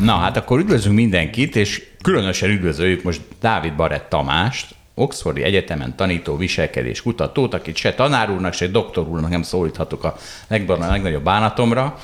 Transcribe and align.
Na 0.00 0.16
hát 0.16 0.36
akkor 0.36 0.58
üdvözlünk 0.58 0.96
mindenkit, 0.96 1.56
és 1.56 1.82
különösen 2.02 2.50
üdvözöljük 2.50 3.02
most 3.02 3.20
Dávid 3.40 3.74
Barett 3.74 4.08
Tamást, 4.08 4.74
Oxfordi 4.94 5.42
Egyetemen 5.42 5.96
tanító 5.96 6.36
viselkedés 6.36 7.02
kutatót, 7.02 7.54
akit 7.54 7.76
se 7.76 7.94
tanár 7.94 8.30
úrnak, 8.30 8.52
se 8.52 8.66
doktor 8.66 9.08
úrnak 9.08 9.30
nem 9.30 9.42
szólíthatok 9.42 10.04
a 10.04 10.16
legnagyobb 10.48 11.24
bánatomra. 11.24 11.98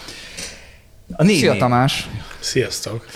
A 1.17 1.23
négy 1.23 1.37
Szia 1.37 1.57
Tamás! 1.57 2.09
Sziasztok! 2.39 3.07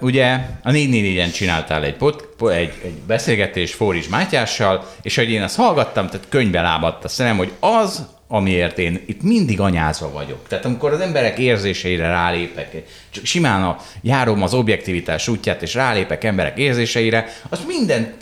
Ugye 0.00 0.38
a 0.62 0.70
444-en 0.70 1.32
csináltál 1.32 1.84
egy, 1.84 1.96
pot, 1.96 2.28
egy, 2.50 2.72
egy 2.84 2.94
beszélgetés 3.06 3.74
Fóris 3.74 4.08
Mátyással, 4.08 4.86
és 5.02 5.16
hogy 5.16 5.30
én 5.30 5.42
azt 5.42 5.56
hallgattam, 5.56 6.06
tehát 6.06 6.26
könyvbe 6.28 6.60
lábadt 6.60 7.04
a 7.04 7.08
szemem, 7.08 7.36
hogy 7.36 7.52
az, 7.60 8.06
amiért 8.34 8.78
én 8.78 9.02
itt 9.06 9.22
mindig 9.22 9.60
anyázva 9.60 10.10
vagyok. 10.10 10.48
Tehát 10.48 10.64
amikor 10.64 10.92
az 10.92 11.00
emberek 11.00 11.38
érzéseire 11.38 12.06
rálépek, 12.06 12.82
csak 13.10 13.24
simán 13.24 13.62
a, 13.62 13.76
járom 14.02 14.42
az 14.42 14.54
objektivitás 14.54 15.28
útját, 15.28 15.62
és 15.62 15.74
rálépek 15.74 16.24
emberek 16.24 16.58
érzéseire, 16.58 17.28
az 17.48 17.64
minden 17.66 18.14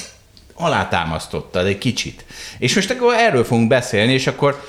alátámasztotta 0.55 1.67
egy 1.67 1.79
kicsit. 1.79 2.25
És 2.59 2.75
most 2.75 2.91
akkor 2.91 3.15
erről 3.15 3.45
fogunk 3.45 3.69
beszélni, 3.69 4.13
és 4.13 4.27
akkor 4.27 4.63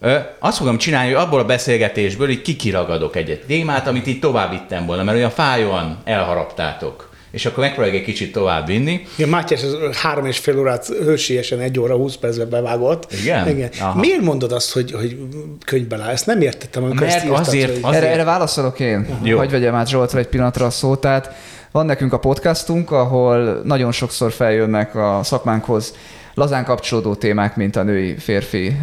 ö, 0.00 0.18
azt 0.38 0.56
fogom 0.56 0.78
csinálni, 0.78 1.12
hogy 1.12 1.22
abból 1.22 1.40
a 1.40 1.44
beszélgetésből 1.44 2.28
így 2.30 2.42
kikiragadok 2.42 3.16
egy 3.16 3.44
témát, 3.46 3.86
amit 3.86 4.06
így 4.06 4.20
tovább 4.20 4.50
vittem 4.50 4.86
volna, 4.86 5.02
mert 5.02 5.16
olyan 5.16 5.30
fájóan 5.30 5.98
elharaptátok 6.04 7.11
és 7.32 7.46
akkor 7.46 7.64
megpróbáljuk 7.64 7.98
egy 7.98 8.04
kicsit 8.04 8.32
tovább 8.32 8.66
vinni. 8.66 9.06
Igen, 9.16 9.30
Mátyás 9.30 9.62
az 9.62 9.96
három 9.96 10.26
és 10.26 10.38
fél 10.38 10.58
órát 10.58 10.86
hősiesen 10.86 11.60
egy 11.60 11.78
óra, 11.78 11.96
húsz 11.96 12.16
percben 12.16 12.48
bevágott. 12.48 13.12
Igen? 13.12 13.48
Igen. 13.48 13.70
Miért 13.94 14.20
mondod 14.20 14.52
azt, 14.52 14.72
hogy, 14.72 14.92
hogy 14.92 15.18
könyvbe 15.64 16.00
áll? 16.02 16.08
Ezt 16.08 16.26
nem 16.26 16.40
értettem, 16.40 16.84
amikor 16.84 17.06
Mert 17.06 17.16
ezt 17.16 17.24
írtad, 17.24 17.40
azért, 17.40 17.70
hogy... 17.70 17.80
azért... 17.82 18.02
Erre, 18.02 18.12
erre 18.12 18.24
válaszolok 18.24 18.80
én. 18.80 19.18
Jó. 19.22 19.38
Hogy 19.38 19.50
vegyem 19.50 19.74
át 19.74 19.88
Zsoltra 19.88 20.18
egy 20.18 20.26
pillanatra 20.26 20.66
a 20.66 20.70
szót. 20.70 21.00
Tehát 21.00 21.34
van 21.72 21.86
nekünk 21.86 22.12
a 22.12 22.18
podcastunk, 22.18 22.90
ahol 22.90 23.60
nagyon 23.64 23.92
sokszor 23.92 24.32
feljönnek 24.32 24.94
a 24.94 25.20
szakmánkhoz 25.22 25.94
lazán 26.34 26.64
kapcsolódó 26.64 27.14
témák, 27.14 27.56
mint 27.56 27.76
a 27.76 27.82
női-férfi 27.82 28.76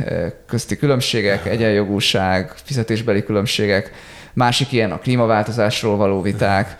közti 0.47 0.77
különbségek, 0.77 1.45
egyenjogúság, 1.45 2.53
fizetésbeli 2.63 3.23
különbségek, 3.23 3.91
másik 4.33 4.71
ilyen 4.71 4.91
a 4.91 4.99
klímaváltozásról 4.99 5.97
való 5.97 6.21
viták, 6.21 6.77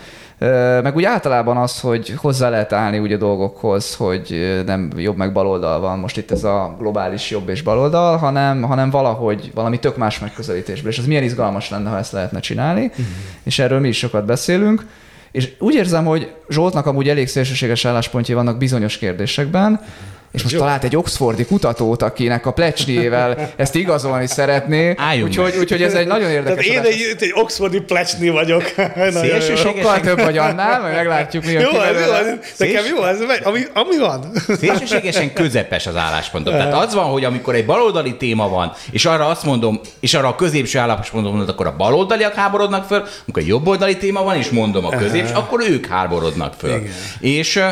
meg 0.83 0.95
úgy 0.95 1.03
általában 1.03 1.57
az, 1.57 1.79
hogy 1.79 2.13
hozzá 2.17 2.49
lehet 2.49 2.73
állni 2.73 2.99
úgy 2.99 3.13
a 3.13 3.17
dolgokhoz, 3.17 3.95
hogy 3.95 4.61
nem 4.65 4.89
jobb 4.95 5.17
meg 5.17 5.31
baloldal 5.31 5.79
van, 5.79 5.99
most 5.99 6.17
itt 6.17 6.31
ez 6.31 6.43
a 6.43 6.75
globális 6.79 7.29
jobb 7.29 7.49
és 7.49 7.61
baloldal, 7.61 8.17
hanem, 8.17 8.61
hanem 8.61 8.89
valahogy 8.89 9.51
valami 9.53 9.79
tök 9.79 9.97
más 9.97 10.19
megközelítésből. 10.19 10.91
És 10.91 10.97
ez 10.97 11.05
milyen 11.05 11.23
izgalmas 11.23 11.69
lenne, 11.69 11.89
ha 11.89 11.97
ezt 11.97 12.11
lehetne 12.11 12.39
csinálni. 12.39 12.85
Uh-huh. 12.85 13.05
És 13.43 13.59
erről 13.59 13.79
mi 13.79 13.87
is 13.87 13.97
sokat 13.97 14.25
beszélünk. 14.25 14.85
És 15.31 15.53
úgy 15.59 15.73
érzem, 15.73 16.05
hogy 16.05 16.33
Zsoltnak 16.49 16.85
amúgy 16.85 17.09
elég 17.09 17.27
szélsőséges 17.27 17.85
álláspontjai 17.85 18.37
vannak 18.37 18.57
bizonyos 18.57 18.97
kérdésekben, 18.97 19.71
uh-huh 19.71 19.87
és 20.31 20.41
most 20.41 20.53
Jó. 20.53 20.59
talált 20.59 20.83
egy 20.83 20.95
oxfordi 20.95 21.45
kutatót, 21.45 22.01
akinek 22.01 22.45
a 22.45 22.51
plecsniével 22.51 23.51
ezt 23.55 23.75
igazolni 23.75 24.27
szeretné. 24.27 24.95
Úgyhogy, 25.23 25.55
úgyhogy 25.59 25.81
ez 25.81 25.93
egy 25.93 26.07
nagyon 26.07 26.29
érdekes. 26.29 26.67
Tehát 26.67 26.85
én 26.85 26.91
egy, 26.91 27.15
egy 27.19 27.31
oxfordi 27.35 27.79
plecsni 27.79 28.29
vagyok. 28.29 28.63
Sokkal 29.55 29.99
több 29.99 30.21
vagy 30.21 30.37
annál, 30.37 30.81
majd 30.81 30.93
meglátjuk, 30.93 31.45
mi 31.45 31.55
a 31.55 31.59
jó, 31.59 31.81
ez, 31.81 32.05
jó, 32.05 32.13
ez, 32.13 32.25
nekem 32.57 32.85
jó, 32.95 33.03
ez 33.03 33.19
megy, 33.27 33.41
ami, 33.43 33.59
ami 33.73 33.97
van. 33.97 34.31
Szélsőségesen 34.59 35.33
közepes 35.33 35.87
az 35.87 35.95
álláspontom. 35.95 36.53
Tehát 36.53 36.73
az 36.73 36.93
van, 36.93 37.05
hogy 37.05 37.23
amikor 37.23 37.55
egy 37.55 37.65
baloldali 37.65 38.17
téma 38.17 38.49
van, 38.49 38.73
és 38.91 39.05
arra 39.05 39.27
azt 39.27 39.43
mondom, 39.43 39.79
és 39.99 40.13
arra 40.13 40.27
a 40.27 40.35
középső 40.35 40.79
álláspontot 40.79 41.31
mondod, 41.31 41.49
akkor 41.49 41.67
a 41.67 41.75
baloldaliak 41.77 42.33
háborodnak 42.33 42.85
föl, 42.85 43.03
amikor 43.25 43.43
a 43.43 43.45
jobboldali 43.45 43.97
téma 43.97 44.23
van, 44.23 44.35
és 44.35 44.49
mondom 44.49 44.85
a 44.85 44.89
középső, 44.89 45.33
akkor 45.33 45.61
ők 45.69 45.85
háborodnak 45.85 46.53
föl. 46.57 46.69
Igen. 46.69 46.91
És 47.19 47.63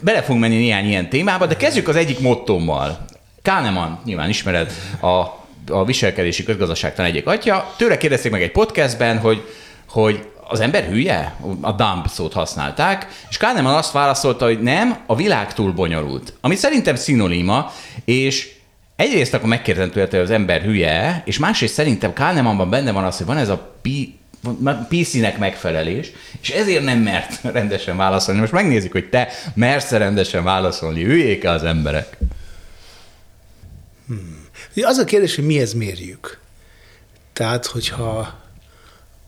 bele 0.00 0.22
fogunk 0.22 0.40
menni 0.40 0.56
néhány 0.56 0.86
ilyen 0.86 1.08
témába, 1.08 1.46
de 1.46 1.56
kezdjük 1.56 1.88
az 1.88 1.96
egyik 1.96 2.20
mottommal. 2.20 3.04
Kahneman, 3.42 4.00
nyilván 4.04 4.28
ismered, 4.28 4.72
a, 5.00 5.06
a 5.72 5.84
viselkedési 5.84 6.44
közgazdaságtan 6.44 7.04
egyik 7.04 7.26
atya. 7.26 7.74
Tőle 7.76 7.96
kérdezték 7.96 8.32
meg 8.32 8.42
egy 8.42 8.52
podcastben, 8.52 9.18
hogy, 9.18 9.42
hogy 9.88 10.28
az 10.48 10.60
ember 10.60 10.84
hülye? 10.84 11.34
A 11.60 11.72
dump 11.72 12.06
szót 12.08 12.32
használták, 12.32 13.06
és 13.30 13.36
Kahneman 13.36 13.74
azt 13.74 13.92
válaszolta, 13.92 14.44
hogy 14.44 14.60
nem, 14.60 14.98
a 15.06 15.16
világ 15.16 15.54
túl 15.54 15.72
bonyolult. 15.72 16.32
Ami 16.40 16.54
szerintem 16.54 16.94
szinonima, 16.94 17.72
és 18.04 18.54
egyrészt 18.96 19.34
akkor 19.34 19.48
megkérdezem 19.48 19.90
tőle, 19.90 20.08
hogy 20.10 20.18
az 20.18 20.30
ember 20.30 20.62
hülye, 20.62 21.22
és 21.24 21.38
másrészt 21.38 21.74
szerintem 21.74 22.12
Kahnemanban 22.12 22.70
benne 22.70 22.92
van 22.92 23.04
az, 23.04 23.16
hogy 23.16 23.26
van 23.26 23.36
ez 23.36 23.48
a 23.48 23.72
pi 23.82 24.18
PC-nek 24.88 25.38
megfelelés, 25.38 26.12
és 26.40 26.50
ezért 26.50 26.84
nem 26.84 26.98
mert 26.98 27.42
rendesen 27.58 27.96
válaszolni. 27.96 28.40
Most 28.40 28.52
megnézzük, 28.52 28.92
hogy 28.92 29.08
te 29.08 29.28
mersz 29.54 29.90
rendesen 29.90 30.44
válaszolni, 30.44 31.02
hülyék 31.02 31.44
az 31.44 31.64
emberek. 31.64 32.16
Hmm. 34.06 34.46
Az 34.82 34.98
a 34.98 35.04
kérdés, 35.04 35.34
hogy 35.34 35.46
mihez 35.46 35.72
mérjük. 35.72 36.40
Tehát, 37.32 37.66
hogyha 37.66 38.40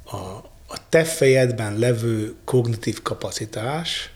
a, 0.05 0.17
a 0.67 0.89
te 0.89 1.05
fejedben 1.05 1.79
levő 1.79 2.35
kognitív 2.45 3.03
kapacitás 3.03 4.11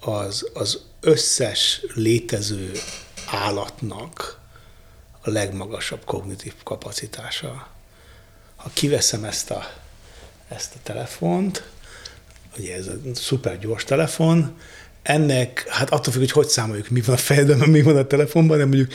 az, 0.00 0.50
az 0.54 0.80
összes 1.00 1.80
létező 1.94 2.72
állatnak 3.26 4.40
a 5.22 5.30
legmagasabb 5.30 6.04
kognitív 6.04 6.54
kapacitása 6.62 7.75
ha 8.66 8.72
kiveszem 8.74 9.24
ezt 9.24 9.50
a, 9.50 9.66
ezt 10.48 10.74
a 10.74 10.78
telefont, 10.82 11.62
ugye 12.58 12.74
ez 12.74 12.86
a 12.86 12.92
szuper 13.14 13.58
gyors 13.58 13.84
telefon, 13.84 14.56
ennek, 15.02 15.66
hát 15.68 15.90
attól 15.90 16.12
függ, 16.12 16.20
hogy 16.20 16.30
hogy 16.30 16.48
számoljuk, 16.48 16.88
mi 16.88 17.00
van 17.00 17.14
a 17.14 17.18
fejedben, 17.18 17.68
mi 17.68 17.82
van 17.82 17.96
a 17.96 18.06
telefonban, 18.06 18.58
de 18.58 18.64
mondjuk, 18.64 18.92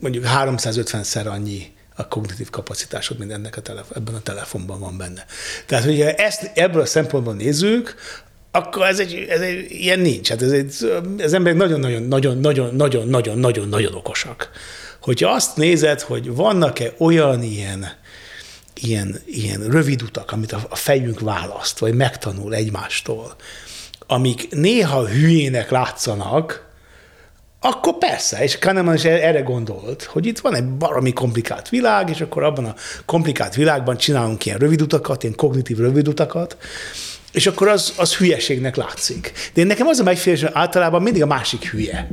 mondjuk 0.00 0.24
350-szer 0.26 1.30
annyi 1.30 1.72
a 1.94 2.08
kognitív 2.08 2.50
kapacitásod, 2.50 3.18
mint 3.18 3.32
ennek 3.32 3.56
a 3.56 3.60
telefon, 3.60 3.96
ebben 3.96 4.14
a 4.14 4.20
telefonban 4.20 4.80
van 4.80 4.96
benne. 4.96 5.26
Tehát, 5.66 5.84
hogyha 5.84 6.10
ezt 6.10 6.50
ebből 6.54 6.80
a 6.80 6.86
szempontból 6.86 7.34
nézzük, 7.34 7.94
akkor 8.50 8.86
ez 8.86 9.00
egy, 9.00 9.26
ez 9.28 9.40
egy 9.40 9.70
ilyen 9.70 10.00
nincs. 10.00 10.28
Hát 10.28 10.42
ez 10.42 10.52
egy, 10.52 10.74
az 11.18 11.32
emberek 11.32 11.58
nagyon-nagyon-nagyon-nagyon-nagyon-nagyon-nagyon 11.58 13.94
okosak. 13.94 14.50
Hogyha 15.00 15.30
azt 15.30 15.56
nézed, 15.56 16.00
hogy 16.00 16.34
vannak-e 16.34 16.92
olyan 16.98 17.42
ilyen 17.42 18.02
ilyen, 18.86 19.20
ilyen 19.26 19.60
rövid 19.60 20.02
utak, 20.02 20.32
amit 20.32 20.52
a, 20.52 20.76
fejünk 20.76 21.20
választ, 21.20 21.78
vagy 21.78 21.94
megtanul 21.94 22.54
egymástól, 22.54 23.34
amik 24.06 24.50
néha 24.50 25.08
hülyének 25.08 25.70
látszanak, 25.70 26.72
akkor 27.60 27.98
persze, 27.98 28.42
és 28.42 28.58
Kahneman 28.58 28.94
is 28.94 29.04
erre 29.04 29.40
gondolt, 29.40 30.02
hogy 30.02 30.26
itt 30.26 30.38
van 30.38 30.54
egy 30.54 30.64
baromi 30.64 31.12
komplikált 31.12 31.68
világ, 31.68 32.08
és 32.08 32.20
akkor 32.20 32.42
abban 32.42 32.64
a 32.64 32.74
komplikált 33.04 33.54
világban 33.54 33.96
csinálunk 33.96 34.46
ilyen 34.46 34.58
rövid 34.58 34.82
utakat, 34.82 35.22
ilyen 35.22 35.36
kognitív 35.36 35.78
rövid 35.78 36.08
utakat, 36.08 36.56
és 37.32 37.46
akkor 37.46 37.68
az, 37.68 37.92
az 37.96 38.16
hülyeségnek 38.16 38.76
látszik. 38.76 39.32
De 39.54 39.64
nekem 39.64 39.86
az 39.86 39.98
a 39.98 40.02
megfélés, 40.02 40.40
hogy 40.40 40.50
általában 40.52 41.02
mindig 41.02 41.22
a 41.22 41.26
másik 41.26 41.70
hülye 41.70 42.08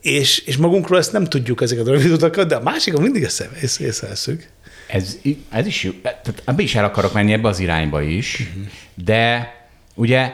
és, 0.00 0.38
és 0.38 0.56
magunkról 0.56 0.98
ezt 0.98 1.12
nem 1.12 1.24
tudjuk 1.24 1.62
ezeket 1.62 1.86
a 1.86 1.90
rövid 1.90 2.10
utakat, 2.10 2.48
de 2.48 2.54
a 2.54 2.62
másikon 2.62 3.02
mindig 3.02 3.22
ezt 3.22 3.80
észreveszünk. 3.80 4.48
Ez, 4.86 5.18
ez 5.50 5.66
is 5.66 5.84
jó. 5.84 5.90
Tehát 6.02 6.60
is 6.60 6.74
el 6.74 6.84
akarok 6.84 7.12
menni 7.12 7.32
ebbe 7.32 7.48
az 7.48 7.58
irányba 7.58 8.02
is, 8.02 8.40
uh-huh. 8.40 8.64
de 8.94 9.54
ugye 9.94 10.32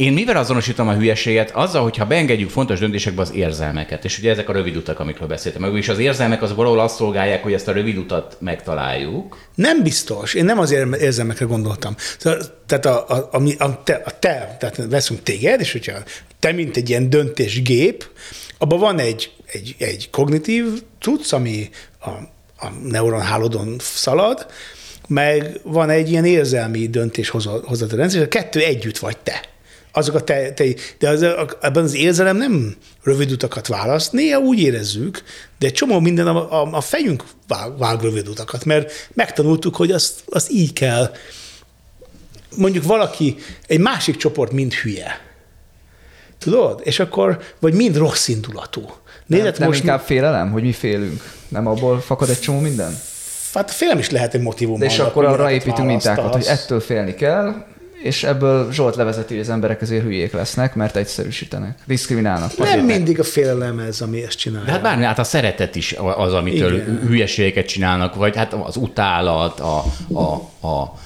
Én 0.00 0.12
mivel 0.12 0.36
azonosítom 0.36 0.88
a 0.88 0.94
hülyeséget? 0.94 1.50
Azzal, 1.50 1.82
hogyha 1.82 2.06
beengedjük 2.06 2.50
fontos 2.50 2.78
döntésekbe 2.78 3.22
az 3.22 3.32
érzelmeket. 3.34 4.04
És 4.04 4.18
ugye 4.18 4.30
ezek 4.30 4.48
a 4.48 4.52
rövid 4.52 4.76
utak, 4.76 5.00
amikről 5.00 5.28
beszéltem. 5.28 5.62
Meg 5.62 5.88
az 5.88 5.98
érzelmek 5.98 6.42
az 6.42 6.54
valahol 6.54 6.80
azt 6.80 6.96
szolgálják, 6.96 7.42
hogy 7.42 7.52
ezt 7.52 7.68
a 7.68 7.72
rövid 7.72 7.96
utat 7.96 8.36
megtaláljuk. 8.38 9.38
Nem 9.54 9.82
biztos. 9.82 10.34
Én 10.34 10.44
nem 10.44 10.58
az 10.58 10.70
érzelmekre 11.00 11.44
gondoltam. 11.44 11.94
Tehát 12.66 12.86
a, 12.86 13.08
a, 13.08 13.28
a, 13.32 13.64
a, 13.64 13.82
te, 13.82 14.02
a 14.04 14.18
te, 14.18 14.56
tehát 14.60 14.80
veszünk 14.90 15.22
téged, 15.22 15.60
és 15.60 15.72
hogyha 15.72 15.98
te, 16.38 16.52
mint 16.52 16.76
egy 16.76 16.88
ilyen 16.88 17.10
döntésgép, 17.10 18.08
abban 18.58 18.78
van 18.78 18.98
egy, 18.98 19.32
egy, 19.46 19.74
egy 19.78 20.10
kognitív 20.10 20.64
cucc, 21.00 21.32
ami 21.32 21.70
a, 22.00 22.10
a 22.66 22.70
neuronhálódon 22.84 23.76
szalad, 23.78 24.46
meg 25.08 25.60
van 25.62 25.90
egy 25.90 26.10
ilyen 26.10 26.24
érzelmi 26.24 26.88
döntéshozató 26.88 27.96
rendszer, 27.96 28.20
és 28.20 28.26
a 28.26 28.28
kettő 28.28 28.60
együtt 28.60 28.98
vagy 28.98 29.16
te. 29.18 29.49
Azok 29.92 30.14
a 30.14 30.24
te, 30.24 30.52
te 30.52 30.64
de 30.98 31.08
az, 31.08 31.22
ebben 31.60 31.84
az 31.84 31.94
érzelem 31.94 32.36
nem 32.36 32.76
rövid 33.02 33.30
utakat 33.30 33.66
választ, 33.66 34.12
néha 34.12 34.38
úgy 34.38 34.60
érezzük, 34.60 35.22
de 35.58 35.66
egy 35.66 35.72
csomó 35.72 36.00
minden 36.00 36.26
a, 36.26 36.62
a, 36.62 36.68
a 36.72 36.80
fejünk 36.80 37.24
vág, 37.48 37.78
vág 37.78 38.00
rövid 38.00 38.28
utakat, 38.28 38.64
mert 38.64 38.92
megtanultuk, 39.12 39.76
hogy 39.76 39.90
azt, 39.90 40.22
azt 40.26 40.50
így 40.50 40.72
kell. 40.72 41.10
Mondjuk 42.56 42.84
valaki, 42.84 43.36
egy 43.66 43.78
másik 43.78 44.16
csoport 44.16 44.52
mind 44.52 44.74
hülye. 44.74 45.20
Tudod? 46.38 46.80
És 46.84 47.00
akkor, 47.00 47.38
vagy 47.58 47.74
mind 47.74 47.96
rossz 47.96 48.28
indulatú. 48.28 48.80
Nézd, 49.26 49.44
nem, 49.44 49.54
nem 49.58 49.68
most 49.68 49.80
inkább 49.80 50.00
félelem, 50.00 50.50
hogy 50.50 50.62
mi 50.62 50.72
félünk? 50.72 51.32
Nem 51.48 51.66
abból 51.66 52.00
fakad 52.00 52.28
egy 52.28 52.40
csomó 52.40 52.60
minden? 52.60 52.98
Hát 53.54 53.68
a 53.68 53.72
félelem 53.72 54.00
is 54.00 54.10
lehet 54.10 54.34
egy 54.34 54.40
motivum. 54.40 54.78
De 54.78 54.84
és 54.84 54.98
akkor 54.98 55.24
arra 55.24 55.50
építünk 55.50 55.86
mintákat, 55.86 56.32
hogy 56.32 56.44
ettől 56.44 56.80
félni 56.80 57.14
kell, 57.14 57.64
és 58.02 58.24
ebből 58.24 58.72
Zsolt 58.72 58.96
levezeti, 58.96 59.34
hogy 59.34 59.42
az 59.42 59.50
emberek 59.50 59.82
azért 59.82 60.02
hülyék 60.02 60.32
lesznek, 60.32 60.74
mert 60.74 60.96
egyszerűsítenek, 60.96 61.78
diszkriminálnak. 61.84 62.56
Nem 62.56 62.66
azért 62.66 62.86
mindig 62.86 63.18
a 63.18 63.24
félelem 63.24 63.78
ez, 63.78 64.00
ami 64.00 64.22
ezt 64.22 64.38
csinálja. 64.38 64.66
De 64.66 64.72
hát 64.72 64.82
bármi, 64.82 65.04
hát 65.04 65.18
a 65.18 65.24
szeretet 65.24 65.74
is 65.74 65.96
az, 66.16 66.32
amitől 66.32 66.74
Igen. 66.74 67.00
hülyeségeket 67.06 67.66
csinálnak, 67.66 68.14
vagy 68.14 68.36
hát 68.36 68.52
az 68.52 68.76
utálat, 68.76 69.60
a, 69.60 69.84
a, 70.12 70.34
a 70.68 70.98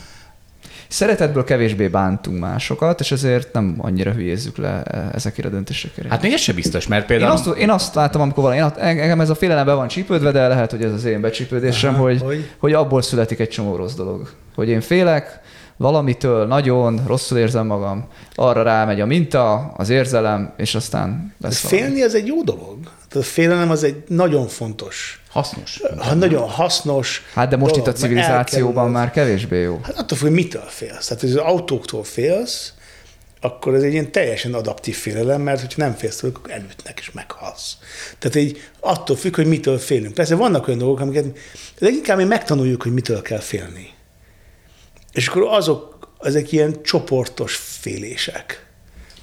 Szeretetből 0.89 1.45
kevésbé 1.45 1.89
bántunk 1.89 2.41
másokat, 2.41 3.01
és 3.01 3.13
ezért 3.13 3.53
nem 3.53 3.77
annyira 3.79 4.13
hülyézzük 4.13 4.57
le 4.57 4.83
ezekre 5.13 5.49
a 5.49 5.51
döntésekre. 5.51 6.09
Hát 6.09 6.23
még 6.23 6.33
ez 6.33 6.41
sem 6.41 6.55
biztos, 6.55 6.87
mert 6.87 7.07
például... 7.07 7.31
Én 7.31 7.37
azt, 7.37 7.59
én 7.59 7.71
azt 7.71 7.95
látom, 7.95 8.23
amikor 8.23 8.43
valami, 8.43 8.61
én, 8.61 8.73
engem 8.77 9.21
ez 9.21 9.31
a 9.31 9.35
félelem 9.35 9.67
be 9.67 9.73
van 9.73 9.89
csípődve, 9.89 10.31
de 10.31 10.49
lehet, 10.49 10.71
hogy 10.71 10.83
ez 10.83 10.93
az 10.93 11.05
én 11.05 11.21
becsípődésem, 11.21 11.95
Aha, 11.95 12.03
hogy, 12.03 12.21
hogy, 12.21 12.51
hogy 12.59 12.73
abból 12.73 13.03
születik 13.03 13.39
egy 13.39 13.49
csomó 13.49 13.77
rossz 13.77 13.95
dolog. 13.95 14.31
Hogy 14.55 14.69
én 14.69 14.81
félek, 14.81 15.41
valamitől 15.77 16.47
nagyon 16.47 17.03
rosszul 17.07 17.39
érzem 17.39 17.67
magam, 17.67 18.09
arra 18.35 18.63
rámegy 18.63 19.01
a 19.01 19.07
minta, 19.07 19.73
az 19.77 19.89
érzelem, 19.89 20.53
és 20.57 20.75
aztán 20.75 21.35
lesz 21.41 21.59
Félni 21.67 21.85
valami. 21.85 22.03
az 22.03 22.15
egy 22.15 22.27
jó 22.27 22.43
dolog. 22.43 22.79
A 23.15 23.23
félelem 23.23 23.71
az 23.71 23.85
egy 23.85 24.03
nagyon 24.09 24.47
fontos. 24.47 25.23
Hasznos. 25.31 25.81
Ha 25.99 26.15
nagyon 26.15 26.49
hasznos. 26.49 27.23
Hát 27.35 27.49
de 27.49 27.57
most 27.57 27.73
dolog, 27.73 27.89
itt 27.89 27.95
a 27.95 27.97
civilizációban 27.97 28.91
már 28.91 29.11
kevésbé 29.11 29.61
jó. 29.61 29.81
Hát 29.83 29.99
attól 29.99 30.19
függ, 30.19 30.31
mitől 30.31 30.67
félsz. 30.67 31.07
Tehát, 31.07 31.23
hogy 31.23 31.31
az 31.31 31.37
autóktól 31.37 32.05
félsz, 32.05 32.73
akkor 33.41 33.75
ez 33.75 33.83
egy 33.83 33.93
ilyen 33.93 34.13
teljesen 34.13 34.55
adaptív 34.55 34.97
félelem, 34.97 35.41
mert 35.41 35.61
hogyha 35.61 35.83
nem 35.83 35.95
félsz 35.95 36.17
tőle, 36.17 36.33
akkor 36.37 36.53
elütnek 36.53 36.99
és 37.01 37.11
meghalsz. 37.13 37.77
Tehát 38.19 38.37
így 38.37 38.61
attól 38.81 39.17
függ, 39.17 39.37
hogy 39.37 39.47
mitől 39.47 39.79
félünk. 39.79 40.15
Persze 40.15 40.35
vannak 40.35 40.67
olyan 40.67 40.79
dolgok, 40.79 41.01
amiket 41.01 41.39
leginkább 41.79 42.17
mi 42.17 42.25
megtanuljuk, 42.25 42.83
hogy 42.83 42.93
mitől 42.93 43.23
kell 43.23 43.39
félni. 43.41 43.94
És 45.15 45.29
akkor 45.29 45.43
azok, 45.43 46.09
ezek 46.21 46.53
ilyen 46.53 46.83
csoportos 46.83 47.57
félések. 47.57 48.64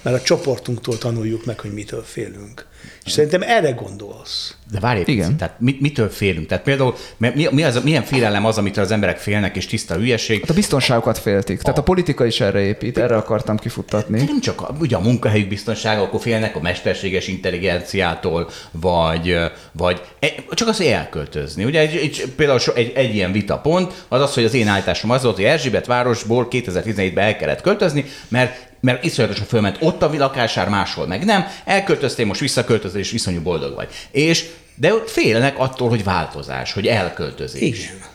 Mert 0.02 0.16
a 0.16 0.22
csoportunktól 0.22 0.98
tanuljuk 0.98 1.44
meg, 1.44 1.60
hogy 1.60 1.72
mitől 1.72 2.02
félünk. 2.02 2.66
És 3.04 3.12
szerintem 3.12 3.42
erre 3.42 3.70
gondolsz. 3.70 4.56
De 4.70 4.80
várj 4.80 5.00
egy 5.00 5.08
Igen. 5.08 5.36
tehát 5.36 5.60
mit, 5.60 5.80
mitől 5.80 6.08
félünk? 6.08 6.46
Tehát 6.46 6.64
például 6.64 6.94
mi, 7.16 7.48
mi 7.50 7.62
az, 7.62 7.80
milyen 7.82 8.02
félelem 8.02 8.44
az, 8.44 8.58
amitől 8.58 8.84
az 8.84 8.90
emberek 8.90 9.18
félnek, 9.18 9.56
és 9.56 9.66
tiszta 9.66 9.94
hülyeség? 9.94 10.40
Hát 10.40 10.50
a 10.50 10.54
biztonságokat 10.54 11.18
féltik. 11.18 11.58
A... 11.60 11.62
Tehát 11.62 11.78
a 11.78 11.82
politika 11.82 12.24
is 12.24 12.40
erre 12.40 12.60
épít, 12.60 12.98
erre 12.98 13.16
akartam 13.16 13.56
kifuttatni. 13.56 14.18
De 14.18 14.24
nem 14.24 14.40
csak 14.40 14.60
a, 14.60 14.74
ugye 14.80 14.96
a 14.96 15.00
munkahelyük 15.00 15.48
biztonsága, 15.48 16.02
akkor 16.02 16.20
félnek 16.20 16.56
a 16.56 16.60
mesterséges 16.60 17.28
intelligenciától, 17.28 18.50
vagy, 18.70 19.38
vagy 19.72 20.00
e, 20.18 20.28
csak 20.50 20.68
az, 20.68 20.76
hogy 20.76 20.86
elköltözni. 20.86 21.64
Ugye 21.64 21.80
egy, 21.80 21.96
egy, 21.96 22.24
például 22.36 22.60
egy, 22.74 22.92
egy 22.94 23.14
ilyen 23.14 23.32
vitapont 23.32 24.04
az 24.08 24.20
az, 24.20 24.34
hogy 24.34 24.44
az 24.44 24.54
én 24.54 24.68
állításom 24.68 25.10
az 25.10 25.22
volt, 25.22 25.36
hogy 25.36 25.44
Erzsébet 25.44 25.86
városból 25.86 26.48
2017-ben 26.50 27.24
el 27.24 27.36
kellett 27.36 27.60
költözni, 27.60 28.04
mert 28.28 28.70
mert 28.82 29.04
iszonyatosan 29.04 29.46
fölment 29.46 29.76
ott 29.80 30.02
a 30.02 30.16
lakásár, 30.16 30.68
máshol 30.68 31.06
meg 31.06 31.24
nem, 31.24 31.46
elköltöztél, 31.64 32.26
most 32.26 32.40
visszaköltözöl, 32.40 33.00
és 33.00 33.12
iszonyú 33.12 33.40
boldog 33.40 33.74
vagy. 33.74 33.88
És, 34.10 34.48
de 34.74 34.94
ott 34.94 35.10
félnek 35.10 35.58
attól, 35.58 35.88
hogy 35.88 36.04
változás, 36.04 36.72
hogy 36.72 36.86
elköltözés. 36.86 37.62
Igen. 37.62 38.10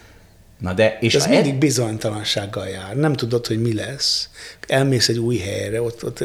Na 0.59 0.73
de, 0.73 0.97
és 0.99 1.15
ez 1.15 1.27
mindig 1.27 1.51
el... 1.51 1.57
bizonytalansággal 1.57 2.67
jár. 2.67 2.95
Nem 2.95 3.13
tudod, 3.13 3.47
hogy 3.47 3.61
mi 3.61 3.73
lesz. 3.73 4.29
Elmész 4.67 5.09
egy 5.09 5.17
új 5.17 5.37
helyre, 5.37 5.81
ott, 5.81 6.05
ott 6.05 6.23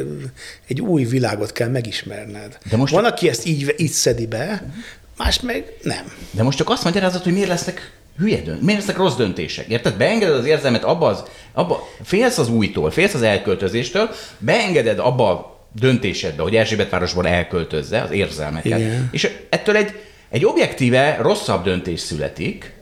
egy 0.66 0.80
új 0.80 1.04
világot 1.04 1.52
kell 1.52 1.68
megismerned. 1.68 2.58
De 2.70 2.76
most 2.76 2.92
Van, 2.92 3.04
aki 3.04 3.28
ezt 3.28 3.46
így, 3.46 3.74
így 3.76 3.90
szedi 3.90 4.26
be, 4.26 4.72
más 5.16 5.40
meg 5.40 5.76
nem. 5.82 6.12
De 6.30 6.42
most 6.42 6.58
csak 6.58 6.70
azt 6.70 6.84
magyarázod, 6.84 7.22
hogy 7.22 7.32
miért 7.32 7.48
lesznek 7.48 7.92
hülye 8.18 8.40
dönt, 8.40 8.62
miért 8.62 8.78
lesznek 8.78 8.96
rossz 8.96 9.16
döntések? 9.16 9.66
Érted? 9.68 9.96
Beengeded 9.96 10.34
az 10.34 10.44
érzelmet 10.44 10.84
abba 10.84 11.06
az, 11.06 11.22
abba, 11.52 11.88
félsz 12.02 12.38
az 12.38 12.48
újtól, 12.48 12.90
félsz 12.90 13.14
az 13.14 13.22
elköltözéstől, 13.22 14.10
beengeded 14.38 14.98
abba 14.98 15.30
a 15.30 15.56
döntésedbe, 15.72 16.42
hogy 16.42 16.56
Erzsébetvárosból 16.56 17.26
elköltözze 17.26 18.00
az 18.00 18.10
érzelmeket. 18.10 18.78
Igen. 18.78 19.08
És 19.12 19.30
ettől 19.48 19.76
egy, 19.76 20.00
egy 20.30 20.44
objektíve 20.44 21.18
rosszabb 21.20 21.64
döntés 21.64 22.00
születik, 22.00 22.72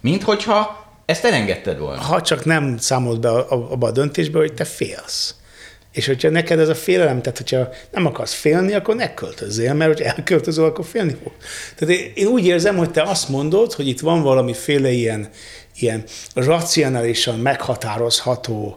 mint 0.00 0.22
hogyha 0.22 0.84
ezt 1.04 1.24
elengedted 1.24 1.78
volna. 1.78 2.00
Ha 2.00 2.22
csak 2.22 2.44
nem 2.44 2.76
számolt 2.78 3.20
be 3.20 3.28
abba 3.28 3.86
a 3.86 3.90
döntésbe, 3.90 4.38
hogy 4.38 4.52
te 4.52 4.64
félsz. 4.64 5.34
És 5.96 6.06
hogyha 6.06 6.30
neked 6.30 6.58
ez 6.58 6.68
a 6.68 6.74
félelem, 6.74 7.22
tehát 7.22 7.38
hogyha 7.38 7.68
nem 7.90 8.06
akarsz 8.06 8.34
félni, 8.34 8.74
akkor 8.74 8.94
ne 8.94 9.14
költözzél, 9.14 9.74
mert 9.74 9.92
hogyha 9.92 10.14
elköltözöl, 10.16 10.64
akkor 10.64 10.84
félni 10.84 11.16
fog. 11.22 11.32
Tehát 11.76 11.94
én 12.14 12.26
úgy 12.26 12.46
érzem, 12.46 12.76
hogy 12.76 12.90
te 12.90 13.02
azt 13.02 13.28
mondod, 13.28 13.72
hogy 13.72 13.88
itt 13.88 14.00
van 14.00 14.22
valamiféle 14.22 14.90
ilyen, 14.90 15.28
ilyen 15.78 16.04
racionálisan 16.34 17.38
meghatározható 17.38 18.76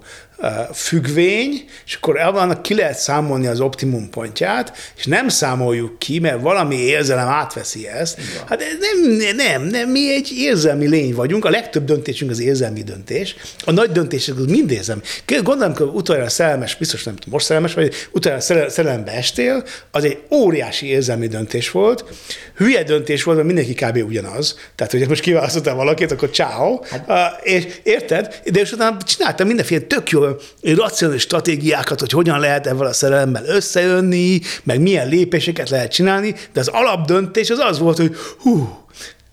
függvény, 0.73 1.65
és 1.85 1.95
akkor 1.95 2.17
annak 2.19 2.61
ki 2.61 2.75
lehet 2.75 2.97
számolni 2.97 3.47
az 3.47 3.59
optimum 3.59 4.09
pontját, 4.09 4.77
és 4.97 5.05
nem 5.05 5.27
számoljuk 5.27 5.99
ki, 5.99 6.19
mert 6.19 6.41
valami 6.41 6.75
érzelem 6.75 7.27
átveszi 7.27 7.87
ezt. 7.87 8.17
Igen. 8.17 8.47
Hát 8.47 8.63
nem, 8.79 9.35
nem, 9.35 9.61
nem, 9.61 9.89
mi 9.89 10.13
egy 10.13 10.31
érzelmi 10.37 10.87
lény 10.87 11.13
vagyunk, 11.15 11.45
a 11.45 11.49
legtöbb 11.49 11.85
döntésünk 11.85 12.31
az 12.31 12.39
érzelmi 12.39 12.83
döntés, 12.83 13.35
a 13.65 13.71
nagy 13.71 13.91
döntések 13.91 14.37
az 14.37 14.45
mind 14.45 14.71
érzelmi. 14.71 15.01
Gondolom, 15.43 15.75
hogy 15.75 15.87
utoljára 15.93 16.29
szerelmes, 16.29 16.75
biztos 16.75 17.03
nem 17.03 17.15
tudom, 17.15 17.33
most 17.33 17.45
szerelmes 17.45 17.73
vagy, 17.73 17.93
utoljára 18.11 18.69
szerelembe 18.69 19.11
estél, 19.11 19.63
az 19.91 20.03
egy 20.03 20.19
óriási 20.31 20.87
érzelmi 20.87 21.27
döntés 21.27 21.71
volt, 21.71 22.05
hülye 22.55 22.83
döntés 22.83 23.23
volt, 23.23 23.37
mert 23.37 23.53
mindenki 23.53 23.85
kb. 23.85 24.09
ugyanaz. 24.09 24.57
Tehát, 24.75 24.91
hogy 24.91 25.07
most 25.07 25.21
kiválasztottál 25.21 25.75
valakit, 25.75 26.11
akkor 26.11 26.29
ciao. 26.29 26.79
Hát. 26.83 27.05
Uh, 27.07 27.47
és 27.53 27.67
érted? 27.83 28.39
De 28.45 28.59
és 28.59 28.71
utána 28.71 28.97
csináltam 29.03 29.47
mindenféle 29.47 29.81
tök 29.81 30.09
jó 30.09 30.27
racionális 30.61 31.21
stratégiákat, 31.21 31.99
hogy 31.99 32.11
hogyan 32.11 32.39
lehet 32.39 32.67
ebben 32.67 32.87
a 32.87 32.93
szerelemmel 32.93 33.45
összejönni, 33.45 34.39
meg 34.63 34.81
milyen 34.81 35.07
lépéseket 35.07 35.69
lehet 35.69 35.91
csinálni, 35.91 36.35
de 36.53 36.59
az 36.59 36.67
alapdöntés 36.67 37.49
az 37.49 37.59
az 37.59 37.79
volt, 37.79 37.97
hogy 37.97 38.15
hú, 38.39 38.77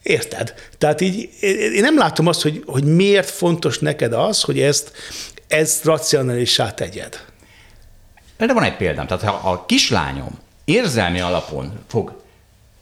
Érted? 0.03 0.55
Tehát 0.79 1.01
így 1.01 1.29
én 1.75 1.81
nem 1.81 1.99
látom 1.99 2.27
azt, 2.27 2.43
hogy, 2.43 2.63
hogy 2.67 2.85
miért 2.85 3.31
fontos 3.31 3.79
neked 3.79 4.13
az, 4.13 4.43
hogy 4.43 4.61
ezt, 4.61 4.93
ezt 5.49 5.85
racionálissá 5.85 6.75
tegyed. 6.75 7.21
De 8.39 8.53
van 8.53 8.63
egy 8.63 8.77
példám. 8.77 9.07
Tehát 9.07 9.25
ha 9.25 9.51
a 9.51 9.67
kislányom 9.67 10.39
érzelmi 10.65 11.21
alapon 11.21 11.73
fog 11.89 12.23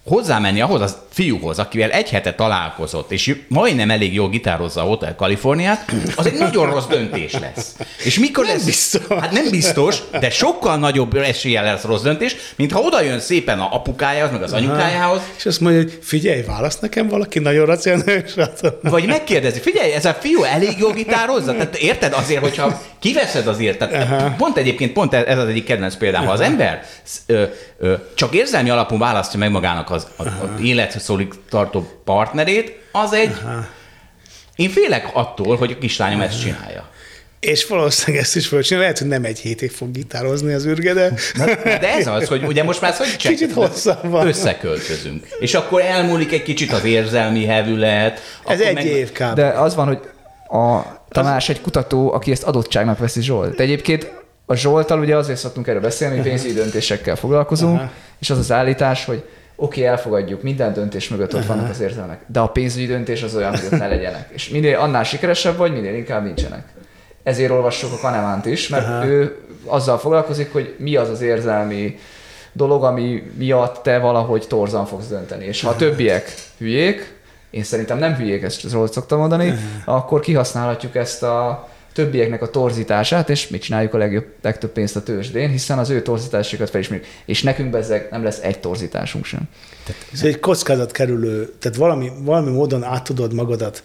hozzámenni 0.06 0.61
ahhoz 0.61 0.80
a 0.80 0.88
fiúhoz, 1.11 1.58
akivel 1.58 1.90
egy 1.90 2.11
hete 2.11 2.34
találkozott, 2.34 3.11
és 3.12 3.37
majdnem 3.49 3.90
elég 3.90 4.14
jól 4.14 4.28
gitározza 4.28 4.80
a 4.80 4.84
Hotel 4.84 5.14
Kaliforniát, 5.14 5.92
az 6.16 6.26
egy 6.26 6.38
nagyon 6.38 6.70
rossz 6.70 6.87
döntés 6.87 7.32
lesz. 7.32 7.76
És 8.04 8.18
mikor 8.18 8.44
nem 8.44 8.54
lesz? 8.54 8.64
Biztos. 8.64 9.18
Hát 9.20 9.30
nem 9.30 9.50
biztos, 9.50 9.99
de 10.20 10.30
sokkal 10.30 10.76
nagyobb 10.76 11.16
esélye 11.16 11.61
lesz 11.61 11.82
rossz 11.82 12.02
döntés, 12.02 12.37
mint 12.56 12.73
ha 12.73 12.80
oda 12.80 13.02
jön 13.02 13.20
szépen 13.20 13.61
a 13.61 13.75
apukájához, 13.75 14.30
meg 14.30 14.42
az 14.42 14.52
anyukájához. 14.52 15.18
Aha. 15.18 15.26
És 15.37 15.46
azt 15.46 15.61
mondja, 15.61 15.82
hogy 15.82 15.99
figyelj, 16.02 16.42
válasz 16.42 16.78
nekem 16.78 17.08
valaki 17.08 17.38
nagyon 17.38 17.66
racionális. 17.66 18.32
Vagy 18.82 19.06
megkérdezi, 19.06 19.61
figyelj, 19.61 19.92
ez 19.92 20.04
a 20.04 20.12
fiú 20.12 20.42
elég 20.42 20.78
jól 20.78 20.92
gitározza? 20.92 21.52
Tehát 21.52 21.76
érted 21.76 22.12
azért, 22.12 22.40
hogyha 22.40 22.80
kiveszed 22.99 23.46
azért, 23.46 23.78
tehát 23.78 24.11
Aha. 24.11 24.34
pont 24.37 24.56
egyébként 24.56 24.92
pont 24.92 25.14
ez 25.14 25.38
az 25.38 25.49
egyik 25.49 25.64
kedvenc 25.64 25.96
példám, 25.96 26.26
ha 26.26 26.32
az 26.32 26.40
ember 26.40 26.84
ö, 27.26 27.44
ö, 27.78 27.94
csak 28.14 28.34
érzelmi 28.34 28.70
alapon 28.70 28.99
választja 28.99 29.38
meg 29.38 29.50
magának 29.50 29.90
az, 29.94 30.06
az, 30.16 30.26
az 30.26 30.60
életszólig 30.62 31.28
tartó 31.48 32.00
partnerét, 32.04 32.78
az 32.92 33.12
egy... 33.12 33.36
Aha. 33.44 33.66
Én 34.56 34.70
félek 34.70 35.10
attól, 35.12 35.56
hogy 35.56 35.72
a 35.72 35.78
kislányom 35.78 36.20
ezt 36.20 36.40
csinálja. 36.40 36.88
És 37.40 37.66
valószínűleg 37.66 38.22
ezt 38.24 38.36
is 38.36 38.46
fölcsinálja. 38.46 38.88
Lehet, 38.88 38.98
hogy 39.02 39.08
nem 39.08 39.24
egy 39.24 39.38
hétig 39.38 39.70
fog 39.70 39.90
gitározni 39.90 40.52
az 40.52 40.66
űrge, 40.66 40.92
de... 40.92 41.12
Na, 41.34 41.44
de 41.64 41.94
ez 41.94 42.06
az, 42.06 42.28
hogy 42.28 42.44
ugye 42.44 42.62
most 42.62 42.80
már 42.80 42.94
hogy 42.94 43.16
Kicsit 43.16 43.52
hosszabban. 43.52 44.26
Összeköltözünk. 44.26 45.26
És 45.38 45.54
akkor 45.54 45.80
elmúlik 45.80 46.32
egy 46.32 46.42
kicsit 46.42 46.72
az 46.72 46.84
érzelmi 46.84 47.44
hevület. 47.44 48.20
Ez 48.46 48.60
egy 48.60 48.74
meg- 48.74 48.84
év 48.84 49.12
kb. 49.12 49.34
De 49.34 49.46
az 49.46 49.74
van, 49.74 49.86
hogy 49.86 50.00
a 50.60 50.82
Tamás 51.08 51.48
egy 51.48 51.60
kutató, 51.60 52.12
aki 52.12 52.30
ezt 52.30 52.42
adottságnak 52.42 52.98
veszi 52.98 53.22
Zsolt. 53.22 53.56
De 53.56 53.62
egyébként 53.62 54.12
a 54.46 54.54
Zsoltal 54.54 54.98
ugye 55.00 55.16
azért 55.16 55.38
szoktunk 55.38 55.66
erről 55.66 55.80
beszélni, 55.80 56.16
hogy 56.16 56.24
pénzügyi 56.24 56.54
döntésekkel 56.54 57.16
foglalkozunk, 57.16 57.78
Aha. 57.78 57.90
és 58.18 58.30
az 58.30 58.38
az 58.38 58.52
állítás, 58.52 59.04
hogy 59.04 59.24
oké, 59.56 59.80
okay, 59.80 59.92
elfogadjuk, 59.92 60.42
minden 60.42 60.73
döntés 60.73 61.08
mögött 61.08 61.34
ott 61.34 61.46
vannak 61.46 61.70
az 61.70 61.80
érzelmek, 61.80 62.20
de 62.26 62.40
a 62.40 62.49
pénzügyi 62.49 62.87
döntés 62.87 63.23
az 63.23 63.34
olyan, 63.34 63.50
hogy 63.50 63.64
ott 63.64 63.78
ne 63.78 63.87
legyenek. 63.88 64.28
És 64.32 64.49
minél 64.49 64.78
annál 64.78 65.04
sikeresebb 65.04 65.56
vagy, 65.56 65.73
minél 65.73 65.94
inkább 65.94 66.25
nincsenek. 66.25 66.64
Ezért 67.23 67.50
olvassuk 67.50 67.92
a 67.92 67.99
Kanemánt 68.00 68.46
is, 68.46 68.68
mert 68.68 68.87
Aha. 68.87 69.06
ő 69.06 69.37
azzal 69.64 69.99
foglalkozik, 69.99 70.52
hogy 70.52 70.75
mi 70.78 70.96
az 70.96 71.08
az 71.08 71.20
érzelmi 71.20 71.99
dolog, 72.52 72.84
ami 72.84 73.32
miatt 73.37 73.82
te 73.82 73.99
valahogy 73.99 74.44
torzan 74.49 74.87
fogsz 74.87 75.08
dönteni. 75.08 75.44
És 75.44 75.62
ha 75.62 75.68
a 75.68 75.76
többiek 75.76 76.34
hülyék, 76.58 77.14
én 77.50 77.62
szerintem 77.62 77.99
nem 77.99 78.14
hülyék, 78.14 78.42
ezt 78.42 78.68
Zsolt 78.68 78.92
szoktam 78.92 79.18
mondani, 79.18 79.54
akkor 79.84 80.20
kihasználhatjuk 80.20 80.94
ezt 80.94 81.23
a 81.23 81.68
többieknek 81.94 82.42
a 82.42 82.50
torzítását, 82.50 83.30
és 83.30 83.48
mit 83.48 83.62
csináljuk 83.62 83.94
a 83.94 83.98
legjobb, 83.98 84.26
legtöbb 84.42 84.70
pénzt 84.70 84.96
a 84.96 85.02
tőzsdén, 85.02 85.50
hiszen 85.50 85.78
az 85.78 85.90
ő 85.90 86.02
torzításokat 86.02 86.70
felismerjük. 86.70 87.08
És 87.24 87.42
nekünk 87.42 87.70
bezzeg 87.70 88.08
nem 88.10 88.24
lesz 88.24 88.38
egy 88.42 88.58
torzításunk 88.58 89.24
sem. 89.24 89.40
Ez 90.12 90.22
egy 90.22 90.40
kockázat 90.40 90.90
kerülő, 90.92 91.52
tehát 91.58 91.76
valami, 91.76 92.12
valami 92.18 92.50
módon 92.50 92.82
át 92.82 93.04
tudod 93.04 93.32
magadat 93.32 93.82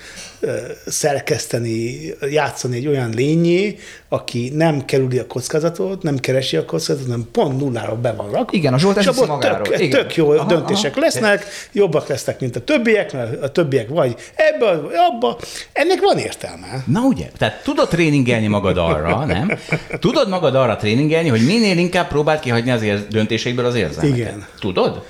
szerkeszteni, 0.85 1.99
játszani 2.29 2.75
egy 2.75 2.87
olyan 2.87 3.09
lényé, 3.09 3.77
aki 4.09 4.51
nem 4.55 4.85
kerüli 4.85 5.17
a 5.17 5.27
kockázatot, 5.27 6.03
nem 6.03 6.17
keresi 6.17 6.57
a 6.57 6.65
kockázatot, 6.65 7.09
hanem 7.09 7.27
pont 7.31 7.59
nullára 7.59 7.95
be 7.95 8.11
van 8.11 8.29
rakva. 8.31 8.57
Igen, 8.57 8.73
a 8.73 8.77
Zsolt 8.79 8.97
és 8.97 9.05
abból 9.05 9.25
magáról. 9.25 9.67
tök, 9.67 9.79
Igen. 9.79 9.99
tök 10.01 10.15
jó 10.15 10.31
Aha, 10.31 10.47
döntések 10.47 10.91
aha. 10.91 10.99
lesznek, 10.99 11.45
jobbak 11.71 12.07
lesznek, 12.07 12.39
mint 12.39 12.55
a 12.55 12.63
többiek, 12.63 13.13
mert 13.13 13.43
a 13.43 13.51
többiek 13.51 13.89
vagy 13.89 14.15
ebbe, 14.35 14.75
vagy 14.75 14.91
abba. 15.11 15.37
Ennek 15.71 15.99
van 16.01 16.17
értelme. 16.17 16.83
Na 16.85 17.01
ugye, 17.01 17.29
tehát 17.37 17.63
tudod 17.63 17.93
tréningelni 17.99 18.47
magad 18.47 18.77
arra, 18.77 19.25
nem? 19.25 19.51
Tudod 19.99 20.29
magad 20.29 20.55
arra 20.55 20.75
tréningelni, 20.75 21.29
hogy 21.29 21.45
minél 21.45 21.77
inkább 21.77 22.07
próbáld 22.07 22.39
kihagyni 22.39 22.71
az 22.71 22.81
ér- 22.81 23.07
döntéseidből 23.07 23.65
az 23.65 23.75
érzelmeket. 23.75 24.17
Igen. 24.17 24.45
Tudod? 24.59 25.03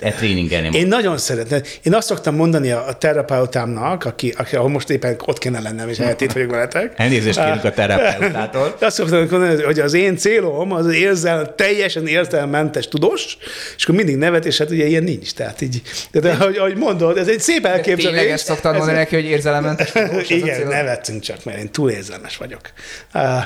E 0.00 0.10
tréningelni. 0.10 0.78
Én 0.78 0.86
nagyon 0.86 1.18
szeretem. 1.18 1.60
Én 1.82 1.94
azt 1.94 2.06
szoktam 2.06 2.34
mondani 2.34 2.70
a, 2.70 2.86
a 2.88 2.92
terapeutámnak, 2.92 4.04
aki, 4.04 4.34
aki, 4.36 4.56
ahol 4.56 4.68
most 4.68 4.90
éppen 4.90 5.16
ott 5.26 5.38
kéne 5.38 5.60
lennem, 5.60 5.88
és 5.88 5.98
itt 6.18 6.32
vagyok 6.32 6.50
veletek. 6.50 6.92
Elnézést 6.96 7.38
kérünk 7.44 7.64
a 7.64 7.70
terapeutától. 7.70 8.76
Azt 8.80 8.96
szoktam 8.96 9.26
mondani, 9.30 9.62
hogy 9.62 9.80
az 9.80 9.94
én 9.94 10.16
célom 10.16 10.72
az 10.72 10.92
érzel, 10.92 11.54
teljesen 11.54 12.06
érzelmentes 12.06 12.88
tudós, 12.88 13.36
és 13.76 13.82
akkor 13.84 13.94
mindig 13.94 14.16
nevet, 14.16 14.44
és 14.44 14.58
hát 14.58 14.70
ugye 14.70 14.86
ilyen 14.86 15.02
nincs. 15.02 15.32
Tehát 15.32 15.60
így, 15.60 15.82
de, 16.10 16.20
de 16.20 16.30
ahogy, 16.30 16.56
ahogy 16.56 16.76
mondod, 16.76 17.18
ez 17.18 17.28
egy 17.28 17.40
szép 17.40 17.66
elképzelés. 17.66 18.04
tényleg 18.04 18.28
ezt 18.32 18.44
szoktad 18.44 18.76
mondani 18.76 18.98
neki, 18.98 19.14
hogy 19.14 19.24
érzelemmentes 19.24 19.92
tudós, 19.92 20.30
Igen, 20.30 20.56
cél? 20.56 20.68
nevettünk 20.68 21.22
csak, 21.22 21.44
mert 21.44 21.58
én 21.58 21.70
túl 21.70 21.90
érzelmes 21.90 22.36
vagyok. 22.36 22.60
Ah, 23.12 23.42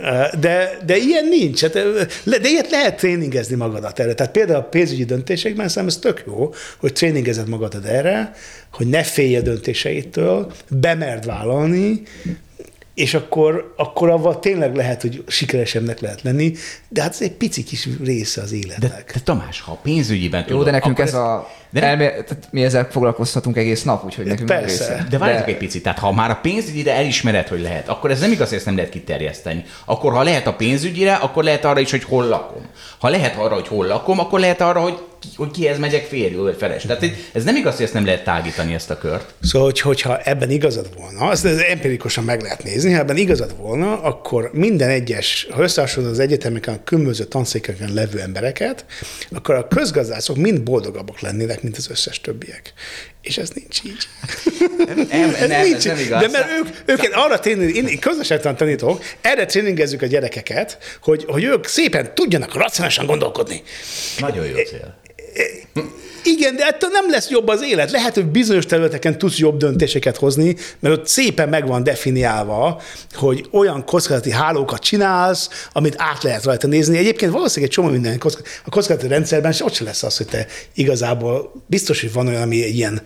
ah, 0.00 0.34
De, 0.40 0.78
de 0.86 0.96
ilyen 0.96 1.24
nincs. 1.28 1.60
Hát, 1.60 1.72
De 2.24 2.48
ilyet 2.48 2.70
lehet 2.70 2.96
tréningezni 2.96 3.56
magadat 3.56 3.98
erre. 3.98 4.14
Tehát 4.14 4.32
például 4.32 4.58
a 4.58 4.62
pénzügyi 4.62 5.04
döntésekben 5.04 5.68
szerintem 5.76 6.10
ez 6.10 6.14
tök 6.14 6.24
jó, 6.26 6.52
hogy 6.76 6.92
tréningezed 6.92 7.48
magadat 7.48 7.84
erre, 7.84 8.32
hogy 8.72 8.86
ne 8.86 9.02
félj 9.02 9.36
a 9.36 9.40
döntéseitől, 9.40 10.52
bemerd 10.68 11.26
vállalni, 11.26 12.02
és 12.94 13.14
akkor, 13.14 13.74
akkor 13.76 14.10
avval 14.10 14.38
tényleg 14.38 14.74
lehet, 14.74 15.00
hogy 15.00 15.24
sikeresebbnek 15.26 16.00
lehet 16.00 16.22
lenni, 16.22 16.52
de 16.88 17.02
hát 17.02 17.10
ez 17.12 17.20
egy 17.20 17.32
pici 17.32 17.62
kis 17.62 17.88
része 18.04 18.40
az 18.40 18.50
De, 18.50 18.56
életnek. 18.56 19.10
de 19.14 19.20
Tamás, 19.24 19.60
ha 19.60 19.78
pénzügyiben 19.82 20.40
Jó, 20.40 20.46
tudod, 20.46 20.64
de 20.64 20.70
nekünk 20.70 20.92
akkor 20.98 21.04
ez 21.04 21.14
a... 21.14 21.48
De 21.70 21.80
nem- 21.80 21.88
Elmé... 21.88 22.04
Tehát 22.04 22.48
mi 22.50 22.64
ezzel 22.64 22.88
foglalkozhatunk 22.90 23.56
egész 23.56 23.82
nap, 23.82 24.04
úgyhogy 24.04 24.26
nekünk 24.26 24.48
Persze. 24.48 24.66
része. 24.66 25.06
De 25.10 25.18
várjatok 25.18 25.48
egy 25.48 25.56
picit, 25.56 25.82
tehát 25.82 25.98
ha 25.98 26.12
már 26.12 26.30
a 26.30 26.38
pénzügyire 26.42 26.94
elismered, 26.94 27.48
hogy 27.48 27.60
lehet, 27.60 27.88
akkor 27.88 28.10
ez 28.10 28.20
nem 28.20 28.32
igaz, 28.32 28.48
hogy 28.48 28.56
ezt 28.56 28.66
nem 28.66 28.76
lehet 28.76 28.90
kiterjeszteni. 28.90 29.64
Akkor 29.84 30.12
ha 30.12 30.22
lehet 30.22 30.46
a 30.46 30.54
pénzügyire, 30.54 31.14
akkor 31.14 31.44
lehet 31.44 31.64
arra 31.64 31.80
is, 31.80 31.90
hogy 31.90 32.04
hol 32.04 32.26
lakom. 32.26 32.62
Ha 32.98 33.08
lehet 33.08 33.36
arra, 33.36 33.54
hogy 33.54 33.68
hol 33.68 33.86
lakom, 33.86 34.18
akkor 34.18 34.40
lehet 34.40 34.60
arra, 34.60 34.80
hogy 34.80 34.98
hogy 35.36 35.50
kihez 35.50 35.78
megyek 35.78 36.06
férjül 36.06 36.42
vagy 36.42 36.56
feles. 36.58 36.82
Tehát 36.82 37.04
ez- 37.32 37.44
nem 37.44 37.56
igaz, 37.56 37.74
hogy 37.76 37.84
ezt 37.84 37.94
nem 37.94 38.04
lehet 38.04 38.24
tágítani 38.24 38.74
ezt 38.74 38.90
a 38.90 38.98
kört. 38.98 39.34
Szóval, 39.42 39.68
hogy, 39.68 39.80
hogyha 39.80 40.18
ebben 40.22 40.50
igazad 40.50 40.88
volna, 40.96 41.20
azt 41.20 41.44
ez 41.44 41.58
empirikusan 41.58 42.24
meg 42.24 42.40
lehet 42.42 42.62
nézni, 42.62 42.92
ha 42.92 42.98
ebben 42.98 43.16
igazad 43.16 43.56
volna, 43.56 44.02
akkor 44.02 44.50
minden 44.52 44.88
egyes, 44.88 45.46
ha 45.50 45.62
összehasonlod 45.62 46.12
az 46.12 46.18
egyetemeken, 46.18 46.74
a 46.74 46.84
különböző 46.84 47.24
tanszékeken 47.24 47.92
levő 47.94 48.20
embereket, 48.20 48.84
akkor 49.32 49.54
a 49.54 49.68
közgazdászok 49.68 50.36
mind 50.36 50.62
boldogabbak 50.62 51.20
lennének, 51.20 51.62
mint 51.62 51.76
az 51.76 51.90
összes 51.90 52.20
többiek. 52.20 52.72
És 53.22 53.38
ez 53.38 53.50
nincs 53.54 53.80
így. 53.84 54.08
Nem, 54.86 55.34
Ez 55.40 55.48
nem, 55.48 55.62
nincs 55.62 55.76
ez 55.76 55.84
nem 55.84 55.98
igaz. 55.98 56.20
De 56.20 56.28
mert 56.28 56.48
ők, 56.50 56.68
őket 56.98 57.12
arra 57.12 57.38
tréning, 57.38 57.76
én 57.76 57.98
közösségtan 57.98 58.56
tanítok, 58.56 59.02
erre 59.20 59.44
tréningezzük 59.46 60.02
a 60.02 60.06
gyerekeket, 60.06 60.78
hogy, 61.02 61.24
hogy 61.28 61.44
ők 61.44 61.66
szépen 61.66 62.14
tudjanak 62.14 62.54
racionálisan 62.54 63.06
gondolkodni. 63.06 63.62
Nagyon 64.18 64.46
jó 64.46 64.54
cél. 64.54 64.94
Igen, 66.24 66.56
de 66.56 66.66
ettől 66.66 66.90
nem 66.90 67.10
lesz 67.10 67.30
jobb 67.30 67.48
az 67.48 67.62
élet. 67.62 67.90
Lehet, 67.90 68.14
hogy 68.14 68.26
bizonyos 68.26 68.66
területeken 68.66 69.18
tudsz 69.18 69.38
jobb 69.38 69.56
döntéseket 69.56 70.16
hozni, 70.16 70.56
mert 70.80 70.98
ott 70.98 71.06
szépen 71.06 71.48
meg 71.48 71.66
van 71.66 71.82
definiálva, 71.82 72.82
hogy 73.14 73.46
olyan 73.50 73.84
kockázati 73.84 74.30
hálókat 74.30 74.82
csinálsz, 74.82 75.48
amit 75.72 75.94
át 75.96 76.22
lehet 76.22 76.44
rajta 76.44 76.66
nézni. 76.66 76.98
Egyébként 76.98 77.32
valószínűleg 77.32 77.70
egy 77.70 77.76
csomó 77.76 77.88
minden 77.88 78.18
kockázati, 78.18 78.48
a 78.64 78.70
kockázati 78.70 79.08
rendszerben 79.08 79.52
se 79.52 79.64
ott 79.64 79.74
se 79.74 79.84
lesz 79.84 80.02
az, 80.02 80.16
hogy 80.16 80.26
te 80.26 80.46
igazából 80.74 81.52
biztos, 81.66 82.00
hogy 82.00 82.12
van 82.12 82.26
olyan, 82.26 82.42
ami 82.42 82.62
egy 82.64 82.76
ilyen, 82.76 83.02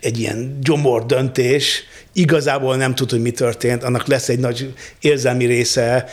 egy 0.00 0.18
ilyen 0.18 0.58
gyomor 0.62 1.06
döntés, 1.06 1.84
igazából 2.12 2.76
nem 2.76 2.94
tud, 2.94 3.10
hogy 3.10 3.22
mi 3.22 3.30
történt, 3.30 3.82
annak 3.82 4.06
lesz 4.06 4.28
egy 4.28 4.38
nagy 4.38 4.74
érzelmi 5.00 5.44
része, 5.44 6.08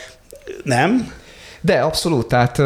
nem? 0.64 1.12
De 1.64 1.80
abszolút, 1.80 2.28
tehát 2.28 2.58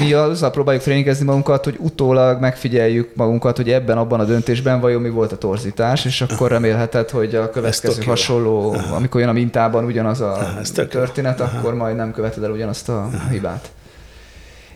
mi 0.00 0.12
azzal 0.12 0.50
próbáljuk 0.50 0.82
tréningezni 0.82 1.24
magunkat, 1.24 1.64
hogy 1.64 1.76
utólag 1.78 2.40
megfigyeljük 2.40 3.10
magunkat, 3.14 3.56
hogy 3.56 3.70
ebben, 3.70 3.98
abban 3.98 4.20
a 4.20 4.24
döntésben 4.24 4.80
vajon 4.80 5.02
mi 5.02 5.08
volt 5.08 5.32
a 5.32 5.36
torzítás, 5.36 6.04
és 6.04 6.20
akkor 6.20 6.50
remélheted, 6.50 7.10
hogy 7.10 7.34
a 7.34 7.50
következő 7.50 8.02
jó. 8.02 8.08
hasonló, 8.08 8.76
amikor 8.94 9.20
jön 9.20 9.28
a 9.28 9.32
mintában 9.32 9.84
ugyanaz 9.84 10.20
a 10.20 10.38
jó. 10.76 10.84
történet, 10.84 11.40
akkor 11.40 11.74
majd 11.74 11.96
nem 11.96 12.12
követed 12.12 12.42
el 12.42 12.50
ugyanazt 12.50 12.88
a 12.88 13.08
hibát. 13.30 13.68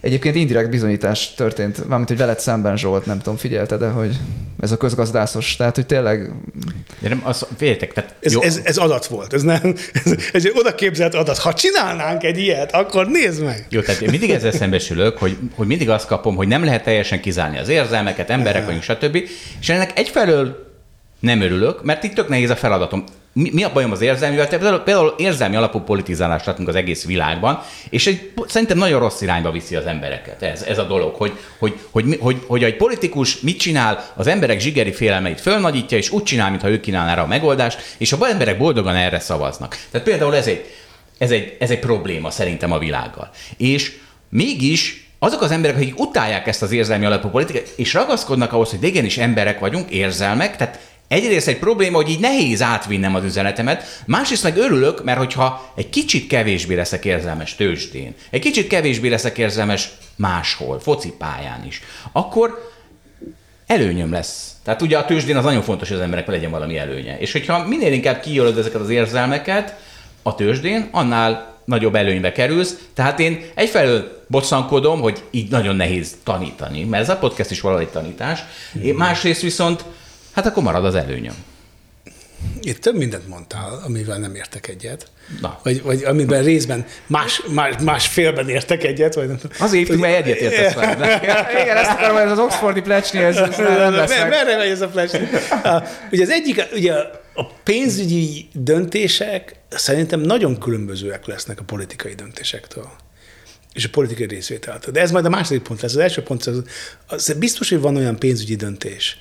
Egyébként 0.00 0.35
indirekt 0.35 0.71
bizonyítás 0.71 1.35
történt, 1.35 1.76
valamint, 1.76 2.09
hogy 2.09 2.19
veled 2.19 2.40
szemben 2.40 2.76
Zsolt, 2.76 3.07
nem 3.07 3.19
tudom, 3.19 3.37
figyelte, 3.37 3.76
de 3.76 3.88
hogy 3.88 4.16
ez 4.61 4.73
a 4.73 4.76
közgazdászos, 4.76 5.57
tehát 5.57 5.75
hogy 5.75 5.87
tényleg 5.87 6.33
De 6.99 7.09
nem, 7.09 7.21
az, 7.25 7.47
féltek, 7.57 7.92
tehát 7.92 8.14
Ez, 8.21 8.33
jó, 8.33 8.42
ez, 8.42 8.61
ez 8.64 8.76
adat 8.76 9.07
volt, 9.07 9.33
ez 9.33 9.42
nem, 9.42 9.75
ez, 10.04 10.12
ez 10.33 10.45
egy 10.45 10.52
oda 10.54 10.75
képzelt 10.75 11.14
adat. 11.14 11.38
Ha 11.38 11.54
csinálnánk 11.54 12.23
egy 12.23 12.38
ilyet, 12.38 12.73
akkor 12.73 13.07
nézd 13.07 13.42
meg! 13.42 13.66
Jó, 13.71 13.80
tehát 13.80 14.00
én 14.00 14.11
mindig 14.11 14.30
ezzel 14.30 14.52
szembesülök, 14.52 15.19
hogy, 15.19 15.37
hogy 15.54 15.66
mindig 15.66 15.90
azt 15.90 16.07
kapom, 16.07 16.37
hogy 16.37 16.49
nem 16.49 16.64
lehet 16.64 16.85
teljesen 16.85 17.21
kizárni 17.21 17.59
az 17.59 17.69
érzelmeket, 17.69 18.30
emberek 18.30 18.64
vagyunk, 18.64 18.83
stb. 18.83 19.16
És 19.61 19.69
ennek 19.69 19.99
egyfelől 19.99 20.69
nem 21.21 21.40
örülök, 21.40 21.85
mert 21.85 22.02
itt 22.02 22.14
tök 22.14 22.28
nehéz 22.28 22.50
a 22.50 22.57
feladatom. 22.57 23.04
Mi, 23.33 23.51
mi 23.53 23.63
a 23.63 23.73
bajom 23.73 23.93
az 23.93 24.01
érzelmivel? 24.01 24.49
Például, 24.49 24.79
például 24.79 25.15
érzelmi 25.19 25.57
alapú 25.57 25.81
politizálást 25.81 26.47
látunk 26.47 26.69
az 26.69 26.75
egész 26.75 27.05
világban, 27.05 27.63
és 27.91 28.07
egy, 28.07 28.33
szerintem 28.47 28.79
nagyon 28.79 29.01
rossz 29.01 29.21
irányba 29.21 29.51
viszi 29.51 29.77
az 29.77 29.87
embereket 29.87 30.43
ez, 30.43 30.63
ez 30.63 30.79
a 30.79 30.85
dolog, 30.85 31.15
hogy, 31.15 31.33
hogy, 31.59 31.79
hogy, 31.91 32.05
mi- 32.05 32.19
hogy, 32.19 32.45
hogy 32.47 32.65
egy 32.65 32.77
politikus 32.77 33.41
mit 33.41 33.59
csinál, 33.59 34.05
az 34.17 34.27
emberek 34.27 34.61
zsigeri 34.61 34.93
félelmeit 34.93 35.41
fölnagyítja, 35.41 35.97
és 35.97 36.11
úgy 36.11 36.23
csinál, 36.23 36.51
mintha 36.51 36.71
ő 36.71 36.81
kínálná 36.81 37.15
rá 37.15 37.23
a 37.23 37.27
megoldást, 37.27 37.95
és 37.99 38.13
a 38.13 38.29
emberek 38.29 38.59
boldogan 38.59 38.95
erre 38.95 39.19
szavaznak. 39.19 39.77
Tehát 39.91 40.07
például 40.07 40.37
ez 40.37 40.47
egy, 40.47 40.65
ez 41.19 41.31
egy, 41.31 41.57
ez 41.61 41.71
egy 41.71 41.79
probléma 41.79 42.31
szerintem 42.31 42.73
a 42.73 42.79
világgal. 42.79 43.31
És 43.57 43.93
mégis 44.29 45.09
azok 45.19 45.43
az 45.43 45.51
emberek, 45.51 45.77
akik 45.77 45.99
utálják 45.99 46.47
ezt 46.47 46.63
az 46.63 46.73
érzelmi 46.73 47.05
alapú 47.05 47.29
politikát, 47.29 47.69
és 47.77 47.95
ragaszkodnak 47.95 48.53
ahhoz, 48.53 48.71
hogy 48.71 48.79
de 48.79 48.87
igenis 48.87 49.19
emberek 49.19 49.59
vagyunk, 49.59 49.91
érzelmek, 49.91 50.57
tehát 50.57 50.79
egyrészt 51.11 51.49
egy 51.49 51.59
probléma, 51.59 51.97
hogy 51.97 52.09
így 52.09 52.21
nehéz 52.21 52.62
átvinnem 52.62 53.14
az 53.14 53.25
üzenetemet, 53.25 54.02
másrészt 54.07 54.43
meg 54.43 54.57
örülök, 54.57 55.05
mert 55.05 55.19
hogyha 55.19 55.73
egy 55.76 55.88
kicsit 55.88 56.26
kevésbé 56.26 56.75
leszek 56.75 57.05
érzelmes 57.05 57.55
tőzsdén, 57.55 58.14
egy 58.31 58.40
kicsit 58.40 58.67
kevésbé 58.67 59.09
leszek 59.09 59.38
érzelmes 59.38 59.90
máshol, 60.17 60.81
focipályán 60.81 61.64
is, 61.67 61.83
akkor 62.12 62.73
előnyöm 63.67 64.12
lesz. 64.12 64.52
Tehát 64.64 64.83
ugye 64.83 64.99
a 64.99 65.05
tőzsdén 65.05 65.37
az 65.37 65.45
nagyon 65.45 65.62
fontos, 65.62 65.88
hogy 65.88 65.97
az 65.97 66.02
embereknek 66.02 66.35
legyen 66.35 66.50
valami 66.50 66.79
előnye. 66.79 67.19
És 67.19 67.33
hogyha 67.33 67.67
minél 67.67 67.93
inkább 67.93 68.21
kijelöd 68.21 68.59
ezeket 68.59 68.81
az 68.81 68.90
érzelmeket 68.90 69.79
a 70.23 70.35
tőzsdén, 70.35 70.88
annál 70.90 71.59
nagyobb 71.64 71.95
előnybe 71.95 72.33
kerülsz. 72.33 72.76
Tehát 72.95 73.21
én 73.21 73.45
egyfelől 73.55 74.25
bosszankodom, 74.26 75.00
hogy 75.00 75.23
így 75.31 75.50
nagyon 75.50 75.76
nehéz 75.76 76.17
tanítani, 76.25 76.85
mert 76.85 77.02
ez 77.02 77.09
a 77.09 77.17
podcast 77.17 77.50
is 77.50 77.61
valahogy 77.61 77.88
tanítás. 77.88 78.40
Én 78.83 78.95
másrészt 78.95 79.40
viszont, 79.40 79.85
hát 80.33 80.47
akkor 80.47 80.63
marad 80.63 80.85
az 80.85 80.95
előnyöm. 80.95 81.35
Itt 82.61 82.81
több 82.81 82.97
mindent 82.97 83.29
mondtál, 83.29 83.83
amivel 83.85 84.19
nem 84.19 84.35
értek 84.35 84.69
egyet. 84.69 85.11
Na. 85.41 85.61
Vagy, 85.63 85.83
vagy 85.83 86.05
amiben 86.05 86.43
részben 86.43 86.87
más, 87.07 87.43
más, 87.49 87.75
más 87.85 88.07
félben 88.07 88.49
értek 88.49 88.85
egyet. 88.85 89.15
Vagy 89.15 89.27
nem. 89.27 89.39
Az 89.59 89.73
évtünk, 89.73 90.01
mert 90.01 90.27
egyet 90.27 90.41
értesz. 90.41 90.75
Igen, 91.63 91.77
ezt 91.77 91.91
akarom, 91.91 92.17
ez 92.17 92.31
az 92.31 92.39
Oxfordi 92.39 92.81
plecsni, 92.81 93.19
ez, 93.19 93.37
ez 93.37 93.57
nem 93.57 93.95
lesz 93.95 94.19
meg. 94.19 94.29
Merre 94.29 94.57
megy 94.57 94.71
ez 94.71 94.81
a? 94.81 94.91
Ah, 95.63 95.87
Ugye 96.13 96.23
az 96.23 96.31
egyik, 96.31 96.67
ugye 96.73 96.93
a 97.35 97.45
pénzügyi 97.65 98.49
döntések 98.53 99.55
szerintem 99.69 100.21
nagyon 100.21 100.59
különbözőek 100.59 101.27
lesznek 101.27 101.61
a 101.61 101.65
politikai 101.65 102.15
döntésektől 102.15 102.91
és 103.73 103.85
a 103.85 103.89
politikai 103.91 104.27
részvételtől. 104.27 104.93
De 104.93 105.01
ez 105.01 105.11
majd 105.11 105.25
a 105.25 105.29
második 105.29 105.63
pont 105.63 105.81
lesz. 105.81 105.95
Az 105.95 106.01
első 106.01 106.23
pont 106.23 106.47
az, 106.47 106.63
az 107.07 107.35
biztos, 107.39 107.69
hogy 107.69 107.81
van 107.81 107.97
olyan 107.97 108.19
pénzügyi 108.19 108.57
döntés, 108.57 109.19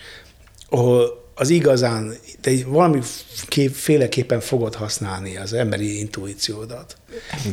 ahol 0.70 1.28
az 1.36 1.50
igazán, 1.50 2.14
te 2.42 2.52
valami 2.66 3.00
kép, 3.48 3.74
féleképpen 3.74 4.40
fogod 4.40 4.76
használni 4.76 5.38
az 5.38 5.54
emberi 5.54 6.00
intuíciódat. 6.00 6.96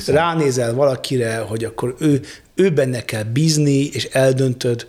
Ránézel 0.07 0.75
valakire, 0.75 1.39
hogy 1.39 1.65
akkor 1.65 1.95
ő, 1.99 2.21
ő 2.55 2.71
benne 2.71 3.05
kell 3.05 3.23
bízni, 3.23 3.85
és 3.85 4.05
eldöntöd, 4.05 4.87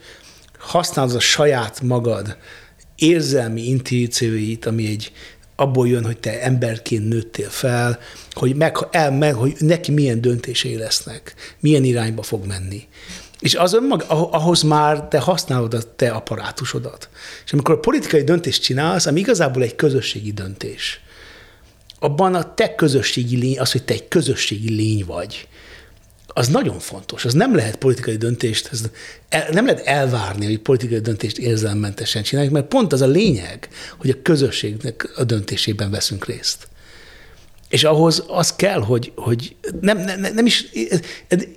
használod 0.57 1.15
a 1.15 1.19
saját 1.19 1.81
magad 1.81 2.37
érzelmi 2.95 3.67
intuícióit, 3.67 4.65
ami 4.65 4.87
egy 4.87 5.11
abból 5.55 5.87
jön, 5.87 6.05
hogy 6.05 6.17
te 6.17 6.41
emberként 6.41 7.07
nőttél 7.07 7.49
fel, 7.49 7.99
hogy, 8.31 8.55
meg, 8.55 8.77
el, 8.91 9.11
meg, 9.11 9.33
hogy 9.33 9.55
neki 9.59 9.91
milyen 9.91 10.21
döntései 10.21 10.75
lesznek, 10.75 11.33
milyen 11.59 11.83
irányba 11.83 12.21
fog 12.21 12.45
menni. 12.45 12.87
És 13.47 13.55
az 13.55 13.73
önmag, 13.73 14.03
ah- 14.07 14.33
ahhoz 14.33 14.61
már 14.61 15.07
te 15.07 15.19
használod 15.19 15.73
a 15.73 15.95
te 15.95 16.09
apparátusodat. 16.09 17.09
És 17.45 17.53
amikor 17.53 17.75
a 17.75 17.79
politikai 17.79 18.23
döntést 18.23 18.61
csinálsz, 18.61 19.05
ami 19.05 19.19
igazából 19.19 19.63
egy 19.63 19.75
közösségi 19.75 20.31
döntés, 20.31 21.01
abban 21.99 22.35
a 22.35 22.53
te 22.53 22.75
közösségi 22.75 23.37
lény, 23.37 23.59
az, 23.59 23.71
hogy 23.71 23.83
te 23.83 23.93
egy 23.93 24.07
közösségi 24.07 24.75
lény 24.75 25.05
vagy, 25.05 25.47
az 26.27 26.47
nagyon 26.47 26.79
fontos. 26.79 27.25
Az 27.25 27.33
nem 27.33 27.55
lehet 27.55 27.75
politikai 27.75 28.15
döntést, 28.15 28.69
ez 28.71 28.81
el, 29.29 29.49
nem 29.51 29.65
lehet 29.65 29.85
elvárni, 29.85 30.45
hogy 30.45 30.59
politikai 30.59 30.99
döntést 30.99 31.37
érzelmmentesen 31.37 32.23
csináljuk, 32.23 32.53
mert 32.53 32.67
pont 32.67 32.93
az 32.93 33.01
a 33.01 33.07
lényeg, 33.07 33.69
hogy 33.97 34.09
a 34.09 34.21
közösségnek 34.21 35.09
a 35.15 35.23
döntésében 35.23 35.91
veszünk 35.91 36.25
részt. 36.25 36.67
És 37.69 37.83
ahhoz 37.83 38.23
az 38.27 38.55
kell, 38.55 38.79
hogy, 38.79 39.11
hogy 39.15 39.55
nem, 39.81 39.97
nem, 39.97 40.19
nem 40.33 40.45
is, 40.45 40.65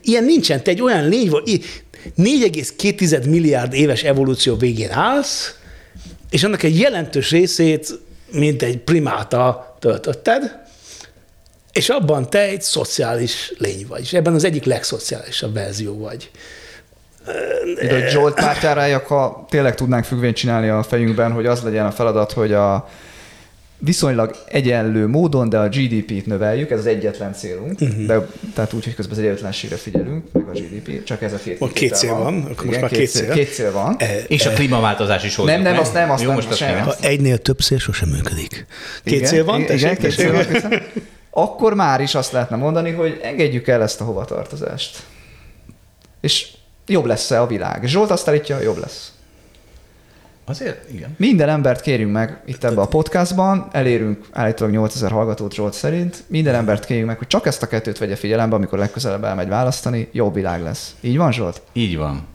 ilyen 0.02 0.24
nincsen, 0.24 0.62
te 0.62 0.70
egy 0.70 0.82
olyan 0.82 1.08
lény 1.08 1.30
vagy, 1.30 1.64
4,2 2.18 3.28
milliárd 3.28 3.74
éves 3.74 4.02
evolúció 4.02 4.56
végén 4.56 4.90
állsz, 4.90 5.54
és 6.30 6.44
annak 6.44 6.62
egy 6.62 6.78
jelentős 6.78 7.30
részét, 7.30 7.98
mint 8.32 8.62
egy 8.62 8.78
primáta 8.78 9.76
töltötted, 9.78 10.58
és 11.72 11.88
abban 11.88 12.30
te 12.30 12.40
egy 12.40 12.62
szociális 12.62 13.52
lény 13.58 13.86
vagy, 13.88 14.00
és 14.00 14.12
ebben 14.12 14.34
az 14.34 14.44
egyik 14.44 14.64
legszociálisabb 14.64 15.54
verzió 15.54 15.98
vagy. 15.98 16.30
De 17.80 18.00
hogy 18.00 18.10
Zsolt 18.10 18.34
pártjára 18.34 18.98
ha 18.98 19.46
tényleg 19.50 19.74
tudnánk 19.74 20.04
függvényt 20.04 20.36
csinálni 20.36 20.68
a 20.68 20.82
fejünkben, 20.82 21.32
hogy 21.32 21.46
az 21.46 21.62
legyen 21.62 21.86
a 21.86 21.90
feladat, 21.90 22.32
hogy 22.32 22.52
a 22.52 22.88
viszonylag 23.80 24.36
egyenlő 24.46 25.06
módon, 25.06 25.48
de 25.48 25.58
a 25.58 25.68
GDP-t 25.68 26.26
növeljük, 26.26 26.70
ez 26.70 26.78
az 26.78 26.86
egyetlen 26.86 27.32
célunk, 27.32 27.80
uh-huh. 27.80 28.06
de, 28.06 28.26
tehát 28.54 28.72
úgy, 28.72 28.84
hogy 28.84 28.94
közben 28.94 29.14
az 29.14 29.18
egyenlőtlenségre 29.18 29.76
figyelünk, 29.76 30.24
meg 30.32 30.48
a 30.48 30.50
GDP, 30.50 31.04
csak 31.04 31.22
ez 31.22 31.32
a 31.32 31.36
két 31.36 31.58
Van 31.58 31.68
két 31.68 31.78
kitétel 31.78 31.98
cél 31.98 32.14
van, 32.14 32.42
akkor 32.50 32.66
most 32.66 32.80
már 32.80 32.90
két, 32.90 32.98
két 32.98 33.10
cél. 33.10 33.24
cél. 33.24 33.34
Két 33.34 33.52
cél 33.52 33.72
van. 33.72 33.96
E, 33.98 34.18
És 34.28 34.46
a 34.46 34.50
klímaváltozás 34.50 35.24
is 35.24 35.34
hozzuk 35.34 35.52
Nem, 35.52 35.62
nem, 35.62 35.78
azt 35.78 35.92
nem, 35.92 36.10
azt 36.10 36.20
Jó, 36.22 36.26
nem, 36.26 36.36
most 36.36 36.48
azt 36.48 36.58
sem. 36.58 36.74
nem. 36.74 36.84
Ha 36.84 36.94
egynél 37.00 37.38
több 37.38 37.58
cél 37.58 37.78
sosem 37.78 38.08
működik. 38.08 38.66
Két 39.04 39.14
Igen, 39.14 39.28
cél 39.28 39.44
van, 39.44 39.60
igen, 39.60 39.66
tessék, 39.66 39.80
igen, 39.80 39.96
két 39.96 40.60
cél 40.60 40.70
van. 40.70 40.82
Akkor 41.30 41.74
már 41.74 42.00
is 42.00 42.14
azt 42.14 42.32
lehetne 42.32 42.56
mondani, 42.56 42.90
hogy 42.90 43.20
engedjük 43.22 43.68
el 43.68 43.82
ezt 43.82 44.00
a 44.00 44.04
hovatartozást. 44.04 45.02
És 46.20 46.46
jobb 46.86 47.04
lesz-e 47.04 47.40
a 47.40 47.46
világ? 47.46 47.82
Zsolt 47.86 48.10
azt 48.10 48.28
állítja, 48.28 48.60
jobb 48.60 48.78
lesz. 48.78 49.12
Azért, 50.50 50.90
igen. 50.92 51.14
Minden 51.16 51.48
embert 51.48 51.80
kérjünk 51.80 52.12
meg 52.12 52.42
itt 52.46 52.64
ebbe 52.64 52.80
a 52.80 52.86
podcastban, 52.86 53.68
elérünk 53.72 54.26
állítólag 54.30 54.72
8000 54.72 55.10
hallgatót 55.10 55.54
Zsolt 55.54 55.72
szerint, 55.72 56.24
minden 56.26 56.54
embert 56.54 56.84
kérjünk 56.84 57.08
meg, 57.08 57.18
hogy 57.18 57.26
csak 57.26 57.46
ezt 57.46 57.62
a 57.62 57.66
kettőt 57.66 57.98
vegye 57.98 58.16
figyelembe, 58.16 58.54
amikor 58.54 58.78
legközelebb 58.78 59.24
elmegy 59.24 59.48
választani, 59.48 60.08
jobb 60.12 60.34
világ 60.34 60.62
lesz. 60.62 60.94
Így 61.00 61.16
van, 61.16 61.32
Zsolt? 61.32 61.62
Így 61.72 61.96
van. 61.96 62.26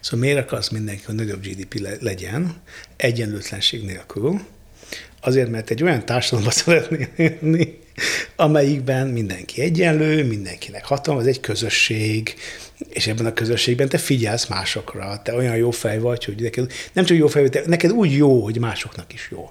Szóval 0.00 0.20
miért 0.26 0.44
akarsz 0.44 0.68
mindenki, 0.68 1.02
hogy 1.06 1.14
nagyobb 1.14 1.42
GDP 1.42 1.80
le- 1.80 1.96
legyen, 2.00 2.54
egyenlőtlenség 2.96 3.84
nélkül? 3.84 4.40
Azért, 5.24 5.50
mert 5.50 5.70
egy 5.70 5.82
olyan 5.82 6.04
társadalomban 6.04 6.52
szeretnél 6.64 7.08
élni, 7.16 7.78
amelyikben 8.36 9.06
mindenki 9.06 9.60
egyenlő, 9.60 10.24
mindenkinek 10.24 10.84
hatalma, 10.84 11.20
ez 11.20 11.26
egy 11.26 11.40
közösség, 11.40 12.34
és 12.88 13.06
ebben 13.06 13.26
a 13.26 13.32
közösségben 13.32 13.88
te 13.88 13.98
figyelsz 13.98 14.46
másokra, 14.46 15.20
te 15.22 15.34
olyan 15.34 15.56
jó 15.56 15.70
fej 15.70 15.98
vagy, 15.98 16.24
hogy 16.24 16.42
neked, 16.42 16.72
nem 16.92 17.04
csak 17.04 17.16
jó 17.16 17.26
fej 17.26 17.42
vagy, 17.42 17.50
te, 17.50 17.62
neked 17.66 17.90
úgy 17.90 18.16
jó, 18.16 18.42
hogy 18.42 18.58
másoknak 18.58 19.12
is 19.12 19.28
jó. 19.30 19.50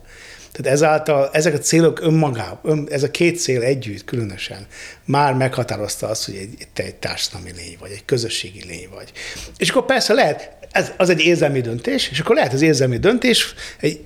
Tehát 0.51 0.73
ezáltal 0.73 1.29
ezek 1.31 1.53
a 1.53 1.57
célok 1.57 2.01
önmagában, 2.01 2.71
ön, 2.71 2.87
ez 2.91 3.03
a 3.03 3.11
két 3.11 3.39
cél 3.39 3.61
együtt 3.61 4.05
különösen 4.05 4.67
már 5.05 5.33
meghatározta 5.33 6.07
azt, 6.07 6.25
hogy 6.25 6.35
egy, 6.35 6.67
te 6.73 6.83
egy 6.83 6.95
társadalmi 6.95 7.51
lény 7.55 7.77
vagy, 7.79 7.91
egy 7.91 8.05
közösségi 8.05 8.63
lény 8.67 8.87
vagy. 8.93 9.11
És 9.57 9.69
akkor 9.69 9.85
persze 9.85 10.13
lehet, 10.13 10.51
ez, 10.71 10.91
az 10.97 11.09
egy 11.09 11.19
érzelmi 11.19 11.61
döntés, 11.61 12.09
és 12.09 12.19
akkor 12.19 12.35
lehet 12.35 12.53
az 12.53 12.61
érzelmi 12.61 12.97
döntés 12.97 13.53
egy 13.79 13.99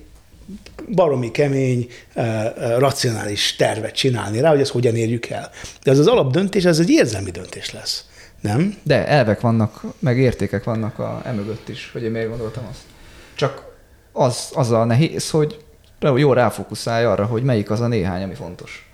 baromi 0.94 1.30
kemény, 1.30 1.86
uh, 2.14 2.24
uh, 2.24 2.78
racionális 2.78 3.56
tervet 3.56 3.94
csinálni 3.94 4.40
rá, 4.40 4.50
hogy 4.50 4.60
ezt 4.60 4.70
hogyan 4.70 4.96
érjük 4.96 5.26
el. 5.26 5.50
De 5.82 5.90
az 5.90 5.98
az 5.98 6.06
alapdöntés, 6.06 6.64
ez 6.64 6.78
egy 6.78 6.90
érzelmi 6.90 7.30
döntés 7.30 7.72
lesz. 7.72 8.04
Nem? 8.40 8.76
De 8.82 9.06
elvek 9.06 9.40
vannak, 9.40 9.82
meg 9.98 10.18
értékek 10.18 10.64
vannak 10.64 10.98
a 10.98 11.20
emögött 11.24 11.68
is, 11.68 11.90
hogy 11.92 12.02
én 12.02 12.10
miért 12.10 12.28
gondoltam 12.28 12.66
azt. 12.70 12.80
Csak 13.34 13.76
az, 14.12 14.48
az 14.52 14.70
a 14.70 14.84
nehéz, 14.84 15.30
hogy 15.30 15.64
jó 16.00 16.32
ráfókuszálj 16.32 17.04
arra, 17.04 17.24
hogy 17.24 17.42
melyik 17.42 17.70
az 17.70 17.80
a 17.80 17.86
néhány, 17.86 18.22
ami 18.22 18.34
fontos. 18.34 18.90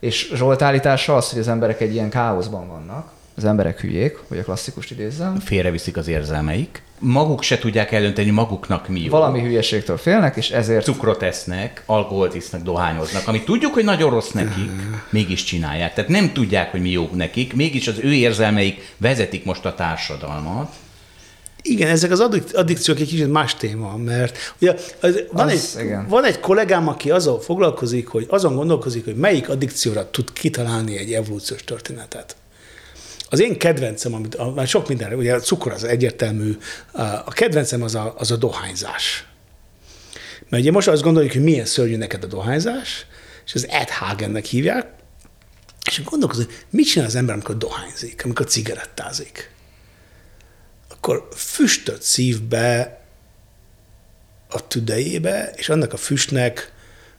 És 0.00 0.32
Zsolt 0.34 0.62
állítása 0.62 1.16
az, 1.16 1.30
hogy 1.30 1.38
az 1.38 1.48
emberek 1.48 1.80
egy 1.80 1.92
ilyen 1.92 2.10
káoszban 2.10 2.68
vannak, 2.68 3.12
az 3.36 3.44
emberek 3.44 3.80
hülyék, 3.80 4.16
hogy 4.28 4.38
a 4.38 4.42
klasszikust 4.42 4.90
idézzem, 4.90 5.38
Félreviszik 5.40 5.96
az 5.96 6.08
érzelmeik. 6.08 6.82
Maguk 6.98 7.42
se 7.42 7.58
tudják 7.58 7.92
eldönteni 7.92 8.30
maguknak 8.30 8.88
mi 8.88 9.00
jó. 9.00 9.10
valami 9.10 9.40
hülyeségtől 9.40 9.96
félnek, 9.96 10.36
és 10.36 10.50
ezért 10.50 10.84
cukrot 10.84 11.22
esznek, 11.22 11.82
alkoholt 11.86 12.34
isznak, 12.34 12.62
dohányoznak, 12.62 13.28
amit 13.28 13.44
tudjuk, 13.44 13.74
hogy 13.74 13.84
nagyon 13.84 14.10
rossz 14.10 14.30
nekik, 14.30 14.70
mégis 15.10 15.44
csinálják. 15.44 15.94
Tehát 15.94 16.10
nem 16.10 16.32
tudják, 16.32 16.70
hogy 16.70 16.80
mi 16.80 16.90
jó 16.90 17.08
nekik, 17.12 17.54
mégis 17.54 17.88
az 17.88 17.98
ő 18.02 18.12
érzelmeik 18.12 18.92
vezetik 18.96 19.44
most 19.44 19.64
a 19.64 19.74
társadalmat. 19.74 20.72
Igen, 21.62 21.88
ezek 21.88 22.10
az 22.10 22.20
addik- 22.20 22.54
addikciók 22.54 23.00
egy 23.00 23.08
kicsit 23.08 23.30
más 23.32 23.54
téma, 23.54 23.96
mert 23.96 24.54
ugye 24.60 24.74
az, 25.00 25.22
van, 25.32 25.46
Az, 25.46 25.76
egy, 25.78 25.84
igen. 25.84 26.06
van 26.08 26.24
egy 26.24 26.40
kollégám, 26.40 26.88
aki 26.88 27.10
azon 27.10 27.40
foglalkozik, 27.40 28.08
hogy 28.08 28.26
azon 28.28 28.54
gondolkozik, 28.54 29.04
hogy 29.04 29.16
melyik 29.16 29.48
addikcióra 29.48 30.10
tud 30.10 30.32
kitalálni 30.32 30.96
egy 30.98 31.12
evolúciós 31.12 31.64
történetet. 31.64 32.36
Az 33.34 33.40
én 33.40 33.58
kedvencem, 33.58 34.14
amit, 34.14 34.54
már 34.54 34.66
sok 34.66 34.88
mindenre, 34.88 35.16
ugye 35.16 35.34
a 35.34 35.40
cukor 35.40 35.72
az 35.72 35.84
egyértelmű, 35.84 36.56
a- 36.92 37.30
kedvencem 37.32 37.82
az 37.82 37.94
a, 37.94 38.14
az 38.18 38.30
a 38.30 38.36
dohányzás. 38.36 39.26
Mert 40.48 40.62
ugye 40.62 40.72
most 40.72 40.88
azt 40.88 41.02
gondoljuk, 41.02 41.32
hogy 41.32 41.42
milyen 41.42 41.64
szörnyű 41.64 41.96
neked 41.96 42.24
a 42.24 42.26
dohányzás, 42.26 43.06
és 43.46 43.54
az 43.54 43.68
Ed 43.68 43.88
Hagennek 43.88 44.44
hívják, 44.44 44.86
és 45.90 46.02
gondolkozom, 46.04 46.46
mit 46.70 46.86
csinál 46.86 47.06
az 47.06 47.14
ember, 47.14 47.34
amikor 47.34 47.56
dohányzik, 47.58 48.20
amikor 48.24 48.46
cigarettázik? 48.46 49.52
akkor 51.04 51.28
füstöt 51.34 52.02
szív 52.02 52.42
be 52.42 53.00
a 54.48 54.66
tüdejébe, 54.66 55.52
és 55.56 55.68
annak 55.68 55.92
a 55.92 55.96
füstnek 55.96 56.72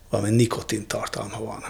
valami 0.09 0.29
nikotin 0.29 0.87
tartalma 0.87 1.39
van. 1.43 1.63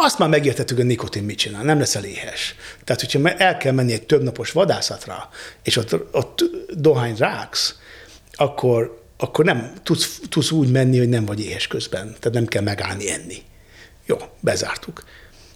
Azt 0.00 0.18
már 0.18 0.28
megértettük, 0.28 0.76
hogy 0.76 0.84
a 0.84 0.88
nikotin 0.88 1.22
mit 1.22 1.38
csinál, 1.38 1.62
nem 1.62 1.78
leszel 1.78 2.04
éhes. 2.04 2.54
Tehát, 2.84 3.00
hogyha 3.00 3.30
el 3.30 3.56
kell 3.56 3.72
menni 3.72 3.92
egy 3.92 4.06
többnapos 4.06 4.52
vadászatra, 4.52 5.28
és 5.62 5.76
ott, 5.76 6.14
ott 6.14 6.44
dohányt 6.76 7.18
ráksz, 7.18 7.74
akkor, 8.32 9.02
akkor 9.16 9.44
nem 9.44 9.72
tudsz, 9.82 10.20
tudsz 10.28 10.50
úgy 10.50 10.70
menni, 10.70 10.98
hogy 10.98 11.08
nem 11.08 11.24
vagy 11.24 11.40
éhes 11.40 11.66
közben. 11.66 12.06
Tehát 12.06 12.32
nem 12.32 12.46
kell 12.46 12.62
megállni 12.62 13.10
enni. 13.10 13.42
Jó, 14.06 14.16
bezártuk. 14.40 15.04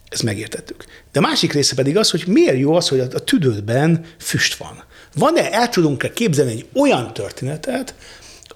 Ezt 0.09 0.23
megértettük. 0.23 0.85
De 1.13 1.19
a 1.19 1.23
másik 1.23 1.53
része 1.53 1.75
pedig 1.75 1.97
az, 1.97 2.11
hogy 2.11 2.25
miért 2.27 2.59
jó 2.59 2.75
az, 2.75 2.89
hogy 2.89 3.01
a 3.01 3.09
tüdődben 3.09 4.05
füst 4.19 4.55
van. 4.55 4.85
Van-e, 5.15 5.53
el 5.53 5.69
tudunk-e 5.69 6.13
képzelni 6.13 6.53
egy 6.53 6.67
olyan 6.75 7.13
történetet, 7.13 7.95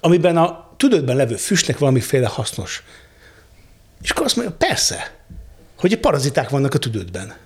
amiben 0.01 0.37
a 0.37 0.75
tüdődben 0.77 1.17
levő 1.17 1.37
füstnek 1.37 1.79
valamiféle 1.79 2.27
hasznos. 2.27 2.83
És 4.03 4.11
akkor 4.11 4.25
azt 4.25 4.37
mondja, 4.37 4.55
persze, 4.59 5.16
hogy 5.79 5.97
paraziták 5.97 6.49
vannak 6.49 6.75
a 6.75 6.79
tüdődben. 6.79 7.37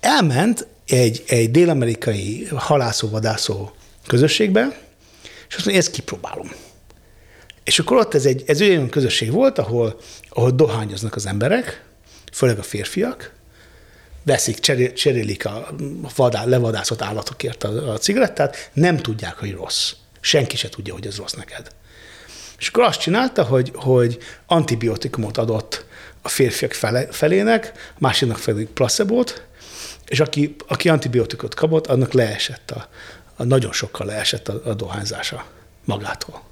Elment 0.00 0.66
egy, 0.86 1.24
egy 1.26 1.50
dél-amerikai 1.50 2.48
halászó-vadászó 2.54 3.70
közösségbe, 4.06 4.78
és 5.48 5.54
azt 5.54 5.64
mondja, 5.64 5.82
ezt 5.82 5.92
kipróbálom. 5.92 6.50
És 7.64 7.78
akkor 7.78 7.96
ott 7.96 8.14
ez 8.14 8.24
egy, 8.24 8.42
ez 8.46 8.60
olyan 8.60 8.88
közösség 8.88 9.30
volt, 9.30 9.58
ahol, 9.58 10.00
ahol 10.28 10.50
dohányoznak 10.50 11.14
az 11.14 11.26
emberek, 11.26 11.84
főleg 12.32 12.58
a 12.58 12.62
férfiak, 12.62 13.32
veszik, 14.22 14.58
cserél, 14.58 14.92
cserélik 14.92 15.46
a 15.46 15.74
vadá, 16.16 16.44
levadászott 16.44 17.02
állatokért 17.02 17.64
a, 17.64 17.92
a 17.92 17.98
cigarettát, 17.98 18.70
nem 18.72 18.96
tudják, 18.96 19.38
hogy 19.38 19.52
rossz. 19.52 19.92
Senki 20.20 20.56
se 20.56 20.68
tudja, 20.68 20.92
hogy 20.92 21.06
ez 21.06 21.16
rossz 21.16 21.32
neked. 21.32 21.68
És 22.58 22.68
akkor 22.68 22.84
azt 22.84 23.00
csinálta, 23.00 23.42
hogy, 23.42 23.72
hogy 23.74 24.18
antibiotikumot 24.46 25.38
adott 25.38 25.84
a 26.22 26.28
férfiak 26.28 26.72
fele, 26.72 27.06
felének, 27.10 27.72
másiknak 27.98 28.40
pedig 28.44 28.66
placebót, 28.68 29.46
és 30.06 30.20
aki, 30.20 30.56
aki 30.66 30.88
antibiotikot 30.88 31.54
kapott, 31.54 31.86
annak 31.86 32.12
leesett 32.12 32.70
a, 32.70 32.88
a 33.36 33.44
nagyon 33.44 33.72
sokkal 33.72 34.06
leesett 34.06 34.48
a, 34.48 34.60
a 34.64 34.74
dohányzása 34.74 35.44
magától. 35.84 36.42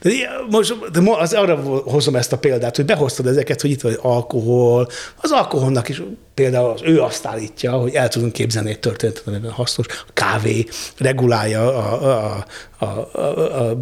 De 0.00 0.10
most 0.50 0.90
de 0.90 1.00
az, 1.18 1.32
arra 1.32 1.56
hozom 1.84 2.16
ezt 2.16 2.32
a 2.32 2.38
példát, 2.38 2.76
hogy 2.76 2.84
behoztad 2.84 3.26
ezeket, 3.26 3.60
hogy 3.60 3.70
itt 3.70 3.80
van 3.80 3.92
alkohol. 3.92 4.88
Az 5.16 5.30
alkoholnak 5.30 5.88
is 5.88 6.02
például 6.34 6.70
az 6.70 6.80
ő 6.84 7.00
azt 7.00 7.26
állítja, 7.26 7.72
hogy 7.72 7.94
el 7.94 8.08
tudunk 8.08 8.32
képzelni 8.32 8.70
egy 8.70 8.78
történetet, 8.78 9.26
amiben 9.26 9.50
hasznos. 9.50 9.86
A 9.88 10.12
kávé 10.12 10.66
regulálja 10.96 11.76
a, 11.76 12.04
a, 12.04 12.44
a, 12.78 13.18
a, 13.18 13.68
a 13.68 13.80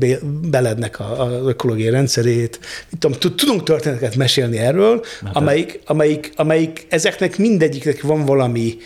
belednek 0.51 1.01
az 1.01 1.47
ökológiai 1.47 1.91
rendszerét. 1.91 2.61
tudom, 2.99 3.19
tudunk 3.37 3.63
történeteket 3.63 4.17
mesélni 4.17 4.59
erről, 4.59 5.05
amelyik, 5.33 5.81
amelyik, 5.85 6.33
amelyik 6.37 6.87
ezeknek 6.89 7.39
mindegyiknek 7.39 8.03
van 8.03 8.25
valami 8.25 8.77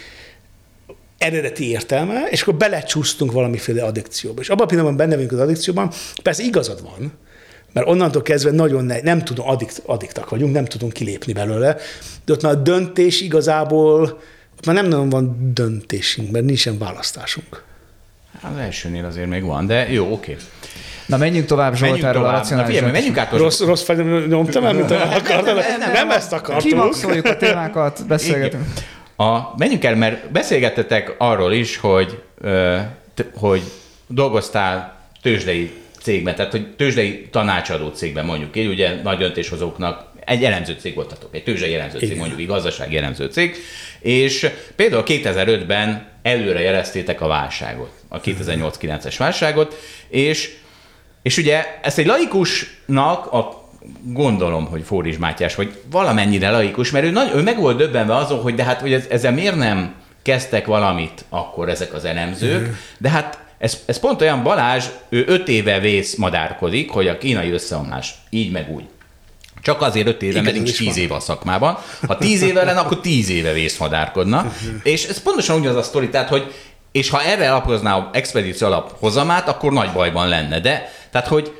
eredeti 1.23 1.71
értelme, 1.71 2.27
és 2.31 2.43
akkor 2.43 2.55
belecsúsztunk 2.55 3.33
valamiféle 3.33 3.85
addikcióba. 3.85 4.41
És 4.41 4.49
abban 4.49 4.65
a 4.65 4.69
pillanatban 4.69 4.97
benne 4.97 5.15
vagyunk 5.15 5.33
az 5.33 5.39
addikcióban, 5.39 5.91
persze 6.23 6.43
igazad 6.43 6.83
van, 6.83 7.13
mert 7.73 7.89
onnantól 7.89 8.23
kezdve 8.23 8.51
nagyon 8.51 8.85
ne, 8.85 9.01
nem 9.01 9.25
tudom, 9.25 9.49
addikt, 9.49 9.83
addiktak 9.87 10.31
vagyunk, 10.31 10.53
nem 10.53 10.65
tudunk 10.65 10.93
kilépni 10.93 11.33
belőle, 11.33 11.77
de 12.25 12.33
ott 12.33 12.43
már 12.43 12.53
a 12.53 12.57
döntés 12.57 13.21
igazából, 13.21 14.03
ott 14.57 14.67
már 14.67 14.75
nem 14.75 14.87
nagyon 14.87 15.09
van 15.09 15.53
döntésünk, 15.55 16.31
mert 16.31 16.45
nincsen 16.45 16.79
választásunk. 16.79 17.63
Az 18.41 18.59
elsőnél 18.59 19.05
azért 19.05 19.29
még 19.29 19.45
van, 19.45 19.67
de 19.67 19.91
jó, 19.91 20.13
oké. 20.13 20.37
Na 21.07 21.17
menjünk 21.17 21.47
tovább 21.47 21.75
Zsoltárról 21.75 22.25
a 22.25 22.31
racionális. 22.31 22.81
Na, 22.81 22.91
menjünk 22.91 23.19
át. 23.19 23.33
Rossz, 23.33 23.61
rossz 23.61 23.83
fejlem 23.83 24.27
nyomtam 24.29 24.65
el, 24.65 24.73
mint 24.73 24.91
akartam. 24.91 25.45
Nem, 25.45 25.55
nem, 25.55 25.79
nem, 25.79 25.93
nem 25.93 26.11
ezt 26.11 26.33
akartuk. 26.33 26.71
Kimaxoljuk 26.71 27.27
a 27.27 27.37
témákat, 27.37 28.07
beszélgetünk. 28.07 28.63
Igen. 28.63 28.85
A, 29.17 29.57
menjünk 29.57 29.85
el, 29.85 29.97
mert 29.97 30.31
beszélgettetek 30.31 31.15
arról 31.19 31.53
is, 31.53 31.77
hogy, 31.77 32.23
hogy 33.35 33.63
dolgoztál 34.07 35.01
tőzsdei 35.23 35.71
cégben, 36.03 36.35
tehát 36.35 36.51
hogy 36.51 36.75
tőzsdei 36.77 37.29
tanácsadó 37.31 37.89
cégben 37.89 38.25
mondjuk 38.25 38.57
így, 38.57 38.67
ugye 38.67 39.03
nagy 39.03 39.19
döntéshozóknak 39.19 40.11
egy 40.25 40.45
elemző 40.45 40.77
cég 40.81 40.95
voltatok, 40.95 41.35
egy 41.35 41.45
tőzsdei 41.45 41.75
elemző 41.75 41.99
cég, 41.99 42.09
Igen. 42.09 42.19
mondjuk 42.19 42.41
egy 42.41 42.47
gazdasági 42.47 42.97
elemző 42.97 43.27
cég, 43.27 43.57
és 44.01 44.51
például 44.77 45.03
2005-ben 45.07 46.07
előre 46.23 46.61
jeleztétek 46.61 47.21
a 47.21 47.27
válságot, 47.27 47.93
a 48.09 48.21
2008-9-es 48.21 49.15
válságot, 49.19 49.79
és, 50.09 50.55
és 51.23 51.37
ugye 51.37 51.81
ezt 51.83 51.99
egy 51.99 52.07
laikusnak 52.07 53.33
a 53.33 53.62
gondolom, 54.03 54.67
hogy 54.67 54.83
Fóris 54.83 55.19
Mátyás, 55.19 55.55
vagy 55.55 55.81
valamennyire 55.91 56.51
laikus, 56.51 56.91
mert 56.91 57.05
ő, 57.05 57.11
nagy, 57.11 57.31
ő 57.35 57.43
meg 57.43 57.59
volt 57.59 57.77
döbbenve 57.77 58.17
azon, 58.17 58.41
hogy 58.41 58.55
de 58.55 58.63
hát, 58.63 58.81
hogy 58.81 58.93
ez, 58.93 59.05
ezzel 59.11 59.33
miért 59.33 59.57
nem 59.57 59.95
kezdtek 60.23 60.67
valamit 60.67 61.25
akkor 61.29 61.69
ezek 61.69 61.95
az 61.95 62.05
elemzők, 62.05 62.77
de 62.99 63.09
hát 63.09 63.39
ez, 63.59 63.79
ez 63.87 63.99
pont 63.99 64.21
olyan 64.21 64.43
Balázs, 64.43 64.85
ő 65.09 65.25
öt 65.27 65.49
éve 65.49 65.81
vész 65.81 66.17
madárkodik, 66.17 66.91
hogy 66.91 67.09
a 67.09 67.19
kínai 67.19 67.51
összeomlás 67.51 68.15
így 68.31 68.53
meg 68.53 68.71
úgy. 68.71 68.85
Csak 69.63 69.83
azért 69.83 70.07
öt 70.07 70.23
éve, 70.23 70.41
mert 70.41 70.55
nincs 70.55 70.77
tíz 70.77 70.97
éve 70.97 71.15
a 71.15 71.21
szakmában. 71.21 71.79
Ha 72.07 72.17
tíz 72.17 72.43
éve 72.43 72.65
lenne, 72.65 72.81
akkor 72.81 73.01
tíz 73.01 73.29
éve 73.29 73.53
vészmadárkodna. 73.53 74.53
és 74.83 75.05
ez 75.05 75.23
pontosan 75.23 75.59
ugyanaz 75.59 75.77
a 75.77 75.83
sztori, 75.83 76.09
tehát, 76.09 76.29
hogy 76.29 76.53
és 76.93 77.09
ha 77.09 77.23
erre 77.23 77.51
alapozná 77.51 77.97
a 77.97 78.11
expedíció 78.13 78.67
alap 78.67 78.99
hozamát, 78.99 79.49
akkor 79.49 79.73
nagy 79.73 79.93
bajban 79.93 80.29
lenne. 80.29 80.61
De, 80.61 80.93
tehát, 81.11 81.29
hogy 81.29 81.53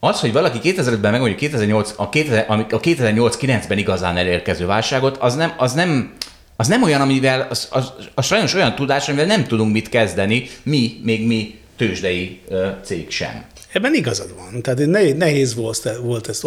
az, 0.00 0.20
hogy 0.20 0.32
valaki 0.32 0.58
2005-ben 0.62 1.10
megmondja 1.10 1.36
2008, 1.36 1.94
a, 1.96 2.08
2000, 2.08 2.44
a 2.48 2.80
2008-9-ben 2.80 3.78
igazán 3.78 4.16
elérkező 4.16 4.66
válságot, 4.66 5.16
az 5.16 5.34
nem, 5.34 5.52
az 5.56 5.72
nem, 5.72 6.12
az 6.56 6.68
nem 6.68 6.82
olyan, 6.82 7.00
amivel, 7.00 7.46
az, 7.50 7.68
az, 7.70 7.92
az 8.14 8.26
sajnos 8.26 8.54
olyan 8.54 8.74
tudás, 8.74 9.08
amivel 9.08 9.26
nem 9.26 9.44
tudunk 9.44 9.72
mit 9.72 9.88
kezdeni, 9.88 10.48
mi, 10.62 11.00
még 11.02 11.26
mi 11.26 11.58
tőzsdei 11.76 12.40
uh, 12.48 12.66
cég 12.84 13.10
sem. 13.10 13.44
Ebben 13.72 13.94
igazad 13.94 14.34
van. 14.36 14.62
Tehát 14.62 14.86
nehéz, 15.16 15.54
volt, 15.54 15.98
volt 16.02 16.28
ezt 16.28 16.46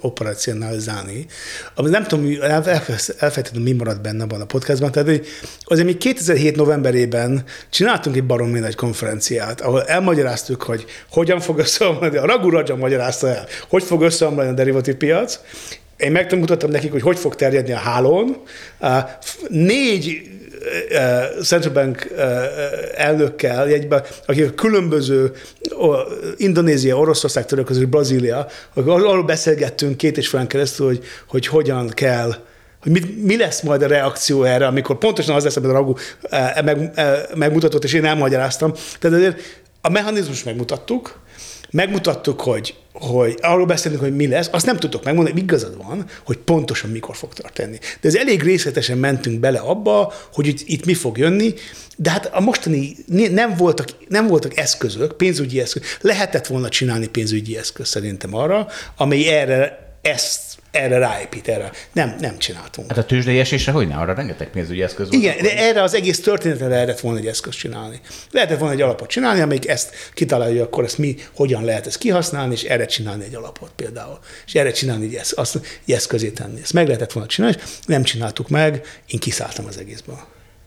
operacionalizálni. 0.00 1.26
Ami 1.74 1.90
nem 1.90 2.04
tudom, 2.06 2.36
elfelejtettem, 2.40 3.62
mi 3.62 3.72
maradt 3.72 4.00
benne 4.00 4.22
abban 4.22 4.40
a 4.40 4.44
podcastban. 4.44 4.92
Tehát 4.92 5.08
hogy 5.08 5.26
azért 5.64 5.86
mi 5.86 5.96
2007 5.96 6.56
novemberében 6.56 7.44
csináltunk 7.70 8.16
egy 8.16 8.26
baromi 8.26 8.58
nagy 8.58 8.74
konferenciát, 8.74 9.60
ahol 9.60 9.84
elmagyaráztuk, 9.84 10.62
hogy 10.62 10.84
hogyan 11.10 11.40
fog 11.40 11.58
összeomlani, 11.58 12.16
a 12.16 12.26
Raghu 12.26 12.50
Raja 12.50 12.76
magyarázta 12.76 13.28
el, 13.28 13.46
hogy 13.68 13.82
fog 13.82 14.02
összeomlani 14.02 14.48
a 14.48 14.52
derivatív 14.52 14.94
piac, 14.94 15.38
én 15.96 16.12
megmutattam 16.12 16.70
nekik, 16.70 16.92
hogy 16.92 17.02
hogy 17.02 17.18
fog 17.18 17.34
terjedni 17.34 17.72
a 17.72 17.76
hálón. 17.78 18.36
Négy 19.48 20.30
Central 21.42 21.72
Bank 21.72 22.12
elnökkel, 22.94 23.66
egyben, 23.66 24.04
akik 24.26 24.54
különböző 24.54 25.32
Indonézia, 26.36 26.98
Oroszország, 26.98 27.46
Törököző, 27.46 27.86
Brazília, 27.86 28.46
arról 28.74 29.24
beszélgettünk 29.24 29.96
két 29.96 30.16
és 30.16 30.28
fél 30.28 30.46
keresztül, 30.46 30.86
hogy, 30.86 31.04
hogy 31.28 31.46
hogyan 31.46 31.88
kell 31.88 32.34
hogy 32.82 32.92
mi, 32.92 33.00
mi 33.22 33.36
lesz 33.36 33.60
majd 33.60 33.82
a 33.82 33.86
reakció 33.86 34.42
erre, 34.42 34.66
amikor 34.66 34.98
pontosan 34.98 35.34
az 35.34 35.44
lesz, 35.44 35.56
amit 35.56 35.70
a 35.70 35.72
Ragu 35.72 35.94
meg, 36.64 36.90
megmutatott, 37.34 37.84
és 37.84 37.92
én 37.92 38.04
elmagyaráztam. 38.04 38.72
Tehát 38.98 39.16
azért 39.16 39.40
a 39.80 39.90
mechanizmus 39.90 40.42
megmutattuk, 40.42 41.18
megmutattuk, 41.74 42.40
hogy, 42.40 42.74
hogy 42.92 43.38
arról 43.40 43.66
beszélünk, 43.66 44.00
hogy 44.00 44.16
mi 44.16 44.26
lesz, 44.26 44.48
azt 44.52 44.66
nem 44.66 44.76
tudtok 44.76 45.04
megmondani, 45.04 45.40
igazad 45.40 45.76
van, 45.76 46.04
hogy 46.24 46.36
pontosan 46.36 46.90
mikor 46.90 47.16
fog 47.16 47.32
történni. 47.32 47.78
De 48.00 48.08
ez 48.08 48.14
elég 48.14 48.42
részletesen 48.42 48.98
mentünk 48.98 49.40
bele 49.40 49.58
abba, 49.58 50.12
hogy 50.32 50.46
itt, 50.46 50.60
itt 50.64 50.84
mi 50.84 50.94
fog 50.94 51.18
jönni, 51.18 51.54
de 51.96 52.10
hát 52.10 52.26
a 52.26 52.40
mostani 52.40 52.96
nem 53.30 53.56
voltak, 53.56 53.88
nem 54.08 54.26
voltak 54.26 54.56
eszközök, 54.56 55.16
pénzügyi 55.16 55.60
eszközök. 55.60 55.88
Lehetett 56.00 56.46
volna 56.46 56.68
csinálni 56.68 57.08
pénzügyi 57.08 57.56
eszköz 57.56 57.88
szerintem 57.88 58.34
arra, 58.34 58.66
amely 58.96 59.28
erre 59.28 59.78
ezt 60.02 60.53
erre 60.74 60.98
ráépít, 60.98 61.48
erre. 61.48 61.70
Nem, 61.92 62.16
nem 62.20 62.38
csináltunk. 62.38 62.88
Hát 62.88 62.98
a 62.98 63.04
tőzsdei 63.04 63.38
esésre 63.38 63.72
hogy 63.72 63.88
ne? 63.88 63.94
Arra 63.94 64.14
rengeteg 64.14 64.48
pénzügyi 64.48 64.82
eszköz 64.82 65.08
volt. 65.08 65.22
Igen, 65.22 65.36
de 65.42 65.58
erre 65.58 65.82
az 65.82 65.94
egész 65.94 66.20
történetre 66.20 66.68
lehetett 66.68 67.00
volna 67.00 67.18
egy 67.18 67.26
eszközt 67.26 67.58
csinálni. 67.58 68.00
Lehetett 68.30 68.58
volna 68.58 68.74
egy 68.74 68.80
alapot 68.80 69.08
csinálni, 69.08 69.40
amelyik 69.40 69.68
ezt 69.68 69.94
kitalálja, 70.14 70.62
akkor 70.62 70.84
ezt 70.84 70.98
mi, 70.98 71.16
hogyan 71.36 71.64
lehet 71.64 71.86
ezt 71.86 71.98
kihasználni, 71.98 72.52
és 72.52 72.62
erre 72.62 72.86
csinálni 72.86 73.24
egy 73.24 73.34
alapot 73.34 73.70
például. 73.76 74.18
És 74.46 74.54
erre 74.54 74.70
csinálni 74.70 75.04
egy, 75.04 75.14
eszköz, 75.14 75.38
azt, 75.38 75.60
egy 75.86 75.94
eszközé 75.94 76.30
tenni. 76.30 76.60
Ezt 76.62 76.72
meg 76.72 76.86
lehetett 76.86 77.12
volna 77.12 77.28
csinálni, 77.28 77.56
és 77.58 77.86
nem 77.86 78.02
csináltuk 78.02 78.48
meg, 78.48 78.82
én 79.06 79.18
kiszálltam 79.18 79.66
az 79.66 79.78
egészből. 79.78 80.18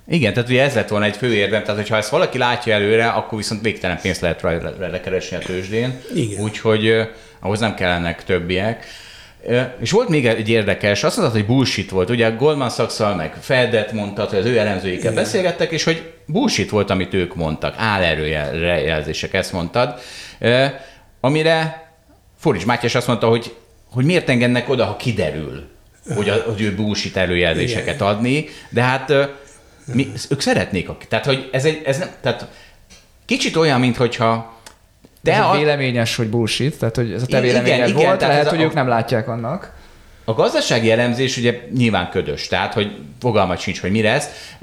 Igen, 0.10 0.34
tehát 0.34 0.50
ugye 0.50 0.64
ez 0.64 0.74
lett 0.74 0.90
volna 0.90 1.06
egy 1.06 1.16
fő 1.16 1.34
érvem, 1.34 1.62
tehát 1.62 1.80
hogyha 1.80 1.98
ezt 1.98 2.10
valaki 2.10 2.38
látja 2.38 2.74
előre, 2.74 3.08
akkor 3.08 3.38
viszont 3.38 3.62
végtelen 3.62 4.00
pénzt 4.02 4.22
lehet 4.22 4.42
rá 4.42 5.00
keresni 5.00 5.38
a 5.38 5.40
tőzsdén. 5.40 6.00
Igen. 6.16 6.42
Úgyhogy 6.44 7.10
ahhoz 7.40 7.60
nem 7.60 7.76
kellenek 7.76 8.24
többiek. 8.24 8.86
És 9.80 9.92
volt 9.92 10.10
még 10.10 10.26
egy 10.26 10.50
érdekes, 10.50 11.04
azt 11.04 11.18
mondtad, 11.18 11.40
hogy 11.40 11.48
bullshit 11.48 11.90
volt. 11.90 12.10
Ugye 12.10 12.30
Goldman 12.30 12.70
sachs 12.70 12.98
meg 13.16 13.36
Fedet 13.42 13.92
mondtad, 13.92 14.30
hogy 14.30 14.40
az 14.40 14.46
ő 14.46 14.58
elemzőikkel 14.58 15.14
beszélgettek, 15.14 15.72
és 15.72 15.84
hogy 15.84 16.14
bullshit 16.26 16.70
volt, 16.70 16.90
amit 16.90 17.14
ők 17.14 17.36
mondtak. 17.36 17.76
Állerőjelzések, 17.78 19.34
ezt 19.34 19.52
mondtad. 19.52 20.00
Amire 21.22 21.88
Forics 22.38 22.66
Mátyás 22.66 22.96
azt 22.96 23.08
mondta, 23.08 23.28
hogy, 23.28 23.56
hogy 23.92 24.06
miért 24.06 24.30
engednek 24.30 24.70
oda, 24.70 24.86
ha 24.86 24.96
kiderül, 24.96 25.64
hogy, 26.16 26.30
a, 26.30 26.34
hogy 26.34 26.62
ő 26.62 26.76
bullshit 26.76 27.18
előjelzéseket 27.18 27.96
Igen. 27.96 28.08
adni, 28.08 28.46
de 28.70 28.82
hát 28.82 29.14
mi, 29.94 30.12
ők 30.30 30.42
szeretnék, 30.42 30.90
tehát 31.10 31.26
hogy 31.26 31.50
ez, 31.52 31.66
egy, 31.66 31.82
ez 31.86 31.98
nem, 31.98 32.10
tehát 32.22 32.48
kicsit 33.26 33.56
olyan, 33.56 33.80
mintha 33.80 34.57
de 35.28 35.38
ez 35.38 35.46
a... 35.46 35.58
véleményes, 35.58 36.16
hogy 36.16 36.28
bullshit, 36.28 36.78
tehát 36.80 36.96
hogy 36.96 37.12
ez 37.12 37.22
a 37.22 37.26
te 37.26 37.42
véleményed 37.42 37.88
igen, 37.90 38.04
volt, 38.04 38.16
igen, 38.16 38.30
lehet, 38.30 38.48
hogy 38.48 38.60
a... 38.60 38.64
ők 38.64 38.74
nem 38.74 38.88
látják 38.88 39.28
annak. 39.28 39.74
A 40.26 40.34
gazdasági 40.34 40.92
elemzés 40.92 41.38
ugye 41.38 41.60
nyilván 41.78 42.10
ködös, 42.10 42.48
tehát 42.48 42.74
hogy 42.74 42.96
fogalmat 43.20 43.60
sincs, 43.60 43.82
hogy 43.82 43.92
mi 43.92 44.02
lesz. 44.02 44.56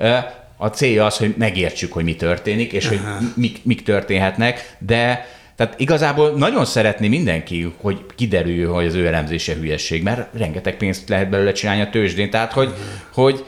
A 0.56 0.66
célja 0.66 1.04
az, 1.04 1.16
hogy 1.16 1.34
megértsük, 1.38 1.92
hogy 1.92 2.04
mi 2.04 2.16
történik, 2.16 2.72
és 2.72 2.88
hogy 2.88 3.00
mik, 3.34 3.64
mik 3.64 3.82
történhetnek, 3.82 4.76
de 4.78 5.26
tehát 5.56 5.80
igazából 5.80 6.30
nagyon 6.30 6.64
szeretné 6.64 7.08
mindenki, 7.08 7.74
hogy 7.80 8.06
kiderüljön, 8.16 8.72
hogy 8.72 8.86
az 8.86 8.94
ő 8.94 9.06
elemzése 9.06 9.54
hülyesség, 9.54 10.02
mert 10.02 10.28
rengeteg 10.34 10.76
pénzt 10.76 11.08
lehet 11.08 11.30
belőle 11.30 11.52
csinálni 11.52 11.80
a 11.80 11.90
tőzsdén. 11.90 12.30
Tehát, 12.30 12.52
hogy, 12.52 12.74
hogy 13.12 13.44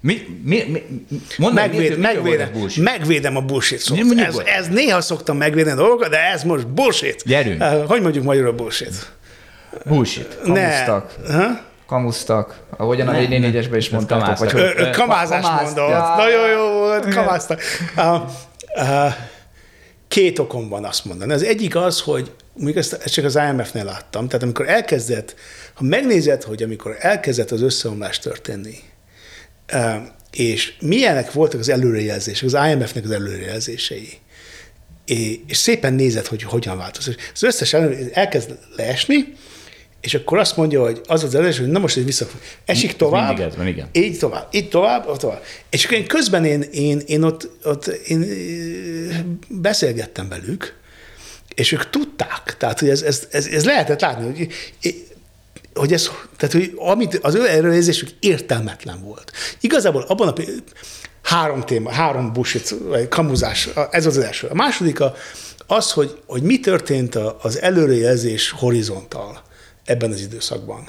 Mi, 0.00 0.40
mi, 0.44 0.64
mi, 0.68 0.82
mondd 1.38 1.54
meg, 1.54 1.70
Megvéd, 1.70 1.90
ez 1.90 1.98
megvédem, 1.98 2.52
bullshit? 2.52 2.82
megvédem 2.84 3.36
a 3.36 3.40
bullshit 3.40 3.78
szót. 3.78 3.96
Mi- 4.02 4.14
mi 4.14 4.22
Ez, 4.22 4.36
ez, 4.44 4.68
néha 4.68 5.00
szoktam 5.00 5.36
megvédeni 5.36 5.80
a 5.80 5.82
dolgokat, 5.82 6.10
de 6.10 6.18
ez 6.32 6.42
most 6.42 6.66
bullshit. 6.66 7.22
Gyerünk. 7.26 7.60
Uh, 7.62 7.84
hogy 7.86 8.00
mondjuk 8.02 8.24
magyarul 8.24 8.52
bullshit? 8.52 9.12
Bullshit. 9.84 10.38
Kamusztak. 10.42 11.14
Ne. 11.26 11.34
Ha? 11.34 11.60
Kamusztak. 11.86 12.60
Ahogyan 12.76 13.08
a 13.08 13.12
Nem, 13.12 13.28
4 13.28 13.56
es 13.56 13.66
is 13.66 13.86
ez 13.86 13.92
mondtátok. 13.92 14.38
Vagy, 14.38 14.50
kamáztak. 14.50 14.78
hogy- 14.84 14.90
Kamázás 14.96 15.44
ja. 15.76 16.14
Nagyon 16.16 16.48
jó 16.50 16.78
volt, 16.78 17.14
kamáztak. 17.14 17.60
Uh, 17.96 18.14
uh, 18.76 19.12
két 20.08 20.38
okom 20.38 20.68
van 20.68 20.84
azt 20.84 21.04
mondani. 21.04 21.32
Az 21.32 21.42
egyik 21.42 21.76
az, 21.76 22.00
hogy 22.00 22.30
még 22.54 22.76
ezt, 22.76 22.92
ezt 22.92 23.14
csak 23.14 23.24
az 23.24 23.36
IMF-nél 23.50 23.84
láttam, 23.84 24.26
tehát 24.26 24.42
amikor 24.42 24.68
elkezdett, 24.68 25.34
ha 25.74 25.84
megnézed, 25.84 26.42
hogy 26.42 26.62
amikor 26.62 26.96
elkezdett 26.98 27.50
az 27.50 27.62
összeomlás 27.62 28.18
történni, 28.18 28.74
és 30.32 30.72
milyenek 30.80 31.32
voltak 31.32 31.60
az 31.60 31.68
előrejelzések, 31.68 32.52
az 32.52 32.70
IMF-nek 32.70 33.04
az 33.04 33.10
előrejelzései, 33.10 34.08
és 35.46 35.56
szépen 35.56 35.94
nézed, 35.94 36.26
hogy 36.26 36.42
hogyan 36.42 36.76
változik. 36.76 37.30
Az 37.34 37.42
összes 37.42 37.72
elő 37.72 38.10
elkezd 38.12 38.58
leesni, 38.76 39.32
és 40.00 40.14
akkor 40.14 40.38
azt 40.38 40.56
mondja, 40.56 40.82
hogy 40.82 41.00
az 41.06 41.24
az 41.24 41.34
előző, 41.34 41.60
hogy 41.60 41.70
na 41.70 41.78
most 41.78 41.96
ez 41.96 42.04
vissza, 42.04 42.26
esik 42.64 42.96
tovább, 42.96 43.26
mindig 43.26 43.44
ez 43.44 43.56
van, 43.56 43.66
igen. 43.66 43.88
így 43.92 44.18
tovább, 44.18 44.48
így 44.50 44.68
tovább, 44.68 45.06
ott 45.08 45.18
tovább. 45.18 45.42
És 45.70 45.84
akkor 45.84 45.96
én 45.96 46.06
közben 46.06 46.44
én, 46.44 46.62
én, 46.62 47.02
én 47.06 47.22
ott, 47.22 47.50
ott 47.64 47.86
én 47.86 48.24
beszélgettem 49.48 50.28
velük, 50.28 50.76
és 51.54 51.72
ők 51.72 51.90
tudták, 51.90 52.56
tehát 52.58 52.80
hogy 52.80 52.88
ez, 52.88 53.02
ez, 53.02 53.26
ez, 53.30 53.46
ez 53.46 53.64
lehetett 53.64 54.00
látni, 54.00 54.24
hogy, 54.24 54.52
hogy 55.78 55.92
ez, 55.92 56.10
tehát, 56.36 56.54
hogy 56.54 56.72
amit 56.76 57.14
az 57.22 57.34
ő 57.34 57.48
előérzésük 57.48 58.08
értelmetlen 58.20 59.02
volt. 59.02 59.32
Igazából 59.60 60.04
abban 60.08 60.28
a 60.28 60.34
három 61.22 61.60
téma, 61.60 61.90
három 61.90 62.32
bullshit, 62.32 62.74
vagy 62.88 63.08
kamuzás, 63.08 63.68
ez 63.90 64.06
az 64.06 64.16
az 64.16 64.22
első. 64.24 64.46
A 64.46 64.54
második 64.54 65.00
a, 65.00 65.14
az, 65.66 65.92
hogy, 65.92 66.18
hogy 66.26 66.42
mi 66.42 66.60
történt 66.60 67.14
a- 67.14 67.38
az 67.42 67.60
előrejelzés 67.60 68.50
horizonttal 68.50 69.42
ebben 69.84 70.10
az 70.10 70.20
időszakban. 70.20 70.88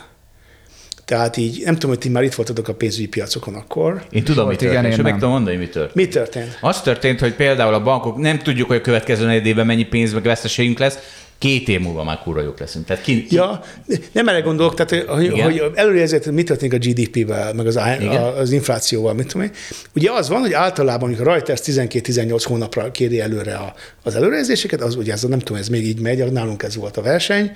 Tehát 1.06 1.38
így, 1.38 1.62
nem 1.64 1.74
tudom, 1.74 1.90
hogy 1.90 2.00
ti 2.00 2.10
már 2.10 2.24
itt 2.24 2.34
voltatok 2.34 2.68
a 2.68 2.74
pénzügyi 2.74 3.08
piacokon 3.08 3.56
akkor. 3.56 4.04
Én 4.10 4.24
tudom, 4.24 4.48
mi 4.48 4.50
Volt, 4.50 4.62
igen, 4.62 4.74
történt, 4.74 4.92
és 4.94 4.98
én 4.98 5.04
meg 5.04 5.14
tudom 5.14 5.30
mondani, 5.32 5.56
mi 5.56 5.68
történt. 5.70 5.96
Mi 5.96 6.08
történt? 6.08 6.58
Az 6.62 6.82
történt, 6.82 7.20
hogy 7.20 7.34
például 7.34 7.74
a 7.74 7.84
bankok, 7.84 8.18
nem 8.18 8.40
tudjuk, 8.40 8.68
hogy 8.68 8.78
a 8.78 8.82
következő 8.82 9.26
negyed 9.26 9.46
évben 9.46 9.66
mennyi 9.66 9.84
pénz 9.86 10.14
meg 10.14 10.24
veszteségünk 10.24 10.80
lesz, 10.80 10.98
két 11.40 11.68
év 11.68 11.80
múlva 11.80 12.04
már 12.04 12.20
kurva 12.20 12.42
jók 12.42 12.60
leszünk. 12.60 12.86
Tehát 12.86 13.04
ki, 13.04 13.26
ki 13.26 13.36
Ja, 13.36 13.64
nem 14.12 14.28
erre 14.28 14.40
gondolok, 14.40 14.74
tehát 14.74 15.08
hogy, 15.08 15.24
Igen. 15.24 15.44
hogy 15.44 15.64
előrejelzett, 15.76 16.32
mi 16.32 16.44
történik 16.44 16.74
a 16.74 16.78
GDP-vel, 16.78 17.54
meg 17.54 17.68
az, 17.68 17.76
a, 17.76 18.38
az 18.38 18.52
inflációval, 18.52 19.14
mit 19.14 19.28
tudom 19.28 19.42
én. 19.42 19.52
Ugye 19.96 20.12
az 20.12 20.30
van, 20.30 20.40
hogy 20.40 20.54
általában, 20.54 21.08
amikor 21.08 21.28
a 21.28 21.32
Reuters 21.32 21.62
12-18 21.64 22.44
hónapra 22.46 22.92
kéri 22.92 23.20
előre 23.20 23.56
a, 23.56 23.74
az 24.04 24.16
előrejelzéseket, 24.16 24.82
az 24.82 24.96
ugye 24.96 25.14
ez 25.14 25.24
nem 25.24 25.40
tudom, 25.40 25.62
ez 25.62 25.68
még 25.68 25.86
így 25.86 26.00
megy, 26.00 26.32
nálunk 26.32 26.64
ez 26.64 26.76
volt 26.76 26.98
a 26.98 27.02
verseny, 27.02 27.52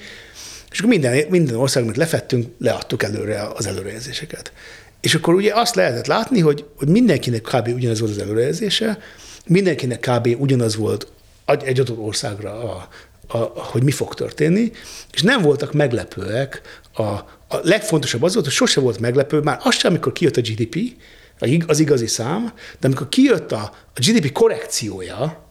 és 0.72 0.80
akkor 0.80 0.90
minden, 0.90 1.26
minden 1.30 1.56
ország, 1.56 1.84
amit 1.84 1.98
lefettünk, 1.98 2.48
leadtuk 2.60 3.04
előre 3.04 3.48
az 3.56 3.68
előrejelzéseket. 3.68 4.52
És 5.02 5.16
akkor 5.16 5.34
ugye 5.34 5.52
azt 5.54 5.76
lehetett 5.76 6.08
látni, 6.08 6.40
hogy, 6.40 6.66
hogy 6.78 6.88
mindenkinek 6.88 7.42
kb. 7.42 7.68
ugyanaz 7.68 8.00
volt 8.00 8.12
az 8.12 8.18
előrejelzése, 8.18 9.00
mindenkinek 9.46 10.00
kb. 10.00 10.36
ugyanaz 10.40 10.76
volt 10.76 11.08
egy 11.46 11.80
adott 11.80 11.98
országra, 11.98 12.52
a, 12.52 12.88
a, 13.28 13.38
hogy 13.38 13.84
mi 13.84 13.92
fog 13.92 14.14
történni, 14.14 14.72
és 15.14 15.22
nem 15.22 15.42
voltak 15.42 15.74
meglepőek. 15.74 16.62
A, 16.94 17.04
a 17.04 17.60
legfontosabb 17.62 18.24
az 18.24 18.34
volt, 18.34 18.46
hogy 18.46 18.54
sose 18.54 18.80
volt 18.80 19.00
meglepő, 19.00 19.40
már 19.40 19.60
az 19.64 19.76
sem, 19.76 19.92
amikor 19.92 20.12
kijött 20.12 20.38
a 20.38 20.42
GDP, 20.42 20.78
az 21.68 21.80
igazi 21.80 22.08
szám, 22.08 22.54
de 22.80 22.88
amikor 22.88 23.10
kijött 23.10 23.52
a, 23.52 23.72
a 23.94 24.00
GDP 24.00 24.32
korrekciója, 24.32 25.44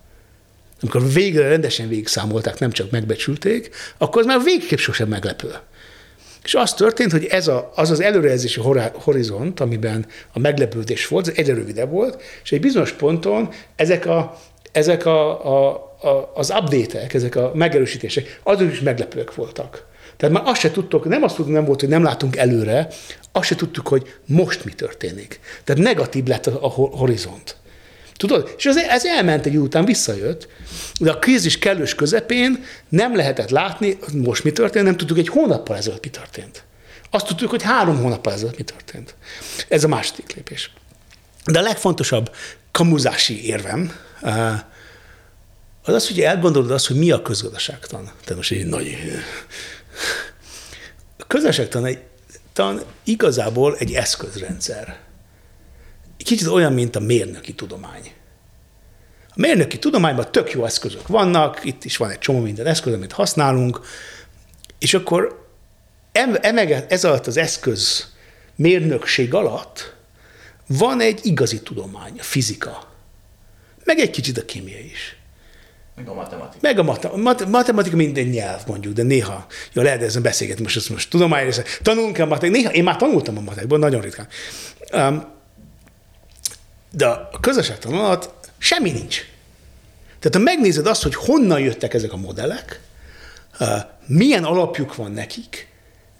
amikor 0.81 1.13
végre 1.13 1.49
rendesen 1.49 1.89
végigszámolták, 1.89 2.59
nem 2.59 2.71
csak 2.71 2.91
megbecsülték, 2.91 3.75
akkor 3.99 4.21
az 4.21 4.27
már 4.27 4.43
végképp 4.43 4.79
sosem 4.79 5.09
meglepő. 5.09 5.55
És 6.43 6.55
az 6.55 6.75
történt, 6.75 7.13
hogy 7.13 7.25
ez 7.25 7.49
a, 7.49 7.73
az 7.75 7.91
az 7.91 8.01
előrejelzési 8.01 8.61
horizont, 8.93 9.61
amiben 9.61 10.07
a 10.33 10.39
meglepődés 10.39 11.07
volt, 11.07 11.29
ez 11.29 11.35
egyre 11.37 11.55
rövidebb 11.55 11.91
volt, 11.91 12.23
és 12.43 12.53
egy 12.53 12.61
bizonyos 12.61 12.93
ponton 12.93 13.49
ezek, 13.77 14.07
a, 14.07 14.39
ezek 14.73 15.07
a, 15.07 15.47
a, 15.57 15.92
a, 16.03 16.33
az 16.35 16.51
update-ek, 16.51 17.15
ezek 17.15 17.37
a 17.37 17.51
megerősítések, 17.55 18.41
azok 18.43 18.73
is 18.73 18.81
meglepőek 18.81 19.35
voltak. 19.35 19.87
Tehát 20.17 20.35
már 20.35 20.47
azt 20.47 20.61
se 20.61 20.71
tudtuk, 20.71 21.05
nem 21.05 21.23
azt 21.23 21.35
tudtuk, 21.35 21.55
nem 21.55 21.65
volt, 21.65 21.81
hogy 21.81 21.89
nem 21.89 22.03
látunk 22.03 22.37
előre, 22.37 22.89
azt 23.33 23.47
se 23.47 23.55
tudtuk, 23.55 23.89
hogy 23.89 24.15
most 24.27 24.65
mi 24.65 24.73
történik. 24.73 25.41
Tehát 25.65 25.83
negatív 25.83 26.25
lett 26.25 26.47
a, 26.47 26.65
a 26.65 26.69
ho- 26.69 26.95
horizont. 26.95 27.57
Tudod? 28.17 28.55
És 28.57 28.67
ez, 28.67 28.77
ez 28.77 29.05
elment 29.05 29.47
egy 29.47 29.57
után, 29.57 29.85
visszajött, 29.85 30.49
de 31.01 31.11
a 31.11 31.19
krízis 31.19 31.59
kellős 31.59 31.95
közepén 31.95 32.65
nem 32.89 33.17
lehetett 33.17 33.51
látni, 33.51 33.99
hogy 34.01 34.15
most 34.15 34.45
mi 34.45 34.53
történt, 34.53 34.85
nem 34.85 34.97
tudtuk 34.97 35.19
egy 35.19 35.29
hónappal 35.29 35.77
ezelőtt 35.77 36.05
mi 36.05 36.11
történt. 36.11 36.65
Azt 37.11 37.27
tudtuk, 37.27 37.51
hogy 37.51 37.63
három 37.63 38.03
hónappal 38.03 38.33
ezelőtt 38.33 38.57
mi 38.57 38.63
történt. 38.63 39.15
Ez 39.69 39.85
a 39.85 39.89
második 39.89 40.35
lépés. 40.35 40.73
De 41.45 41.59
a 41.59 41.63
legfontosabb 41.63 42.35
kamuzási 42.71 43.47
érvem 43.47 43.93
eh, 44.23 44.61
az 45.83 45.95
az, 45.95 46.09
hogy 46.09 46.21
elgondolod 46.21 46.71
azt, 46.71 46.87
hogy 46.87 46.97
mi 46.97 47.11
a 47.11 47.23
közgazdaságtan. 47.23 48.05
Tehát 48.05 48.37
most 48.37 48.51
egy 48.51 48.67
nagy... 48.67 48.97
A 51.19 51.27
közgazdaságtan 51.27 51.85
egy, 51.85 51.99
tan 52.53 52.83
igazából 53.05 53.77
egy 53.77 53.93
eszközrendszer 53.93 55.01
kicsit 56.25 56.47
olyan, 56.47 56.73
mint 56.73 56.97
a 56.97 57.01
mérnöki 57.01 57.55
tudomány. 57.55 58.13
A 59.29 59.35
mérnöki 59.37 59.79
tudományban 59.79 60.33
tök 60.33 60.53
jó 60.53 60.65
eszközök 60.65 61.09
vannak, 61.09 61.65
itt 61.65 61.85
is 61.85 61.97
van 61.97 62.11
egy 62.11 62.19
csomó 62.19 62.41
minden 62.41 62.67
eszköz, 62.67 62.93
amit 62.95 63.13
használunk, 63.13 63.81
és 64.79 64.95
akkor 64.95 65.49
ez 66.89 67.05
alatt 67.05 67.27
az 67.27 67.37
eszköz 67.37 68.11
mérnökség 68.57 69.35
alatt 69.35 69.95
van 70.67 71.01
egy 71.01 71.21
igazi 71.23 71.63
tudomány, 71.63 72.19
a 72.19 72.23
fizika, 72.23 72.91
meg 73.85 73.99
egy 73.99 74.11
kicsit 74.11 74.39
a 74.39 74.45
kémia 74.45 74.79
is. 74.79 75.17
Meg 75.97 76.09
a 76.09 76.15
matematika. 76.15 76.59
Meg 76.61 76.79
a 76.79 76.83
mat- 76.83 77.17
mat- 77.17 77.47
matematika 77.47 77.97
minden 77.97 78.25
nyelv 78.25 78.61
mondjuk, 78.67 78.95
de 78.95 79.03
néha, 79.03 79.47
jó, 79.73 79.83
lehet 79.83 80.03
ezen 80.03 80.23
beszélgetni, 80.23 80.63
most, 80.63 80.91
most 80.91 81.11
tudomány 81.11 81.45
része, 81.45 81.65
tanulunk 81.83 82.13
kell 82.13 82.27
matematikát, 82.27 82.63
néha, 82.63 82.75
én 82.77 82.85
már 82.85 82.97
tanultam 82.97 83.37
a 83.37 83.41
matematikában, 83.41 83.79
nagyon 83.79 84.01
ritkán. 84.01 84.29
Um, 84.93 85.25
de 86.91 87.07
a 87.07 87.31
közösségtan 87.41 87.95
alatt 87.95 88.51
semmi 88.59 88.91
nincs. 88.91 89.21
Tehát 90.19 90.37
ha 90.37 90.43
megnézed 90.43 90.87
azt, 90.87 91.03
hogy 91.03 91.15
honnan 91.15 91.61
jöttek 91.61 91.95
ezek 91.95 92.13
a 92.13 92.17
modellek, 92.17 92.81
uh, 93.61 93.69
milyen 94.07 94.45
alapjuk 94.45 94.95
van 94.95 95.13
nekik, 95.13 95.69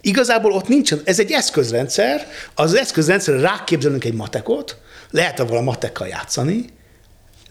igazából 0.01 0.53
ott 0.53 0.69
nincsen, 0.69 1.01
ez 1.05 1.19
egy 1.19 1.33
eszközrendszer, 1.33 2.27
az 2.55 2.75
eszközrendszerre 2.75 3.41
ráképzelünk 3.41 4.05
egy 4.05 4.15
matekot, 4.15 4.77
lehet 5.11 5.41
avval 5.41 5.57
a 5.59 5.63
matekkal 5.63 6.09
játszani, 6.09 6.65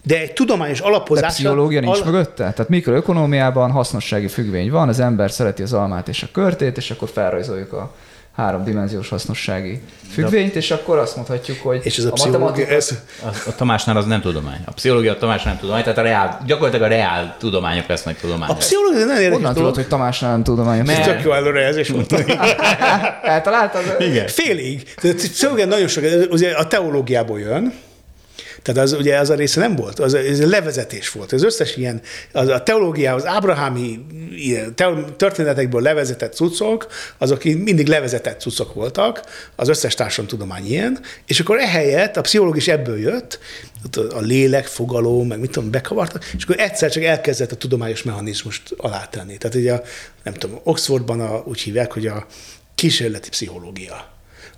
de 0.02 0.20
egy 0.20 0.32
tudományos 0.32 0.80
De 0.80 0.86
alapozásra... 0.86 1.28
pszichológia 1.28 1.80
nincs 1.80 1.96
al- 1.96 2.04
mögötte? 2.04 2.34
Tehát 2.52 2.68
mikroökonomiában 2.68 3.70
hasznossági 3.70 4.28
függvény 4.28 4.70
van, 4.70 4.88
az 4.88 5.00
ember 5.00 5.30
szereti 5.30 5.62
az 5.62 5.72
almát 5.72 6.08
és 6.08 6.22
a 6.22 6.26
körtét, 6.32 6.76
és 6.76 6.90
akkor 6.90 7.08
felrajzoljuk 7.08 7.72
a 7.72 7.92
háromdimenziós 8.36 9.08
hasznossági 9.08 9.80
függvényt, 10.10 10.54
és 10.54 10.70
akkor 10.70 10.98
azt 10.98 11.16
mondhatjuk, 11.16 11.60
hogy 11.62 11.80
És 11.82 11.98
ez 11.98 12.04
a, 12.04 12.08
a 12.08 12.12
pszichológia, 12.12 12.66
ez, 12.66 12.90
A, 13.22 13.26
a 13.46 13.54
Tamásnál 13.54 13.96
az 13.96 14.06
nem 14.06 14.20
tudomány. 14.20 14.58
A 14.64 14.70
pszichológia 14.72 15.12
a 15.12 15.18
Tamásnál 15.18 15.52
nem 15.52 15.60
tudomány, 15.60 15.82
tehát 15.82 15.98
a 15.98 16.02
reál, 16.02 16.42
gyakorlatilag 16.46 16.86
a 16.90 16.94
reál 16.94 17.36
tudományok 17.38 17.86
lesznek 17.86 18.16
a 18.16 18.20
tudományok. 18.20 18.58
pszichológia 18.58 18.98
nagyon 18.98 19.14
érdekes 19.16 19.34
Honnan 19.36 19.54
tudod, 19.54 19.74
hogy 19.74 19.88
Tamásnál 19.88 20.30
nem 20.30 20.42
tudományos? 20.42 20.88
Ez 20.88 20.96
Mert- 20.96 21.10
tök 21.10 21.24
jó 21.24 21.32
előrejelzés 21.32 21.88
volt. 21.88 22.12
Eltaláltad? 23.22 23.96
Igen. 23.98 24.26
Félig. 24.28 24.94
Tehát 24.94 25.16
a 25.16 25.28
pszichológia 25.32 25.66
nagyon 25.66 25.88
sok, 25.88 26.04
ugye 26.30 26.50
a 26.56 26.66
teológiából 26.66 27.40
jön, 27.40 27.72
tehát 28.62 28.82
az, 28.82 28.92
ugye 28.92 29.18
az 29.18 29.30
a 29.30 29.34
része 29.34 29.60
nem 29.60 29.76
volt, 29.76 29.98
az, 29.98 30.14
ez 30.14 30.40
egy 30.40 30.48
levezetés 30.48 31.10
volt. 31.10 31.32
Az 31.32 31.42
összes 31.42 31.76
ilyen, 31.76 32.00
az 32.32 32.48
a 32.48 32.62
teológia, 32.62 33.14
az 33.14 33.26
ábrahámi 33.26 34.06
ilyen 34.36 34.74
történetekből 35.16 35.82
levezetett 35.82 36.34
cuccok, 36.34 36.86
azok 37.18 37.44
mindig 37.44 37.86
levezetett 37.86 38.40
cuccok 38.40 38.74
voltak, 38.74 39.20
az 39.56 39.68
összes 39.68 39.94
társadalomtudomány 39.94 40.66
ilyen, 40.66 41.00
és 41.26 41.40
akkor 41.40 41.58
ehelyett 41.58 42.16
a 42.16 42.20
pszichológus 42.20 42.68
ebből 42.68 42.98
jött, 42.98 43.38
a 43.92 44.14
a 44.14 44.20
lélek, 44.20 44.66
fogalom, 44.66 45.26
meg 45.26 45.40
mit 45.40 45.50
tudom, 45.50 45.70
bekavartak, 45.70 46.24
és 46.36 46.44
akkor 46.44 46.60
egyszer 46.60 46.90
csak 46.90 47.02
elkezdett 47.02 47.52
a 47.52 47.56
tudományos 47.56 48.02
mechanizmust 48.02 48.74
alátenni. 48.76 49.38
Tehát 49.38 49.56
ugye, 49.56 49.72
a, 49.72 49.82
nem 50.22 50.34
tudom, 50.34 50.60
Oxfordban 50.62 51.20
a, 51.20 51.42
úgy 51.46 51.60
hívják, 51.60 51.92
hogy 51.92 52.06
a 52.06 52.26
kísérleti 52.74 53.28
pszichológia 53.28 54.11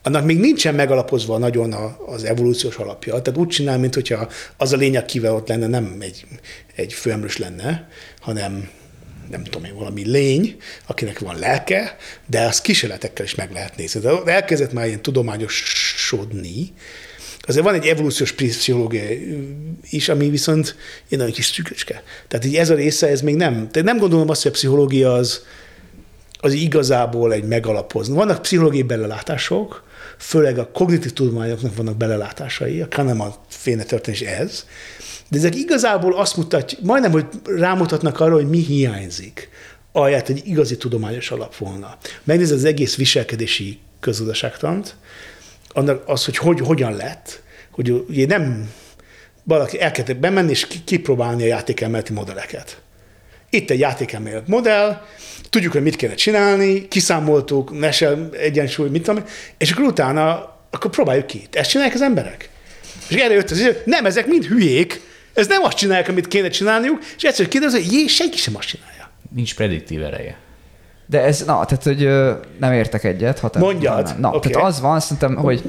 annak 0.06 0.24
még 0.24 0.38
nincsen 0.38 0.74
megalapozva 0.74 1.38
nagyon 1.38 1.72
a, 1.72 1.96
az 2.06 2.24
evolúciós 2.24 2.76
alapja. 2.76 3.22
Tehát 3.22 3.40
úgy 3.40 3.48
csinál, 3.48 3.78
mint 3.78 3.94
hogyha 3.94 4.28
az 4.56 4.72
a 4.72 4.76
lény, 4.76 4.96
akivel 4.96 5.34
ott 5.34 5.48
lenne, 5.48 5.66
nem 5.66 5.96
egy, 6.00 6.26
egy 6.74 6.92
főemlős 6.92 7.36
lenne, 7.36 7.88
hanem 8.20 8.68
nem 9.30 9.44
tudom 9.44 9.64
én, 9.64 9.74
valami 9.74 10.06
lény, 10.06 10.56
akinek 10.86 11.18
van 11.18 11.38
lelke, 11.38 11.96
de 12.26 12.40
az 12.40 12.60
kísérletekkel 12.60 13.24
is 13.24 13.34
meg 13.34 13.52
lehet 13.52 13.76
nézni. 13.76 14.00
De 14.00 14.22
elkezdett 14.24 14.72
már 14.72 14.86
ilyen 14.86 15.02
tudományosodni, 15.02 16.72
azért 17.46 17.64
van 17.64 17.74
egy 17.74 17.86
evolúciós 17.86 18.32
pszichológia 18.32 19.02
is, 19.90 20.08
ami 20.08 20.28
viszont 20.28 20.76
egy 21.08 21.18
nagyon 21.18 21.32
kis 21.32 21.46
szűköske. 21.46 22.02
Tehát 22.28 22.46
így 22.46 22.56
ez 22.56 22.70
a 22.70 22.74
része, 22.74 23.08
ez 23.08 23.20
még 23.20 23.34
nem. 23.34 23.54
Tehát 23.54 23.88
nem 23.88 23.98
gondolom 23.98 24.28
azt, 24.28 24.42
hogy 24.42 24.50
a 24.50 24.54
pszichológia 24.54 25.12
az, 25.12 25.44
az 26.32 26.52
igazából 26.52 27.32
egy 27.32 27.44
megalapozni. 27.44 28.14
Vannak 28.14 28.42
pszichológiai 28.42 28.82
belelátások, 28.82 29.84
főleg 30.18 30.58
a 30.58 30.70
kognitív 30.70 31.12
tudományoknak 31.12 31.76
vannak 31.76 31.96
belelátásai, 31.96 32.80
a 32.80 32.88
Kahneman 32.88 33.34
féne 33.48 33.82
történés 33.82 34.20
ez, 34.20 34.66
de 35.28 35.38
ezek 35.38 35.54
igazából 35.54 36.16
azt 36.16 36.36
mutatják, 36.36 36.80
majdnem, 36.82 37.12
hogy 37.12 37.26
rámutatnak 37.44 38.20
arra, 38.20 38.34
hogy 38.34 38.48
mi 38.48 38.58
hiányzik, 38.58 39.48
ahelyett 39.92 40.28
egy 40.28 40.42
igazi 40.44 40.76
tudományos 40.76 41.30
alap 41.30 41.56
volna. 41.56 41.96
Megnézed 42.24 42.56
az 42.56 42.64
egész 42.64 42.96
viselkedési 42.96 43.78
közgazdaságtant, 44.00 44.96
annak 45.68 46.08
az, 46.08 46.24
hogy, 46.24 46.36
hogy 46.36 46.60
hogyan 46.60 46.96
lett, 46.96 47.42
hogy 47.70 47.90
ugye 47.90 48.26
nem 48.26 48.70
valaki 49.42 49.80
el 49.80 49.90
kellett 49.90 50.16
bemenni 50.16 50.50
és 50.50 50.66
kipróbálni 50.84 51.42
a 51.42 51.46
játékelméleti 51.46 52.12
modelleket. 52.12 52.80
Itt 53.50 53.70
egy 53.70 53.78
játékelmélet 53.78 54.48
modell, 54.48 55.02
tudjuk, 55.54 55.72
hogy 55.72 55.82
mit 55.82 55.96
kéne 55.96 56.14
csinálni, 56.14 56.88
kiszámoltuk, 56.88 57.78
mese, 57.78 58.28
egyensúly, 58.32 58.88
mit 58.88 59.02
tudom, 59.02 59.24
és 59.58 59.70
akkor 59.70 59.84
utána 59.84 60.52
akkor 60.70 60.90
próbáljuk 60.90 61.26
ki. 61.26 61.46
Ezt 61.52 61.70
csinálják 61.70 61.94
az 61.94 62.02
emberek. 62.02 62.48
És 63.08 63.16
erre 63.16 63.34
jött 63.34 63.50
az 63.50 63.58
idő, 63.58 63.82
nem, 63.84 64.06
ezek 64.06 64.26
mind 64.26 64.44
hülyék, 64.44 65.00
ez 65.34 65.46
nem 65.46 65.62
azt 65.62 65.76
csinálják, 65.76 66.08
amit 66.08 66.28
kéne 66.28 66.48
csinálniuk, 66.48 66.98
és 67.16 67.22
egyszerűen 67.22 67.50
kiderül, 67.50 67.80
hogy 67.80 67.92
jé, 67.92 68.06
senki 68.06 68.36
sem 68.36 68.56
azt 68.56 68.68
csinálja. 68.68 69.10
Nincs 69.34 69.54
prediktív 69.54 70.02
ereje. 70.02 70.36
De 71.06 71.22
ez, 71.22 71.44
na, 71.44 71.64
tehát, 71.64 71.82
hogy 71.82 72.08
nem 72.58 72.72
értek 72.72 73.04
egyet. 73.04 73.38
Ha 73.38 73.48
te, 73.48 73.58
Mondjad. 73.58 74.14
Na, 74.18 74.28
okay. 74.28 74.50
tehát 74.50 74.68
az 74.68 74.80
van, 74.80 75.00
szerintem, 75.00 75.36
hogy 75.36 75.62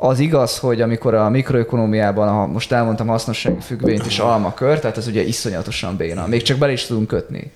az 0.00 0.18
igaz, 0.18 0.58
hogy 0.58 0.80
amikor 0.80 1.14
a 1.14 1.28
mikroökonomiában, 1.28 2.28
ha 2.28 2.46
most 2.46 2.72
elmondtam 2.72 3.06
hasznossági 3.06 3.60
függvényt 3.60 4.06
és 4.06 4.18
almakör, 4.18 4.78
tehát 4.78 4.96
ez 4.96 5.06
ugye 5.06 5.22
iszonyatosan 5.22 5.96
béna. 5.96 6.26
Még 6.26 6.42
csak 6.42 6.58
bele 6.58 6.72
is 6.72 6.84
tudunk 6.84 7.06
kötni. 7.06 7.52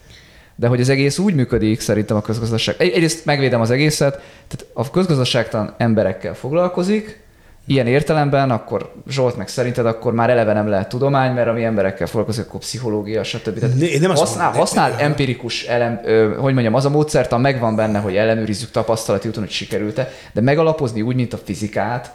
De 0.61 0.67
hogy 0.67 0.81
az 0.81 0.89
egész 0.89 1.19
úgy 1.19 1.35
működik 1.35 1.81
szerintem 1.81 2.17
a 2.17 2.21
közgazdaság. 2.21 2.75
Egyrészt 2.79 3.25
megvédem 3.25 3.61
az 3.61 3.71
egészet, 3.71 4.13
tehát 4.49 4.67
a 4.73 4.91
közgazdaságtan 4.91 5.75
emberekkel 5.79 6.35
foglalkozik, 6.35 7.23
ilyen 7.67 7.87
értelemben, 7.87 8.51
akkor 8.51 8.93
Zsolt 9.09 9.37
meg 9.37 9.49
szerinted 9.49 9.87
akkor 9.87 10.13
már 10.13 10.31
eleve 10.31 10.53
nem 10.53 10.69
lehet 10.69 10.89
tudomány, 10.89 11.33
mert 11.33 11.49
ami 11.49 11.65
emberekkel 11.65 12.07
foglalkozik, 12.07 12.47
akkor 12.47 12.61
pszichológia, 12.61 13.23
stb. 13.23 13.59
Tehát 13.59 13.81
Én 13.81 14.01
nem 14.01 14.11
használ, 14.11 14.45
mondom, 14.45 14.61
használ 14.61 14.95
empirikus 14.99 15.65
elem, 15.65 16.01
ö, 16.05 16.35
hogy 16.39 16.53
mondjam, 16.53 16.75
az 16.75 16.85
a 16.85 16.91
módszert, 16.91 17.39
megvan 17.39 17.77
benne, 17.77 17.99
hogy 17.99 18.17
ellenőrizzük 18.17 18.71
tapasztalati 18.71 19.29
úton, 19.29 19.43
hogy 19.43 19.53
sikerült-e, 19.53 20.13
de 20.33 20.41
megalapozni 20.41 21.03
úgy, 21.03 21.15
mint 21.15 21.33
a 21.33 21.39
fizikát, 21.45 22.15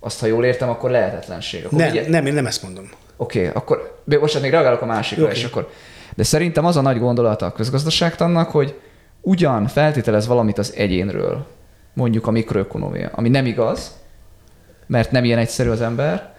azt, 0.00 0.20
ha 0.20 0.26
jól 0.26 0.44
értem, 0.44 0.68
akkor 0.68 0.90
lehetetlenség. 0.90 1.64
Akkor 1.64 1.78
nem, 1.78 1.90
ugye... 1.90 2.08
nem, 2.08 2.26
én 2.26 2.34
nem 2.34 2.46
ezt 2.46 2.62
mondom. 2.62 2.90
Oké, 3.16 3.38
okay, 3.38 3.50
akkor 3.54 3.98
most 4.20 4.32
hát 4.32 4.42
még 4.42 4.50
reagálok 4.50 4.82
a 4.82 4.86
másikra, 4.86 5.24
okay. 5.24 5.36
és 5.36 5.44
akkor... 5.44 5.70
De 6.18 6.24
szerintem 6.24 6.64
az 6.64 6.76
a 6.76 6.80
nagy 6.80 6.98
gondolata 6.98 7.46
a 7.46 7.52
közgazdaságtannak, 7.52 8.50
hogy 8.50 8.80
ugyan 9.20 9.66
feltételez 9.66 10.26
valamit 10.26 10.58
az 10.58 10.72
egyénről, 10.76 11.46
mondjuk 11.92 12.26
a 12.26 12.30
mikroökonomia, 12.30 13.10
ami 13.12 13.28
nem 13.28 13.46
igaz, 13.46 13.96
mert 14.86 15.10
nem 15.10 15.24
ilyen 15.24 15.38
egyszerű 15.38 15.70
az 15.70 15.80
ember, 15.80 16.34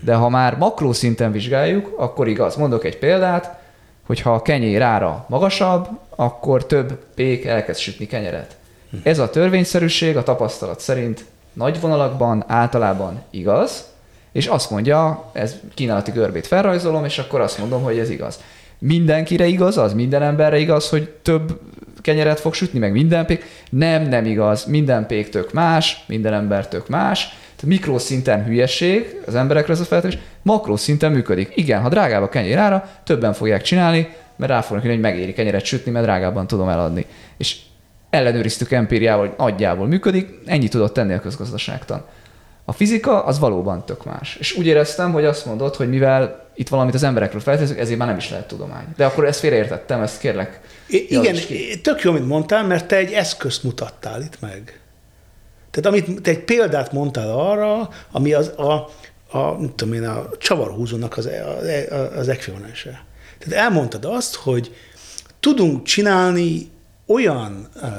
de 0.00 0.14
ha 0.14 0.28
már 0.28 0.56
makró 0.56 0.92
szinten 0.92 1.32
vizsgáljuk, 1.32 1.94
akkor 1.96 2.28
igaz. 2.28 2.56
Mondok 2.56 2.84
egy 2.84 2.98
példát, 2.98 3.60
hogy 4.06 4.20
ha 4.20 4.34
a 4.34 4.42
kenyér 4.42 4.82
ára 4.82 5.24
magasabb, 5.28 5.88
akkor 6.16 6.66
több 6.66 7.04
pék 7.14 7.44
elkezd 7.44 7.80
sütni 7.80 8.06
kenyeret. 8.06 8.56
Ez 9.02 9.18
a 9.18 9.30
törvényszerűség 9.30 10.16
a 10.16 10.22
tapasztalat 10.22 10.80
szerint 10.80 11.24
nagy 11.52 11.80
vonalakban 11.80 12.44
általában 12.46 13.22
igaz, 13.30 13.84
és 14.32 14.46
azt 14.46 14.70
mondja, 14.70 15.30
ez 15.32 15.54
kínálati 15.74 16.10
görbét 16.10 16.46
felrajzolom, 16.46 17.04
és 17.04 17.18
akkor 17.18 17.40
azt 17.40 17.58
mondom, 17.58 17.82
hogy 17.82 17.98
ez 17.98 18.10
igaz. 18.10 18.38
Mindenkire 18.86 19.46
igaz 19.46 19.78
az, 19.78 19.92
minden 19.92 20.22
emberre 20.22 20.58
igaz, 20.58 20.88
hogy 20.88 21.08
több 21.22 21.60
kenyeret 22.00 22.40
fog 22.40 22.54
sütni, 22.54 22.78
meg 22.78 22.92
minden 22.92 23.26
pék. 23.26 23.44
Nem, 23.70 24.02
nem 24.02 24.24
igaz. 24.24 24.64
Minden 24.64 25.06
pék 25.06 25.28
tök 25.28 25.52
más, 25.52 26.04
minden 26.06 26.32
ember 26.32 26.68
tök 26.68 26.88
más. 26.88 27.28
Tehát 27.28 27.64
mikroszinten 27.66 28.44
hülyeség, 28.44 29.20
az 29.26 29.34
emberekre 29.34 29.72
ez 29.72 29.80
a 29.80 29.84
feltevés, 29.84 30.18
makroszinten 30.42 31.12
működik. 31.12 31.52
Igen, 31.54 31.80
ha 31.80 31.88
drágább 31.88 32.22
a 32.22 32.28
kenyér 32.28 32.58
ára, 32.58 32.88
többen 33.04 33.32
fogják 33.32 33.62
csinálni, 33.62 34.08
mert 34.36 34.52
rá 34.52 34.60
fognak 34.60 34.86
hogy 34.86 35.00
megéri 35.00 35.32
kenyeret 35.32 35.64
sütni, 35.64 35.90
mert 35.90 36.04
drágábban 36.04 36.46
tudom 36.46 36.68
eladni. 36.68 37.06
És 37.36 37.56
ellenőriztük 38.10 38.72
empíriával, 38.72 39.26
hogy 39.26 39.34
nagyjából 39.38 39.86
működik, 39.86 40.28
ennyi 40.46 40.68
tudott 40.68 40.94
tenni 40.94 41.12
a 41.12 41.20
közgazdaságtan. 41.20 42.04
A 42.64 42.72
fizika 42.72 43.24
az 43.24 43.38
valóban 43.38 43.86
tök 43.86 44.04
más. 44.04 44.36
És 44.36 44.56
úgy 44.56 44.66
éreztem, 44.66 45.12
hogy 45.12 45.24
azt 45.24 45.46
mondod, 45.46 45.74
hogy 45.74 45.88
mivel 45.88 46.48
itt 46.54 46.68
valamit 46.68 46.94
az 46.94 47.02
emberekről 47.02 47.40
feltesszük, 47.40 47.78
ezért 47.78 47.98
már 47.98 48.08
nem 48.08 48.16
is 48.16 48.30
lehet 48.30 48.48
tudomány. 48.48 48.84
De 48.96 49.04
akkor 49.04 49.24
ezt 49.24 49.40
félreértettem, 49.40 50.02
ezt 50.02 50.18
kérlek. 50.18 50.60
I- 50.86 51.06
igen, 51.08 51.36
tök 51.82 52.02
jó, 52.02 52.10
amit 52.10 52.26
mondtál, 52.26 52.66
mert 52.66 52.86
te 52.86 52.96
egy 52.96 53.12
eszközt 53.12 53.62
mutattál 53.62 54.22
itt 54.22 54.40
meg. 54.40 54.80
Tehát 55.70 55.90
amit 55.90 56.22
te 56.22 56.30
egy 56.30 56.44
példát 56.44 56.92
mondtál 56.92 57.30
arra, 57.30 57.88
ami 58.10 58.32
az 58.32 58.52
a, 58.56 58.72
a, 59.30 59.50
nem 59.58 59.72
tudom 59.74 59.94
én, 59.94 60.04
a 60.04 60.28
csavarhúzónak 60.38 61.16
az, 61.16 61.26
az, 61.26 61.68
az 62.16 62.28
ekvivalense. 62.28 63.04
Tehát 63.38 63.64
elmondtad 63.64 64.04
azt, 64.04 64.34
hogy 64.34 64.74
tudunk 65.40 65.82
csinálni 65.82 66.70
olyan 67.06 67.68
uh, 67.74 67.90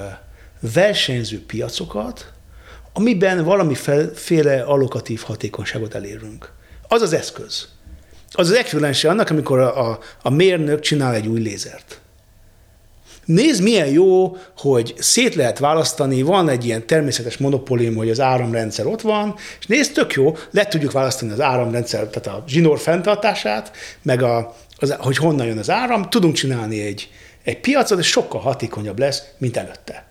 versenyző 0.74 1.46
piacokat, 1.46 2.34
amiben 2.98 3.44
valamiféle 3.44 4.62
allokatív 4.62 5.22
hatékonyságot 5.22 5.96
elérünk. 5.96 6.52
Az 6.88 7.02
az 7.02 7.14
eszköz. 7.14 7.68
Az 8.32 8.50
az 8.50 8.56
ekvivalense 8.56 9.10
annak, 9.10 9.30
amikor 9.30 9.60
a, 9.60 9.90
a, 9.90 10.00
a 10.22 10.30
mérnök 10.30 10.80
csinál 10.80 11.14
egy 11.14 11.28
új 11.28 11.40
lézert. 11.40 12.00
Nézd, 13.26 13.64
milyen 13.64 13.88
jó, 13.88 14.38
hogy 14.58 14.94
szét 14.98 15.36
lehet 15.36 15.60
választani, 15.60 16.22
van 16.22 16.50
egy 16.50 16.66
ilyen 16.66 16.88
természetes 16.88 17.38
monopólium, 17.38 17.96
hogy 17.96 18.10
az 18.10 18.20
áramrendszer 18.20 18.86
ott 18.86 19.02
van, 19.02 19.36
és 19.60 19.66
nézd, 19.66 19.94
tök 19.94 20.14
jó, 20.14 20.38
le 20.52 20.66
tudjuk 20.66 20.92
választani 20.92 21.32
az 21.32 21.42
áramrendszer, 21.42 22.08
tehát 22.08 22.40
a 22.40 22.44
zsinór 22.48 22.80
fenntartását, 22.80 23.72
meg 24.02 24.22
a, 24.22 24.56
az, 24.78 24.96
hogy 25.00 25.18
honnan 25.18 25.46
jön 25.46 25.58
az 25.58 25.70
áram, 25.70 26.10
tudunk 26.10 26.36
csinálni 26.36 26.82
egy, 26.82 27.10
egy 27.44 27.60
piacot, 27.60 28.00
és 28.00 28.08
sokkal 28.08 28.42
hatékonyabb 28.42 29.00
lesz, 29.00 29.24
mint 29.38 29.58
előtte. 29.58 30.06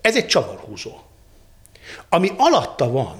Ez 0.00 0.16
egy 0.16 0.26
csavarhúzó. 0.26 1.07
Ami 2.08 2.30
alatta 2.36 2.90
van, 2.90 3.16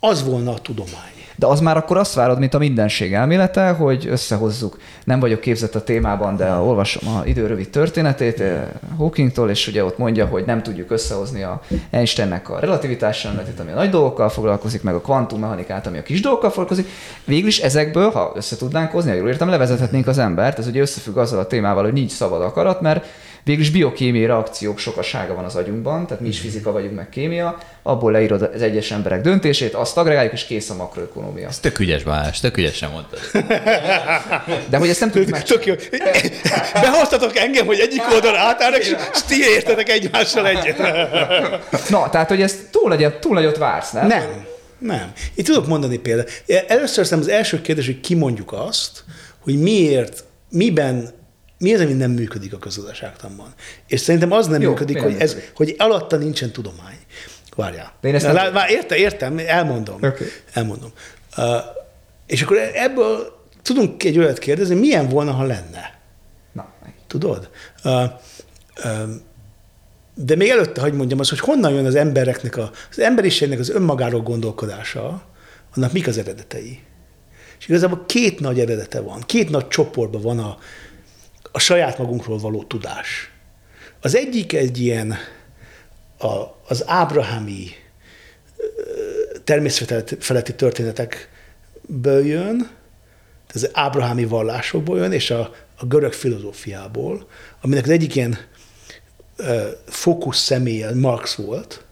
az 0.00 0.24
volna 0.24 0.50
a 0.50 0.58
tudomány. 0.58 1.18
De 1.38 1.46
az 1.46 1.60
már 1.60 1.76
akkor 1.76 1.96
azt 1.96 2.14
várod, 2.14 2.38
mint 2.38 2.54
a 2.54 2.58
mindenség 2.58 3.14
elmélete, 3.14 3.70
hogy 3.70 4.06
összehozzuk. 4.06 4.78
Nem 5.04 5.20
vagyok 5.20 5.40
képzett 5.40 5.74
a 5.74 5.84
témában, 5.84 6.36
de 6.36 6.52
olvasom 6.52 7.16
a 7.16 7.22
idő 7.24 7.64
történetét 7.64 8.40
eh, 8.40 8.62
Hawkingtól, 8.96 9.50
és 9.50 9.68
ugye 9.68 9.84
ott 9.84 9.98
mondja, 9.98 10.26
hogy 10.26 10.44
nem 10.44 10.62
tudjuk 10.62 10.90
összehozni 10.90 11.42
a 11.42 11.60
Einsteinnek 11.90 12.50
a 12.50 12.58
relativitás 12.58 13.24
elméletét, 13.24 13.60
ami 13.60 13.70
a 13.70 13.74
nagy 13.74 13.90
dolgokkal 13.90 14.28
foglalkozik, 14.28 14.82
meg 14.82 14.94
a 14.94 15.00
kvantummechanikát, 15.00 15.86
ami 15.86 15.98
a 15.98 16.02
kis 16.02 16.20
dolgokkal 16.20 16.50
foglalkozik. 16.50 16.88
Végül 17.24 17.48
is 17.48 17.58
ezekből, 17.58 18.10
ha 18.10 18.32
össze 18.36 18.56
tudnánk 18.56 18.90
hozni, 18.90 19.16
jól 19.16 19.28
értem, 19.28 19.48
levezethetnénk 19.48 20.06
az 20.06 20.18
embert. 20.18 20.58
Ez 20.58 20.66
ugye 20.66 20.80
összefügg 20.80 21.16
azzal 21.16 21.38
a 21.38 21.46
témával, 21.46 21.84
hogy 21.84 21.92
nincs 21.92 22.12
szabad 22.12 22.42
akarat, 22.42 22.80
mert 22.80 23.06
Végülis 23.48 23.70
biokémiai 23.70 24.26
reakciók 24.26 24.78
sokasága 24.78 25.34
van 25.34 25.44
az 25.44 25.56
agyunkban, 25.56 26.06
tehát 26.06 26.22
mi 26.22 26.28
is 26.28 26.40
fizika 26.40 26.72
vagyunk, 26.72 26.94
meg 26.94 27.08
kémia, 27.08 27.58
abból 27.82 28.12
leírod 28.12 28.42
az 28.42 28.62
egyes 28.62 28.90
emberek 28.90 29.20
döntését, 29.20 29.74
azt 29.74 29.96
agregáljuk, 29.96 30.32
és 30.32 30.44
kész 30.44 30.70
a 30.70 30.74
makroökonómia. 30.74 31.48
Ez 31.48 31.58
tök 31.58 31.78
ügyes, 31.78 32.02
Balázs, 32.02 32.40
tök 32.40 32.56
ügyesen 32.56 32.90
mondtad. 32.90 33.18
De 34.70 34.76
hogy 34.76 34.88
ezt 34.88 35.00
nem 35.00 35.10
tudjuk 35.10 35.30
meg. 35.30 35.42
Tök 35.42 35.66
jó. 35.66 35.74
Behoztatok 36.72 37.36
engem, 37.36 37.66
hogy 37.66 37.78
egyik 37.78 38.02
oldal 38.14 38.36
átállnak, 38.36 38.80
és 38.80 38.94
ti 39.26 39.36
értetek 39.54 39.88
egymással 39.88 40.46
egyet. 40.46 40.78
Na, 41.88 42.10
tehát, 42.10 42.28
hogy 42.28 42.42
ez 42.42 42.56
túl, 42.70 42.88
legyen, 42.88 43.20
túl 43.20 43.34
nagyot 43.34 43.56
vársz, 43.56 43.90
nem? 43.90 44.06
Nem. 44.06 44.46
Nem. 44.78 45.12
Itt 45.34 45.44
tudok 45.44 45.66
mondani 45.66 45.96
példát. 45.96 46.42
Először 46.66 47.06
szerintem 47.06 47.18
az 47.18 47.38
első 47.38 47.60
kérdés, 47.60 47.86
hogy 47.86 48.00
kimondjuk 48.00 48.52
azt, 48.52 49.04
hogy 49.40 49.60
miért, 49.60 50.24
miben 50.50 51.16
mi 51.58 51.74
az, 51.74 51.80
ami 51.80 51.92
nem 51.92 52.10
működik 52.10 52.52
a 52.52 52.58
közgazdaságtanban? 52.58 53.54
És 53.86 54.00
szerintem 54.00 54.32
az 54.32 54.46
nem 54.46 54.60
Jó, 54.60 54.70
működik, 54.70 55.00
hogy, 55.00 55.16
ez, 55.18 55.36
hogy 55.54 55.74
alatta 55.78 56.16
nincsen 56.16 56.50
tudomány. 56.50 56.96
Várjál. 57.56 57.92
De 58.00 58.08
én 58.08 58.14
ezt 58.14 58.26
nem... 58.32 58.34
Lá, 58.34 58.68
érte, 58.68 58.96
értem, 58.96 59.38
elmondom. 59.46 59.94
Okay. 59.94 60.26
Elmondom. 60.52 60.92
Uh, 61.36 61.44
és 62.26 62.42
akkor 62.42 62.56
ebből 62.74 63.38
tudunk 63.62 64.04
egy 64.04 64.18
olyat 64.18 64.38
kérdezni, 64.38 64.74
milyen 64.74 65.08
volna, 65.08 65.32
ha 65.32 65.42
lenne? 65.42 66.00
Na, 66.52 66.72
Tudod? 67.06 67.50
Uh, 67.84 68.02
uh, 68.84 69.10
de 70.14 70.36
még 70.36 70.48
előtte, 70.48 70.80
hogy 70.80 70.92
mondjam 70.92 71.18
azt, 71.18 71.30
hogy 71.30 71.40
honnan 71.40 71.72
jön 71.72 71.86
az 71.86 71.94
embereknek, 71.94 72.56
a, 72.56 72.70
az 72.90 72.98
emberiségnek 72.98 73.58
az 73.58 73.70
önmagáról 73.70 74.20
gondolkodása, 74.20 75.22
annak 75.74 75.92
mik 75.92 76.06
az 76.06 76.18
eredetei. 76.18 76.80
És 77.58 77.68
igazából 77.68 78.04
két 78.06 78.40
nagy 78.40 78.60
eredete 78.60 79.00
van, 79.00 79.20
két 79.26 79.50
nagy 79.50 79.68
csoportban 79.68 80.22
van 80.22 80.38
a, 80.38 80.58
a 81.58 81.60
saját 81.60 81.98
magunkról 81.98 82.38
való 82.38 82.62
tudás. 82.62 83.30
Az 84.00 84.16
egyik 84.16 84.52
egy 84.52 84.78
ilyen 84.78 85.16
a, 86.18 86.26
az 86.68 86.84
ábrahami 86.86 87.68
természetfeletti 89.44 90.54
történetekből 90.54 92.26
jön, 92.26 92.70
az 93.54 93.70
ábrahámi 93.72 94.24
vallásokból 94.24 94.98
jön, 94.98 95.12
és 95.12 95.30
a, 95.30 95.54
a 95.76 95.86
görög 95.86 96.12
filozófiából, 96.12 97.28
aminek 97.60 97.84
az 97.84 97.90
egyik 97.90 98.14
ilyen 98.14 98.38
fókusz 99.86 100.38
személye 100.38 100.94
Marx 100.94 101.34
volt, 101.34 101.84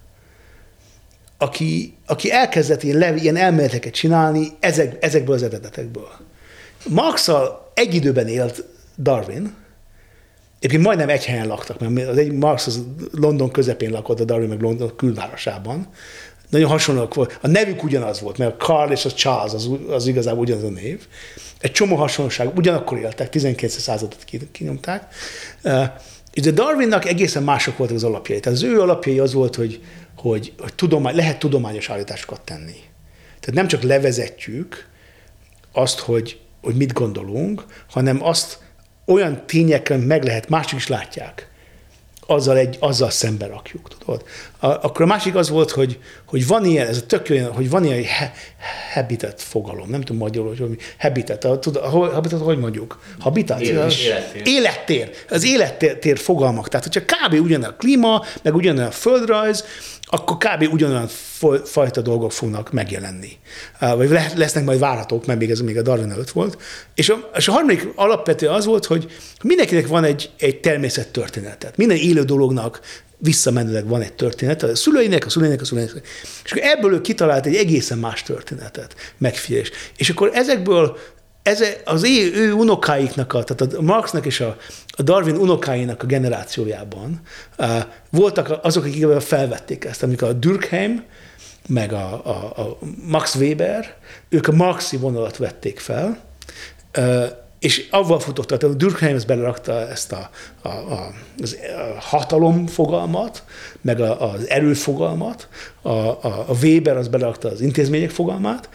aki, 1.39 1.97
aki 2.07 2.33
elkezdett 2.33 2.83
ilyen, 2.83 2.99
levi, 2.99 3.21
ilyen 3.21 3.37
elméleteket 3.37 3.93
csinálni 3.93 4.49
ezek, 4.61 5.05
ezekből 5.05 5.35
az 5.35 5.43
eredetekből. 5.43 6.11
marx 6.89 7.29
egy 7.75 7.95
időben 7.95 8.29
élt 8.29 8.65
Darwin, 8.99 9.55
Egyébként 10.59 10.83
majdnem 10.83 11.09
egy 11.09 11.25
helyen 11.25 11.47
laktak, 11.47 11.79
mert 11.79 12.09
az 12.09 12.17
egy 12.19 12.33
Marx 12.33 12.67
az 12.67 12.85
London 13.13 13.51
közepén 13.51 13.91
lakott, 13.91 14.21
a 14.21 14.25
Darwin 14.25 14.49
meg 14.49 14.61
London 14.61 14.97
külvárosában. 14.97 15.89
Nagyon 16.51 16.71
hasonlóak 16.71 17.15
volt. 17.15 17.39
A 17.43 17.49
nevük 17.49 17.83
ugyanaz 17.83 18.21
volt, 18.21 18.39
mert 18.39 18.63
a 18.63 18.65
Carl 18.65 18.93
és 18.93 19.05
a 19.05 19.13
Charles 19.13 19.53
az, 19.53 19.71
az 19.89 20.07
igazából 20.07 20.41
ugyanaz 20.41 20.63
a 20.63 20.69
név. 20.69 21.07
Egy 21.59 21.73
csomó 21.73 21.97
hasonlóság, 21.97 22.57
ugyanakkor 22.57 22.99
éltek, 22.99 23.31
19. 23.31 23.81
századot 23.81 24.25
kinyomták. 24.53 25.15
De 26.43 26.51
Darwinnak 26.51 27.05
egészen 27.05 27.43
mások 27.43 27.77
voltak 27.77 27.97
az 27.97 28.05
alapjai. 28.05 28.41
Tehát 28.41 28.59
az 28.59 28.65
ő 28.65 28.81
alapjai 28.81 29.19
az 29.19 29.33
volt, 29.33 29.55
hogy, 29.55 29.81
hogy, 30.17 30.53
hogy 30.59 30.75
tudomány, 30.75 31.15
lehet 31.15 31.39
tudományos 31.39 31.91
állításokat 31.91 32.41
tenni. 32.41 32.77
Tehát 33.41 33.55
nem 33.55 33.67
csak 33.67 33.83
levezetjük 33.83 34.89
azt, 35.73 35.99
hogy, 35.99 36.41
hogy 36.63 36.75
mit 36.75 36.93
gondolunk, 36.93 37.65
hanem 37.91 38.25
azt 38.25 38.59
olyan 39.07 39.47
tényekkel 39.47 39.99
meg 39.99 40.25
lehet, 40.25 40.49
mások 40.49 40.79
is 40.79 40.87
látják 40.89 41.51
azzal, 42.27 42.57
egy, 42.57 42.77
azzal 42.81 43.11
szembe 43.11 43.47
rakjuk, 43.47 43.89
tudod? 43.99 44.25
A, 44.59 44.67
akkor 44.67 45.03
a 45.03 45.07
másik 45.07 45.35
az 45.35 45.49
volt, 45.49 45.71
hogy, 45.71 45.99
hogy 46.27 46.47
van 46.47 46.65
ilyen, 46.65 46.87
ez 46.87 46.97
a 46.97 47.07
tök 47.07 47.27
olyan, 47.31 47.53
hogy 47.53 47.71
van 47.71 47.85
ilyen 47.85 48.05
he, 48.05 48.33
habitat 48.95 49.43
fogalom, 49.43 49.89
nem 49.89 50.01
tudom 50.01 50.23
magyarul, 50.23 50.57
hogy 50.57 50.79
habitat, 50.99 51.45
a, 51.45 51.59
tud, 51.59 51.77
a 51.77 51.89
habitat 51.89 52.41
hogy 52.41 52.59
mondjuk? 52.59 52.99
Habitat? 53.19 53.61
élettér. 53.61 54.43
élettér. 54.45 55.11
Az 55.31 55.45
élettér 55.45 56.19
fogalmak. 56.19 56.69
Tehát, 56.69 56.87
hogyha 56.87 57.17
kb. 57.17 57.41
ugyanaz 57.45 57.69
a 57.69 57.75
klíma, 57.75 58.25
meg 58.43 58.55
ugyanaz 58.55 58.87
a 58.87 58.91
földrajz, 58.91 59.65
akkor 60.07 60.37
kb. 60.37 60.73
ugyanolyan 60.73 61.09
fajta 61.65 62.01
dolgok 62.01 62.33
fognak 62.33 62.73
megjelenni. 62.73 63.39
Vagy 63.81 64.19
lesznek 64.35 64.65
majd 64.65 64.79
várhatók, 64.79 65.27
mert 65.27 65.39
még 65.39 65.51
ez 65.51 65.61
még 65.61 65.79
a 65.79 65.83
Darwin 65.83 66.11
előtt 66.11 66.31
volt. 66.31 66.59
És 66.95 67.09
a, 67.09 67.31
és 67.37 67.49
a 67.49 67.53
harmadik 67.53 67.89
alapvető 67.95 68.49
az 68.49 68.65
volt, 68.65 68.85
hogy 68.85 69.13
mindenkinek 69.43 69.87
van 69.87 70.05
egy, 70.05 70.31
egy 70.39 70.61
természet 70.61 71.09
történetet. 71.09 71.77
Minden 71.77 71.97
élő 71.97 72.23
dolognak 72.23 72.81
visszamenőleg 73.19 73.87
van 73.87 74.01
egy 74.01 74.13
történet, 74.13 74.63
a 74.63 74.77
szüleinek, 74.77 75.27
a 75.27 75.31
szüleinek, 75.31 75.61
a 75.61 75.65
szüleinek. 75.65 76.09
És 76.45 76.53
akkor 76.53 76.63
ebből 76.65 76.93
ő 76.93 77.01
kitalált 77.01 77.47
egy 77.47 77.55
egészen 77.55 77.99
más 77.99 78.23
történetet, 78.23 78.95
megfigyelés. 79.19 79.71
És 79.97 80.11
akkor 80.11 80.31
ezekből 80.35 80.99
ez 81.43 81.65
az 81.85 82.05
ő, 82.05 82.35
ő 82.35 82.53
unokáiknak, 82.53 83.33
a, 83.33 83.45
tehát 83.45 83.75
a 83.75 83.83
Marxnak 83.83 84.27
és 84.27 84.41
a, 84.41 84.57
a 84.97 85.03
Darwin 85.03 85.37
unokáinak 85.37 86.03
a 86.03 86.07
generációjában 86.07 87.21
uh, 87.59 87.69
voltak 88.11 88.59
azok, 88.63 88.85
akik 88.85 89.07
felvették 89.21 89.85
ezt, 89.85 90.03
amikor 90.03 90.29
a 90.29 90.33
Durkheim, 90.33 91.03
meg 91.69 91.93
a, 91.93 92.21
a, 92.25 92.61
a 92.61 92.79
Max 93.07 93.35
Weber, 93.35 93.95
ők 94.29 94.49
a 94.49 94.53
Marxi 94.53 94.97
vonalat 94.97 95.37
vették 95.37 95.79
fel, 95.79 96.19
uh, 96.99 97.25
és 97.59 97.89
avval 97.91 98.21
futottak, 98.21 98.59
tehát 98.59 98.75
a 98.75 98.79
Durkheim 98.79 99.15
ezt 99.15 99.27
belerakta 99.27 99.89
ezt 99.89 100.13
a, 100.13 100.31
a, 100.63 100.69
a, 100.69 100.93
a 100.93 102.01
hatalom 102.01 102.67
fogalmat, 102.67 103.45
meg 103.81 104.01
a, 104.01 104.33
az 104.33 104.49
erő 104.49 104.75
fogalmat, 104.75 105.49
a, 105.83 105.89
a, 105.89 106.45
a 106.49 106.55
Weber 106.63 106.97
az 106.97 107.09
belerakta 107.09 107.49
az 107.49 107.61
intézmények 107.61 108.11
fogalmát, 108.11 108.69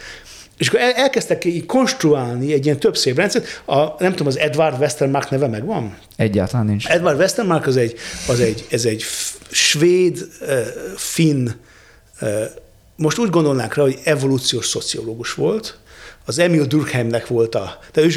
és 0.58 0.68
akkor 0.68 0.80
elkezdtek 0.80 1.45
így 1.45 1.66
konstruálni 1.66 2.54
egy 2.54 2.66
ilyen 2.66 2.80
több 2.80 2.97
szép 2.97 3.18
rendszert. 3.18 3.62
A, 3.66 3.76
nem 3.99 4.12
tudom, 4.12 4.28
az 4.28 4.38
Edward 4.38 4.80
Westermark 4.80 5.30
neve 5.30 5.47
megvan? 5.47 5.97
Egyáltalán 6.16 6.66
nincs. 6.66 6.88
Edward 6.88 7.20
Westermark 7.20 7.68
az 7.68 7.78
egy, 7.78 7.95
az 8.28 8.39
egy, 8.39 8.66
ez 8.70 8.86
egy 8.86 9.04
svéd, 9.52 10.28
finn, 10.95 11.49
most 12.95 13.18
úgy 13.18 13.30
gondolnánk 13.30 13.74
rá, 13.74 13.84
hogy 13.84 13.99
evolúciós 14.04 14.68
szociológus 14.68 15.34
volt, 15.34 15.78
az 16.26 16.39
Emil 16.39 16.65
Durkheimnek 16.65 17.28
volt 17.28 17.55
a, 17.55 17.80
de 17.93 18.01
ő 18.01 18.09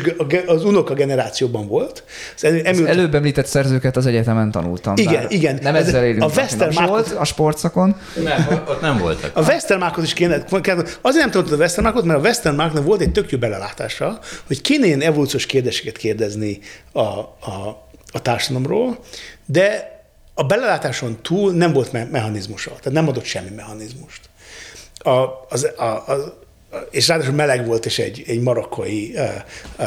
az 0.47 0.65
unoka 0.65 0.95
generációban 0.95 1.67
volt. 1.67 2.05
Az, 2.37 2.45
Emil, 2.45 2.67
az 2.67 2.81
előbb 2.81 3.15
említett 3.15 3.47
szerzőket 3.47 3.97
az 3.97 4.07
egyetemen 4.07 4.51
tanultam. 4.51 4.95
Igen, 4.97 5.27
igen. 5.29 5.59
Nem 5.63 5.75
ezzel 5.75 6.05
élünk. 6.05 6.23
A 6.23 6.31
Westermarkot, 6.37 7.11
a 7.11 7.25
sportszakon. 7.25 7.97
Nem, 8.23 8.63
ott 8.69 8.81
nem 8.81 8.99
voltak. 8.99 9.37
A 9.37 9.43
Westermarkot 9.43 10.05
is 10.05 10.13
kéne, 10.13 10.45
azért 11.01 11.23
nem 11.23 11.31
tanultad 11.31 11.53
a 11.53 11.63
Westermarkot, 11.63 12.05
mert 12.05 12.19
a 12.19 12.23
Westermarknak 12.23 12.85
volt 12.85 13.01
egy 13.01 13.13
tök 13.13 13.31
jó 13.31 13.39
belelátása, 13.39 14.19
hogy 14.47 14.61
kéne 14.61 14.87
ilyen 14.87 15.01
evolúciós 15.01 15.47
kérdéseket 15.47 15.97
kérdezni 15.97 16.59
a, 16.93 17.01
a, 17.01 17.87
a 18.13 18.23
társadalomról, 18.23 18.99
de 19.47 19.93
a 20.35 20.45
belelátáson 20.45 21.19
túl 21.23 21.53
nem 21.53 21.73
volt 21.73 21.93
me- 21.93 22.11
mechanizmusa, 22.11 22.71
tehát 22.71 22.93
nem 22.93 23.09
adott 23.09 23.25
semmi 23.25 23.51
mechanizmust. 23.57 24.21
A, 24.99 25.11
az, 25.49 25.71
a, 25.77 25.85
a, 25.85 26.43
és 26.91 27.09
ráadásul 27.09 27.35
meleg 27.35 27.67
volt, 27.67 27.87
és 27.87 27.99
egy, 27.99 28.23
egy 28.27 28.41
marokkai 28.41 29.13
uh, 29.15 29.29
uh, 29.79 29.87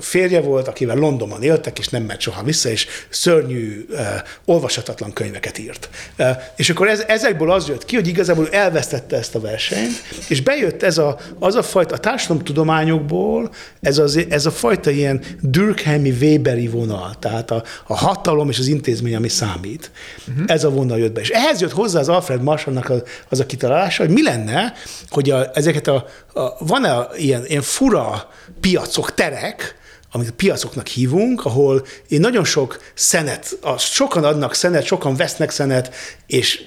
férje 0.00 0.40
volt, 0.40 0.68
akivel 0.68 0.96
Londonban 0.96 1.42
éltek, 1.42 1.78
és 1.78 1.88
nem 1.88 2.02
ment 2.02 2.20
soha 2.20 2.42
vissza, 2.42 2.68
és 2.68 2.86
szörnyű, 3.08 3.86
uh, 3.90 3.98
olvashatatlan 4.44 5.12
könyveket 5.12 5.58
írt. 5.58 5.88
Uh, 6.18 6.28
és 6.56 6.70
akkor 6.70 6.88
ez, 6.88 7.04
ezekből 7.06 7.50
az 7.50 7.68
jött 7.68 7.84
ki, 7.84 7.94
hogy 7.94 8.08
igazából 8.08 8.48
elvesztette 8.50 9.16
ezt 9.16 9.34
a 9.34 9.40
versenyt, 9.40 10.02
és 10.28 10.42
bejött 10.42 10.82
ez 10.82 10.98
a, 10.98 11.18
az 11.38 11.54
a 11.54 11.62
fajta, 11.62 11.94
a 11.94 11.98
társadalomtudományokból 11.98 13.50
ez, 13.80 13.98
az, 13.98 14.26
ez 14.28 14.46
a 14.46 14.50
fajta 14.50 14.90
ilyen 14.90 15.20
Durkheimi 15.40 16.10
Weberi 16.20 16.68
vonal, 16.68 17.14
tehát 17.18 17.50
a, 17.50 17.62
a 17.86 17.96
hatalom 17.96 18.48
és 18.48 18.58
az 18.58 18.66
intézmény, 18.66 19.14
ami 19.14 19.28
számít. 19.28 19.90
Uh-huh. 20.28 20.44
Ez 20.46 20.64
a 20.64 20.70
vonal 20.70 20.98
jött 20.98 21.12
be. 21.12 21.20
És 21.20 21.30
ehhez 21.30 21.60
jött 21.60 21.72
hozzá 21.72 22.00
az 22.00 22.08
Alfred 22.08 22.42
Marshallnak 22.42 22.90
az, 22.90 23.02
az 23.28 23.40
a 23.40 23.46
kitalálása, 23.46 24.04
hogy 24.04 24.12
mi 24.12 24.22
lenne, 24.22 24.72
hogy 25.08 25.30
a, 25.30 25.50
ezek 25.54 25.75
ezeket 25.76 25.88
a, 26.32 26.40
a 26.40 26.64
van-e 26.64 27.06
ilyen, 27.16 27.46
ilyen 27.46 27.62
fura 27.62 28.30
piacok, 28.60 29.14
terek, 29.14 29.74
amit 30.12 30.30
piacoknak 30.30 30.86
hívunk, 30.86 31.44
ahol 31.44 31.86
én 32.08 32.20
nagyon 32.20 32.44
sok 32.44 32.80
szenet, 32.94 33.58
sokan 33.78 34.24
adnak 34.24 34.54
szenet, 34.54 34.84
sokan 34.84 35.16
vesznek 35.16 35.50
szenet, 35.50 35.94
és 36.26 36.64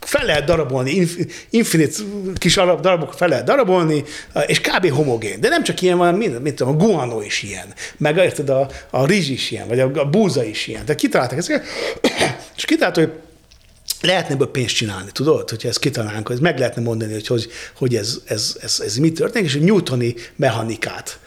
fel 0.00 0.24
lehet 0.24 0.44
darabolni, 0.44 1.06
infinit 1.50 2.04
kis 2.34 2.54
darabok 2.54 3.12
fel 3.12 3.28
lehet 3.28 3.44
darabolni, 3.44 4.04
és 4.46 4.60
kb. 4.60 4.90
homogén. 4.90 5.40
De 5.40 5.48
nem 5.48 5.62
csak 5.62 5.82
ilyen 5.82 5.98
van, 5.98 6.14
mint, 6.14 6.42
mint 6.42 6.60
a 6.60 6.72
guano 6.72 7.20
is 7.20 7.42
ilyen, 7.42 7.66
meg 7.96 8.16
érted, 8.16 8.48
a, 8.48 8.68
a 8.90 9.06
rizs 9.06 9.28
is 9.28 9.50
ilyen, 9.50 9.68
vagy 9.68 9.80
a, 9.80 9.90
a 9.94 10.08
búza 10.08 10.44
is 10.44 10.66
ilyen. 10.66 10.84
Tehát 10.84 11.00
kitaláltak 11.00 11.38
ezeket, 11.38 11.66
és 12.56 12.64
kitaláltak, 12.64 13.04
hogy 13.04 13.25
lehetne 14.00 14.34
ebből 14.34 14.50
pénzt 14.50 14.74
csinálni, 14.74 15.10
tudod, 15.12 15.50
hogyha 15.50 15.68
ezt 15.68 15.78
kitalálnánk, 15.78 16.30
ez 16.30 16.38
meg 16.38 16.58
lehetne 16.58 16.82
mondani, 16.82 17.12
hogy, 17.12 17.26
hogy, 17.26 17.48
hogy 17.76 17.94
ez, 17.94 18.18
ez, 18.24 18.56
ez, 18.60 18.80
ez 18.84 18.96
mi 18.96 19.12
történik, 19.12 19.48
és 19.48 19.54
a 19.54 19.64
newtoni 19.64 20.14
mechanikát, 20.36 21.18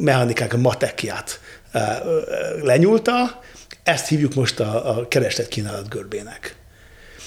mechanikák 0.00 0.56
matekját 0.56 1.40
lenyúlta, 2.62 3.40
ezt 3.82 4.08
hívjuk 4.08 4.34
most 4.34 4.60
a, 4.60 4.98
a 4.98 5.08
kereslet 5.08 5.48
kínálat 5.48 5.88
görbének. 5.88 6.56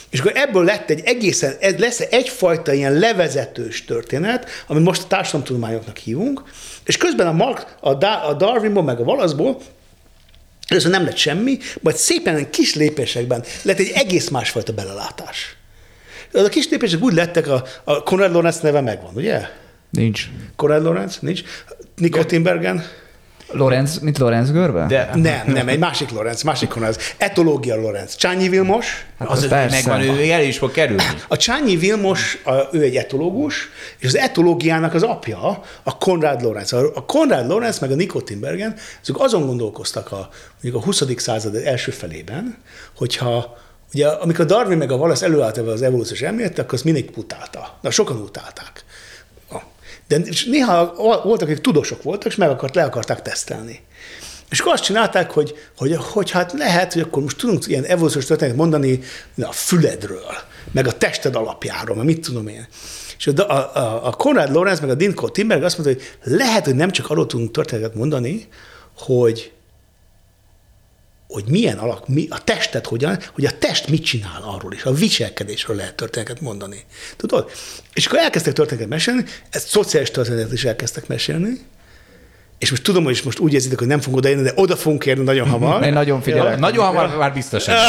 És 0.09 0.19
akkor 0.19 0.31
ebből 0.35 0.63
lett 0.63 0.89
egy 0.89 1.01
egészen, 1.05 1.55
lesz 1.77 1.99
egyfajta 1.99 2.73
ilyen 2.73 2.93
levezetős 2.93 3.85
történet, 3.85 4.49
amit 4.67 4.83
most 4.83 5.03
a 5.03 5.07
társadalomtudományoknak 5.07 5.97
hívunk, 5.97 6.43
és 6.85 6.97
közben 6.97 7.27
a, 7.27 7.31
Mark, 7.31 7.75
a, 7.81 8.05
a 8.05 8.33
Darwinból, 8.33 8.83
meg 8.83 8.99
a 8.99 9.03
Wallace-ból 9.03 9.61
Először 10.69 10.91
nem 10.91 11.03
lett 11.03 11.17
semmi, 11.17 11.57
majd 11.81 11.95
szépen 11.95 12.49
kis 12.49 12.75
lépésekben 12.75 13.43
lett 13.61 13.79
egy 13.79 13.91
egész 13.93 14.29
másfajta 14.29 14.73
belelátás. 14.73 15.55
Az 16.33 16.43
a 16.43 16.49
kis 16.49 16.69
lépések 16.69 17.01
úgy 17.01 17.13
lettek, 17.13 17.47
a, 17.47 17.63
a 17.83 18.03
Konrad 18.03 18.31
Lorenz 18.31 18.59
neve 18.59 18.81
megvan, 18.81 19.15
ugye? 19.15 19.41
Nincs. 19.89 20.29
Konrad 20.55 20.83
Lorenz? 20.83 21.17
Nincs. 21.21 21.41
Nico 21.95 22.23
Timbergen? 22.23 22.83
Lorenz, 23.51 23.99
mint 23.99 24.17
Lorenz 24.17 24.51
Görbe? 24.51 24.85
De, 24.87 25.09
nem, 25.15 25.51
nem, 25.53 25.67
egy 25.67 25.79
másik 25.79 26.11
Lorenz, 26.11 26.43
másik 26.43 26.73
Lorenz. 26.73 26.97
Etológia 27.17 27.75
Lorenz. 27.75 28.15
Csányi 28.15 28.49
Vilmos. 28.49 29.05
Hát 29.19 29.29
az, 29.29 29.43
az 29.43 29.49
megvan, 29.49 30.01
ő 30.01 30.31
el 30.31 30.43
is 30.43 30.57
fog 30.57 30.71
kerülni. 30.71 31.03
A 31.27 31.37
Csányi 31.37 31.77
Vilmos, 31.77 32.41
a, 32.43 32.53
ő 32.71 32.81
egy 32.81 32.95
etológus, 32.95 33.69
és 33.97 34.07
az 34.07 34.17
etológiának 34.17 34.93
az 34.93 35.03
apja 35.03 35.63
a 35.83 35.97
Konrad 35.97 36.41
Lorenz. 36.41 36.73
A 36.73 37.05
Konrad 37.05 37.47
Lorenz 37.47 37.79
meg 37.79 37.91
a 37.91 37.95
Nico 37.95 38.21
Timbergen, 38.21 38.75
azok 39.01 39.21
azon 39.21 39.45
gondolkoztak 39.45 40.11
a, 40.11 40.29
mondjuk 40.61 40.83
a 40.83 40.85
20. 40.85 41.03
század 41.17 41.55
első 41.55 41.91
felében, 41.91 42.57
hogyha 42.95 43.57
Ugye, 43.93 44.07
amikor 44.07 44.45
Darwin 44.45 44.77
meg 44.77 44.91
a 44.91 44.95
Wallace 44.95 45.25
előállt 45.25 45.57
az 45.57 45.81
evolúciós 45.81 46.21
elmélet, 46.21 46.59
akkor 46.59 46.73
azt 46.73 46.83
mindig 46.83 47.09
utálta. 47.15 47.77
Na, 47.81 47.91
sokan 47.91 48.17
utálták. 48.17 48.83
De 50.09 50.21
néha 50.45 50.93
voltak, 51.23 51.47
akik 51.47 51.61
tudósok 51.61 52.03
voltak, 52.03 52.31
és 52.31 52.37
meg 52.37 52.49
akart, 52.49 52.75
le 52.75 52.83
akarták 52.83 53.21
tesztelni. 53.21 53.81
És 54.49 54.59
akkor 54.59 54.73
azt 54.73 54.83
csinálták, 54.83 55.31
hogy, 55.31 55.55
hogy, 55.77 55.95
hogy 55.99 56.31
hát 56.31 56.53
lehet, 56.53 56.93
hogy 56.93 57.01
akkor 57.01 57.23
most 57.23 57.37
tudunk 57.37 57.67
ilyen 57.67 57.83
evolúciós 57.83 58.25
történetet 58.25 58.59
mondani 58.59 58.99
a 59.41 59.51
füledről, 59.51 60.33
meg 60.71 60.87
a 60.87 60.97
tested 60.97 61.35
alapjáról, 61.35 61.95
meg 61.95 62.05
mit 62.05 62.21
tudom 62.21 62.47
én. 62.47 62.67
És 63.17 63.27
a, 63.27 63.49
a, 63.49 64.07
a 64.07 64.11
Konrad 64.11 64.51
Lorenz 64.51 64.79
meg 64.79 64.89
a 64.89 64.93
Dinko 64.93 65.29
Timberg 65.29 65.63
azt 65.63 65.77
mondta, 65.77 65.95
hogy 65.95 66.33
lehet, 66.37 66.65
hogy 66.65 66.75
nem 66.75 66.91
csak 66.91 67.09
arról 67.09 67.25
tudunk 67.25 67.51
történetet 67.51 67.95
mondani, 67.95 68.47
hogy 68.97 69.51
hogy 71.29 71.43
milyen 71.47 71.77
alak, 71.77 72.07
mi, 72.07 72.27
a 72.29 72.43
testet 72.43 72.87
hogyan, 72.87 73.19
hogy 73.33 73.45
a 73.45 73.57
test 73.59 73.87
mit 73.87 74.03
csinál 74.03 74.41
arról 74.41 74.73
is, 74.73 74.83
a 74.83 74.91
viselkedésről 74.91 75.75
lehet 75.75 75.95
történetet 75.95 76.41
mondani. 76.41 76.85
Tudod? 77.17 77.51
És 77.93 78.05
akkor 78.05 78.19
elkezdtek 78.19 78.53
történetet 78.53 78.89
mesélni, 78.89 79.23
ezt 79.49 79.67
szociális 79.67 80.11
történetet 80.11 80.53
is 80.53 80.65
elkezdtek 80.65 81.07
mesélni, 81.07 81.59
és 82.57 82.69
most 82.69 82.83
tudom, 82.83 83.03
hogy 83.03 83.21
most 83.23 83.39
úgy 83.39 83.53
érzitek, 83.53 83.79
hogy 83.79 83.87
nem 83.87 83.99
fogunk 83.99 84.17
odaérni, 84.17 84.43
de 84.43 84.51
oda 84.55 84.75
fogunk 84.75 85.05
érni 85.05 85.23
nagyon 85.23 85.49
hamar. 85.49 85.83
Én 85.83 85.93
nagyon 85.93 86.21
figyelek. 86.21 86.53
Ja. 86.53 86.59
Nagyon 86.59 86.85
hamar 86.85 87.17
már 87.17 87.33
biztosan. 87.33 87.75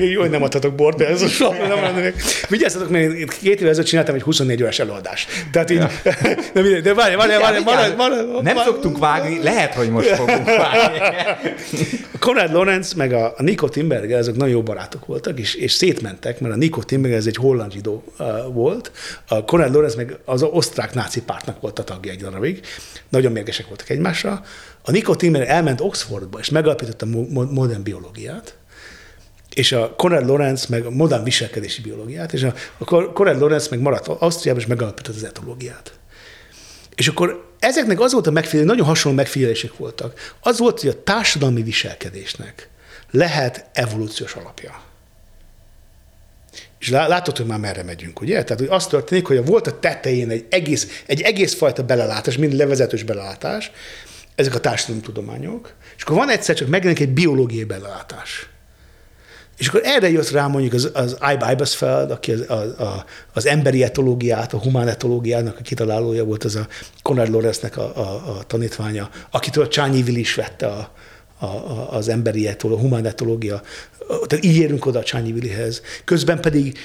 Jó, 0.00 0.20
hogy 0.20 0.30
nem 0.30 0.42
adhatok 0.42 0.74
bort, 0.74 0.96
de 0.96 1.06
ez 1.06 1.22
a 1.22 1.28
sok, 1.28 1.58
nem 1.58 1.80
lennék. 1.80 2.14
Vigyázzatok, 2.48 2.90
mert 2.90 3.12
én 3.12 3.26
két 3.26 3.54
évvel 3.54 3.68
ezelőtt 3.68 3.88
csináltam 3.88 4.14
egy 4.14 4.22
24 4.22 4.62
órás 4.62 4.78
előadás. 4.78 5.26
Tehát 5.52 5.70
így, 5.70 5.78
de, 5.78 5.88
mindegy, 6.62 6.82
de 6.82 6.94
várj, 6.94 7.14
várj, 7.14 7.36
várj, 7.40 7.64
várj, 7.96 8.14
Nem 8.42 8.56
szoktunk 8.56 8.98
vágni, 8.98 9.42
lehet, 9.42 9.74
hogy 9.74 9.90
most 9.90 10.08
fogunk 10.08 10.44
vágni. 10.44 10.98
A 12.12 12.18
Konrad 12.26 12.52
Lorenz 12.52 12.92
meg 12.92 13.12
a, 13.12 13.34
a 13.36 13.42
Nico 13.42 13.68
Timberger, 13.68 14.18
ezek 14.18 14.34
nagyon 14.34 14.54
jó 14.54 14.62
barátok 14.62 15.06
voltak, 15.06 15.38
és, 15.38 15.54
és 15.54 15.72
szétmentek, 15.72 16.40
mert 16.40 16.54
a 16.54 16.56
Nico 16.56 16.82
Timberger 16.82 17.18
ez 17.18 17.26
egy 17.26 17.36
holland 17.36 17.72
zsidó 17.72 18.04
uh, 18.18 18.26
volt, 18.52 18.92
a 19.28 19.44
Konrad 19.44 19.72
Lorenz 19.72 19.94
meg 19.94 20.18
az 20.24 20.42
osztrák 20.42 20.94
náci 20.94 21.22
pártnak 21.22 21.60
volt 21.60 21.78
a 21.78 21.84
tagja 21.84 22.12
egy 22.12 22.20
darabig. 22.20 22.60
Nagyon 23.08 23.32
mérgesek 23.32 23.66
voltak 23.66 23.90
egymásra. 23.90 24.42
A 24.82 24.90
Nico 24.90 25.14
Timberger 25.14 25.50
elment 25.50 25.80
Oxfordba, 25.80 26.38
és 26.38 26.50
megalapította 26.50 27.06
a 27.06 27.42
modern 27.52 27.82
biológiát, 27.82 28.56
és 29.56 29.72
a 29.72 29.94
Konrad 29.96 30.26
Lorenz 30.26 30.66
meg 30.66 30.84
a 30.84 30.90
modern 30.90 31.24
viselkedési 31.24 31.80
biológiát, 31.80 32.32
és 32.32 32.42
a, 32.42 32.54
a 32.78 33.12
Konrad 33.12 33.38
Lorenz 33.38 33.68
meg 33.68 33.80
maradt 33.80 34.08
Ausztriában, 34.08 34.60
és 34.60 34.66
megalapította 34.66 35.16
az 35.16 35.24
etológiát. 35.24 35.98
És 36.94 37.08
akkor 37.08 37.54
ezeknek 37.58 38.00
az 38.00 38.12
volt 38.12 38.26
a 38.26 38.30
megfigyelés, 38.30 38.70
nagyon 38.70 38.86
hasonló 38.86 39.16
megfigyelések 39.16 39.76
voltak. 39.76 40.34
Az 40.40 40.58
volt, 40.58 40.80
hogy 40.80 40.90
a 40.90 41.02
társadalmi 41.02 41.62
viselkedésnek 41.62 42.68
lehet 43.10 43.66
evolúciós 43.72 44.34
alapja. 44.34 44.82
És 46.78 46.90
látod, 46.90 47.36
hogy 47.36 47.46
már 47.46 47.58
merre 47.58 47.82
megyünk, 47.82 48.20
ugye? 48.20 48.42
Tehát, 48.44 48.58
hogy 48.58 48.70
az 48.70 48.86
történik, 48.86 49.26
hogy 49.26 49.44
volt 49.44 49.66
a 49.66 49.78
tetején 49.78 50.30
egy 50.30 50.46
egész, 50.50 51.02
egy 51.06 51.20
egész 51.20 51.54
fajta 51.54 51.82
belelátás, 51.84 52.36
mind 52.36 52.52
levezetős 52.52 53.02
belelátás, 53.02 53.70
ezek 54.34 54.54
a 54.54 54.60
társadalomtudományok, 54.60 55.74
és 55.96 56.02
akkor 56.02 56.16
van 56.16 56.30
egyszer 56.30 56.54
csak 56.54 56.68
megjelenik 56.68 57.02
egy 57.02 57.12
biológiai 57.12 57.64
belelátás. 57.64 58.48
És 59.56 59.68
akkor 59.68 59.80
erre 59.84 60.10
jött 60.10 60.30
rá 60.30 60.46
mondjuk 60.46 60.72
az, 60.72 60.90
az 60.94 61.16
Ibe 61.32 61.52
Ibesfeld, 61.52 62.10
aki 62.10 62.32
az, 62.32 62.40
a, 62.48 62.82
a, 62.82 63.04
az 63.32 63.46
emberi 63.46 63.82
etológiát, 63.82 64.52
a 64.52 64.58
humán 64.58 64.88
etológiának 64.88 65.56
a 65.58 65.62
kitalálója 65.62 66.24
volt, 66.24 66.44
az 66.44 66.54
a 66.56 66.66
Konrad 67.02 67.28
Lorenznek 67.28 67.76
a, 67.76 67.96
a, 67.96 68.38
a 68.38 68.42
tanítványa, 68.46 69.10
akitől 69.30 69.68
Csányi 69.68 70.02
Vil 70.02 70.16
is 70.16 70.34
vette 70.34 70.66
a, 70.66 70.90
a, 71.38 71.46
a, 71.46 71.92
az 71.92 72.08
emberi 72.08 72.48
etológia, 72.48 72.78
a 72.78 72.86
humán 72.86 73.06
etológia. 73.06 73.62
Tehát 74.26 74.44
így 74.44 74.56
érünk 74.56 74.86
oda 74.86 74.98
a 74.98 75.02
Csányi 75.02 75.32
Vilihez. 75.32 75.82
Közben 76.04 76.40
pedig 76.40 76.78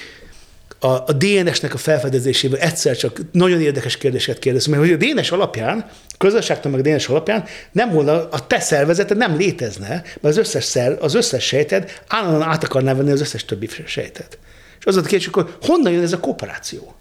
a, 0.82 1.04
a 1.06 1.12
DNS-nek 1.12 1.74
a 1.74 1.78
felfedezésével 1.78 2.58
egyszer 2.58 2.96
csak 2.96 3.20
nagyon 3.32 3.60
érdekes 3.60 3.96
kérdéseket 3.96 4.40
kérdezünk, 4.40 4.76
mert 4.76 4.90
hogy 4.90 5.02
a 5.02 5.12
DNS 5.12 5.30
alapján, 5.30 5.90
közösségtan 6.18 6.70
meg 6.70 6.80
a 6.80 6.82
DNS 6.82 7.08
alapján 7.08 7.44
nem 7.72 7.90
volna, 7.90 8.28
a 8.28 8.46
te 8.46 8.60
szervezeted 8.60 9.16
nem 9.16 9.36
létezne, 9.36 9.88
mert 9.88 10.22
az 10.22 10.36
összes, 10.36 10.64
szer, 10.64 10.96
az 11.00 11.14
összes 11.14 11.44
sejted 11.44 11.90
állandóan 12.08 12.48
át 12.48 12.64
akarná 12.64 12.94
venni 12.94 13.10
az 13.10 13.20
összes 13.20 13.44
többi 13.44 13.68
sejtet. 13.86 14.38
És 14.78 14.84
az 14.84 14.96
a 14.96 15.00
kérdés, 15.00 15.26
akkor 15.26 15.56
honnan 15.60 15.92
jön 15.92 16.02
ez 16.02 16.12
a 16.12 16.20
kooperáció? 16.20 16.94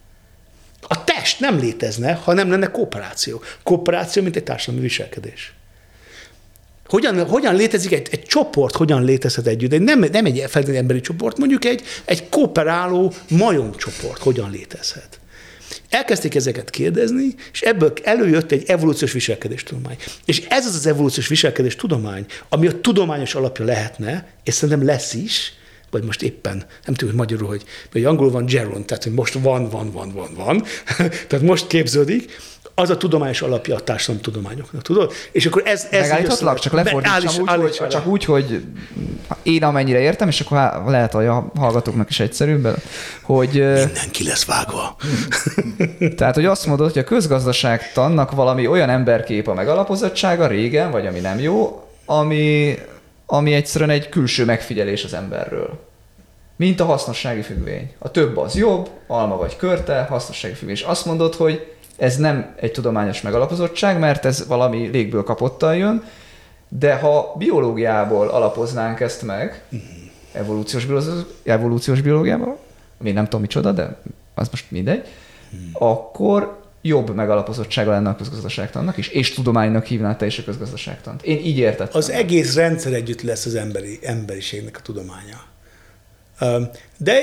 A 0.82 1.03
test 1.03 1.39
nem 1.39 1.57
létezne, 1.59 2.13
ha 2.13 2.34
nem 2.34 2.49
lenne 2.49 2.71
kooperáció. 2.71 3.41
Kooperáció, 3.63 4.23
mint 4.23 4.36
egy 4.36 4.43
társadalmi 4.43 4.82
viselkedés. 4.82 5.53
Hogyan, 6.92 7.26
hogyan 7.26 7.56
létezik 7.56 7.92
egy, 7.92 8.08
egy 8.12 8.24
csoport, 8.24 8.76
hogyan 8.76 9.04
létezhet 9.04 9.48
együtt? 9.48 9.74
Egy, 9.74 9.82
nem, 9.82 10.00
nem 10.00 10.26
egy 10.26 10.38
feltétlenül 10.38 10.76
emberi 10.76 11.02
csoport, 11.02 11.38
mondjuk 11.38 11.66
egy, 11.66 11.84
egy 12.06 12.30
kooperáló 12.30 13.14
majomcsoport 13.30 14.22
hogyan 14.22 14.52
létezhet. 14.52 15.20
Elkezdték 15.89 16.36
ezeket 16.36 16.70
kérdezni, 16.70 17.36
és 17.52 17.62
ebből 17.62 17.94
előjött 18.04 18.52
egy 18.52 18.64
evolúciós 18.68 19.12
viselkedés 19.12 19.64
tudomány. 19.64 19.98
És 20.26 20.46
ez 20.50 20.66
az 20.66 20.76
az 20.76 20.86
evolúciós 20.86 21.28
viselkedés 21.28 21.76
tudomány, 21.76 22.26
ami 22.50 22.68
a 22.68 22.82
tudományos 22.82 23.36
alapja 23.36 23.66
lehetne, 23.66 24.28
és 24.44 24.54
szerintem 24.54 24.86
lesz 24.86 25.14
is, 25.14 25.54
vagy 25.92 26.04
most 26.04 26.22
éppen, 26.22 26.66
nem 26.86 26.96
tudom, 26.96 27.10
hogy 27.10 27.28
magyarul, 27.28 27.48
hogy, 27.48 27.64
hogy 27.92 28.06
angolul 28.06 28.32
van 28.32 28.46
geron, 28.46 28.86
tehát 28.86 29.04
hogy 29.04 29.14
most 29.14 29.34
van, 29.34 29.70
van, 29.70 29.92
van, 29.92 30.12
van, 30.14 30.34
van, 30.36 30.64
tehát 31.28 31.42
most 31.42 31.68
képződik, 31.68 32.39
az 32.82 32.89
a 32.89 32.97
tudományos 32.97 33.41
alapja 33.41 33.75
a 33.75 33.82
tudományoknak, 34.21 34.82
tudod? 34.82 35.11
És 35.32 35.45
akkor 35.45 35.61
ez... 35.65 35.88
ez 35.91 36.09
Megállíthatlak, 36.09 36.59
csak 36.59 36.73
lefordítsam 36.73 37.41
úgy, 37.41 37.49
állíts, 37.49 37.77
hogy, 37.77 37.88
csak 37.88 38.07
úgy, 38.07 38.25
hogy 38.25 38.63
én 39.43 39.63
amennyire 39.63 39.99
értem, 39.99 40.27
és 40.27 40.39
akkor 40.39 40.82
lehet, 40.86 41.15
a 41.15 41.51
hallgatóknak 41.55 42.09
is 42.09 42.19
egyszerűbb, 42.19 42.67
hogy... 43.21 43.53
Mindenki 43.53 44.23
lesz 44.23 44.45
vágva. 44.45 44.95
tehát, 46.17 46.36
hogy 46.36 46.45
azt 46.45 46.65
mondod, 46.65 46.91
hogy 46.91 47.01
a 47.01 47.05
közgazdaságtannak 47.05 48.32
valami 48.32 48.67
olyan 48.67 48.89
emberkép 48.89 49.47
a 49.47 49.53
megalapozottsága 49.53 50.47
régen, 50.47 50.91
vagy 50.91 51.07
ami 51.07 51.19
nem 51.19 51.39
jó, 51.39 51.88
ami, 52.05 52.77
ami 53.25 53.53
egyszerűen 53.53 53.89
egy 53.89 54.09
külső 54.09 54.45
megfigyelés 54.45 55.03
az 55.03 55.13
emberről. 55.13 55.89
Mint 56.55 56.79
a 56.79 56.86
hasznossági 56.86 57.41
függvény. 57.41 57.93
A 57.99 58.11
több 58.11 58.38
az 58.38 58.55
jobb, 58.55 58.89
alma 59.07 59.38
vagy 59.38 59.55
körte, 59.55 60.05
hasznossági 60.09 60.53
függvény. 60.53 60.75
És 60.75 60.82
azt 60.82 61.05
mondod, 61.05 61.36
hogy 61.36 61.73
ez 62.02 62.18
nem 62.18 62.54
egy 62.56 62.72
tudományos 62.72 63.22
megalapozottság, 63.22 63.99
mert 63.99 64.26
ez 64.26 64.47
valami 64.47 64.88
légből 64.88 65.24
kapottan 65.24 65.76
jön, 65.76 66.04
de 66.70 66.95
ha 66.95 67.36
biológiából 67.38 68.28
alapoznánk 68.28 68.99
ezt 68.99 69.22
meg, 69.22 69.64
evolúciós, 70.32 70.86
biológiából, 70.86 71.26
evolúciós 71.43 72.02
biológiából, 72.02 72.58
ami 72.99 73.12
nem 73.12 73.24
tudom 73.24 73.41
micsoda, 73.41 73.72
de 73.72 74.02
az 74.36 74.47
most 74.49 74.72
mindegy, 74.72 75.08
akkor 75.74 76.60
jobb 76.82 77.16
megalapozottsága 77.16 77.91
lenne 77.91 78.10
a 78.10 78.16
közgazdaságtannak 78.16 78.97
is, 78.97 79.08
és 79.08 79.34
tudománynak 79.34 79.86
hívná 79.86 80.16
te 80.16 80.26
is 80.26 80.39
a 80.39 80.43
közgazdaságtant. 80.43 81.24
Én 81.24 81.38
így 81.38 81.58
értettem. 81.58 81.97
Az 81.97 82.10
egész 82.10 82.56
rendszer 82.56 82.93
együtt 82.93 83.22
lesz 83.22 83.45
az 83.45 83.56
emberi, 83.56 83.99
emberiségnek 84.02 84.78
a 84.78 84.82
tudománya. 84.82 85.49
De 86.98 87.20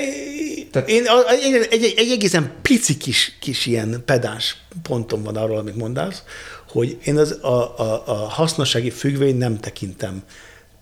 Tehát, 0.71 0.89
én, 0.89 1.03
egy, 1.43 1.67
egy, 1.71 1.93
egy 1.97 2.11
egészen 2.11 2.51
pici 2.61 2.97
kis, 2.97 3.37
kis 3.39 3.65
ilyen 3.65 4.01
pedáns 4.05 4.57
pontom 4.83 5.23
van 5.23 5.35
arról, 5.35 5.57
amit 5.57 5.75
mondasz, 5.75 6.23
hogy 6.71 6.97
én 7.03 7.17
az, 7.17 7.37
a, 7.41 7.47
a, 7.47 8.03
a 8.05 8.13
hasznossági 8.13 8.89
függvény 8.89 9.37
nem 9.37 9.59
tekintem 9.59 10.23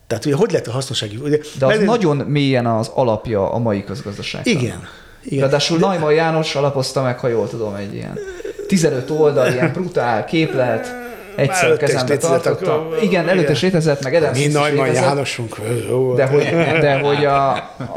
tehát 0.08 0.26
ugye 0.26 0.36
hogy 0.36 0.52
lehet 0.52 0.68
a 0.68 0.72
hasznossági... 0.72 1.16
Ugye, 1.16 1.38
De 1.60 1.66
az 1.66 1.72
mert, 1.72 1.86
nagyon 1.86 2.18
mélyen 2.18 2.66
az 2.66 2.92
alapja 2.94 3.52
a 3.52 3.58
mai 3.58 3.84
közgazdaság. 3.84 4.46
Igen. 4.46 4.88
igen. 5.24 5.40
Ráadásul 5.40 5.78
Naima 5.78 6.12
János 6.12 6.56
alapozta 6.56 7.02
meg, 7.02 7.20
ha 7.20 7.28
jól 7.28 7.50
tudom, 7.50 7.76
egy 7.76 7.94
ilyen 7.94 8.20
15 8.68 9.10
oldal, 9.10 9.52
ilyen 9.52 9.72
brutál 9.74 10.26
képlet, 10.26 11.07
egyszer 11.38 11.78
kezembe 11.78 12.18
tartottam. 12.18 12.88
Igen, 13.02 13.30
előtte 13.30 13.52
is 13.52 13.62
létezett, 13.62 14.04
meg 14.04 14.14
Adam 14.14 14.32
Mi 14.32 14.48
Neumann 14.48 14.94
Jánosunk. 14.94 15.60
De 16.16 16.26
hogy, 16.26 16.44
de 16.80 17.00
hogy 17.00 17.26
a, 17.26 17.52
a 17.52 17.94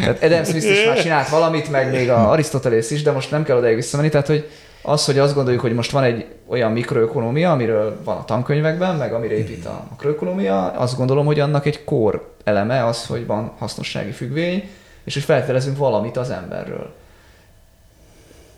tehát 0.00 0.22
Adam 0.22 0.44
Smith 0.44 0.70
is 0.70 0.84
már 0.86 1.00
csinált 1.00 1.28
valamit, 1.28 1.70
meg 1.70 1.90
még 1.90 2.10
a 2.10 2.30
Arisztotelész 2.30 2.90
is, 2.90 3.02
de 3.02 3.10
most 3.10 3.30
nem 3.30 3.44
kell 3.44 3.56
odaig 3.56 3.74
visszamenni, 3.74 4.08
tehát 4.08 4.26
hogy 4.26 4.48
az, 4.82 5.04
hogy 5.04 5.18
azt 5.18 5.34
gondoljuk, 5.34 5.62
hogy 5.62 5.74
most 5.74 5.90
van 5.90 6.02
egy 6.02 6.26
olyan 6.48 6.72
mikroökonomia, 6.72 7.52
amiről 7.52 8.00
van 8.04 8.16
a 8.16 8.24
tankönyvekben, 8.24 8.96
meg 8.96 9.12
amire 9.12 9.36
épít 9.36 9.66
a 9.66 9.86
makroökonomia, 9.90 10.70
azt 10.70 10.96
gondolom, 10.96 11.26
hogy 11.26 11.40
annak 11.40 11.66
egy 11.66 11.84
kor 11.84 12.34
eleme 12.44 12.84
az, 12.86 13.06
hogy 13.06 13.26
van 13.26 13.52
hasznossági 13.58 14.10
függvény, 14.10 14.68
és 15.04 15.14
hogy 15.14 15.22
feltételezünk 15.22 15.76
valamit 15.76 16.16
az 16.16 16.30
emberről. 16.30 16.92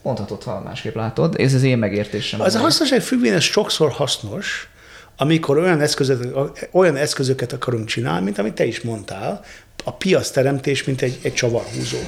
Mondhatod, 0.03 0.43
ha 0.43 0.61
másképp 0.61 0.95
látod. 0.95 1.35
Ez 1.39 1.55
az 1.55 1.63
én 1.63 1.79
megértésem. 1.79 2.41
Az 2.41 2.55
a 2.55 2.59
hasznosság 2.59 3.01
függvény, 3.01 3.33
ez 3.33 3.43
sokszor 3.43 3.91
hasznos, 3.91 4.69
amikor 5.17 5.59
olyan, 5.59 5.81
eszközöket, 5.81 6.69
olyan 6.73 6.97
eszközöket 6.97 7.53
akarunk 7.53 7.87
csinálni, 7.87 8.25
mint 8.25 8.39
amit 8.39 8.55
te 8.55 8.65
is 8.65 8.81
mondtál, 8.81 9.45
a 9.85 9.93
piac 9.93 10.31
teremtés, 10.31 10.85
mint 10.85 11.03
egy, 11.03 11.19
egy 11.23 11.35
csavarhúzó. 11.35 11.99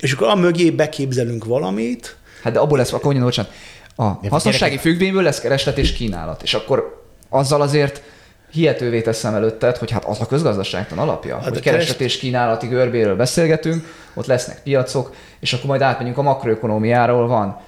És 0.00 0.12
akkor 0.12 0.28
a 0.28 0.34
mögé 0.34 0.70
beképzelünk 0.70 1.44
valamit. 1.44 2.16
Hát 2.42 2.52
de 2.52 2.58
abból 2.58 2.78
lesz, 2.78 2.92
akkor 2.92 3.04
mondjam, 3.04 3.24
bocsánat, 3.24 3.52
a 3.96 4.28
hasznossági 4.28 4.78
függvényből 4.78 5.22
lesz 5.22 5.40
kereslet 5.40 5.78
és 5.78 5.92
kínálat. 5.92 6.42
És 6.42 6.54
akkor 6.54 7.04
azzal 7.28 7.60
azért 7.60 8.02
hihetővé 8.50 9.02
teszem 9.02 9.34
előtted, 9.34 9.76
hogy 9.76 9.90
hát 9.90 10.04
az 10.04 10.20
a 10.20 10.26
közgazdaságtan 10.26 10.98
alapja, 10.98 11.38
hát 11.38 11.48
hogy 11.48 11.60
kereslet 11.60 12.00
és 12.00 12.18
kínálati 12.18 12.66
görbéről 12.66 13.16
beszélgetünk, 13.16 13.84
ott 14.16 14.26
lesznek 14.26 14.62
piacok, 14.62 15.14
és 15.40 15.52
akkor 15.52 15.66
majd 15.66 15.80
átmegyünk 15.80 16.18
a 16.18 16.22
makroökonomiáról, 16.22 17.26
van 17.26 17.60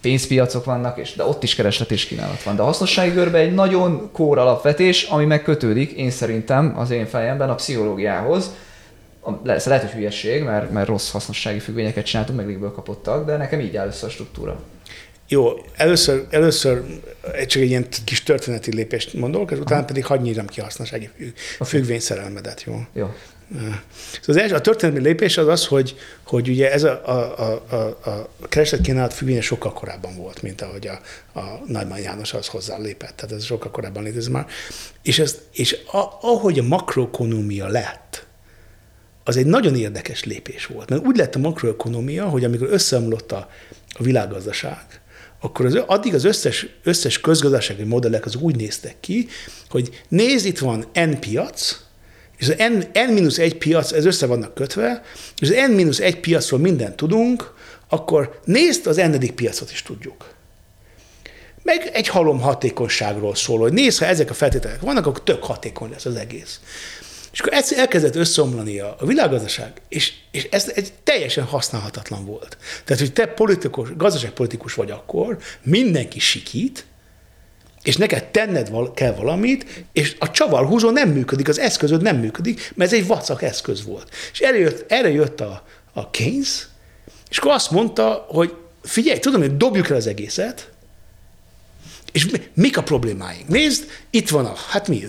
pénzpiacok 0.00 0.64
vannak, 0.64 0.98
és 0.98 1.14
de 1.14 1.24
ott 1.24 1.42
is 1.42 1.54
kereslet 1.54 1.90
és 1.90 2.06
kínálat 2.06 2.42
van. 2.42 2.56
De 2.56 2.62
a 2.62 2.64
hasznossági 2.64 3.10
görbe 3.10 3.38
egy 3.38 3.54
nagyon 3.54 4.10
kór 4.12 4.38
alapvetés, 4.38 5.02
ami 5.02 5.24
megkötődik, 5.24 5.90
én 5.90 6.10
szerintem 6.10 6.74
az 6.76 6.90
én 6.90 7.06
fejemben 7.06 7.50
a 7.50 7.54
pszichológiához, 7.54 8.50
lesz, 9.42 9.64
lehet, 9.64 9.82
hogy 9.82 9.92
hülyeség, 9.92 10.42
mert, 10.42 10.70
mert 10.70 10.88
rossz 10.88 11.10
hasznossági 11.10 11.58
függvényeket 11.58 12.04
csináltunk, 12.04 12.38
meg 12.38 12.46
légből 12.46 12.72
kapottak, 12.72 13.26
de 13.26 13.36
nekem 13.36 13.60
így 13.60 13.76
áll 13.76 13.86
össze 13.86 14.06
a 14.06 14.08
struktúra. 14.08 14.60
Jó, 15.28 15.52
először, 15.76 16.26
először 16.30 16.82
csak 17.46 17.62
egy 17.62 17.68
ilyen 17.68 17.86
kis 18.04 18.22
történeti 18.22 18.74
lépést 18.74 19.14
mondok, 19.14 19.50
és 19.50 19.58
utána 19.58 19.84
pedig 19.84 20.04
hagyj 20.04 20.22
nyírom 20.22 20.46
ki 20.46 20.60
a 20.60 20.62
hasznossági 20.62 21.10
függvényszerelmedet, 21.64 22.62
jó? 22.62 22.80
Jó. 22.92 23.14
Szóval 23.50 23.78
az 24.26 24.36
első, 24.36 24.54
a 24.54 24.60
történelmi 24.60 25.00
lépés 25.00 25.38
az 25.38 25.48
az, 25.48 25.66
hogy, 25.66 25.96
hogy 26.26 26.48
ugye 26.48 26.72
ez 26.72 26.82
a, 26.82 27.02
a, 27.04 27.62
a, 27.70 27.76
a, 28.10 28.28
kereslet-kínálat 28.48 29.14
függvénye 29.14 29.40
sokkal 29.40 29.72
korábban 29.72 30.16
volt, 30.16 30.42
mint 30.42 30.60
ahogy 30.60 30.86
a, 30.86 31.00
a 31.38 31.62
Nagymán 31.66 31.98
János 31.98 32.34
az 32.34 32.46
hozzá 32.46 32.78
lépett. 32.78 33.16
Tehát 33.16 33.34
ez 33.34 33.44
sokkal 33.44 33.70
korábban 33.70 34.02
létezik 34.02 34.32
már. 34.32 34.46
És, 35.02 35.18
ez, 35.18 35.38
és 35.52 35.76
a, 35.92 35.98
ahogy 36.20 36.58
a 36.58 36.62
makroekonómia 36.62 37.68
lett, 37.68 38.26
az 39.24 39.36
egy 39.36 39.46
nagyon 39.46 39.76
érdekes 39.76 40.24
lépés 40.24 40.66
volt. 40.66 40.88
Mert 40.88 41.06
úgy 41.06 41.16
lett 41.16 41.34
a 41.34 41.38
makroekonómia, 41.38 42.28
hogy 42.28 42.44
amikor 42.44 42.68
összeomlott 42.70 43.32
a, 43.32 43.50
a 43.88 44.02
világgazdaság, 44.02 45.00
akkor 45.40 45.66
az, 45.66 45.74
addig 45.74 46.14
az 46.14 46.24
összes, 46.24 46.66
összes 46.82 47.20
közgazdasági 47.20 47.82
modellek 47.82 48.24
az 48.24 48.36
úgy 48.36 48.56
néztek 48.56 49.00
ki, 49.00 49.28
hogy 49.68 50.02
nézd, 50.08 50.46
itt 50.46 50.58
van 50.58 50.86
N 50.94 51.18
piac, 51.20 51.85
és 52.36 52.48
az 52.48 52.54
N, 52.58 52.78
N-1 52.92 53.54
piac, 53.58 53.92
ez 53.92 54.04
össze 54.04 54.26
vannak 54.26 54.54
kötve, 54.54 55.02
és 55.38 55.48
az 55.48 55.54
N-1 55.68 56.18
piacról 56.20 56.60
mindent 56.60 56.96
tudunk, 56.96 57.54
akkor 57.88 58.40
nézd, 58.44 58.86
az 58.86 58.96
n 58.96 59.34
piacot 59.34 59.70
is 59.70 59.82
tudjuk. 59.82 60.34
Meg 61.62 61.90
egy 61.92 62.08
halom 62.08 62.40
hatékonyságról 62.40 63.34
szól, 63.34 63.58
hogy 63.58 63.72
nézd, 63.72 63.98
ha 63.98 64.04
ezek 64.04 64.30
a 64.30 64.34
feltételek 64.34 64.80
vannak, 64.80 65.06
akkor 65.06 65.22
tök 65.22 65.44
hatékony 65.44 65.90
lesz 65.90 66.04
az 66.04 66.14
egész. 66.14 66.60
És 67.32 67.40
akkor 67.40 67.52
egyszer 67.52 67.78
elkezdett 67.78 68.14
összeomlani 68.14 68.78
a, 68.78 68.96
a 68.98 69.06
világgazdaság, 69.06 69.72
és, 69.88 70.12
és 70.30 70.48
ez 70.50 70.72
egy 70.74 70.92
teljesen 71.02 71.44
használhatatlan 71.44 72.24
volt. 72.24 72.56
Tehát, 72.84 73.02
hogy 73.02 73.12
te 73.12 73.26
politikus, 73.26 73.96
gazdaságpolitikus 73.96 74.74
vagy 74.74 74.90
akkor, 74.90 75.38
mindenki 75.62 76.18
sikít, 76.18 76.86
és 77.86 77.96
neked 77.96 78.24
tenned 78.24 78.70
val- 78.70 78.94
kell 78.94 79.14
valamit, 79.14 79.84
és 79.92 80.16
a 80.18 80.30
csavarhúzó 80.30 80.90
nem 80.90 81.08
működik, 81.08 81.48
az 81.48 81.58
eszközöd 81.58 82.02
nem 82.02 82.16
működik, 82.16 82.72
mert 82.74 82.92
ez 82.92 82.98
egy 82.98 83.06
vacak 83.06 83.42
eszköz 83.42 83.84
volt. 83.84 84.08
És 84.32 84.40
erre 84.40 84.58
jött, 84.58 84.84
erre 84.88 85.10
jött 85.10 85.40
a, 85.40 85.62
a 85.92 86.10
Keynes, 86.10 86.66
és 87.30 87.38
akkor 87.38 87.52
azt 87.52 87.70
mondta, 87.70 88.26
hogy 88.28 88.54
figyelj, 88.82 89.18
tudom, 89.18 89.40
hogy 89.40 89.56
dobjuk 89.56 89.90
el 89.90 89.96
az 89.96 90.06
egészet, 90.06 90.70
és 92.12 92.26
mik 92.54 92.76
a 92.76 92.82
problémáink? 92.82 93.48
Nézd, 93.48 93.84
itt 94.10 94.28
van 94.28 94.44
a, 94.44 94.54
hát 94.68 94.88
mi, 94.88 95.04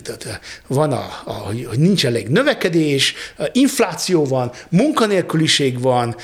van 0.68 0.92
a, 0.92 1.22
a 1.26 1.32
hogy 1.34 1.80
nincs 1.80 2.06
elég 2.06 2.28
növekedés, 2.28 3.14
infláció 3.52 4.26
van, 4.26 4.52
munkanélküliség 4.70 5.82
van, 5.82 6.16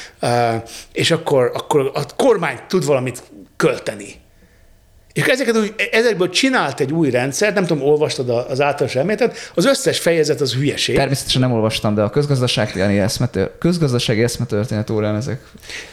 és 0.91 1.11
akkor, 1.11 1.51
akkor 1.53 1.91
a 1.93 2.05
kormány 2.15 2.59
tud 2.67 2.85
valamit 2.85 3.23
költeni. 3.55 4.21
És 5.13 5.25
ezeket 5.25 5.57
úgy, 5.57 5.73
ezekből 5.91 6.29
csinált 6.29 6.79
egy 6.79 6.91
új 6.91 7.09
rendszer, 7.09 7.53
nem 7.53 7.65
tudom, 7.65 7.83
olvastad 7.83 8.29
az 8.29 8.61
általános 8.61 8.95
elméletet, 8.95 9.51
az 9.55 9.65
összes 9.65 9.99
fejezet 9.99 10.41
az 10.41 10.53
hülyeség. 10.53 10.95
Természetesen 10.95 11.41
nem 11.41 11.51
olvastam, 11.51 11.95
de 11.95 12.01
a 12.01 12.09
közgazdasági 12.09 12.99
eszmetör, 12.99 13.51
közgazdasági 13.59 14.23
eszmetörténet 14.23 14.89
órán 14.89 15.15
ezek. 15.15 15.41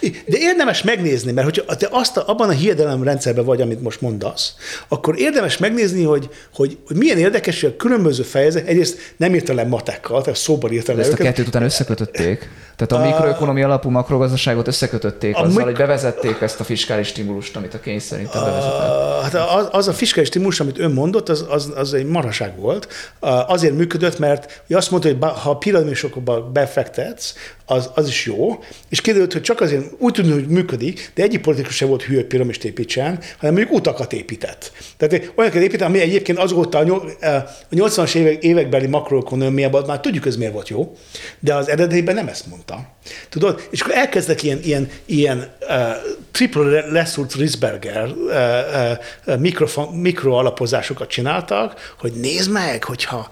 De 0.01 0.37
érdemes 0.37 0.83
megnézni, 0.83 1.31
mert 1.31 1.45
hogyha 1.45 1.75
te 1.75 1.87
azt 1.91 2.17
a, 2.17 2.23
abban 2.27 2.49
a 2.49 2.51
hiedelem 2.51 3.03
rendszerben 3.03 3.45
vagy, 3.45 3.61
amit 3.61 3.81
most 3.81 4.01
mondasz, 4.01 4.55
akkor 4.87 5.19
érdemes 5.19 5.57
megnézni, 5.57 6.03
hogy, 6.03 6.29
hogy, 6.53 6.77
hogy 6.87 6.95
milyen 6.95 7.17
érdekes, 7.17 7.61
hogy 7.61 7.69
a 7.69 7.75
különböző 7.75 8.23
fejezet, 8.23 8.67
egyrészt 8.67 9.13
nem 9.17 9.33
írta 9.33 9.53
le 9.53 9.63
matekkal, 9.63 10.21
tehát 10.21 10.39
szóban 10.39 10.71
írta 10.71 10.93
le 10.93 10.99
Ezt 10.99 11.09
őket. 11.09 11.19
a 11.19 11.23
kettőt 11.23 11.47
után 11.47 11.63
összekötötték. 11.63 12.49
Tehát 12.75 13.05
a 13.05 13.07
mikroökonomia 13.09 13.65
alapú 13.65 13.89
makrogazdaságot 13.89 14.67
összekötötték 14.67 15.35
azzal, 15.35 15.47
mik... 15.47 15.63
hogy 15.63 15.75
bevezették 15.75 16.41
ezt 16.41 16.59
a 16.59 16.63
fiskális 16.63 17.07
stimulust, 17.07 17.55
amit 17.55 17.73
a 17.73 17.79
kényszer 17.79 18.17
szerintem 18.17 18.43
bevezetett. 18.43 19.10
Hát 19.21 19.33
az, 19.33 19.67
az 19.71 19.87
a 19.87 19.93
fiskális 19.93 20.29
stimulus, 20.29 20.59
amit 20.59 20.79
ön 20.79 20.91
mondott, 20.91 21.29
az, 21.29 21.45
az, 21.49 21.71
az 21.75 21.93
egy 21.93 22.05
maraság 22.05 22.59
volt. 22.59 22.87
Azért 23.47 23.75
működött, 23.75 24.19
mert 24.19 24.63
azt 24.69 24.91
mondta, 24.91 25.09
hogy 25.09 25.17
ha 25.19 25.49
a 25.49 25.57
piramidusokba 25.57 26.41
befektetsz, 26.41 27.33
az, 27.65 27.89
az 27.95 28.07
is 28.07 28.25
jó, 28.25 28.63
és 28.89 29.01
kiderült, 29.01 29.33
hogy 29.33 29.41
csak 29.41 29.61
azért 29.61 29.85
úgy 29.97 30.13
tudni, 30.13 30.31
hogy 30.31 30.47
működik, 30.47 31.11
de 31.15 31.23
egyik 31.23 31.41
politikus 31.41 31.75
sem 31.75 31.87
volt 31.87 32.03
hű, 32.03 32.15
hogy 32.15 32.25
piramist 32.25 32.63
építsen, 32.63 33.19
hanem 33.37 33.53
mondjuk 33.55 33.77
utakat 33.77 34.13
épített. 34.13 34.71
Tehát 34.97 35.31
olyanokat 35.35 35.63
épített, 35.63 35.87
ami 35.87 35.99
egyébként 35.99 36.37
azóta 36.37 36.77
a 36.77 36.83
80-as 37.71 38.15
évek, 38.15 38.43
évekbeli 38.43 38.87
makroekonomiában 38.87 39.83
már 39.87 39.99
tudjuk, 39.99 40.25
ez 40.25 40.35
miért 40.35 40.53
volt 40.53 40.69
jó, 40.69 40.97
de 41.39 41.55
az 41.55 41.69
eredetiben 41.69 42.15
nem 42.15 42.27
ezt 42.27 42.47
mondta. 42.47 42.89
Tudod? 43.29 43.67
És 43.69 43.81
akkor 43.81 43.95
elkezdtek 43.95 44.43
ilyen, 44.43 44.59
ilyen, 44.63 44.89
ilyen 45.05 45.53
uh, 45.61 45.77
triple 46.31 46.85
Lessurt 46.91 47.33
Risberger 47.33 48.07
uh, 48.07 48.97
uh, 49.25 49.37
mikro, 49.37 49.91
mikroalapozásokat 49.91 51.09
csináltak, 51.09 51.95
hogy 51.99 52.11
nézd 52.11 52.51
meg, 52.51 52.83
hogyha 52.83 53.29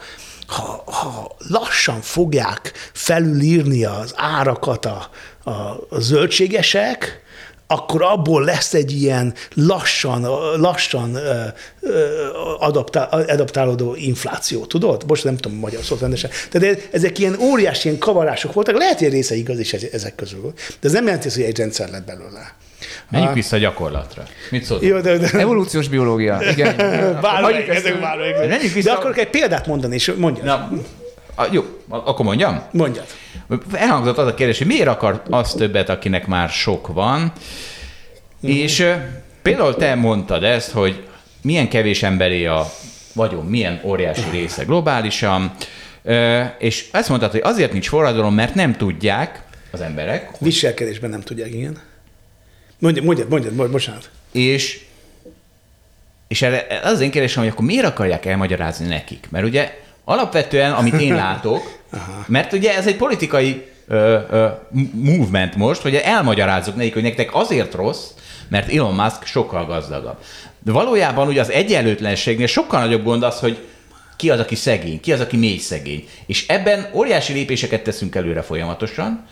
ha, 0.50 0.84
ha 0.86 1.36
lassan 1.48 2.02
fogják 2.02 2.72
felülírni 2.94 3.86
az 3.86 4.14
árakat 4.16 4.86
a, 4.86 5.10
a, 5.44 5.52
a 5.90 6.00
zöldségesek, 6.00 7.22
akkor 7.72 8.02
abból 8.02 8.44
lesz 8.44 8.74
egy 8.74 8.92
ilyen 8.92 9.34
lassan, 9.54 10.22
lassan 10.60 11.18
adaptál, 12.60 13.08
adaptálódó 13.10 13.96
infláció, 13.96 14.66
tudod? 14.66 15.04
Most 15.08 15.24
nem 15.24 15.38
tudom 15.38 15.58
magyar 15.58 15.84
szót 15.84 16.00
rendesen. 16.00 16.30
Tehát 16.52 16.90
ezek 16.92 17.20
ilyen 17.20 17.40
óriási 17.40 17.88
ilyen 17.88 18.00
kavarások 18.00 18.54
voltak, 18.54 18.78
lehet, 18.78 19.00
hogy 19.00 19.10
része 19.10 19.36
igaz 19.36 19.60
is 19.60 19.74
ezek 19.74 20.16
közül, 20.16 20.54
de 20.80 20.88
ez 20.88 20.92
nem 20.92 21.06
jelenti, 21.06 21.30
hogy 21.30 21.44
egy 21.44 21.58
rendszer 21.58 21.90
lett 21.90 22.06
belőle. 22.06 22.56
Menjünk 23.12 23.34
vissza 23.34 23.56
a 23.56 23.60
gyakorlatra. 23.60 24.24
Mit 24.52 24.64
szólsz? 24.64 24.82
Jó, 24.82 25.00
de, 25.00 25.18
de... 25.18 25.30
Evolúciós 25.32 25.88
biológia. 25.88 26.40
Igen. 26.52 26.76
Bármelyik, 27.22 27.68
ezek 27.68 28.00
bármelyik. 28.00 28.74
Vissza... 28.74 28.90
De 28.90 28.96
akkor 28.98 29.18
egy 29.18 29.30
példát 29.30 29.68
mondani, 29.68 29.96
és 29.96 30.14
mondja. 30.18 30.44
Na, 30.44 30.70
a, 31.36 31.48
jó, 31.52 31.64
akkor 31.88 32.26
mondjam? 32.26 32.62
Mondjad. 32.72 33.06
Elhangzott 33.74 34.18
az 34.18 34.28
a 34.28 34.34
kérdés, 34.34 34.58
hogy 34.58 34.68
miért 34.68 34.88
akar 34.88 35.22
az 35.30 35.54
többet, 35.54 35.90
akinek 35.90 36.28
már 36.28 36.50
sok 36.50 36.88
van, 36.88 37.22
mm. 37.22 37.30
és 38.50 38.86
például 39.42 39.76
te 39.76 39.96
mondtad 39.96 40.44
ezt, 40.44 40.72
hogy 40.72 41.04
milyen 41.42 41.70
kevés 41.70 42.04
emberé 42.04 42.46
a 42.46 42.66
vagyon, 43.14 43.46
milyen 43.46 43.82
óriási 43.84 44.30
része 44.32 44.64
globálisan, 44.64 45.52
és 46.58 46.88
ezt 46.92 47.10
mondtad, 47.10 47.32
hogy 47.32 47.42
azért 47.44 47.72
nincs 47.72 47.88
forradalom, 47.88 48.34
mert 48.34 48.56
nem 48.56 48.76
tudják 48.76 49.44
az 49.72 49.82
emberek. 49.82 50.30
Viselkedésben 50.40 51.10
nem 51.10 51.22
tudják, 51.22 51.54
igen. 51.54 51.78
Mondjad, 52.80 53.06
mondjad, 53.06 53.30
mondjad, 53.30 53.54
mondjad 53.54 53.72
bocsánat. 53.72 54.10
És, 54.32 54.82
és 56.28 56.42
erre 56.42 56.80
az 56.84 56.92
az 56.92 57.02
én 57.02 57.12
kérdésem, 57.12 57.44
hogy 57.44 57.52
akkor 57.52 57.66
miért 57.66 57.86
akarják 57.86 58.26
elmagyarázni 58.26 58.88
nekik? 58.88 59.28
Mert 59.30 59.46
ugye 59.46 59.78
alapvetően, 60.04 60.72
amit 60.72 61.02
én 61.02 61.16
látok, 61.26 61.80
mert 62.28 62.54
ugye 62.54 62.76
ez 62.76 62.88
egy 62.88 62.96
politikai 62.96 63.66
ö, 63.88 64.20
ö, 64.30 64.48
movement 64.94 65.56
most, 65.56 65.82
hogy 65.82 65.96
elmagyarázzuk 65.96 66.76
nekik, 66.76 66.94
hogy 66.94 67.04
nektek 67.04 67.36
azért 67.36 67.74
rossz, 67.74 68.10
mert 68.48 68.74
Elon 68.74 68.96
Musk 68.96 69.26
sokkal 69.26 69.66
gazdagabb. 69.66 70.18
De 70.64 70.72
valójában 70.72 71.28
ugye 71.28 71.42
az 71.42 71.52
egyenlőtlenségnél 71.52 72.48
sokkal 72.48 72.80
nagyobb 72.80 73.04
gond 73.04 73.24
az, 73.24 73.40
hogy 73.40 73.58
ki 74.16 74.30
az, 74.30 74.40
aki 74.40 74.56
szegény, 74.56 75.00
ki 75.00 75.14
az, 75.14 75.20
aki 75.20 75.38
mély 75.38 75.58
szegény. 75.58 76.08
És 76.26 76.48
ebben 76.48 76.90
óriási 76.94 77.34
lépéseket 77.34 77.84
teszünk 77.84 78.16
előre 78.16 78.42
folyamatosan, 78.42 79.26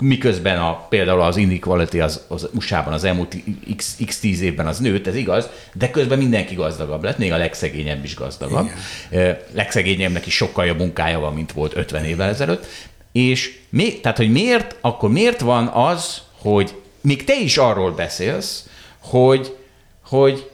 miközben 0.00 0.58
a, 0.58 0.86
például 0.88 1.20
az 1.20 1.36
inequality 1.36 2.00
az, 2.00 2.24
az 2.28 2.48
USA-ban 2.54 2.92
az 2.92 3.04
elmúlt 3.04 3.36
x, 3.76 3.96
x 4.06 4.20
tíz 4.20 4.40
évben 4.40 4.66
az 4.66 4.78
nőtt, 4.78 5.06
ez 5.06 5.14
igaz, 5.14 5.48
de 5.72 5.90
közben 5.90 6.18
mindenki 6.18 6.54
gazdagabb 6.54 7.02
lett, 7.02 7.18
még 7.18 7.32
a 7.32 7.36
legszegényebb 7.36 8.04
is 8.04 8.14
gazdagabb. 8.14 8.70
Igen. 9.10 9.36
Legszegényebbnek 9.52 10.26
is 10.26 10.34
sokkal 10.34 10.66
jobb 10.66 10.78
munkája 10.78 11.18
van, 11.18 11.32
mint 11.34 11.52
volt 11.52 11.76
50 11.76 12.04
évvel 12.04 12.28
ezelőtt. 12.28 12.66
És 13.12 13.58
mi, 13.68 14.00
tehát, 14.00 14.16
hogy 14.16 14.30
miért, 14.30 14.76
akkor 14.80 15.10
miért 15.10 15.40
van 15.40 15.66
az, 15.66 16.22
hogy 16.38 16.74
még 17.00 17.24
te 17.24 17.40
is 17.40 17.56
arról 17.56 17.90
beszélsz, 17.90 18.68
hogy, 18.98 19.56
hogy 20.04 20.50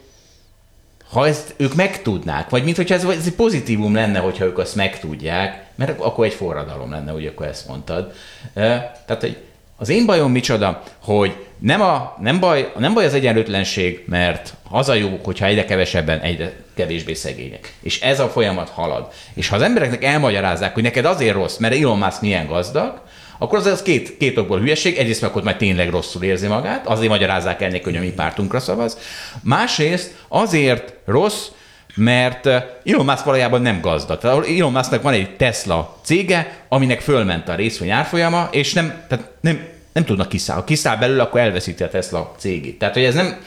ha 1.11 1.27
ezt 1.27 1.53
ők 1.57 1.75
megtudnák, 1.75 2.49
vagy 2.49 2.63
mint 2.63 2.75
hogyha 2.75 2.95
ez, 2.95 3.03
ez 3.03 3.35
pozitívum 3.35 3.93
lenne, 3.93 4.19
hogyha 4.19 4.45
ők 4.45 4.57
azt 4.57 4.75
megtudják, 4.75 5.65
mert 5.81 5.99
akkor 5.99 6.25
egy 6.25 6.33
forradalom 6.33 6.91
lenne, 6.91 7.11
hogy 7.11 7.25
akkor 7.25 7.45
ezt 7.45 7.67
mondtad. 7.67 8.13
Tehát, 8.53 9.17
hogy 9.19 9.37
az 9.77 9.89
én 9.89 10.05
bajom 10.05 10.31
micsoda, 10.31 10.83
hogy 11.03 11.35
nem, 11.59 11.81
a, 11.81 12.17
nem, 12.19 12.39
baj, 12.39 12.71
nem 12.77 12.93
baj 12.93 13.05
az 13.05 13.13
egyenlőtlenség, 13.13 14.03
mert 14.07 14.53
az 14.69 14.89
a 14.89 14.93
jó, 14.93 15.19
hogyha 15.23 15.45
egyre 15.45 15.65
kevesebben, 15.65 16.19
egyre 16.19 16.53
kevésbé 16.75 17.13
szegények. 17.13 17.73
És 17.79 18.01
ez 18.01 18.19
a 18.19 18.29
folyamat 18.29 18.69
halad. 18.69 19.07
És 19.33 19.47
ha 19.47 19.55
az 19.55 19.61
embereknek 19.61 20.03
elmagyarázzák, 20.03 20.73
hogy 20.73 20.83
neked 20.83 21.05
azért 21.05 21.33
rossz, 21.33 21.57
mert 21.57 21.75
Elon 21.75 21.97
Musk 21.97 22.21
milyen 22.21 22.47
gazdag, 22.47 23.01
akkor 23.37 23.57
az, 23.57 23.65
az 23.65 23.81
két, 23.81 24.17
két 24.17 24.37
okból 24.37 24.59
hülyeség. 24.59 24.97
Egyrészt 24.97 25.21
meg 25.21 25.35
ott 25.35 25.43
majd 25.43 25.57
tényleg 25.57 25.89
rosszul 25.89 26.23
érzi 26.23 26.47
magát, 26.47 26.87
azért 26.87 27.09
magyarázzák 27.09 27.61
el 27.61 27.69
neki, 27.69 27.83
hogy 27.83 27.97
a 27.97 27.99
mi 27.99 28.11
pártunkra 28.11 28.59
szavaz. 28.59 28.97
Másrészt 29.43 30.15
azért 30.27 30.93
rossz, 31.05 31.47
mert 31.95 32.45
eh, 32.45 32.63
Elon 32.85 33.05
Musk 33.05 33.23
valójában 33.23 33.61
nem 33.61 33.81
gazdag. 33.81 34.19
Tehát 34.19 34.47
Elon 34.47 34.71
Musknak 34.71 35.01
van 35.01 35.13
egy 35.13 35.35
Tesla 35.35 35.97
cége, 36.03 36.65
aminek 36.69 37.01
fölment 37.01 37.49
a 37.49 37.55
részvény 37.55 37.89
árfolyama, 37.89 38.47
és 38.51 38.73
nem, 38.73 39.03
tehát 39.07 39.29
nem, 39.41 39.67
nem 39.93 40.05
tudnak 40.05 40.29
kiszáll. 40.29 40.55
Ha 40.55 40.63
kiszáll 40.63 40.97
belőle, 40.97 41.21
akkor 41.21 41.39
elveszíti 41.39 41.83
a 41.83 41.89
Tesla 41.89 42.35
cégét. 42.37 42.79
Tehát, 42.79 42.93
hogy 42.93 43.03
ez 43.03 43.13
nem, 43.13 43.37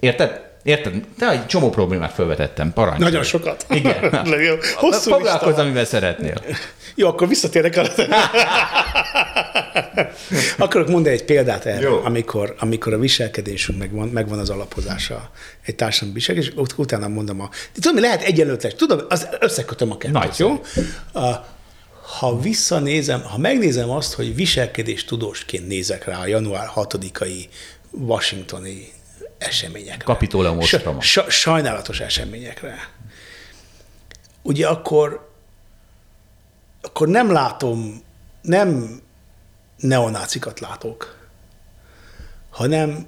érted? 0.00 0.44
Érted? 0.62 0.94
De 1.18 1.30
egy 1.30 1.46
csomó 1.46 1.70
problémát 1.70 2.12
felvetettem, 2.12 2.72
parancs. 2.72 2.98
Nagyon 2.98 3.22
sokat. 3.22 3.66
Igen. 3.70 4.24
Hosszú 4.74 5.10
Foglalkozz, 5.10 5.58
amivel 5.58 5.84
szeretnél. 5.84 6.34
Jó, 6.98 7.08
akkor 7.08 7.28
visszatérek 7.28 7.76
arra. 7.76 7.92
Akarok 10.58 10.88
mondani 10.88 11.14
egy 11.14 11.24
példát 11.24 11.64
erre, 11.64 11.88
Jó. 11.88 12.00
amikor, 12.04 12.54
amikor 12.58 12.92
a 12.92 12.98
viselkedésünk 12.98 13.78
megvan, 13.78 14.08
megvan 14.08 14.38
az 14.38 14.50
alapozása 14.50 15.30
egy 15.64 15.74
társadalmi 15.74 16.14
viselkedés, 16.14 16.52
és 16.66 16.72
utána 16.76 17.08
mondom 17.08 17.40
a... 17.40 17.50
Tudom, 17.72 17.94
mi 17.94 18.00
lehet 18.00 18.22
egyenlőtlen, 18.22 18.72
tudom, 18.76 19.00
az 19.08 19.28
összekötöm 19.40 19.90
a 19.90 19.96
kettőt, 19.96 20.14
Nagy 20.14 20.38
jó? 20.38 20.60
A, 21.12 21.46
ha 22.18 22.40
visszanézem, 22.40 23.22
ha 23.22 23.38
megnézem 23.38 23.90
azt, 23.90 24.14
hogy 24.14 24.34
viselkedés 24.34 25.04
tudósként 25.04 25.66
nézek 25.66 26.04
rá 26.04 26.20
a 26.20 26.26
január 26.26 26.70
6-ai 26.74 27.44
washingtoni 27.90 28.92
eseményekre. 29.38 30.04
Kapitóleum 30.04 30.58
ostroma. 30.58 31.00
Sa, 31.00 31.30
sajnálatos 31.30 32.00
eseményekre. 32.00 32.90
Ugye 34.42 34.66
akkor, 34.66 35.25
akkor 36.96 37.08
nem 37.08 37.32
látom, 37.32 38.02
nem 38.42 39.00
neonácikat 39.78 40.60
látok, 40.60 41.16
hanem 42.50 43.06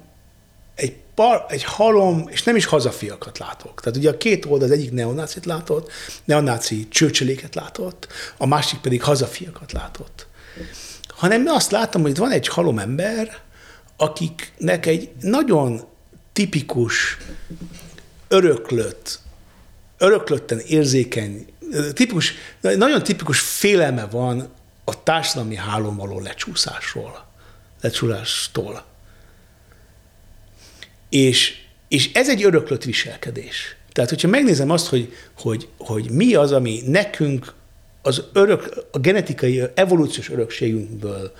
egy, 0.75 0.95
par, 1.15 1.45
egy 1.47 1.63
halom, 1.63 2.27
és 2.27 2.43
nem 2.43 2.55
is 2.55 2.65
hazafiakat 2.65 3.37
látok. 3.37 3.81
Tehát 3.81 3.97
ugye 3.97 4.09
a 4.09 4.17
két 4.17 4.45
oldal 4.45 4.67
az 4.67 4.73
egyik 4.73 4.91
neonácit 4.91 5.45
látott, 5.45 5.91
neonáci 6.25 6.87
csőcseléket 6.87 7.55
látott, 7.55 8.07
a 8.37 8.45
másik 8.45 8.79
pedig 8.79 9.03
hazafiakat 9.03 9.71
látott. 9.71 10.27
Hanem 11.07 11.47
azt 11.47 11.71
látom, 11.71 12.01
hogy 12.01 12.17
van 12.17 12.31
egy 12.31 12.47
halom 12.47 12.79
ember, 12.79 13.41
akiknek 13.97 14.85
egy 14.85 15.11
nagyon 15.19 15.83
tipikus, 16.33 17.17
öröklött, 18.27 19.19
öröklötten 19.97 20.59
érzékeny, 20.59 21.47
tipikus, 21.93 22.33
nagyon 22.61 23.03
tipikus 23.03 23.39
félelme 23.39 24.05
van 24.05 24.49
a 24.83 25.03
társadalmi 25.03 25.55
hálón 25.55 25.95
való 25.95 26.19
lecsúszásról, 26.19 27.25
lecsúszástól. 27.81 28.83
És, 31.09 31.57
és 31.87 32.11
ez 32.13 32.29
egy 32.29 32.43
öröklött 32.43 32.83
viselkedés. 32.83 33.75
Tehát, 33.91 34.09
hogyha 34.09 34.27
megnézem 34.27 34.69
azt, 34.69 34.87
hogy, 34.87 35.13
hogy, 35.37 35.67
hogy 35.77 36.09
mi 36.11 36.35
az, 36.35 36.51
ami 36.51 36.81
nekünk 36.85 37.53
az 38.01 38.23
örök, 38.33 38.85
a 38.91 38.99
genetikai, 38.99 39.61
evolúciós 39.73 40.29
örökségünkből 40.29 41.33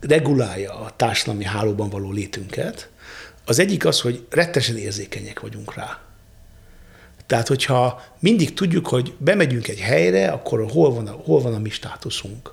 regulálja 0.00 0.80
a 0.80 0.96
társadalmi 0.96 1.44
hálóban 1.44 1.90
való 1.90 2.12
létünket, 2.12 2.88
az 3.44 3.58
egyik 3.58 3.84
az, 3.84 4.00
hogy 4.00 4.26
rettesen 4.30 4.76
érzékenyek 4.76 5.40
vagyunk 5.40 5.74
rá. 5.74 6.00
Tehát, 7.26 7.48
hogyha 7.48 8.02
mindig 8.18 8.54
tudjuk, 8.54 8.86
hogy 8.86 9.14
bemegyünk 9.18 9.68
egy 9.68 9.80
helyre, 9.80 10.28
akkor 10.28 10.70
hol 10.70 10.94
van 10.94 11.06
a, 11.06 11.10
hol 11.10 11.40
van 11.40 11.54
a 11.54 11.58
mi 11.58 11.70
státuszunk. 11.70 12.52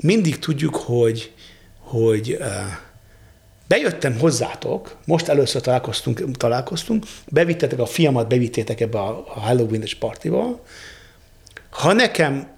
Mindig 0.00 0.38
tudjuk, 0.38 0.76
hogy, 0.76 1.32
hogy 1.78 2.38
bejöttem 3.68 4.18
hozzátok, 4.18 4.96
most 5.04 5.28
először 5.28 5.60
találkoztunk, 5.60 6.36
találkoztunk, 6.36 7.04
bevittetek 7.26 7.78
a 7.78 7.86
fiamat, 7.86 8.28
bevittétek 8.28 8.80
ebbe 8.80 8.98
a, 8.98 9.24
Halloween-es 9.26 9.94
partiba. 9.94 10.64
Ha 11.70 11.92
nekem 11.92 12.48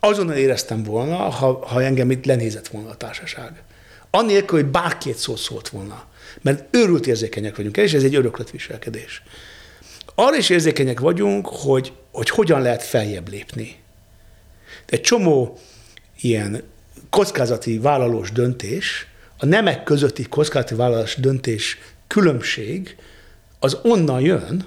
azonnal 0.00 0.36
éreztem 0.36 0.82
volna, 0.82 1.16
ha, 1.16 1.66
ha 1.66 1.82
engem 1.82 2.10
itt 2.10 2.24
lenézett 2.24 2.68
volna 2.68 2.88
a 2.88 2.96
társaság. 2.96 3.62
Annélkül, 4.10 4.60
hogy 4.60 4.70
bárkét 4.70 5.16
szót 5.16 5.38
szólt 5.38 5.68
volna. 5.68 6.04
Mert 6.42 6.76
őrült 6.76 7.06
érzékenyek 7.06 7.56
vagyunk, 7.56 7.76
és 7.76 7.92
ez 7.92 8.02
egy 8.02 8.14
öröklött 8.14 8.50
viselkedés. 8.50 9.22
Arra 10.18 10.36
is 10.36 10.48
érzékenyek 10.48 11.00
vagyunk, 11.00 11.46
hogy, 11.46 11.92
hogy 12.12 12.30
hogyan 12.30 12.60
lehet 12.60 12.82
feljebb 12.82 13.28
lépni. 13.28 13.76
Egy 14.86 15.00
csomó 15.00 15.58
ilyen 16.20 16.62
kockázati 17.10 17.78
vállalós 17.78 18.32
döntés, 18.32 19.06
a 19.38 19.46
nemek 19.46 19.82
közötti 19.82 20.22
kockázati 20.22 20.74
vállalós 20.74 21.14
döntés 21.14 21.78
különbség 22.06 22.96
az 23.58 23.78
onnan 23.82 24.20
jön, 24.20 24.66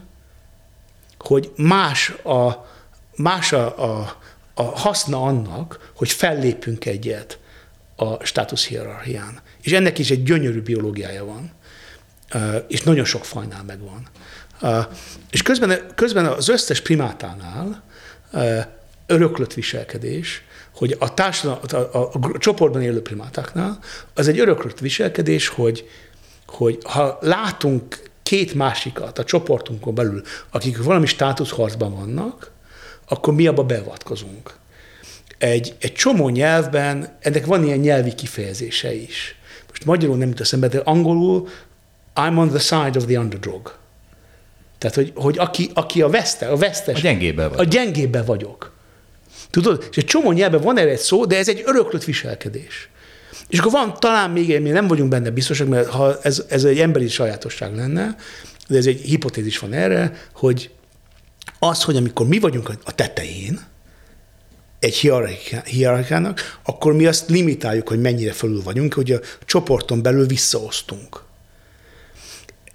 hogy 1.19 1.51
más 1.55 2.09
a, 2.09 2.67
más 3.15 3.53
a, 3.53 3.83
a, 3.83 4.17
a 4.53 4.63
haszna 4.63 5.23
annak, 5.23 5.91
hogy 5.95 6.09
fellépünk 6.09 6.85
egyet 6.85 7.39
a 7.95 8.25
státuszhierarchián. 8.25 9.41
És 9.61 9.71
ennek 9.71 9.97
is 9.97 10.11
egy 10.11 10.23
gyönyörű 10.23 10.61
biológiája 10.61 11.25
van, 11.25 11.51
és 12.67 12.81
nagyon 12.81 13.05
sok 13.05 13.25
fajnál 13.25 13.63
megvan. 13.63 14.07
És 15.31 15.41
közben, 15.41 15.79
közben 15.95 16.25
az 16.25 16.47
összes 16.47 16.81
primátánál 16.81 17.83
öröklött 19.07 19.53
viselkedés, 19.53 20.43
hogy 20.75 20.95
a, 20.99 21.13
társadalom, 21.13 21.59
a, 21.71 21.75
a, 21.75 22.09
a 22.11 22.37
csoportban 22.37 22.81
élő 22.81 23.01
primátáknál 23.01 23.79
az 24.13 24.27
egy 24.27 24.39
öröklött 24.39 24.79
viselkedés, 24.79 25.47
hogy, 25.47 25.89
hogy 26.47 26.79
ha 26.83 27.17
látunk 27.21 27.99
két 28.23 28.53
másikat 28.53 29.19
a 29.19 29.23
csoportunkon 29.23 29.95
belül, 29.95 30.21
akik 30.51 30.83
valami 30.83 31.05
státuszharcban 31.05 31.95
vannak, 31.95 32.51
akkor 33.07 33.33
mi 33.33 33.47
abba 33.47 33.63
beavatkozunk. 33.63 34.53
Egy, 35.37 35.75
egy 35.79 35.93
csomó 35.93 36.29
nyelvben 36.29 37.17
ennek 37.19 37.45
van 37.45 37.63
ilyen 37.63 37.79
nyelvi 37.79 38.15
kifejezése 38.15 38.93
is. 38.93 39.35
Most 39.69 39.85
magyarul 39.85 40.17
nem 40.17 40.27
jut 40.27 40.39
eszembe, 40.39 40.67
de 40.67 40.79
angolul 40.79 41.47
I'm 42.15 42.37
on 42.37 42.49
the 42.49 42.59
side 42.59 42.97
of 42.97 43.05
the 43.05 43.19
underdog. 43.19 43.78
Tehát, 44.79 44.95
hogy, 44.95 45.11
hogy 45.15 45.37
aki, 45.37 45.69
aki 45.73 46.01
a 46.01 46.09
veszte, 46.09 46.47
a 46.47 46.55
vesztes. 46.55 46.97
A 46.97 47.01
gyengébben 47.01 47.49
vagy. 47.49 47.59
A 47.59 47.63
gyengébben 47.63 48.25
vagyok. 48.25 48.71
Tudod? 49.49 49.87
És 49.91 49.97
egy 49.97 50.05
csomó 50.05 50.31
nyelven 50.31 50.61
van 50.61 50.77
erre 50.77 50.89
egy 50.89 50.99
szó, 50.99 51.25
de 51.25 51.37
ez 51.37 51.49
egy 51.49 51.63
öröklött 51.65 52.03
viselkedés. 52.03 52.89
És 53.47 53.59
akkor 53.59 53.71
van 53.71 53.93
talán 53.99 54.31
még, 54.31 54.61
mi 54.61 54.69
nem 54.69 54.87
vagyunk 54.87 55.09
benne 55.09 55.29
biztosak, 55.29 55.67
mert 55.67 55.87
ha 55.87 56.19
ez, 56.21 56.43
ez 56.49 56.63
egy 56.63 56.79
emberi 56.79 57.07
sajátosság 57.07 57.75
lenne, 57.75 58.15
de 58.67 58.77
ez 58.77 58.85
egy 58.85 59.01
hipotézis 59.01 59.59
van 59.59 59.73
erre, 59.73 60.27
hogy 60.33 60.69
az, 61.59 61.83
hogy 61.83 61.95
amikor 61.95 62.27
mi 62.27 62.39
vagyunk 62.39 62.71
a 62.83 62.95
tetején, 62.95 63.59
egy 64.79 64.95
hierarchiának, 65.65 66.59
akkor 66.63 66.93
mi 66.93 67.05
azt 67.05 67.29
limitáljuk, 67.29 67.87
hogy 67.87 68.01
mennyire 68.01 68.31
fölül 68.31 68.61
vagyunk, 68.63 68.93
hogy 68.93 69.11
a 69.11 69.19
csoporton 69.45 70.01
belül 70.01 70.25
visszaosztunk. 70.25 71.27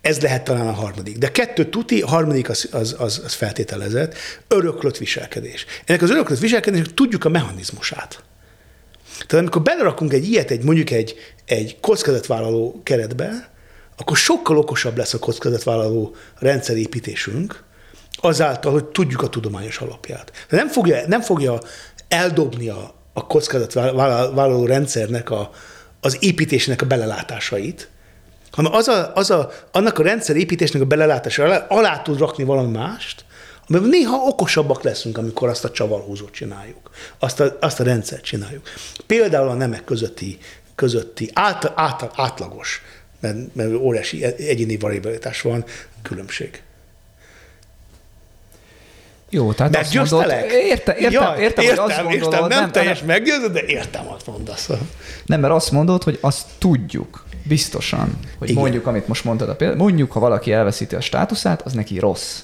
Ez 0.04 0.20
lehet 0.20 0.44
talán 0.44 0.68
a 0.68 0.72
harmadik. 0.72 1.18
De 1.18 1.30
kettő 1.30 1.68
tuti, 1.68 2.00
a 2.00 2.06
harmadik 2.06 2.48
az, 2.48 2.68
az, 2.72 2.94
az, 2.98 3.20
az 3.24 3.32
feltételezett, 3.32 4.14
öröklött 4.48 4.96
viselkedés. 4.96 5.66
Ennek 5.84 6.02
az 6.02 6.10
öröklött 6.10 6.38
viselkedésnek 6.38 6.94
tudjuk 6.94 7.24
a 7.24 7.28
mechanizmusát. 7.28 8.22
Tehát 9.26 9.44
amikor 9.44 9.62
belerakunk 9.62 10.12
egy 10.12 10.28
ilyet, 10.28 10.50
egy, 10.50 10.62
mondjuk 10.62 10.90
egy, 10.90 11.14
egy 11.44 11.76
kockázatvállaló 11.80 12.80
keretbe, 12.82 13.50
akkor 13.96 14.16
sokkal 14.16 14.58
okosabb 14.58 14.96
lesz 14.96 15.14
a 15.14 15.18
kockázatvállaló 15.18 16.14
rendszerépítésünk, 16.38 17.62
azáltal, 18.16 18.72
hogy 18.72 18.84
tudjuk 18.84 19.22
a 19.22 19.28
tudományos 19.28 19.78
alapját. 19.78 20.32
De 20.48 20.56
nem 20.56 20.68
fogja, 20.68 21.06
nem 21.06 21.20
fogja 21.20 21.58
eldobni 22.08 22.68
a, 22.68 22.94
a 23.12 23.26
kockázatvállaló 23.26 24.66
rendszernek 24.66 25.30
a, 25.30 25.50
az 26.00 26.16
építésének 26.20 26.82
a 26.82 26.86
belelátásait, 26.86 27.88
hanem 28.54 28.72
az 28.72 28.88
a, 28.88 29.12
az 29.14 29.30
a, 29.30 29.50
annak 29.72 29.98
a 29.98 30.02
rendszer 30.02 30.36
építésnek 30.36 30.82
a 30.82 30.84
belelátása 30.84 31.44
alá, 31.44 31.66
alá 31.68 32.02
tud 32.02 32.18
rakni 32.18 32.44
valami 32.44 32.70
mást, 32.70 33.24
amiben 33.68 33.88
néha 33.88 34.16
okosabbak 34.16 34.82
leszünk, 34.82 35.18
amikor 35.18 35.48
azt 35.48 35.64
a 35.64 35.70
csavarhúzót 35.70 36.32
csináljuk, 36.32 36.90
azt 37.18 37.40
a, 37.40 37.56
azt 37.60 37.80
a 37.80 37.84
rendszert 37.84 38.24
csináljuk. 38.24 38.68
Például 39.06 39.48
a 39.48 39.54
nemek 39.54 39.84
közötti, 39.84 40.38
közötti 40.74 41.30
át, 41.32 41.72
át, 41.74 42.10
átlagos, 42.14 42.82
mert, 43.20 43.54
mert 43.54 43.74
óriási 43.74 44.24
egyéni 44.24 44.76
variabilitás 44.76 45.40
van, 45.40 45.64
különbség. 46.02 46.62
Jó, 49.30 49.52
tehát 49.52 49.76
azt 49.76 49.94
mondod, 49.94 50.30
érte, 50.50 50.96
értem, 50.96 51.10
ja, 51.10 51.36
értem, 51.38 51.64
értem, 51.64 51.64
hogy 51.64 51.90
azt 51.90 52.02
gondolod, 52.02 52.32
értem, 52.32 52.48
nem, 52.48 52.60
nem 52.60 52.72
teljes 52.72 53.02
meggyőző, 53.02 53.48
de 53.48 53.62
értem, 53.66 54.08
azt 54.08 54.26
mondasz. 54.26 54.68
Nem, 55.26 55.40
mert 55.40 55.52
azt 55.52 55.70
mondod, 55.70 56.02
hogy 56.02 56.18
azt 56.20 56.46
tudjuk, 56.58 57.24
biztosan, 57.44 58.18
hogy 58.38 58.48
Igen. 58.50 58.62
mondjuk, 58.62 58.86
amit 58.86 59.08
most 59.08 59.24
mondtad 59.24 59.48
a 59.48 59.56
példát, 59.56 59.76
mondjuk, 59.76 60.12
ha 60.12 60.20
valaki 60.20 60.52
elveszíti 60.52 60.94
a 60.94 61.00
státuszát, 61.00 61.62
az 61.62 61.72
neki 61.72 61.98
rossz. 61.98 62.40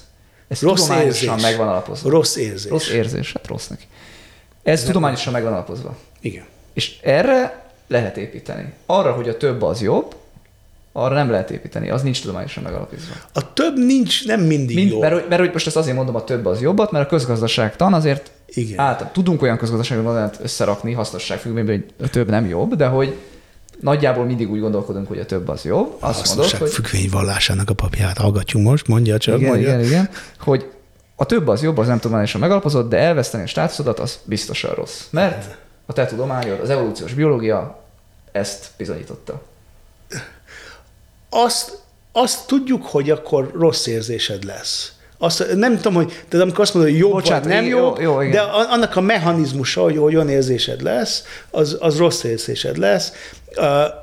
Ez 0.47 0.61
rossz 0.61 0.81
tudományosan 0.81 1.29
érzés. 1.29 1.49
megvan 1.49 1.67
alapozva. 1.67 2.09
Rossz 2.09 2.35
érzés. 2.35 2.71
Rossz 2.71 2.89
érzés, 2.89 3.33
hát 3.33 3.47
rossz 3.47 3.67
neki. 3.67 3.83
Ez 4.63 4.77
nem 4.77 4.87
tudományosan 4.87 5.33
megvan 5.33 5.53
alapozva. 5.53 5.97
Igen. 6.19 6.43
És 6.73 6.99
erre 7.01 7.69
lehet 7.87 8.17
építeni. 8.17 8.73
Arra, 8.85 9.11
hogy 9.11 9.29
a 9.29 9.37
több 9.37 9.61
az 9.61 9.81
jobb, 9.81 10.15
arra 10.91 11.13
nem 11.13 11.29
lehet 11.29 11.51
építeni, 11.51 11.89
az 11.89 12.01
nincs 12.01 12.21
tudományosan 12.21 12.63
megalapítva. 12.63 13.13
A 13.33 13.53
több 13.53 13.77
nincs, 13.77 14.25
nem 14.25 14.41
mindig 14.41 14.75
Mind, 14.75 14.91
jó. 14.91 14.99
mert, 14.99 15.29
mert, 15.29 15.41
hogy 15.41 15.49
most 15.53 15.67
ezt 15.67 15.75
azért 15.75 15.95
mondom, 15.95 16.15
a 16.15 16.23
több 16.23 16.45
az 16.45 16.61
jobbat, 16.61 16.91
mert 16.91 17.05
a 17.05 17.09
közgazdaságtan 17.09 17.93
azért 17.93 18.31
Igen. 18.47 18.79
által, 18.79 19.09
tudunk 19.13 19.41
olyan 19.41 19.57
közgazdaságot 19.57 20.39
összerakni 20.41 20.91
hasznosság 20.93 21.39
függvényben, 21.39 21.75
hogy 21.75 22.05
a 22.05 22.09
több 22.09 22.29
nem 22.29 22.47
jobb, 22.47 22.75
de 22.75 22.85
hogy 22.85 23.15
nagyjából 23.81 24.25
mindig 24.25 24.51
úgy 24.51 24.59
gondolkodunk, 24.59 25.07
hogy 25.07 25.19
a 25.19 25.25
több 25.25 25.47
az 25.47 25.63
jobb. 25.63 25.95
Azt 25.99 26.27
mondod, 26.27 26.51
hogy 26.51 26.69
függvény 26.69 27.09
vallásának 27.11 27.69
a 27.69 27.73
papját 27.73 28.17
hallgatjunk 28.17 28.67
most, 28.67 28.87
mondja 28.87 29.17
csak, 29.17 29.37
igen, 29.37 29.49
mondja. 29.49 29.67
igen, 29.67 29.83
igen, 29.83 30.09
hogy 30.39 30.71
a 31.15 31.25
több 31.25 31.47
az 31.47 31.63
jobb, 31.63 31.77
az 31.77 31.87
nem 31.87 31.99
tudományosan 31.99 32.41
megalapozott, 32.41 32.89
de 32.89 32.97
elveszteni 32.97 33.43
a 33.43 33.47
státuszodat, 33.47 33.99
az 33.99 34.19
biztosan 34.23 34.73
rossz. 34.73 35.01
Mert 35.09 35.57
a 35.85 35.93
te 35.93 36.05
tudományod, 36.05 36.59
az 36.59 36.69
evolúciós 36.69 37.13
biológia 37.13 37.83
ezt 38.31 38.69
bizonyította. 38.77 39.41
azt, 41.29 41.79
azt 42.11 42.47
tudjuk, 42.47 42.85
hogy 42.85 43.09
akkor 43.09 43.51
rossz 43.59 43.85
érzésed 43.85 44.43
lesz. 44.43 44.91
Azt, 45.17 45.55
nem 45.55 45.75
tudom, 45.75 45.93
hogy, 45.93 46.23
de 46.29 46.41
amikor 46.41 46.59
azt 46.59 46.73
mondod, 46.73 46.91
hogy 46.91 47.01
jobb 47.01 47.11
Bocsánat, 47.11 47.43
vagy 47.43 47.53
nem 47.53 47.65
jó, 47.65 47.77
jobb, 47.77 47.99
jó, 47.99 48.21
igen. 48.21 48.31
de 48.31 48.41
annak 48.41 48.95
a 48.95 49.01
mechanizmusa, 49.01 49.81
hogy 49.81 49.97
olyan 49.97 50.29
érzésed 50.29 50.81
lesz, 50.81 51.23
az, 51.51 51.77
az 51.79 51.97
rossz 51.97 52.23
érzésed 52.23 52.77
lesz. 52.77 53.11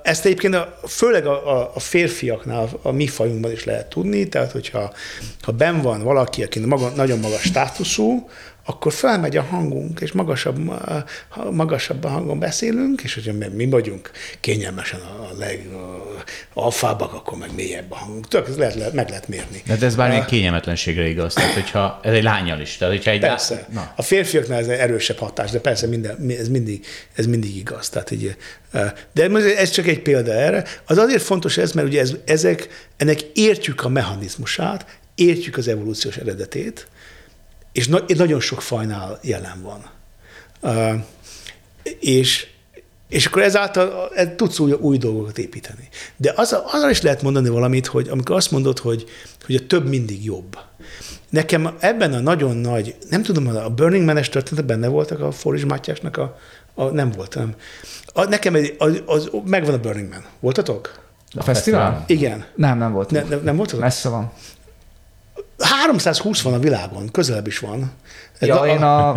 Ezt 0.02 0.24
egyébként 0.24 0.54
a, 0.54 0.78
főleg 0.86 1.26
a, 1.26 1.58
a, 1.58 1.70
a 1.74 1.80
férfiaknál, 1.80 2.68
a 2.82 2.92
mi 2.92 3.06
fajunkban 3.06 3.52
is 3.52 3.64
lehet 3.64 3.86
tudni, 3.86 4.28
tehát 4.28 4.52
hogyha 4.52 4.92
ha 5.42 5.52
ben 5.52 5.82
van 5.82 6.02
valaki, 6.02 6.42
aki 6.42 6.58
maga, 6.58 6.88
nagyon 6.88 7.18
magas 7.18 7.42
státuszú, 7.42 8.28
akkor 8.68 8.92
felmegy 8.92 9.36
a 9.36 9.42
hangunk, 9.42 10.00
és 10.00 10.12
magasabb, 10.12 10.58
magasabb 11.50 12.04
a 12.04 12.08
hangon 12.08 12.38
beszélünk, 12.38 13.02
és 13.02 13.14
hogyha 13.14 13.32
mi- 13.54 13.66
vagyunk 13.66 14.10
kényelmesen 14.40 15.00
a 15.00 15.36
leg 15.38 15.66
a 15.72 16.60
alfábbak, 16.60 17.12
akkor 17.12 17.38
meg 17.38 17.54
mélyebb 17.54 17.92
a 17.92 17.94
hangunk. 17.94 18.28
Tök, 18.28 18.48
ez 18.48 18.56
lehet, 18.56 18.74
lehet, 18.74 18.92
meg 18.92 19.08
lehet 19.08 19.28
mérni. 19.28 19.62
De 19.78 19.86
ez 19.86 19.96
bármilyen 19.96 20.26
kényelmetlenségre 20.26 21.08
igaz. 21.08 21.34
Tehát, 21.34 21.52
hogyha 21.52 22.00
ez 22.02 22.12
egy 22.12 22.22
lányjal 22.22 22.60
is. 22.60 22.76
Tehát, 22.76 22.94
hogyha 22.94 23.10
egy 23.10 23.20
Persze. 23.20 23.66
Na. 23.72 23.92
A 23.96 24.02
férfiaknál 24.02 24.58
ez 24.58 24.66
egy 24.68 24.78
erősebb 24.78 25.18
hatás, 25.18 25.50
de 25.50 25.60
persze 25.60 25.86
minden, 25.86 26.30
ez, 26.38 26.48
mindig, 26.48 26.86
ez 27.14 27.26
mindig 27.26 27.56
igaz. 27.56 27.88
Tehát 27.88 28.10
így, 28.10 28.36
de 29.12 29.30
ez 29.56 29.70
csak 29.70 29.86
egy 29.86 30.02
példa 30.02 30.32
erre. 30.32 30.64
Az 30.86 30.98
azért 30.98 31.22
fontos 31.22 31.56
ez, 31.56 31.72
mert 31.72 31.86
ugye 31.86 32.00
ez, 32.00 32.12
ezek, 32.24 32.88
ennek 32.96 33.20
értjük 33.20 33.84
a 33.84 33.88
mechanizmusát, 33.88 34.98
értjük 35.14 35.56
az 35.56 35.68
evolúciós 35.68 36.16
eredetét, 36.16 36.86
és 37.78 37.88
na, 37.88 38.04
nagyon 38.06 38.40
sok 38.40 38.62
fajnál 38.62 39.18
jelen 39.22 39.62
van. 39.62 39.84
Uh, 40.60 41.02
és, 42.00 42.46
és 43.08 43.26
akkor 43.26 43.42
ezáltal 43.42 44.10
ez 44.14 44.28
tudsz 44.36 44.58
új, 44.58 44.72
új 44.72 44.98
dolgokat 44.98 45.38
építeni. 45.38 45.88
De 46.16 46.32
az, 46.36 46.56
azzal 46.72 46.90
is 46.90 47.02
lehet 47.02 47.22
mondani 47.22 47.48
valamit, 47.48 47.86
hogy 47.86 48.08
amikor 48.08 48.36
azt 48.36 48.50
mondod, 48.50 48.78
hogy, 48.78 49.04
hogy 49.46 49.54
a 49.54 49.66
több 49.66 49.88
mindig 49.88 50.24
jobb. 50.24 50.58
Nekem 51.30 51.76
ebben 51.80 52.12
a 52.12 52.20
nagyon 52.20 52.56
nagy, 52.56 52.96
nem 53.10 53.22
tudom, 53.22 53.46
a 53.46 53.68
Burning 53.68 54.04
Man-es 54.04 54.28
történet 54.28 54.64
benne 54.64 54.88
voltak 54.88 55.20
a 55.20 55.30
Foris 55.30 55.64
Mátyásnak 55.64 56.16
a, 56.16 56.38
a 56.74 56.84
nem 56.84 57.10
volt, 57.10 57.34
nem. 57.34 57.54
A, 58.12 58.24
nekem 58.24 58.54
egy, 58.54 58.74
az, 58.78 59.02
az, 59.06 59.30
megvan 59.44 59.74
a 59.74 59.78
Burning 59.78 60.08
Man. 60.08 60.24
Voltatok? 60.40 60.98
A 61.34 61.42
fesztivál? 61.42 62.04
Igen. 62.06 62.44
Nem, 62.54 62.78
nem 62.78 62.92
volt. 62.92 63.10
Ne, 63.10 63.22
nem, 63.22 63.40
nem 63.42 63.56
voltatok? 63.56 63.80
Messze 63.80 64.08
van. 64.08 64.32
320 65.58 66.40
van 66.40 66.54
a 66.54 66.58
világon, 66.58 67.10
közelebb 67.10 67.46
is 67.46 67.58
van. 67.58 67.92
Ja, 68.40 68.60
a, 68.60 68.66
én 68.66 68.82
a 68.82 69.14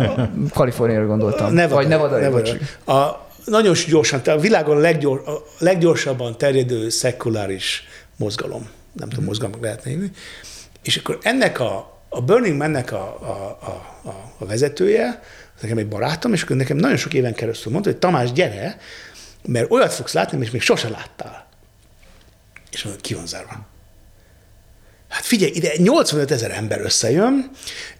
Kaliforniára 0.54 1.06
gondoltam. 1.06 1.52
Nevada, 1.52 1.74
Vagy 1.74 1.88
Nevada, 1.88 2.18
Nevada. 2.18 2.50
A, 2.84 3.26
nagyon 3.44 3.74
gyorsan, 3.88 4.22
tehát 4.22 4.38
a 4.38 4.42
világon 4.42 4.76
a, 4.76 4.80
leggyors, 4.80 5.26
a 5.26 5.44
leggyorsabban 5.58 6.38
terjedő 6.38 6.88
szekuláris 6.88 7.84
mozgalom, 8.16 8.68
nem 8.92 9.08
tudom, 9.08 9.24
mozgalmak 9.24 9.62
lehetne 9.62 9.90
hívni, 9.90 10.10
és 10.82 10.96
akkor 10.96 11.18
ennek 11.22 11.60
a, 11.60 12.00
a 12.08 12.20
Burning 12.20 12.56
Man-nek 12.56 12.92
a, 12.92 13.18
a, 13.20 13.58
a, 13.66 14.08
a, 14.08 14.32
a 14.38 14.46
vezetője, 14.46 15.22
nekem 15.60 15.78
egy 15.78 15.88
barátom, 15.88 16.32
és 16.32 16.42
akkor 16.42 16.56
nekem 16.56 16.76
nagyon 16.76 16.96
sok 16.96 17.14
éven 17.14 17.34
keresztül 17.34 17.72
mondta, 17.72 17.90
hogy 17.90 17.98
Tamás, 17.98 18.32
gyere, 18.32 18.76
mert 19.46 19.70
olyat 19.70 19.92
fogsz 19.92 20.12
látni, 20.12 20.36
amit 20.36 20.52
még 20.52 20.60
sose 20.60 20.88
láttál. 20.88 21.46
És 22.70 22.82
mondom, 22.82 23.02
ki 23.02 23.14
van 23.14 23.26
zárva. 23.26 23.66
Hát 25.12 25.24
figyelj, 25.24 25.52
ide 25.54 25.72
85 25.76 26.30
ezer 26.30 26.50
ember 26.50 26.80
összejön, 26.80 27.50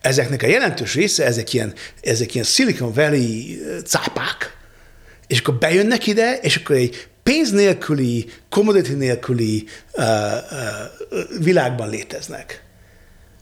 ezeknek 0.01 0.43
a 0.43 0.47
jelentős 0.47 0.95
része, 0.95 1.25
ezek 1.25 1.53
ilyen, 1.53 1.75
ezek 2.01 2.35
ilyen 2.35 2.47
Silicon 2.47 2.93
Valley 2.93 3.59
cápák, 3.85 4.57
és 5.27 5.39
akkor 5.39 5.55
bejönnek 5.55 6.07
ide, 6.07 6.39
és 6.43 6.57
akkor 6.57 6.77
egy 6.77 7.09
pénz 7.23 7.51
nélküli, 7.51 8.31
commodity 8.49 8.93
nélküli 8.93 9.65
uh, 9.93 10.05
uh, 10.05 11.43
világban 11.43 11.89
léteznek. 11.89 12.65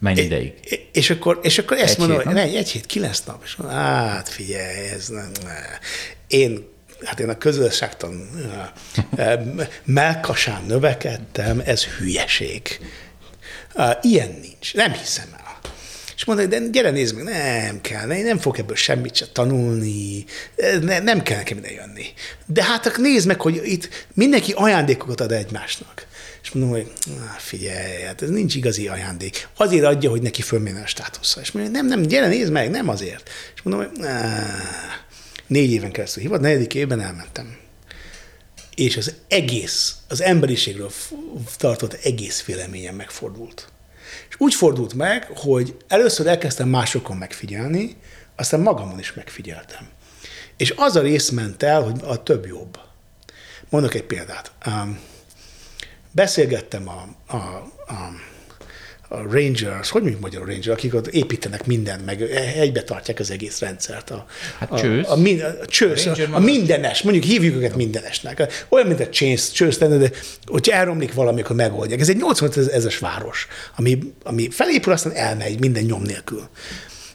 Mennyi 0.00 0.20
ideig? 0.20 0.52
És 0.92 1.10
akkor, 1.10 1.38
és 1.42 1.58
akkor 1.58 1.76
ezt 1.76 1.92
Egy 1.92 1.98
mondom, 1.98 2.16
hét, 2.16 2.26
hogy 2.26 2.34
nem? 2.34 2.50
ne, 2.50 2.56
egy 2.58 2.70
hét, 2.70 2.86
kilenc 2.86 3.20
nap. 3.20 3.42
És 3.44 3.56
mondom, 3.56 3.76
hát 3.76 4.28
figyelj, 4.28 4.88
ez 4.88 5.08
nem, 5.08 5.30
ne. 5.44 5.58
Én, 6.26 6.68
hát 7.04 7.20
én 7.20 7.28
a 7.28 7.38
közösségtan 7.38 8.30
melkasán 9.84 10.64
növekedtem, 10.66 11.62
ez 11.64 11.84
hülyeség. 11.84 12.80
Ilyen 14.02 14.38
nincs, 14.42 14.74
nem 14.74 14.92
hiszem 14.92 15.28
el. 15.32 15.58
És 16.16 16.26
mondta, 16.26 16.46
de 16.46 16.58
gyere 16.70 16.90
nézd 16.90 17.14
meg, 17.14 17.24
nem 17.24 17.80
kell, 17.80 18.06
ne, 18.06 18.22
nem 18.22 18.38
fog 18.38 18.58
ebből 18.58 18.76
semmit 18.76 19.14
se 19.14 19.26
tanulni, 19.26 20.24
ne, 20.80 20.98
nem 20.98 21.22
kell 21.22 21.36
nekem 21.36 21.58
ide 21.58 21.72
jönni. 21.72 22.06
De 22.46 22.64
hát 22.64 22.96
nézd 22.96 23.26
meg, 23.26 23.40
hogy 23.40 23.60
itt 23.64 24.06
mindenki 24.14 24.52
ajándékokat 24.52 25.20
ad 25.20 25.32
egymásnak. 25.32 26.06
És 26.42 26.50
mondom, 26.50 26.72
hogy 26.72 26.92
figyelj, 27.38 28.02
hát 28.02 28.22
ez 28.22 28.28
nincs 28.28 28.54
igazi 28.54 28.88
ajándék. 28.88 29.48
Azért 29.56 29.84
adja, 29.84 30.10
hogy 30.10 30.22
neki 30.22 30.42
fölmenne 30.42 30.82
a 30.82 30.86
státusza. 30.86 31.40
És 31.40 31.50
mondja, 31.50 31.72
nem, 31.72 31.86
nem, 31.86 32.02
gyere, 32.02 32.26
nézd 32.26 32.52
meg, 32.52 32.70
nem 32.70 32.88
azért. 32.88 33.30
És 33.54 33.62
mondom, 33.62 33.86
hogy 33.86 34.06
négy 35.46 35.72
éven 35.72 35.90
keresztül 35.90 36.22
hívott, 36.22 36.40
negyedik 36.40 36.74
évben 36.74 37.00
elmentem. 37.00 37.56
És 38.80 38.96
az 38.96 39.14
egész, 39.28 39.96
az 40.08 40.20
emberiségről 40.22 40.90
tartott 41.56 41.92
egész 41.92 42.44
véleményem 42.44 42.94
megfordult. 42.94 43.68
És 44.28 44.34
úgy 44.38 44.54
fordult 44.54 44.94
meg, 44.94 45.30
hogy 45.34 45.76
először 45.88 46.26
elkezdtem 46.26 46.68
másokon 46.68 47.16
megfigyelni, 47.16 47.96
aztán 48.36 48.60
magamon 48.60 48.98
is 48.98 49.12
megfigyeltem. 49.12 49.88
És 50.56 50.74
az 50.76 50.96
a 50.96 51.00
rész 51.00 51.28
ment 51.28 51.62
el, 51.62 51.82
hogy 51.82 52.00
a 52.04 52.22
több 52.22 52.46
jobb. 52.46 52.78
Mondok 53.68 53.94
egy 53.94 54.04
példát. 54.04 54.52
Um, 54.66 55.00
beszélgettem 56.10 56.88
a, 56.88 57.08
a, 57.26 57.36
a, 57.36 58.10
a 59.12 59.22
Rangers, 59.30 59.90
hogy 59.90 60.00
mondjuk 60.02 60.22
magyar 60.22 60.46
Ranger, 60.46 60.72
akik 60.72 60.94
ott 60.94 61.06
építenek 61.06 61.66
mindent, 61.66 62.04
meg 62.04 62.22
egybe 62.56 62.82
tartják 62.82 63.18
az 63.18 63.30
egész 63.30 63.58
rendszert. 63.58 64.10
A, 64.10 64.26
Hát 64.58 64.72
a, 64.72 64.78
csősz. 64.78 65.08
A, 65.08 65.16
min- 65.16 65.42
a, 65.42 65.66
csősz, 65.66 66.06
a, 66.06 66.16
a 66.30 66.38
mindenes, 66.38 67.02
mondjuk 67.02 67.24
hívjuk 67.24 67.54
őket 67.54 67.76
mindenesnek. 67.76 68.64
Olyan, 68.68 68.86
mint 68.86 69.00
a 69.00 69.08
csősz, 69.08 69.50
csősz 69.50 69.78
lenne, 69.78 69.96
de 69.96 70.10
hogyha 70.46 70.76
elromlik 70.76 71.14
valami, 71.14 71.40
akkor 71.40 71.56
megoldják. 71.56 72.00
Ez 72.00 72.08
egy 72.08 72.16
85 72.16 72.72
ezes 72.72 72.98
város, 72.98 73.46
ami, 73.76 73.98
ami 74.22 74.50
felépül, 74.50 74.92
aztán 74.92 75.12
elmegy 75.12 75.60
minden 75.60 75.82
nyom 75.82 76.02
nélkül. 76.02 76.48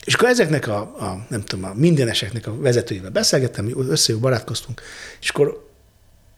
És 0.06 0.14
akkor 0.14 0.30
ezeknek 0.30 0.68
a, 0.68 0.78
a 0.80 1.26
nem 1.30 1.44
tudom, 1.44 1.66
a 1.66 1.74
mindeneseknek 1.76 2.48
a 2.48 2.58
vezetőivel 2.58 3.10
beszélgettem, 3.10 3.90
összejön 3.90 4.22
barátkoztunk, 4.22 4.82
és 5.22 5.30
akkor 5.30 5.65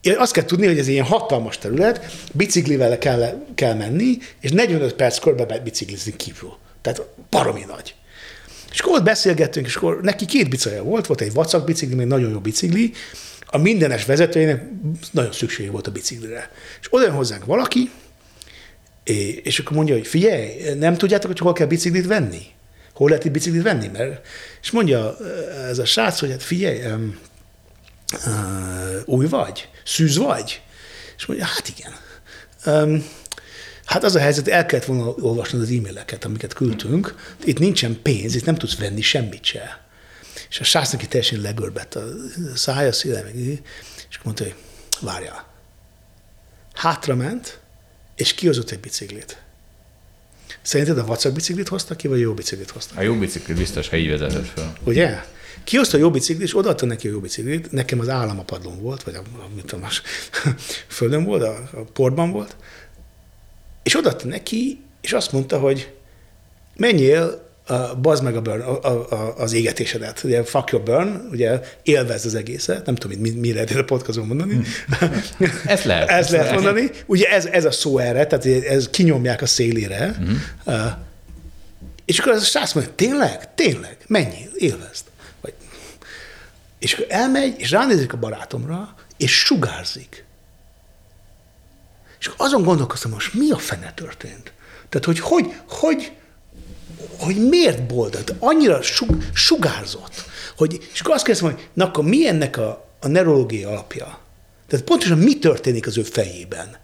azt 0.04 0.34
kell 0.34 0.46
tudni, 0.46 0.66
hogy 0.66 0.80
ez 0.80 0.86
egy 0.86 0.92
ilyen 0.92 1.06
hatalmas 1.06 1.58
terület, 1.58 2.06
biciklivel 2.34 2.98
kell, 2.98 3.46
kell 3.56 3.74
menni, 3.74 4.18
és 4.42 4.52
45 4.52 4.94
perc 4.94 5.20
körbe 5.20 5.60
biciklizni 5.60 6.16
kívül. 6.16 6.58
Tehát 6.82 7.02
baromi 7.30 7.64
nagy. 7.68 7.96
És 8.72 8.80
akkor 8.80 8.98
ott 8.98 9.04
beszélgettünk, 9.04 9.66
és 9.66 9.76
akkor 9.76 10.02
neki 10.02 10.26
két 10.26 10.50
biciklia 10.50 10.84
volt, 10.84 11.08
volt 11.08 11.22
egy 11.22 11.34
vacak 11.34 11.66
bicikli, 11.66 11.96
még 11.96 12.08
nagyon 12.08 12.30
jó 12.30 12.40
bicikli, 12.40 12.94
a 13.46 13.58
mindenes 13.58 14.06
vezetőjének 14.06 14.64
nagyon 15.12 15.32
szüksége 15.32 15.72
volt 15.72 15.88
a 15.88 15.92
biciklire. 15.92 16.52
És 16.82 16.88
oda 16.90 17.04
jön 17.04 17.14
hozzánk 17.14 17.46
valaki, 17.46 17.90
és 19.44 19.60
akkor 19.60 19.76
mondja, 19.76 19.96
hogy 19.96 20.08
figyelj, 20.08 20.74
nem 20.80 20.98
tudjátok, 20.98 21.28
hogy 21.28 21.40
hol 21.40 21.54
kell 21.54 21.68
biciklit 21.68 22.08
venni? 22.08 22.42
Hol 22.94 23.10
lehet 23.10 23.26
itt 23.26 23.32
biciklit 23.32 23.64
venni? 23.64 23.88
Mert, 23.88 24.26
és 24.62 24.72
mondja 24.72 25.18
ez 25.70 25.80
a 25.80 25.86
srác, 25.86 26.20
hogy 26.20 26.30
hát 26.30 26.44
figyelj, 26.44 26.80
új 29.06 29.28
vagy? 29.28 29.70
Szűz 29.86 30.18
vagy? 30.18 30.62
És 31.18 31.26
mondja, 31.26 31.46
hát 31.46 31.74
igen. 31.78 31.94
Um, 32.66 33.06
hát 33.86 34.04
az 34.04 34.16
a 34.16 34.20
helyzet, 34.20 34.48
el 34.48 34.66
kellett 34.66 34.86
volna 34.86 35.10
olvasnod 35.10 35.62
az 35.62 35.70
e-maileket, 35.70 36.26
amiket 36.26 36.54
küldtünk. 36.54 37.16
Itt 37.44 37.60
nincsen 37.60 38.02
pénz, 38.02 38.36
itt 38.36 38.46
nem 38.46 38.56
tudsz 38.56 38.78
venni 38.78 39.02
semmit 39.02 39.44
se. 39.44 39.86
És 40.50 40.60
a 40.60 40.64
srác 40.64 40.92
neki 40.92 41.08
teljesen 41.08 41.42
legörbett 41.42 41.96
a 41.96 42.04
szája, 42.56 42.92
szíle, 42.92 43.22
meg, 43.22 43.36
és 44.10 44.20
mondta, 44.24 44.44
hogy 44.44 44.56
várjál. 45.02 45.46
Hátra 46.74 47.16
ment, 47.16 47.60
és 48.16 48.34
kihozott 48.34 48.72
egy 48.72 48.80
biciklit. 48.80 49.42
Szerinted 50.62 50.98
a 50.98 51.06
vacak 51.06 51.34
biciklit 51.34 51.68
hozta 51.68 51.96
ki, 51.96 52.08
vagy 52.08 52.20
jó 52.20 52.34
biciklit 52.34 52.70
hozta? 52.70 52.96
A 52.98 53.02
jó 53.02 53.16
bicikli 53.16 53.54
biztos, 53.54 53.90
ha 53.90 53.96
így 53.96 54.10
vezetett 54.10 54.48
fel. 54.48 54.74
Ugye? 54.84 55.24
Kihozta 55.68 55.98
a 55.98 56.00
jó 56.00 56.12
biciklit, 56.12 56.48
és 56.48 56.58
odaadta 56.58 56.86
neki 56.86 57.08
a 57.08 57.12
jó 57.12 57.20
biciklit. 57.20 57.72
Nekem 57.72 58.00
az 58.00 58.10
állam 58.10 58.40
a 58.40 58.44
padlón 58.44 58.82
volt, 58.82 59.04
vagy 59.04 59.16
a, 59.16 59.18
a 59.18 59.48
mit 59.56 59.66
tudom, 59.66 59.86
a 59.86 59.90
földön 60.98 61.24
volt, 61.24 61.44
a, 61.44 61.70
a 61.74 61.82
portban 61.94 62.32
volt. 62.32 62.56
És 63.84 63.98
odaadta 63.98 64.28
neki, 64.28 64.80
és 65.02 65.14
azt 65.14 65.32
mondta, 65.32 65.60
hogy 65.60 65.94
menjél 66.76 67.48
uh, 67.70 67.98
bazd 67.98 68.24
meg 68.24 68.36
a 68.36 68.42
burn, 68.42 68.62
a, 68.62 68.84
a, 68.84 69.12
a, 69.12 69.38
az 69.38 69.54
égetésedet. 69.54 70.24
Ugye 70.24 70.44
fuck 70.44 70.72
your 70.72 70.84
burn, 70.84 71.28
ugye 71.32 71.60
élvezd 71.84 72.26
az 72.26 72.36
egészet, 72.36 72.86
nem 72.86 72.96
tudom, 72.96 73.20
mi, 73.20 73.30
mire 73.30 73.64
lehet 73.64 73.78
a 73.78 73.84
podcaston 73.84 74.28
mondani. 74.28 74.54
Hmm. 74.54 74.66
Ezt 75.66 75.84
lehet. 75.84 76.10
ezt 76.10 76.30
lehet 76.30 76.54
mondani. 76.54 76.90
Ugye 77.06 77.30
ez, 77.30 77.46
ez 77.46 77.66
a 77.66 77.72
szó 77.72 77.98
erre, 77.98 78.28
tehát 78.28 78.66
ez 78.66 78.90
kinyomják 78.90 79.42
a 79.42 79.46
szélére. 79.46 80.16
Mm. 80.20 80.34
Uh, 80.66 80.92
és 82.06 82.20
akkor 82.20 82.32
az 82.32 82.42
a 82.42 82.46
srác 82.46 82.74
mondja, 82.74 82.94
tényleg? 82.96 83.56
Tényleg? 83.56 83.98
Menjél, 84.08 84.50
élvezd. 84.56 85.04
És 86.80 86.94
akkor 86.94 87.06
elmegy, 87.10 87.60
és 87.60 87.72
ránézik 87.72 88.14
a 88.14 88.18
barátomra, 88.18 88.96
és 89.18 89.40
sugárzik. 89.40 90.26
És 92.20 92.32
azon 92.38 92.64
gondolkoztam, 92.64 93.12
most 93.12 93.34
mi 93.34 93.52
a 93.52 93.58
fene 93.58 93.94
történt? 93.94 94.52
Tehát, 94.90 95.06
hogy 95.06 95.20
hogy, 95.20 95.54
hogy, 95.68 96.12
hogy 97.20 97.50
miért 97.50 97.84
boldog? 97.84 98.24
Annyira 98.40 98.82
sug, 98.82 99.24
sugárzott. 99.34 100.26
Hogy, 100.58 100.90
és 100.94 101.00
akkor 101.00 101.14
azt 101.14 101.26
kérdezem, 101.26 101.52
hogy 101.52 101.70
na 101.74 101.86
akkor 101.86 102.04
mi 102.04 102.28
ennek 102.28 102.58
a, 102.58 102.90
a 103.00 103.08
neurológiai 103.08 103.64
alapja? 103.64 104.20
Tehát 104.68 104.86
pontosan 104.86 105.18
mi 105.18 105.40
történik 105.40 105.88
az 105.88 105.98
ő 105.98 106.04
fejében, 106.04 106.78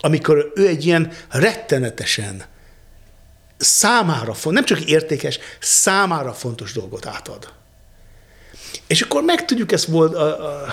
amikor 0.00 0.52
ő 0.54 0.66
egy 0.66 0.86
ilyen 0.86 1.12
rettenetesen 1.28 2.44
számára, 3.56 4.34
nem 4.44 4.64
csak 4.64 4.80
értékes, 4.80 5.38
számára 5.60 6.32
fontos 6.32 6.72
dolgot 6.72 7.06
átad. 7.06 7.52
És 8.86 9.00
akkor 9.00 9.22
meg 9.22 9.44
tudjuk 9.44 9.72
ezt 9.72 9.84
volt, 9.84 10.14
a, 10.14 10.46
a, 10.46 10.66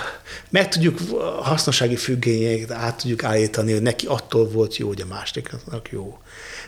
meg 0.48 0.68
tudjuk 0.68 0.98
a 1.12 1.42
hasznosági 1.42 1.96
függényeket 1.96 2.70
át 2.70 2.96
tudjuk 2.96 3.24
állítani, 3.24 3.72
hogy 3.72 3.82
neki 3.82 4.06
attól 4.06 4.48
volt 4.48 4.76
jó, 4.76 4.88
hogy 4.88 5.00
a 5.00 5.06
másiknak 5.06 5.88
jó. 5.90 6.18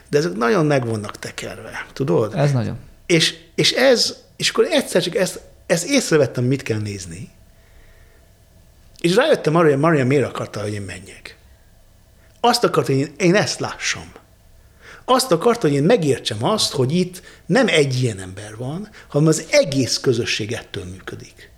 De 0.08 0.18
ezek 0.18 0.34
nagyon 0.34 0.66
meg 0.66 0.86
vannak 0.86 1.18
tekerve, 1.18 1.86
tudod? 1.92 2.34
Ez 2.34 2.52
nagyon. 2.52 2.78
És, 3.06 3.34
és 3.54 3.72
ez, 3.72 4.16
és 4.36 4.48
akkor 4.48 4.64
egyszer 4.64 5.02
csak 5.02 5.14
ezt, 5.14 5.40
ezt 5.66 5.84
észrevettem, 5.84 6.44
mit 6.44 6.62
kell 6.62 6.78
nézni. 6.78 7.30
És 9.00 9.14
rájöttem 9.14 9.54
arra, 9.54 9.68
hogy 9.68 9.78
Maria 9.78 10.06
miért 10.06 10.26
akarta, 10.26 10.60
hogy 10.60 10.72
én 10.72 10.82
menjek. 10.82 11.36
Azt 12.40 12.64
akarta, 12.64 12.92
hogy 12.92 13.00
én, 13.00 13.12
én 13.16 13.34
ezt 13.34 13.60
lássam. 13.60 14.12
Azt 15.05 15.32
akarta, 15.32 15.66
hogy 15.66 15.76
én 15.76 15.82
megértsem 15.82 16.44
azt, 16.44 16.72
hogy 16.72 16.92
itt 16.92 17.22
nem 17.46 17.68
egy 17.68 18.03
ilyen 18.03 18.18
ember 18.18 18.57
van, 18.57 18.88
hanem 19.09 19.28
az 19.28 19.46
egész 19.50 19.98
közösség 19.98 20.53
ettől 20.53 20.84
működik. 20.84 21.50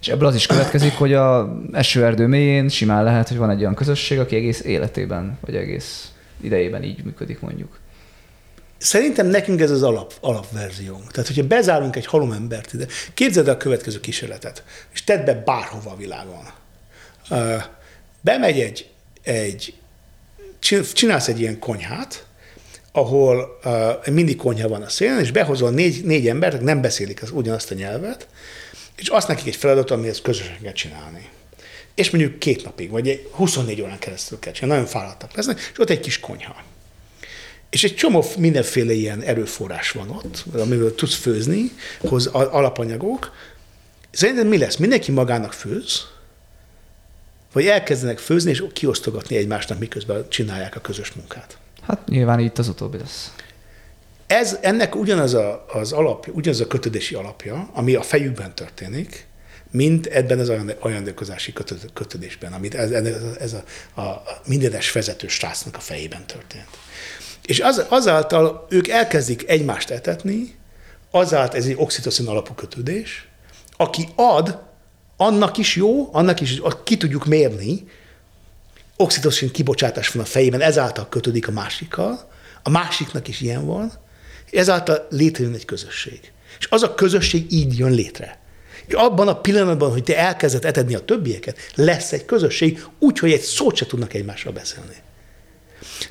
És 0.00 0.08
ebből 0.08 0.28
az 0.28 0.34
is 0.34 0.46
következik, 0.46 0.92
hogy 0.92 1.12
a 1.12 1.56
esőerdő 1.72 2.26
mélyén 2.26 2.68
simán 2.68 3.04
lehet, 3.04 3.28
hogy 3.28 3.36
van 3.36 3.50
egy 3.50 3.60
olyan 3.60 3.74
közösség, 3.74 4.18
aki 4.18 4.36
egész 4.36 4.60
életében, 4.60 5.38
vagy 5.40 5.56
egész 5.56 6.12
idejében 6.40 6.82
így 6.82 7.04
működik 7.04 7.40
mondjuk. 7.40 7.78
Szerintem 8.78 9.26
nekünk 9.26 9.60
ez 9.60 9.70
az 9.70 9.82
alap, 9.82 10.12
alapverziónk. 10.20 11.10
Tehát, 11.10 11.26
hogyha 11.26 11.46
bezárunk 11.46 11.96
egy 11.96 12.06
halom 12.06 12.32
embert 12.32 12.72
ide, 12.72 12.86
képzeld 13.14 13.48
el 13.48 13.54
a 13.54 13.56
következő 13.56 14.00
kísérletet, 14.00 14.64
és 14.92 15.04
tedd 15.04 15.24
be 15.24 15.34
bárhova 15.34 15.90
a 15.90 15.96
világon. 15.96 16.44
Bemegy 18.20 18.60
egy, 18.60 18.90
egy 19.22 19.74
csinálsz 20.92 21.28
egy 21.28 21.40
ilyen 21.40 21.58
konyhát, 21.58 22.26
ahol 22.92 23.58
uh, 23.64 24.06
mindig 24.06 24.36
konyha 24.36 24.68
van 24.68 24.82
a 24.82 24.88
szélen, 24.88 25.20
és 25.20 25.30
behozol 25.30 25.70
négy, 25.70 26.04
négy 26.04 26.28
embert, 26.28 26.60
nem 26.60 26.80
beszélik 26.80 27.22
az, 27.22 27.30
ugyanazt 27.30 27.70
a 27.70 27.74
nyelvet, 27.74 28.28
és 28.96 29.08
azt 29.08 29.28
nekik 29.28 29.46
egy 29.46 29.56
feladat, 29.56 29.90
amihez 29.90 30.20
közösen 30.20 30.58
kell 30.62 30.72
csinálni. 30.72 31.28
És 31.94 32.10
mondjuk 32.10 32.38
két 32.38 32.64
napig, 32.64 32.90
vagy 32.90 33.28
24 33.30 33.80
órán 33.80 33.98
keresztül 33.98 34.38
kell 34.38 34.52
csinálni, 34.52 34.74
nagyon 34.74 34.92
fáradtak 34.92 35.34
lesznek, 35.34 35.58
és 35.72 35.78
ott 35.78 35.90
egy 35.90 36.00
kis 36.00 36.20
konyha. 36.20 36.56
És 37.70 37.84
egy 37.84 37.94
csomó 37.94 38.24
mindenféle 38.38 38.92
ilyen 38.92 39.22
erőforrás 39.22 39.90
van 39.90 40.10
ott, 40.10 40.44
amivel 40.52 40.94
tudsz 40.94 41.14
főzni, 41.14 41.70
hoz 42.00 42.26
alapanyagok. 42.26 43.32
Szerintem 44.10 44.46
mi 44.46 44.58
lesz? 44.58 44.76
Mindenki 44.76 45.10
magának 45.10 45.52
főz, 45.52 46.06
vagy 47.52 47.66
elkezdenek 47.66 48.18
főzni 48.18 48.50
és 48.50 48.64
kiosztogatni 48.72 49.36
egymásnak, 49.36 49.78
miközben 49.78 50.24
csinálják 50.28 50.76
a 50.76 50.80
közös 50.80 51.12
munkát. 51.12 51.58
Hát 51.86 52.08
nyilván 52.08 52.38
itt 52.38 52.58
az 52.58 52.68
utóbbi 52.68 52.98
lesz. 52.98 53.32
Ez, 54.26 54.58
ennek 54.60 54.94
ugyanaz 54.94 55.34
a, 55.34 55.64
az 55.72 55.92
alapja, 55.92 56.32
ugyanaz 56.32 56.60
a 56.60 56.66
kötődési 56.66 57.14
alapja, 57.14 57.70
ami 57.72 57.94
a 57.94 58.02
fejükben 58.02 58.54
történik, 58.54 59.26
mint 59.70 60.06
ebben 60.06 60.38
az 60.38 60.52
ajándékozási 60.78 61.52
kötődésben, 61.92 62.52
amit 62.52 62.74
ez, 62.74 62.90
ez 63.38 63.52
a, 63.52 63.64
a, 64.00 64.00
a 64.00 64.40
mindenes 64.46 64.92
vezető 64.92 65.28
srácnak 65.28 65.76
a 65.76 65.80
fejében 65.80 66.26
történt. 66.26 66.68
És 67.46 67.60
az, 67.60 67.84
azáltal 67.88 68.66
ők 68.70 68.88
elkezdik 68.88 69.48
egymást 69.48 69.90
etetni, 69.90 70.54
azáltal 71.10 71.58
ez 71.58 71.66
egy 71.66 71.76
oxitocin 71.76 72.26
alapú 72.26 72.54
kötődés, 72.54 73.28
aki 73.76 74.08
ad, 74.14 74.58
annak 75.20 75.56
is 75.56 75.76
jó, 75.76 76.08
annak 76.12 76.40
is 76.40 76.60
ki 76.84 76.96
tudjuk 76.96 77.26
mérni, 77.26 77.86
oxitocin 78.96 79.50
kibocsátás 79.50 80.08
van 80.08 80.22
a 80.22 80.26
fejében, 80.26 80.60
ezáltal 80.60 81.08
kötődik 81.08 81.48
a 81.48 81.50
másikkal, 81.50 82.30
a 82.62 82.70
másiknak 82.70 83.28
is 83.28 83.40
ilyen 83.40 83.66
van, 83.66 83.92
ezáltal 84.52 85.06
létrejön 85.10 85.54
egy 85.54 85.64
közösség. 85.64 86.32
És 86.58 86.66
az 86.70 86.82
a 86.82 86.94
közösség 86.94 87.52
így 87.52 87.78
jön 87.78 87.90
létre. 87.90 88.38
És 88.86 88.94
abban 88.94 89.28
a 89.28 89.40
pillanatban, 89.40 89.90
hogy 89.90 90.02
te 90.02 90.18
elkezded 90.18 90.64
etedni 90.64 90.94
a 90.94 91.04
többieket, 91.04 91.58
lesz 91.74 92.12
egy 92.12 92.24
közösség, 92.24 92.84
úgyhogy 92.98 93.32
egy 93.32 93.40
szót 93.40 93.76
se 93.76 93.86
tudnak 93.86 94.14
egymással 94.14 94.52
beszélni. 94.52 94.96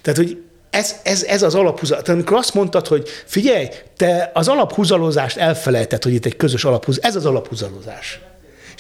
Tehát, 0.02 0.20
hogy 0.20 0.44
ez, 0.70 0.96
ez, 1.04 1.24
ez 1.24 1.42
az 1.42 1.56
alaphúzalás. 1.56 2.04
Tehát 2.04 2.20
amikor 2.20 2.38
azt 2.38 2.54
mondtad, 2.54 2.88
hogy 2.88 3.10
figyelj, 3.26 3.68
te 3.98 4.32
az 4.34 4.48
alaphúzalózást 4.48 5.38
elfelejtett, 5.38 6.04
hogy 6.04 6.14
itt 6.14 6.26
egy 6.26 6.36
közös 6.36 6.64
alaphúz, 6.64 7.00
ez 7.02 7.16
az 7.16 7.26
alaphúzalózás. 7.26 8.20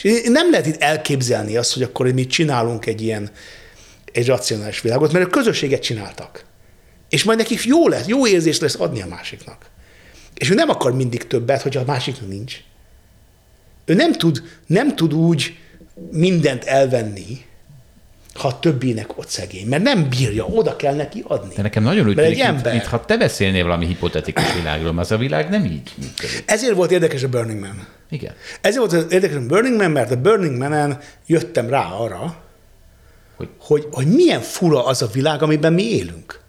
És 0.02 0.22
nem 0.24 0.52
lehet 0.52 0.66
itt 0.66 0.82
elképzelni 0.82 1.58
azt, 1.58 1.74
hogy 1.74 1.84
akkor 1.84 2.12
mit 2.12 2.30
csinálunk 2.30 2.86
egy 2.86 3.02
ilyen 3.02 3.30
egy 4.12 4.28
racionális 4.28 4.82
világot, 4.82 5.12
mert 5.12 5.26
a 5.26 5.30
közösséget 5.30 5.82
csináltak. 5.82 6.46
És 7.10 7.24
majd 7.24 7.38
nekik 7.38 7.64
jó 7.64 7.88
lesz, 7.88 8.08
jó 8.08 8.28
érzés 8.28 8.60
lesz 8.60 8.80
adni 8.80 9.02
a 9.02 9.08
másiknak. 9.08 9.66
És 10.36 10.50
ő 10.50 10.54
nem 10.54 10.70
akar 10.70 10.96
mindig 10.96 11.28
többet, 11.28 11.62
hogyha 11.62 11.80
a 11.80 11.86
másiknak 11.86 12.30
nincs. 12.30 12.58
Ő 13.86 13.94
nem 13.94 14.14
tud, 14.14 14.42
nem 14.66 14.96
tud 14.96 15.14
úgy 15.14 15.58
mindent 16.12 16.64
elvenni, 16.64 17.46
ha 18.34 18.48
a 18.48 18.60
többinek 18.60 19.18
ott 19.18 19.28
szegény, 19.28 19.68
mert 19.68 19.84
nem 19.84 20.10
bírja, 20.10 20.46
oda 20.46 20.76
kell 20.76 20.96
neki 20.96 21.24
adni. 21.28 21.54
De 21.56 21.62
nekem 21.62 21.84
nagyon 21.84 22.08
úgy 22.08 22.16
tűnik, 22.16 22.32
egy 22.32 22.40
ember... 22.40 22.74
mint, 22.74 22.86
ha 22.86 23.06
te 23.06 23.18
beszélnél 23.18 23.64
valami 23.64 23.86
hipotetikus 23.86 24.54
világról, 24.54 25.00
az 25.00 25.12
a 25.12 25.18
világ 25.18 25.50
nem 25.50 25.66
így 25.66 25.92
működik. 25.96 26.44
Ezért 26.46 26.76
volt 26.76 26.92
érdekes 26.92 27.24
a 27.24 27.30
Burning 27.30 27.60
Man. 27.60 27.88
Igen. 28.10 28.34
Ezért 28.62 28.92
volt 28.92 29.12
érdekes 29.12 29.36
a 29.36 29.46
Burning 29.46 29.78
Man, 29.78 29.92
mert 29.92 30.12
a 30.12 30.22
Burning 30.22 30.58
Man-en 30.58 31.00
jöttem 31.26 31.70
rá 31.70 31.86
arra, 31.92 32.44
hogy, 33.36 33.50
hogy, 33.60 33.88
hogy 33.92 34.08
milyen 34.08 34.42
fura 34.42 34.86
az 34.86 35.02
a 35.02 35.08
világ, 35.08 35.42
amiben 35.42 35.74
mi 35.74 35.84
élünk. 35.84 36.40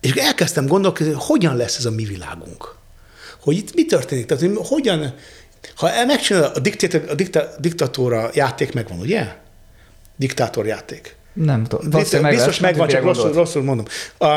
És 0.00 0.12
elkezdtem 0.12 0.66
gondolkodni, 0.66 1.12
hogy 1.12 1.24
hogyan 1.24 1.56
lesz 1.56 1.76
ez 1.76 1.84
a 1.84 1.90
mi 1.90 2.04
világunk. 2.04 2.74
Hogy 3.40 3.56
itt 3.56 3.74
mi 3.74 3.84
történik, 3.84 4.26
tehát 4.26 4.42
hogy 4.42 4.66
hogyan, 4.66 5.14
ha 5.76 6.04
megcsinál 6.06 6.44
a, 6.44 6.58
diktator, 6.58 7.04
a 7.08 7.14
dikta, 7.14 7.48
diktatóra 7.58 8.30
játék 8.34 8.72
megvan, 8.72 8.98
ugye? 8.98 9.34
diktátorjáték. 10.16 11.16
Nem 11.34 11.64
tudom. 11.64 11.90
Biztos, 11.90 12.20
meg 12.20 12.34
biztos 12.34 12.60
megvan, 12.60 12.88
csak 12.88 13.02
rosszul, 13.02 13.32
rosszul 13.32 13.62
mondom. 13.62 13.86
A, 14.18 14.36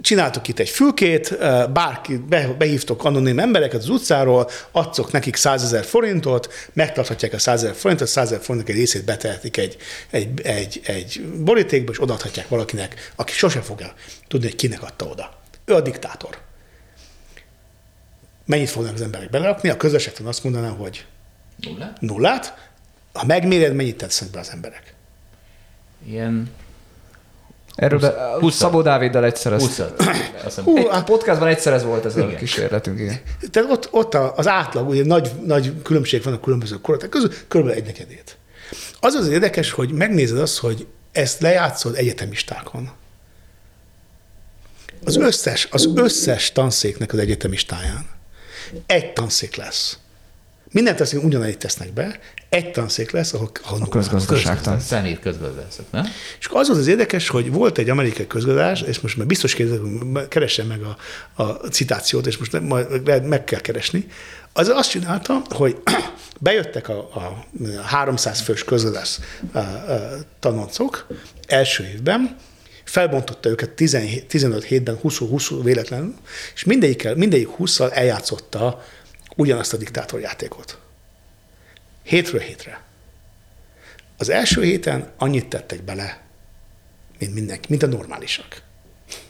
csináltok 0.00 0.48
itt 0.48 0.58
egy 0.58 0.68
fülkét, 0.68 1.38
bárki, 1.72 2.16
be, 2.16 2.54
behívtok 2.58 3.04
anonim 3.04 3.38
embereket 3.38 3.80
az 3.80 3.88
utcáról, 3.88 4.50
adszok 4.72 5.12
nekik 5.12 5.36
100 5.36 5.62
ezer 5.62 5.84
forintot, 5.84 6.52
megtarthatják 6.72 7.32
a 7.32 7.38
100 7.38 7.62
ezer 7.62 7.74
forintot, 7.74 8.08
100 8.08 8.26
ezer 8.26 8.44
forintnak 8.44 8.74
egy 8.74 8.80
részét 8.80 9.04
betehetik 9.04 9.56
egy, 9.56 9.76
egy, 10.10 10.40
egy, 10.40 10.80
egy 10.84 11.22
borítékba, 11.38 11.92
és 11.92 12.00
odaadhatják 12.02 12.48
valakinek, 12.48 13.12
aki 13.16 13.32
sosem 13.32 13.62
fogja 13.62 13.92
tudni, 14.28 14.46
hogy 14.46 14.56
kinek 14.56 14.82
adta 14.82 15.04
oda. 15.04 15.38
Ő 15.64 15.74
a 15.74 15.80
diktátor. 15.80 16.38
Mennyit 18.44 18.70
fognak 18.70 18.94
az 18.94 19.00
emberek 19.00 19.30
belerakni? 19.30 19.68
A 19.68 19.76
közösségtől 19.76 20.28
azt 20.28 20.44
mondanám, 20.44 20.76
hogy 20.76 21.06
nullát. 21.56 22.00
nullát. 22.00 22.70
Ha 23.12 23.26
megméred, 23.26 23.74
mennyit 23.74 23.96
tesznek 23.96 24.30
be 24.30 24.38
az 24.38 24.50
emberek? 24.50 24.96
Ilyen 26.06 26.50
Erről 27.74 27.98
be, 27.98 28.36
20 28.40 28.54
Szabó 28.54 28.82
Dáviddal 28.82 29.24
egyszer 29.24 29.52
ezt. 29.52 29.82
20 30.44 30.56
Hú, 30.56 30.86
a 30.86 31.02
podcastban 31.02 31.48
egyszer 31.48 31.72
ez 31.72 31.82
volt 31.82 32.04
ez 32.04 32.16
igen. 32.16 32.28
a 32.28 32.34
kísérletünk. 32.34 32.98
Igen. 32.98 33.20
Tehát 33.50 33.70
ott, 33.70 33.88
ott 33.90 34.14
az 34.14 34.48
átlag, 34.48 34.88
ugye 34.88 35.04
nagy, 35.04 35.30
nagy 35.44 35.82
különbség 35.82 36.22
van 36.22 36.32
a 36.32 36.40
különböző 36.40 36.80
korotek 36.80 37.08
között, 37.08 37.44
kb. 37.48 37.68
egy 37.68 37.84
negyedét. 37.84 38.36
Az 39.00 39.14
az 39.14 39.28
érdekes, 39.28 39.70
hogy 39.70 39.92
megnézed 39.92 40.38
azt, 40.38 40.58
hogy 40.58 40.86
ezt 41.12 41.40
lejátszod 41.40 41.96
egyetemistákon. 41.96 42.90
Az 45.04 45.16
összes, 45.16 45.68
az 45.70 45.88
összes 45.94 46.52
tanszéknek 46.52 47.12
az 47.12 47.18
egyetemistáján 47.18 48.06
egy 48.86 49.12
tanszék 49.12 49.56
lesz, 49.56 49.98
Minden 50.72 50.96
tanszék 50.96 51.24
ugyanannyit 51.24 51.58
tesznek 51.58 51.92
be, 51.92 52.18
egy 52.48 52.70
tanszék 52.70 53.10
lesz, 53.10 53.32
ahol, 53.32 53.50
ahol 53.64 53.78
A 53.82 53.88
közgazdaságtan. 53.88 54.80
Szemét 54.80 55.20
közgazdászok, 55.20 55.84
nem? 55.90 56.06
És 56.38 56.46
akkor 56.46 56.60
az 56.60 56.66
volt 56.66 56.80
az 56.80 56.86
érdekes, 56.86 57.28
hogy 57.28 57.52
volt 57.52 57.78
egy 57.78 57.90
amerikai 57.90 58.26
közgazdás, 58.26 58.82
és 58.82 59.00
most 59.00 59.16
már 59.16 59.26
biztos 59.26 59.54
kérdezem, 59.54 60.18
keresem 60.28 60.66
meg 60.66 60.80
a, 60.82 60.96
a 61.42 61.52
citációt, 61.52 62.26
és 62.26 62.36
most 62.36 62.60
majd 62.60 63.06
lehet, 63.06 63.26
meg 63.26 63.44
kell 63.44 63.60
keresni. 63.60 64.06
Az 64.52 64.68
azt 64.68 64.90
csinálta, 64.90 65.42
hogy 65.48 65.76
bejöttek 66.40 66.88
a, 66.88 66.98
a 66.98 67.46
300 67.82 68.40
fős 68.40 68.64
közgazdás 68.64 69.18
a, 69.52 69.58
a, 69.58 69.64
tanoncok 70.40 71.06
első 71.46 71.84
évben, 71.84 72.36
felbontotta 72.84 73.48
őket 73.48 73.70
17, 73.70 74.26
15 74.26 74.64
hétben, 74.64 74.98
20-20 75.02 75.60
véletlenül, 75.62 76.14
és 76.54 76.64
mindegyik, 76.64 77.14
mindegyik 77.14 77.48
20-szal 77.58 77.92
eljátszotta 77.92 78.82
ugyanazt 79.38 79.72
a 79.72 79.76
diktátorjátékot. 79.76 80.78
Hétről 82.02 82.40
hétre. 82.40 82.82
Az 84.16 84.28
első 84.28 84.62
héten 84.62 85.10
annyit 85.18 85.46
tettek 85.46 85.82
bele, 85.82 86.20
mint 87.18 87.34
mindenki, 87.34 87.66
mint 87.68 87.82
a 87.82 87.86
normálisak. 87.86 88.62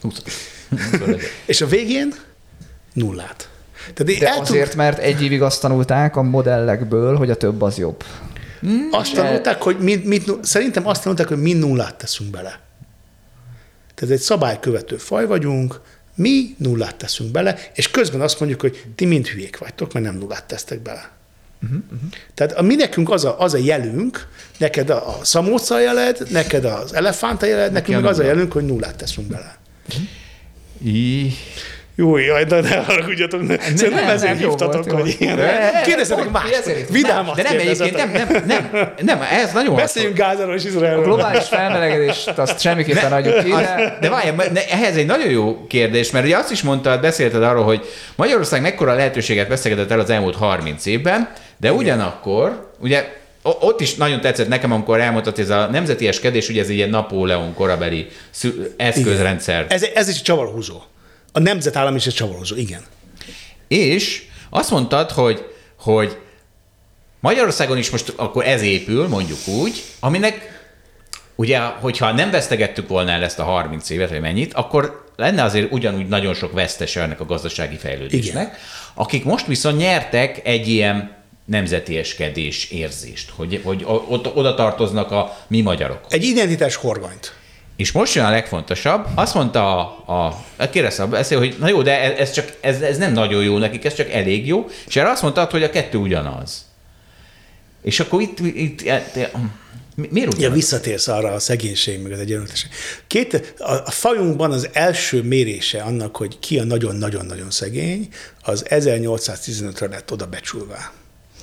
És 1.45 1.61
a 1.61 1.67
végén 1.67 2.13
nullát. 2.93 3.49
Tehát 3.93 4.19
De 4.19 4.35
azért, 4.39 4.75
mert 4.75 4.97
egy 4.97 5.23
évig 5.23 5.41
azt 5.41 5.61
tanulták 5.61 6.15
a 6.15 6.21
modellekből, 6.21 7.15
hogy 7.15 7.29
a 7.29 7.37
több 7.37 7.61
az 7.61 7.77
jobb. 7.77 8.03
Azt 8.91 9.13
tanulták, 9.13 9.61
hogy 9.61 9.79
mi, 9.79 9.95
mit, 9.95 10.31
szerintem 10.41 10.87
azt 10.87 11.01
tanulták, 11.03 11.27
hogy 11.27 11.41
mi 11.41 11.53
nullát 11.53 11.95
teszünk 11.95 12.29
bele. 12.29 12.59
Tehát 13.95 14.15
egy 14.15 14.21
szabálykövető 14.21 14.97
faj 14.97 15.25
vagyunk, 15.25 15.81
mi 16.19 16.55
nullát 16.57 16.95
teszünk 16.95 17.31
bele, 17.31 17.57
és 17.73 17.91
közben 17.91 18.21
azt 18.21 18.39
mondjuk, 18.39 18.61
hogy 18.61 18.83
ti 18.95 19.05
mind 19.05 19.27
hülyék 19.27 19.57
vagytok, 19.57 19.93
mert 19.93 20.05
nem 20.05 20.15
nullát 20.15 20.45
tesztek 20.45 20.81
bele. 20.81 21.11
Uh-huh, 21.63 21.79
uh-huh. 21.91 22.09
Tehát 22.33 22.53
a 22.53 22.61
mi 22.61 22.75
nekünk 22.75 23.09
az 23.09 23.25
a, 23.25 23.39
az 23.39 23.53
a 23.53 23.57
jelünk, 23.57 24.27
neked 24.57 24.89
a, 24.89 25.19
a 25.19 25.23
szamóca 25.23 25.79
jeled, 25.79 26.27
neked 26.31 26.65
az 26.65 26.93
elefánta 26.93 27.45
jeled, 27.45 27.71
nekünk 27.71 28.01
meg 28.01 28.11
az 28.11 28.19
a 28.19 28.23
jelünk, 28.23 28.51
hogy 28.51 28.65
nullát 28.65 28.95
teszünk 28.95 29.27
bele. 29.27 29.57
I... 30.83 31.31
Jó, 31.99 32.17
jaj, 32.17 32.43
de 32.43 32.61
ne 32.61 32.75
haragudjatok, 32.75 33.47
ne, 33.47 33.59
szerintem 33.59 33.93
nem, 33.93 34.09
ezért 34.09 34.39
nem, 34.39 34.49
hívtatok, 34.49 34.89
volt, 34.89 35.01
hogy 35.01 35.15
ilyen. 35.19 35.35
De- 35.35 35.81
Kérdezzetek 35.85 36.31
más, 36.31 36.43
vidámat 36.89 37.35
De 37.35 37.43
nem 37.43 37.59
egyébként, 37.59 37.95
nem, 37.97 38.11
nem, 38.11 38.43
nem, 38.47 38.91
nem, 39.01 39.21
ez 39.31 39.51
nagyon 39.53 39.75
Beszéljünk 39.75 40.17
Gázáról 40.17 40.55
és 40.55 40.63
A 40.63 40.67
Izraelről. 40.67 41.03
globális 41.03 41.43
felmelegedést 41.43 42.27
azt 42.27 42.59
semmiképpen 42.59 43.13
adjuk 43.13 43.43
ki, 43.43 43.49
de 43.49 43.97
De 44.01 44.09
várj, 44.09 44.29
ehhez 44.69 44.95
egy 44.97 45.05
nagyon 45.05 45.29
jó 45.29 45.65
kérdés, 45.67 46.11
mert 46.11 46.25
ugye 46.25 46.37
azt 46.37 46.51
is 46.51 46.61
mondtad, 46.61 47.01
beszélted 47.01 47.43
arról, 47.43 47.63
hogy 47.63 47.85
Magyarország 48.15 48.61
mekkora 48.61 48.93
lehetőséget 48.93 49.47
veszegedett 49.47 49.91
el 49.91 49.99
az 49.99 50.09
elmúlt 50.09 50.35
30 50.35 50.85
évben, 50.85 51.29
de 51.57 51.73
ugyanakkor, 51.73 52.69
ugye 52.79 53.05
ott 53.41 53.81
is 53.81 53.95
nagyon 53.95 54.21
tetszett 54.21 54.47
nekem, 54.47 54.71
amikor 54.71 54.99
elmondtad, 54.99 55.35
hogy 55.35 55.43
ez 55.43 55.49
a 55.49 55.67
nemzeti 55.71 56.07
eskedés, 56.07 56.49
ugye 56.49 56.61
ez 56.61 56.67
egy 56.67 56.75
ilyen 56.75 56.89
Napóleon 56.89 57.53
korabeli 57.53 58.07
eszközrendszer. 58.77 59.65
Ez, 59.69 59.85
ez 59.93 60.09
is 60.09 60.15
egy 60.15 60.21
csavarhúzó. 60.21 60.81
A 61.31 61.39
nemzetállam 61.39 61.95
is 61.95 62.05
egy 62.05 62.13
csavarhúzó, 62.13 62.55
igen. 62.55 62.81
És 63.67 64.23
azt 64.49 64.71
mondtad, 64.71 65.11
hogy, 65.11 65.45
hogy 65.79 66.17
Magyarországon 67.19 67.77
is 67.77 67.89
most 67.89 68.13
akkor 68.15 68.45
ez 68.45 68.61
épül, 68.61 69.07
mondjuk 69.07 69.47
úgy, 69.47 69.83
aminek 69.99 70.59
ugye, 71.35 71.59
hogyha 71.59 72.11
nem 72.11 72.31
vesztegettük 72.31 72.87
volna 72.87 73.11
el 73.11 73.23
ezt 73.23 73.39
a 73.39 73.43
30 73.43 73.89
évet, 73.89 74.09
vagy 74.09 74.21
mennyit, 74.21 74.53
akkor 74.53 75.05
lenne 75.15 75.43
azért 75.43 75.71
ugyanúgy 75.71 76.07
nagyon 76.07 76.33
sok 76.33 76.53
vesztese 76.53 77.01
ennek 77.01 77.19
a 77.19 77.25
gazdasági 77.25 77.77
fejlődésnek, 77.77 78.47
Igen. 78.47 78.57
akik 78.93 79.23
most 79.23 79.45
viszont 79.45 79.77
nyertek 79.77 80.41
egy 80.43 80.67
ilyen 80.67 81.17
nemzetieskedés 81.45 82.69
érzést, 82.69 83.29
hogy, 83.35 83.61
hogy 83.63 83.85
oda 84.33 84.53
tartoznak 84.53 85.11
a 85.11 85.37
mi 85.47 85.61
magyarok. 85.61 86.05
Egy 86.09 86.23
identitás 86.23 86.75
horgonyt. 86.75 87.33
És 87.79 87.91
most 87.91 88.13
jön 88.13 88.25
a 88.25 88.29
legfontosabb, 88.29 89.07
azt 89.15 89.33
mondta 89.33 89.81
a, 90.05 90.43
a 90.55 90.69
kérdezte 90.69 91.03
a 91.03 91.07
beszél, 91.07 91.37
hogy 91.37 91.55
na 91.59 91.67
jó, 91.67 91.81
de 91.81 92.17
ez, 92.17 92.31
csak, 92.31 92.53
ez, 92.61 92.81
ez 92.81 92.97
nem 92.97 93.13
nagyon 93.13 93.43
jó 93.43 93.57
nekik, 93.57 93.85
ez 93.85 93.93
csak 93.93 94.09
elég 94.09 94.47
jó, 94.47 94.69
és 94.87 94.95
erre 94.95 95.09
azt 95.09 95.21
mondtad, 95.21 95.51
hogy 95.51 95.63
a 95.63 95.69
kettő 95.69 95.97
ugyanaz. 95.97 96.65
És 97.81 97.99
akkor 97.99 98.21
itt, 98.21 98.39
itt, 98.39 98.81
itt 98.81 99.15
mi- 99.95 100.07
miért 100.11 100.31
Ja, 100.31 100.37
ugyanaz? 100.37 100.55
visszatérsz 100.55 101.07
arra 101.07 101.31
a 101.31 101.39
szegénység, 101.39 102.01
meg 102.01 102.11
az 102.11 102.19
egyenlőtlenség. 102.19 102.69
Két, 103.07 103.53
a, 103.57 103.71
a 103.71 103.91
fajunkban 103.91 104.51
az 104.51 104.69
első 104.73 105.23
mérése 105.23 105.81
annak, 105.81 106.15
hogy 106.15 106.39
ki 106.39 106.59
a 106.59 106.63
nagyon-nagyon-nagyon 106.63 107.51
szegény, 107.51 108.07
az 108.41 108.65
1815-re 108.69 109.87
lett 109.87 110.11
oda 110.11 110.27
becsülve. 110.27 110.91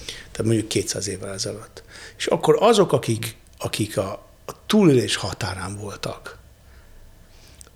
Tehát 0.06 0.44
mondjuk 0.44 0.68
200 0.68 1.08
évvel 1.08 1.32
ezelőtt. 1.32 1.82
És 2.18 2.26
akkor 2.26 2.56
azok, 2.60 2.92
akik, 2.92 3.36
akik 3.58 3.98
a, 3.98 4.25
a 4.46 4.66
túlélés 4.66 5.16
határán 5.16 5.76
voltak, 5.76 6.38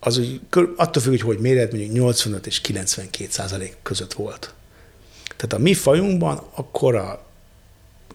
az 0.01 0.19
úgy, 0.19 0.41
attól 0.77 1.03
függ, 1.03 1.11
hogy 1.11 1.21
hogy 1.21 1.39
méret, 1.39 1.73
mondjuk 1.73 1.93
85 1.93 2.47
és 2.47 2.61
92 2.61 3.31
százalék 3.31 3.77
között 3.83 4.13
volt. 4.13 4.55
Tehát 5.37 5.53
a 5.53 5.59
mi 5.59 5.75
fajunkban 5.75 6.43
akkor 6.55 6.95
a 6.95 7.27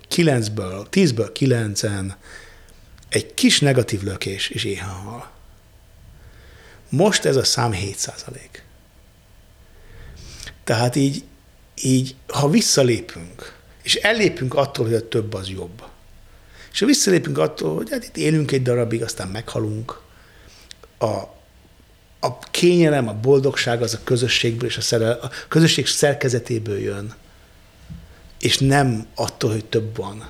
9-ből, 0.10 0.86
10-ből 0.92 1.30
9-en 1.34 2.14
egy 3.10 3.34
kis 3.34 3.60
negatív 3.60 4.04
lökés 4.04 4.50
és 4.50 4.64
éhen 4.64 4.90
hal. 4.90 5.32
Most 6.90 7.26
ez 7.26 7.36
a 7.36 7.44
szám 7.44 7.72
7 7.72 7.98
százalék. 7.98 8.64
Tehát 10.64 10.96
így, 10.96 11.24
így, 11.84 12.16
ha 12.28 12.50
visszalépünk, 12.50 13.58
és 13.82 13.96
ellépünk 13.96 14.54
attól, 14.54 14.86
hogy 14.86 14.96
a 14.96 15.08
több 15.08 15.34
az 15.34 15.50
jobb, 15.50 15.84
és 16.76 16.82
visszalépünk 16.82 17.38
attól, 17.38 17.76
hogy 17.76 17.90
hát 17.92 18.04
itt 18.04 18.18
élünk 18.18 18.52
egy 18.52 18.62
darabig, 18.62 19.04
aztán 19.04 19.28
meghalunk, 19.28 20.02
a, 20.98 21.06
a 22.20 22.40
kényelem, 22.52 23.08
a 23.08 23.14
boldogság 23.14 23.82
az 23.82 23.94
a 23.94 24.00
közösségből 24.04 24.70
és 24.70 24.78
a, 24.78 24.82
szerel, 24.82 25.20
a 25.22 25.30
közösség 25.48 25.88
szerkezetéből 25.88 26.80
jön, 26.80 27.14
és 28.40 28.58
nem 28.58 29.06
attól, 29.16 29.52
hogy 29.52 29.66
több 29.66 29.96
van. 29.98 30.28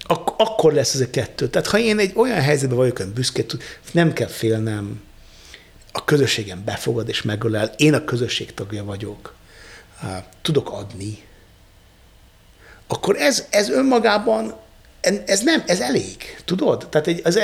Ak- 0.00 0.40
akkor 0.40 0.72
lesz 0.72 0.94
ez 0.94 1.00
a 1.00 1.10
kettő. 1.10 1.48
Tehát 1.48 1.68
ha 1.68 1.78
én 1.78 1.98
egy 1.98 2.12
olyan 2.14 2.40
helyzetben 2.40 2.78
vagyok, 2.78 2.96
hogy 2.96 3.06
büszke, 3.06 3.44
nem 3.92 4.12
kell 4.12 4.28
félnem, 4.28 5.00
a 5.92 6.04
közösségem 6.04 6.64
befogad 6.64 7.08
és 7.08 7.22
megölel, 7.22 7.72
én 7.76 7.94
a 7.94 8.04
közösség 8.04 8.54
tagja 8.54 8.84
vagyok, 8.84 9.34
tudok 10.42 10.70
adni, 10.70 11.18
akkor 12.86 13.16
ez, 13.16 13.46
ez 13.50 13.68
önmagában, 13.68 14.54
ez 15.26 15.40
nem, 15.40 15.62
ez 15.66 15.80
elég, 15.80 16.16
tudod? 16.44 16.86
Tehát 16.90 17.06
egy, 17.06 17.20
az, 17.24 17.40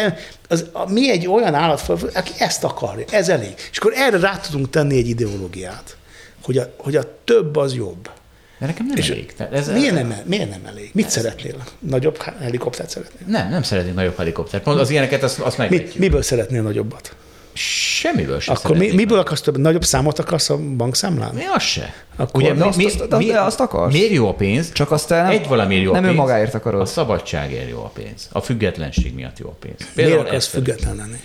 az, 0.48 0.64
a, 0.72 0.90
mi 0.90 1.10
egy 1.10 1.26
olyan 1.26 1.54
állatfaj, 1.54 1.96
aki 2.14 2.32
ezt 2.38 2.64
akarja, 2.64 3.04
ez 3.10 3.28
elég. 3.28 3.54
És 3.70 3.78
akkor 3.78 3.92
erre 3.96 4.18
rá 4.18 4.36
tudunk 4.36 4.70
tenni 4.70 4.96
egy 4.96 5.08
ideológiát, 5.08 5.96
hogy 6.42 6.58
a, 6.58 6.74
hogy 6.76 6.96
a 6.96 7.18
több 7.24 7.56
az 7.56 7.74
jobb. 7.74 8.10
De 8.58 8.66
nekem 8.66 8.86
nem 8.86 8.96
És 8.96 9.10
elég. 9.10 9.34
Tehát 9.34 9.52
ez, 9.52 9.68
miért, 9.68 9.94
nem, 9.94 10.14
miért 10.24 10.50
nem 10.50 10.64
elég? 10.66 10.90
Mit 10.92 11.10
szeretnél? 11.10 11.64
Nagyobb 11.78 12.22
helikoptert 12.40 12.90
szeretnél? 12.90 13.26
Nem, 13.26 13.50
nem 13.50 13.62
szeretnék 13.62 13.94
nagyobb 13.94 14.16
helikoptert. 14.16 14.62
Pont 14.62 14.80
az 14.80 14.90
ilyeneket 14.90 15.22
azt, 15.22 15.38
azt 15.38 15.58
Mi, 15.58 15.62
megvetjük. 15.68 15.98
miből 15.98 16.22
szeretnél 16.22 16.62
nagyobbat? 16.62 17.16
Semmiből 17.54 18.40
sem 18.40 18.54
Akkor 18.54 18.76
mi, 18.76 18.92
miből 18.92 19.18
akarsz 19.18 19.40
több? 19.40 19.58
Nagyobb 19.58 19.84
számot 19.84 20.18
akarsz 20.18 20.50
a 20.50 20.56
bankszámlán? 20.76 21.34
Mi 21.34 21.44
az 21.54 21.62
se. 21.62 21.94
Akkor- 22.16 22.42
Ugye, 22.42 22.52
mi, 22.52 22.60
azt- 22.60 22.76
mi, 22.76 22.84
azt- 22.84 23.16
mi, 23.16 23.30
azt 23.30 23.60
akarsz. 23.60 23.92
Miért 23.92 24.12
jó 24.12 24.28
a 24.28 24.34
pénz? 24.34 24.72
Csak 24.72 24.90
azt 24.90 25.08
nem- 25.08 25.26
Egy 25.26 25.48
valamiért 25.48 25.82
jó 25.84 25.90
a 25.90 25.94
nem 25.94 26.02
pénz. 26.02 26.14
önmagáért 26.16 26.54
akarod. 26.54 26.80
A 26.80 26.84
szabadságért 26.84 27.68
jó 27.70 27.78
a 27.78 27.90
pénz. 27.94 28.28
A 28.32 28.40
függetlenség 28.40 29.14
miatt 29.14 29.38
jó 29.38 29.48
a 29.48 29.56
pénz. 29.60 29.74
Miért 29.78 29.94
Például 29.94 30.18
akarsz 30.20 30.34
ezt- 30.36 30.48
független 30.48 30.96
lenni? 30.96 31.16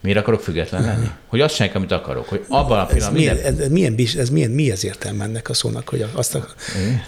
Miért 0.00 0.18
akarok 0.18 0.40
független 0.40 0.82
lenni? 0.84 1.10
Hogy 1.26 1.40
azt 1.40 1.54
csinálják, 1.54 1.76
amit 1.78 1.92
akarok. 1.92 2.28
Hogy 2.28 2.44
abban 2.48 2.78
a 2.78 2.82
Ez 2.82 2.88
pillanatban 2.88 3.22
minden... 3.22 3.44
ez, 3.54 3.58
ez 3.58 3.68
milyen, 3.68 3.94
bis- 3.94 4.16
ez 4.16 4.30
milyen, 4.30 4.50
mi 4.50 4.70
az 4.70 4.84
értelme 4.84 5.24
ennek 5.24 5.48
a 5.48 5.54
szónak, 5.54 5.88
hogy 5.88 6.04
azt 6.12 6.34
akar, 6.34 6.54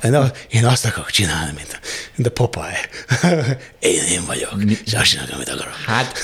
én, 0.04 0.30
én 0.50 0.64
azt 0.64 0.84
akarok 0.86 1.10
csinálni, 1.10 1.52
mint, 1.56 1.80
mint 2.14 2.28
a 2.28 2.32
Popeye. 2.32 2.78
Én, 3.78 4.02
én 4.12 4.22
vagyok, 4.26 4.52
és 4.84 4.94
azt 4.94 5.04
csinálok, 5.04 5.34
amit 5.34 5.48
akarok. 5.48 5.74
Hát 5.86 6.18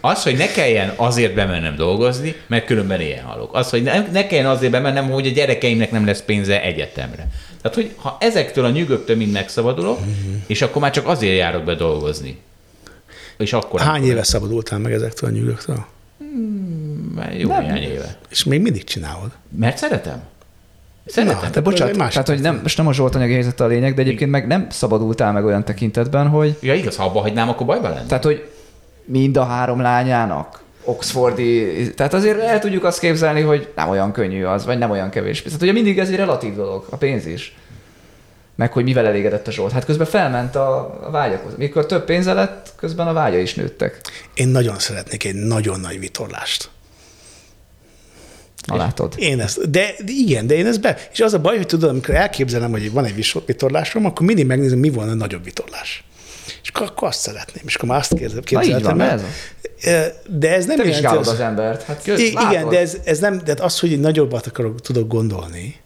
az, 0.00 0.22
hogy 0.22 0.36
ne 0.36 0.46
kelljen 0.46 0.92
azért 0.96 1.34
bemennem 1.34 1.76
dolgozni, 1.76 2.34
mert 2.46 2.66
különben 2.66 3.00
ilyen 3.00 3.24
halok. 3.24 3.54
Az, 3.54 3.70
hogy 3.70 3.82
ne, 3.82 4.06
ne 4.12 4.26
kelljen 4.26 4.46
azért 4.46 4.72
bemennem, 4.72 5.10
hogy 5.10 5.26
a 5.26 5.30
gyerekeimnek 5.30 5.90
nem 5.90 6.06
lesz 6.06 6.22
pénze 6.22 6.62
egyetemre. 6.62 7.28
Tehát, 7.62 7.74
hogy 7.76 7.90
ha 7.96 8.16
ezektől 8.20 8.64
a 8.64 8.70
nyugoktól 8.70 9.16
mind 9.16 9.32
megszabadulok, 9.32 9.98
és 10.46 10.62
akkor 10.62 10.82
már 10.82 10.90
csak 10.90 11.06
azért 11.06 11.36
járok 11.36 11.64
be 11.64 11.74
dolgozni. 11.74 12.38
És 13.38 13.52
akkor... 13.52 13.80
Hány 13.80 14.04
éve 14.04 14.22
szabadultál 14.22 14.78
meg 14.78 14.92
ezektől 14.92 15.30
a 15.30 15.32
nyugoktól? 15.32 15.86
Már 17.14 17.36
Jó 17.38 17.58
néhány 17.58 17.82
éve. 17.82 18.16
És 18.30 18.44
még 18.44 18.60
mindig 18.60 18.84
csinálod. 18.84 19.30
Mert 19.58 19.76
szeretem. 19.76 20.22
Szeretem. 21.06 21.38
Na, 21.42 21.48
De 21.48 21.60
bocsánat, 21.60 21.96
másik 21.96 22.12
tehát 22.12 22.28
hogy 22.28 22.40
nem, 22.40 22.60
most 22.62 22.76
nem 22.76 22.86
a 22.86 22.92
Zsolt 22.92 23.14
anyagi 23.14 23.32
helyzete 23.32 23.64
a 23.64 23.66
lényeg, 23.66 23.94
de 23.94 24.00
egyébként 24.02 24.30
meg 24.30 24.46
nem 24.46 24.66
szabadultál 24.70 25.32
meg 25.32 25.44
olyan 25.44 25.64
tekintetben, 25.64 26.28
hogy 26.28 26.56
Ja, 26.60 26.74
igaz, 26.74 26.96
ha 26.96 27.04
abba 27.04 27.20
hagynám, 27.20 27.48
akkor 27.48 27.66
bajban 27.66 27.90
lenne. 27.90 28.06
tehát, 28.06 28.24
hogy 28.24 28.48
mind 29.04 29.36
a 29.36 29.44
három 29.44 29.80
lányának 29.80 30.62
Oxfordi, 30.84 31.90
tehát 31.94 32.14
azért 32.14 32.40
el 32.40 32.58
tudjuk 32.58 32.84
azt 32.84 32.98
képzelni, 32.98 33.40
hogy 33.40 33.72
nem 33.76 33.88
olyan 33.88 34.12
könnyű 34.12 34.44
az, 34.44 34.64
vagy 34.64 34.78
nem 34.78 34.90
olyan 34.90 35.10
kevés. 35.10 35.42
Tehát 35.42 35.62
ugye 35.62 35.72
mindig 35.72 35.98
ez 35.98 36.08
egy 36.08 36.16
relatív 36.16 36.54
dolog, 36.54 36.86
a 36.90 36.96
pénz 36.96 37.26
is. 37.26 37.56
Meg 38.56 38.72
hogy 38.72 38.84
mivel 38.84 39.06
elégedett 39.06 39.46
a 39.46 39.50
Zsolt. 39.50 39.72
Hát 39.72 39.84
közben 39.84 40.06
felment 40.06 40.56
a, 40.56 40.78
a. 41.12 41.40
Mikor 41.56 41.86
több 41.86 42.04
pénze 42.04 42.32
lett, 42.32 42.72
közben 42.76 43.06
a 43.06 43.12
vágya 43.12 43.38
is 43.38 43.54
nőttek. 43.54 44.00
Én 44.34 44.48
nagyon 44.48 44.78
szeretnék 44.78 45.24
egy 45.24 45.34
nagyon 45.34 45.80
nagy 45.80 45.98
vitorlást. 45.98 46.70
Na 48.66 48.76
látod. 48.76 49.14
Én 49.16 49.40
ezt, 49.40 49.70
de 49.70 49.94
igen, 50.06 50.46
de 50.46 50.54
én 50.54 50.66
ezt 50.66 50.80
be, 50.80 51.08
és 51.12 51.20
az 51.20 51.34
a 51.34 51.38
baj, 51.38 51.56
hogy 51.56 51.66
tudod, 51.66 51.90
amikor 51.90 52.14
elképzelem, 52.14 52.70
hogy 52.70 52.92
van 52.92 53.04
egy 53.04 53.26
vitorlásom, 53.46 54.04
akkor 54.04 54.26
mindig 54.26 54.46
megnézem, 54.46 54.78
mi 54.78 54.90
van 54.90 55.08
a 55.08 55.14
nagyobb 55.14 55.44
vitorlás. 55.44 56.04
És 56.62 56.68
akkor, 56.68 56.86
akkor 56.86 57.08
azt 57.08 57.20
szeretném, 57.20 57.62
és 57.66 57.74
akkor 57.74 57.88
már 57.88 57.98
azt 57.98 58.14
képzeltem. 58.14 59.00
Ez 59.00 59.22
de 60.26 60.54
ez 60.54 60.64
nem 60.64 60.76
Te 60.76 60.84
jelenti 60.84 61.16
az, 61.16 61.28
az 61.28 61.40
embert. 61.40 61.82
Hát 61.82 62.02
köz, 62.02 62.20
igen, 62.20 62.68
de 62.68 62.78
ez, 62.78 62.96
ez 63.04 63.18
nem, 63.18 63.40
de 63.44 63.54
az, 63.58 63.80
hogy 63.80 63.92
egy 63.92 64.00
nagyobbat 64.00 64.46
akarok, 64.46 64.80
tudok 64.80 65.08
gondolni, 65.08 65.80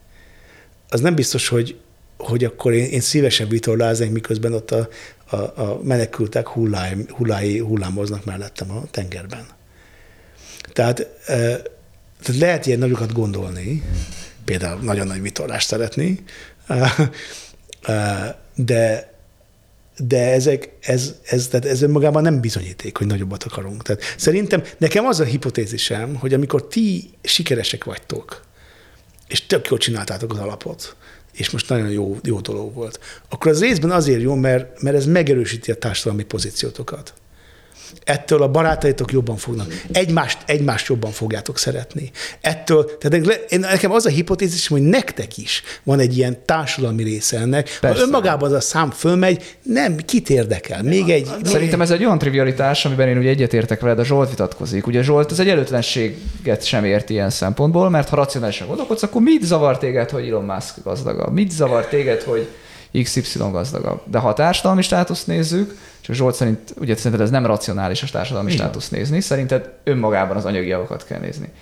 az 0.89 1.01
nem 1.01 1.15
biztos, 1.15 1.49
hogy, 1.49 1.77
hogy 2.19 2.45
akkor 2.45 2.73
én, 2.73 2.85
én 2.85 3.01
szívesen 3.01 3.49
vitorláznék, 3.49 4.11
miközben 4.11 4.53
ott 4.53 4.70
a, 4.70 4.89
a, 5.31 5.36
a 5.36 5.81
menekültek 5.82 6.49
hullái, 6.49 7.07
hullái 7.09 7.59
hullámoznak 7.59 8.24
mellettem 8.24 8.70
a 8.70 8.82
tengerben. 8.90 9.47
Tehát, 10.73 11.01
e, 11.27 11.36
tehát 12.23 12.40
lehet 12.40 12.66
ilyen 12.66 12.78
nagyokat 12.78 13.12
gondolni, 13.12 13.82
például 14.45 14.81
nagyon 14.81 15.07
nagy 15.07 15.23
vitorlást 15.23 15.66
szeretni, 15.66 16.24
e, 16.66 16.95
e, 17.82 18.39
de, 18.55 19.12
de 19.97 20.32
ezek, 20.32 20.73
ez, 20.81 21.15
ez, 21.24 21.49
tehát 21.49 21.66
ez 21.66 21.82
önmagában 21.82 22.23
nem 22.23 22.40
bizonyíték, 22.40 22.97
hogy 22.97 23.07
nagyobbat 23.07 23.45
akarunk. 23.45 23.82
Tehát 23.82 24.03
szerintem 24.16 24.62
nekem 24.78 25.07
az 25.07 25.20
a 25.20 25.24
hipotézisem, 25.24 26.15
hogy 26.15 26.35
amikor 26.35 26.66
ti 26.66 27.11
sikeresek 27.23 27.85
vagytok, 27.85 28.43
és 29.28 29.47
tök 29.47 29.69
jól 29.69 29.78
csináltátok 29.78 30.32
az 30.32 30.39
alapot, 30.39 30.97
és 31.39 31.51
most 31.51 31.69
nagyon 31.69 31.90
jó, 31.90 32.16
jó 32.23 32.40
dolog 32.40 32.74
volt, 32.74 33.01
akkor 33.28 33.51
az 33.51 33.60
részben 33.60 33.90
azért 33.90 34.20
jó, 34.20 34.35
mert, 34.35 34.82
mert 34.82 34.97
ez 34.97 35.06
megerősíti 35.06 35.70
a 35.70 35.74
társadalmi 35.74 36.24
pozíciótokat. 36.24 37.15
Ettől 38.05 38.43
a 38.43 38.48
barátaitok 38.48 39.12
jobban 39.12 39.36
fognak, 39.36 39.82
egymást, 39.93 40.39
egymást 40.47 40.86
jobban 40.89 41.10
fogjátok 41.10 41.59
szeretni. 41.59 42.10
Ettől, 42.40 42.98
tehát 42.98 43.48
nekem 43.51 43.90
az 43.93 44.06
a 44.06 44.09
hipotézis, 44.09 44.66
hogy 44.66 44.82
nektek 44.82 45.36
is 45.36 45.62
van 45.82 45.98
egy 45.98 46.16
ilyen 46.16 46.36
társadalmi 46.44 47.02
része 47.02 47.39
ennek. 47.39 47.78
Persze. 47.81 47.98
Ha 47.98 48.05
önmagában 48.05 48.48
az 48.48 48.56
a 48.56 48.60
szám 48.60 48.90
fölmegy, 48.90 49.56
nem, 49.62 49.97
kit 49.97 50.31
érdekel? 50.31 50.82
Még 50.82 51.09
egy... 51.09 51.28
Szerintem 51.43 51.81
ez 51.81 51.90
egy 51.90 52.05
olyan 52.05 52.19
trivialitás, 52.19 52.85
amiben 52.85 53.09
én 53.09 53.19
ugye 53.19 53.28
egyetértek 53.28 53.81
veled, 53.81 53.98
a 53.98 54.05
Zsolt 54.05 54.28
vitatkozik. 54.28 54.86
Ugye 54.86 55.02
Zsolt 55.02 55.31
az 55.31 55.40
egy 55.40 55.48
előtlenséget 55.48 56.65
sem 56.65 56.85
ért 56.85 57.10
ilyen 57.10 57.31
szempontból, 57.31 57.90
mert 57.90 58.09
ha 58.09 58.16
racionálisan 58.16 58.66
gondolkodsz, 58.66 59.02
akkor 59.02 59.23
mit 59.23 59.43
zavar 59.44 59.78
téged, 59.78 60.10
hogy 60.10 60.28
Elon 60.28 60.44
Musk 60.44 60.74
gazdagabb? 60.85 61.32
Mit 61.32 61.51
zavar 61.51 61.86
téged, 61.86 62.23
hogy 62.23 62.48
XY 63.02 63.39
gazdagabb? 63.39 64.01
De 64.05 64.19
ha 64.19 64.28
a 64.28 64.32
társadalmi 64.32 64.82
státuszt 64.82 65.27
nézzük, 65.27 65.77
csak 66.01 66.15
Zsolt 66.15 66.35
szerint, 66.35 66.74
ugye 66.78 66.97
szerinted 66.97 67.20
ez 67.20 67.31
nem 67.31 67.47
racionális 67.47 68.02
a 68.02 68.06
társadalmi 68.12 68.52
Igen. 68.52 68.62
státusz 68.65 68.89
nézni, 68.89 69.20
szerinted 69.20 69.73
önmagában 69.85 70.36
az 70.36 70.44
anyagi 70.44 70.66
javakat 70.66 71.05
kell 71.05 71.20
nézni. 71.20 71.52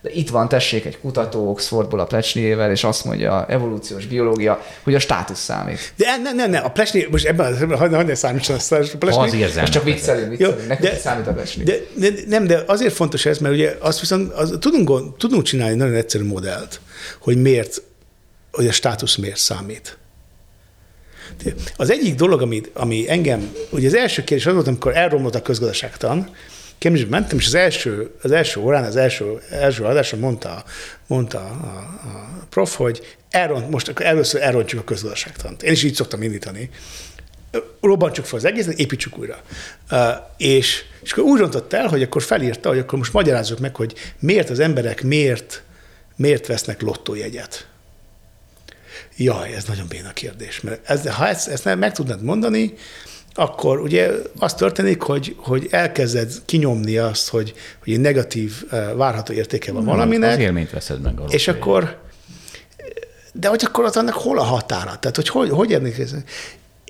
De 0.00 0.10
itt 0.12 0.30
van, 0.30 0.48
tessék, 0.48 0.84
egy 0.84 0.98
kutató 1.00 1.50
Oxfordból 1.50 2.00
a 2.00 2.04
Plecsnyével, 2.04 2.70
és 2.70 2.84
azt 2.84 3.04
mondja, 3.04 3.46
evolúciós 3.48 4.06
biológia, 4.06 4.62
hogy 4.82 4.94
a 4.94 4.98
státusz 4.98 5.40
számít. 5.40 5.92
De 5.96 6.16
nem, 6.16 6.36
nem, 6.36 6.50
nem, 6.50 6.64
a 6.64 6.68
Plecsny, 6.68 6.98
most 7.10 7.26
ebben, 7.26 7.78
ha 7.78 7.86
ne 7.86 8.14
számítson 8.14 8.56
a 8.56 8.96
Plecsny. 8.98 9.18
Az 9.18 9.34
érzelmek. 9.34 9.60
Most 9.60 9.72
csak 9.72 9.84
viccelünk, 9.84 10.30
viccelünk. 10.30 10.68
Nekünk 10.68 10.92
de, 10.92 10.98
számít 10.98 11.26
a 11.26 11.32
Plecsny. 11.32 11.62
De, 11.62 11.76
de, 11.94 12.08
nem, 12.26 12.46
de 12.46 12.62
azért 12.66 12.94
fontos 12.94 13.26
ez, 13.26 13.38
mert 13.38 13.54
ugye 13.54 13.76
azt 13.80 14.00
viszont 14.00 14.32
az, 14.32 14.56
tudunk, 14.60 15.16
tudunk 15.16 15.42
csinálni 15.42 15.74
nagyon 15.74 15.94
egyszerű 15.94 16.24
modellt, 16.24 16.80
hogy 17.20 17.42
miért, 17.42 17.82
hogy 18.52 18.66
a 18.66 18.72
státusz 18.72 19.16
miért 19.16 19.38
számít. 19.38 19.98
Az 21.76 21.90
egyik 21.90 22.14
dolog, 22.14 22.42
ami, 22.42 22.60
ami 22.72 23.10
engem, 23.10 23.52
ugye 23.70 23.86
az 23.86 23.94
első 23.94 24.24
kérdés 24.24 24.46
az 24.46 24.54
volt, 24.54 24.66
amikor 24.66 24.96
elromlott 24.96 25.34
a 25.34 25.42
közgazdaságtan, 25.42 26.30
Cambridge 26.78 27.10
mentem, 27.10 27.38
és 27.38 27.46
az 27.46 27.54
első, 27.54 28.10
az 28.22 28.30
első 28.30 28.60
órán, 28.60 28.84
az 28.84 28.96
első, 28.96 29.40
első 29.50 29.84
adáson 29.84 30.18
mondta, 30.18 30.64
mondta 31.06 31.38
a, 31.38 31.42
a 32.08 32.46
prof, 32.50 32.76
hogy 32.76 33.16
elront, 33.30 33.70
most 33.70 33.88
akkor 33.88 34.06
először 34.06 34.42
elrontjuk 34.42 34.80
a 34.80 34.84
közgazdaságtant. 34.84 35.62
Én 35.62 35.72
is 35.72 35.82
így 35.82 35.94
szoktam 35.94 36.22
indítani. 36.22 36.70
Robbantsuk 37.80 38.24
fel 38.24 38.38
az 38.38 38.44
egészet, 38.44 38.78
építsük 38.78 39.18
újra. 39.18 39.42
És, 40.36 40.84
és 41.02 41.12
akkor 41.12 41.24
úgy 41.24 41.38
rontott 41.38 41.72
el, 41.72 41.86
hogy 41.86 42.02
akkor 42.02 42.22
felírta, 42.22 42.68
hogy 42.68 42.78
akkor 42.78 42.98
most 42.98 43.12
magyarázzuk 43.12 43.58
meg, 43.58 43.76
hogy 43.76 43.94
miért 44.18 44.50
az 44.50 44.58
emberek 44.58 45.02
miért, 45.02 45.62
miért 46.16 46.46
vesznek 46.46 46.82
lottójegyet. 46.82 47.67
Jaj, 49.16 49.52
ez 49.54 49.64
nagyon 49.64 49.86
béna 49.88 50.12
kérdés. 50.12 50.60
Mert 50.60 50.90
ez, 50.90 51.08
ha 51.08 51.28
ezt, 51.28 51.48
ezt 51.48 51.74
meg 51.74 51.92
tudnád 51.92 52.22
mondani, 52.22 52.74
akkor 53.34 53.80
ugye 53.80 54.10
az 54.38 54.54
történik, 54.54 55.02
hogy, 55.02 55.36
hogy 55.38 55.66
elkezded 55.70 56.32
kinyomni 56.44 56.96
azt, 56.96 57.28
hogy, 57.28 57.54
hogy 57.84 57.92
egy 57.92 58.00
negatív 58.00 58.64
eh, 58.70 58.92
várható 58.94 59.32
értéke 59.32 59.72
van 59.72 59.84
valaminek. 59.84 60.32
Az 60.32 60.38
élményt 60.38 60.70
veszed 60.70 61.00
meg. 61.00 61.14
És 61.28 61.48
akkor, 61.48 61.98
de 63.32 63.48
hogy 63.48 63.62
akkor 63.66 63.84
az 63.84 63.96
annak 63.96 64.14
hol 64.14 64.38
a 64.38 64.42
határa? 64.42 64.98
Tehát, 64.98 65.16
hogy 65.16 65.28
hogy, 65.28 65.50
hogy 65.50 65.72
ez? 65.72 66.14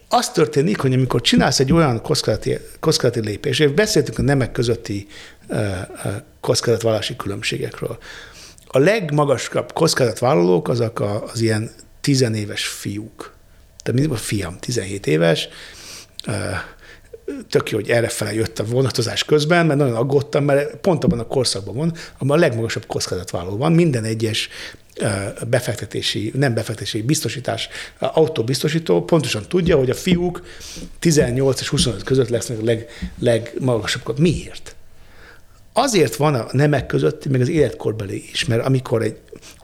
Az 0.08 0.30
történik, 0.30 0.80
hogy 0.80 0.92
amikor 0.92 1.20
csinálsz 1.20 1.60
egy 1.60 1.72
olyan 1.72 2.02
kockázati, 2.02 2.58
kockázati 2.80 3.20
lépést, 3.20 3.60
és 3.60 3.70
beszéltünk 3.70 4.18
a 4.18 4.22
nemek 4.22 4.52
közötti 4.52 5.06
uh, 5.48 5.58
uh, 6.04 6.12
kockázatvállalási 6.40 7.16
különbségekről, 7.16 7.98
a 8.66 8.78
legmagasabb 8.78 9.72
kockázatvállalók 9.72 10.68
azok 10.68 11.00
a, 11.00 11.24
az 11.24 11.40
ilyen 11.40 11.70
tizenéves 12.08 12.66
fiúk. 12.66 13.32
Tehát 13.82 14.00
mindig 14.00 14.10
a 14.10 14.20
fiam, 14.20 14.58
17 14.58 15.06
éves, 15.06 15.48
tök 17.48 17.70
jó, 17.70 17.78
hogy 17.78 17.90
errefele 17.90 18.34
jött 18.34 18.58
a 18.58 18.64
vonatozás 18.64 19.24
közben, 19.24 19.66
mert 19.66 19.78
nagyon 19.78 19.96
aggódtam, 19.96 20.44
mert 20.44 20.76
pont 20.76 21.04
abban 21.04 21.18
a 21.18 21.26
korszakban 21.26 21.74
van, 21.74 21.94
ahol 22.18 22.36
a 22.36 22.38
legmagasabb 22.38 22.86
kockázatvállaló 22.86 23.56
van. 23.56 23.72
Minden 23.72 24.04
egyes 24.04 24.48
befektetési, 25.48 26.32
nem 26.34 26.54
befektetési 26.54 27.02
biztosítás, 27.02 27.68
autóbiztosító 27.98 29.04
pontosan 29.04 29.48
tudja, 29.48 29.76
hogy 29.76 29.90
a 29.90 29.94
fiúk 29.94 30.42
18 30.98 31.60
és 31.60 31.68
25 31.68 32.02
között 32.02 32.28
lesznek 32.28 32.58
a 32.60 32.64
leg, 32.64 32.88
legmagasabb. 33.18 34.18
Miért? 34.18 34.76
Azért 35.72 36.16
van 36.16 36.34
a 36.34 36.48
nemek 36.52 36.86
között, 36.86 37.26
meg 37.26 37.40
az 37.40 37.48
életkorbeli 37.48 38.28
is, 38.32 38.44
mert 38.44 38.64
amikor 38.64 39.02
egy 39.02 39.16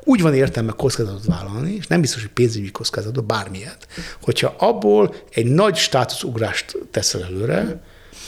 úgy 0.05 0.21
van 0.21 0.35
értelme 0.35 0.73
kockázatot 0.73 1.25
vállalni, 1.25 1.75
és 1.75 1.87
nem 1.87 2.01
biztos, 2.01 2.21
hogy 2.21 2.31
pénzügyi 2.31 2.71
kockázatot, 2.71 3.25
bármilyet, 3.25 3.89
hogyha 4.23 4.55
abból 4.59 5.15
egy 5.31 5.47
nagy 5.47 5.77
státuszugrást 5.77 6.77
teszel 6.91 7.23
előre, 7.23 7.83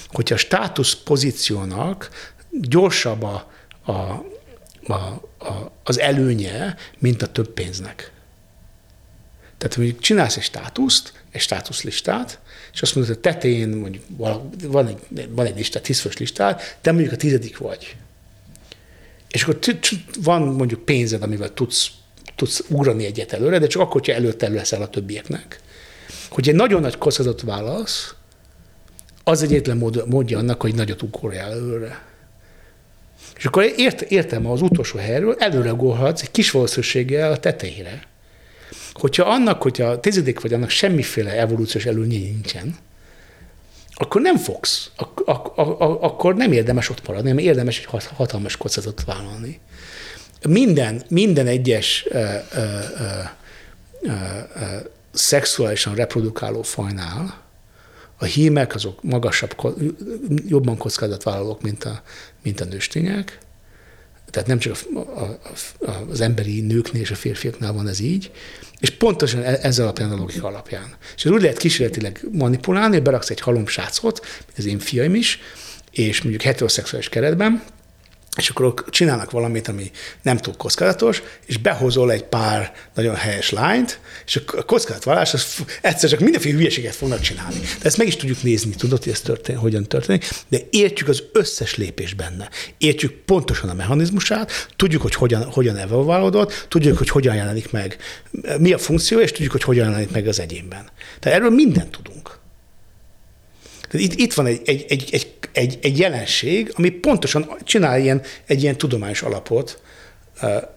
hogyha 0.08 0.34
a 0.34 0.38
státusz 0.38 0.94
pozíciónak 0.94 2.10
gyorsabb 2.50 3.22
a, 3.22 3.50
a, 3.84 3.92
a, 3.92 4.92
a, 5.38 5.72
az 5.84 5.98
előnye, 5.98 6.76
mint 6.98 7.22
a 7.22 7.26
több 7.26 7.48
pénznek. 7.48 8.12
Tehát 9.58 9.76
mondjuk 9.76 10.00
csinálsz 10.00 10.36
egy 10.36 10.42
státuszt, 10.42 11.12
egy 11.30 11.40
státuszlistát, 11.40 12.38
és 12.72 12.82
azt 12.82 12.94
mondod, 12.94 13.12
hogy 13.14 13.22
tetején 13.22 13.68
mondjuk 13.68 14.04
van 14.62 14.86
egy, 14.86 15.28
van 15.30 15.46
egy 15.46 15.56
listát, 15.56 15.82
tízfős 15.82 16.16
listát, 16.16 16.78
te 16.80 16.92
mondjuk 16.92 17.12
a 17.12 17.16
tizedik 17.16 17.58
vagy. 17.58 17.96
És 19.28 19.42
akkor 19.42 19.58
van 20.22 20.42
mondjuk 20.42 20.84
pénzed, 20.84 21.22
amivel 21.22 21.54
tudsz, 21.54 21.90
tudsz 22.36 22.64
ugrani 22.68 23.04
egyet 23.04 23.32
előre, 23.32 23.58
de 23.58 23.66
csak 23.66 23.82
akkor, 23.82 23.92
hogyha 23.92 24.12
előtte 24.12 24.48
leszel 24.48 24.82
a 24.82 24.88
többieknek. 24.88 25.60
Hogy 26.30 26.48
egy 26.48 26.54
nagyon 26.54 26.80
nagy 26.80 26.98
kockázatot 26.98 27.42
válasz, 27.42 28.14
az 29.24 29.42
egyetlen 29.42 29.76
mód, 29.76 30.08
módja 30.08 30.38
annak, 30.38 30.60
hogy 30.60 30.74
nagyot 30.74 31.02
ugorjál 31.02 31.50
előre. 31.50 32.04
És 33.36 33.44
akkor 33.44 33.72
ért, 33.76 34.00
értem 34.00 34.46
az 34.46 34.62
utolsó 34.62 34.98
helyről, 34.98 35.36
előre 35.38 35.72
ugorhatsz 35.72 36.22
egy 36.22 36.30
kis 36.30 36.50
valószínűséggel 36.50 37.32
a 37.32 37.38
tetejére. 37.38 38.02
Hogyha 38.92 39.24
annak, 39.24 39.62
hogyha 39.62 39.86
a 39.86 40.00
tizedik 40.00 40.40
vagy, 40.40 40.52
annak 40.52 40.70
semmiféle 40.70 41.30
evolúciós 41.30 41.86
előnye 41.86 42.18
nincsen, 42.18 42.76
akkor 43.98 44.20
nem 44.20 44.36
fogsz, 44.36 44.90
ak- 44.96 45.20
ak- 45.28 45.58
ak- 45.58 46.02
akkor 46.02 46.34
nem 46.34 46.52
érdemes 46.52 46.90
ott 46.90 47.06
maradni, 47.06 47.28
hanem 47.28 47.44
érdemes 47.44 47.78
egy 47.78 48.04
hatalmas 48.16 48.56
kockázatot 48.56 49.04
vállalni. 49.04 49.60
Minden, 50.48 51.02
minden 51.08 51.46
egyes 51.46 52.06
ö, 52.08 52.18
ö, 52.54 52.78
ö, 52.94 53.08
ö, 54.02 54.10
szexuálisan 55.12 55.94
reprodukáló 55.94 56.62
fajnál 56.62 57.44
a 58.18 58.24
hímek 58.24 58.74
azok 58.74 59.02
magasabb, 59.02 59.56
jobban 60.46 60.76
kockázatvállalók, 60.76 61.62
mint 61.62 61.84
a, 61.84 62.02
mint 62.42 62.60
a 62.60 62.64
nőstények. 62.64 63.38
Tehát 64.30 64.48
nem 64.48 64.58
csak 64.58 64.76
a, 64.94 64.98
a, 64.98 65.38
a, 65.80 65.90
az 66.10 66.20
emberi 66.20 66.60
nőknél 66.60 67.02
és 67.02 67.10
a 67.10 67.14
férfiaknál 67.14 67.72
van 67.72 67.88
ez 67.88 68.00
így, 68.00 68.30
és 68.80 68.90
pontosan 68.90 69.42
e- 69.42 69.58
ezzel 69.62 69.84
alapján 69.84 70.10
a 70.10 70.16
logika 70.16 70.46
alapján. 70.46 70.94
És 71.16 71.24
ez 71.24 71.30
úgy 71.30 71.42
lehet 71.42 71.58
kísérletileg 71.58 72.20
manipulálni, 72.32 73.00
beraksz 73.00 73.30
egy 73.30 73.40
halom 73.40 73.66
sácot, 73.66 74.20
mint 74.20 74.58
az 74.58 74.66
én 74.66 74.78
fiaim 74.78 75.14
is, 75.14 75.40
és 75.90 76.20
mondjuk 76.22 76.42
heteroszexuális 76.42 77.08
keretben, 77.08 77.62
és 78.36 78.48
akkor 78.48 78.84
csinálnak 78.90 79.30
valamit, 79.30 79.68
ami 79.68 79.90
nem 80.22 80.36
túl 80.36 80.54
kockázatos, 80.56 81.22
és 81.46 81.56
behozol 81.56 82.12
egy 82.12 82.24
pár 82.24 82.72
nagyon 82.94 83.14
helyes 83.14 83.50
lányt, 83.50 84.00
és 84.26 84.42
a 84.46 84.62
kockázatvallás 84.62 85.34
az 85.34 85.64
egyszer 85.82 86.10
csak 86.10 86.20
mindenféle 86.20 86.56
hülyeséget 86.56 86.94
fognak 86.94 87.20
csinálni. 87.20 87.58
De 87.58 87.84
ezt 87.84 87.96
meg 87.96 88.06
is 88.06 88.16
tudjuk 88.16 88.42
nézni, 88.42 88.74
tudod, 88.74 89.02
hogy 89.02 89.12
ez 89.12 89.20
történik, 89.20 89.60
hogyan 89.60 89.84
történik, 89.84 90.28
de 90.48 90.58
értjük 90.70 91.08
az 91.08 91.22
összes 91.32 91.76
lépés 91.76 92.14
benne. 92.14 92.50
Értjük 92.78 93.12
pontosan 93.12 93.68
a 93.68 93.74
mechanizmusát, 93.74 94.50
tudjuk, 94.76 95.02
hogy 95.02 95.14
hogyan, 95.14 95.44
hogyan 95.44 95.76
evolválódott, 95.76 96.66
tudjuk, 96.68 96.98
hogy 96.98 97.08
hogyan 97.08 97.34
jelenik 97.34 97.70
meg, 97.70 97.96
mi 98.58 98.72
a 98.72 98.78
funkció, 98.78 99.20
és 99.20 99.32
tudjuk, 99.32 99.52
hogy 99.52 99.62
hogyan 99.62 99.86
jelenik 99.86 100.10
meg 100.10 100.26
az 100.26 100.40
egyénben. 100.40 100.90
Tehát 101.20 101.38
erről 101.38 101.50
mindent 101.50 101.90
tudunk. 101.90 102.35
Itt, 103.98 104.14
itt 104.14 104.34
van 104.34 104.46
egy, 104.46 104.60
egy, 104.64 104.84
egy, 104.88 105.08
egy, 105.12 105.26
egy, 105.52 105.78
egy 105.82 105.98
jelenség, 105.98 106.72
ami 106.76 106.90
pontosan 106.90 107.50
csinál 107.64 108.00
ilyen, 108.00 108.22
egy 108.46 108.62
ilyen 108.62 108.76
tudományos 108.76 109.22
alapot 109.22 109.80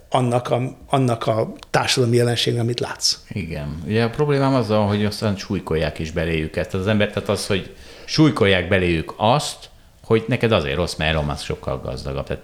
annak 0.10 0.50
a, 0.50 0.78
annak 0.88 1.28
a 1.28 1.54
társadalmi 1.70 2.16
jelenségnek, 2.16 2.62
amit 2.62 2.80
látsz. 2.80 3.18
Igen. 3.30 3.84
Ugye 3.86 4.04
a 4.04 4.10
problémám 4.10 4.54
az, 4.54 4.68
hogy 4.68 5.06
aztán 5.06 5.36
súlykolják 5.36 6.00
is 6.00 6.12
beléjük 6.12 6.56
ezt 6.56 6.74
az 6.74 6.88
embert, 6.88 7.14
tehát 7.14 7.30
az, 7.30 7.48
hogy 7.48 7.76
súlykolják 8.06 8.68
beléjük 8.68 9.14
azt, 9.18 9.70
hogy 10.04 10.24
neked 10.28 10.52
azért 10.52 10.76
rossz, 10.76 10.96
mert 10.96 11.26
Musk 11.26 11.44
sokkal 11.44 11.82
gazdagabb. 11.82 12.26
Tehát, 12.26 12.44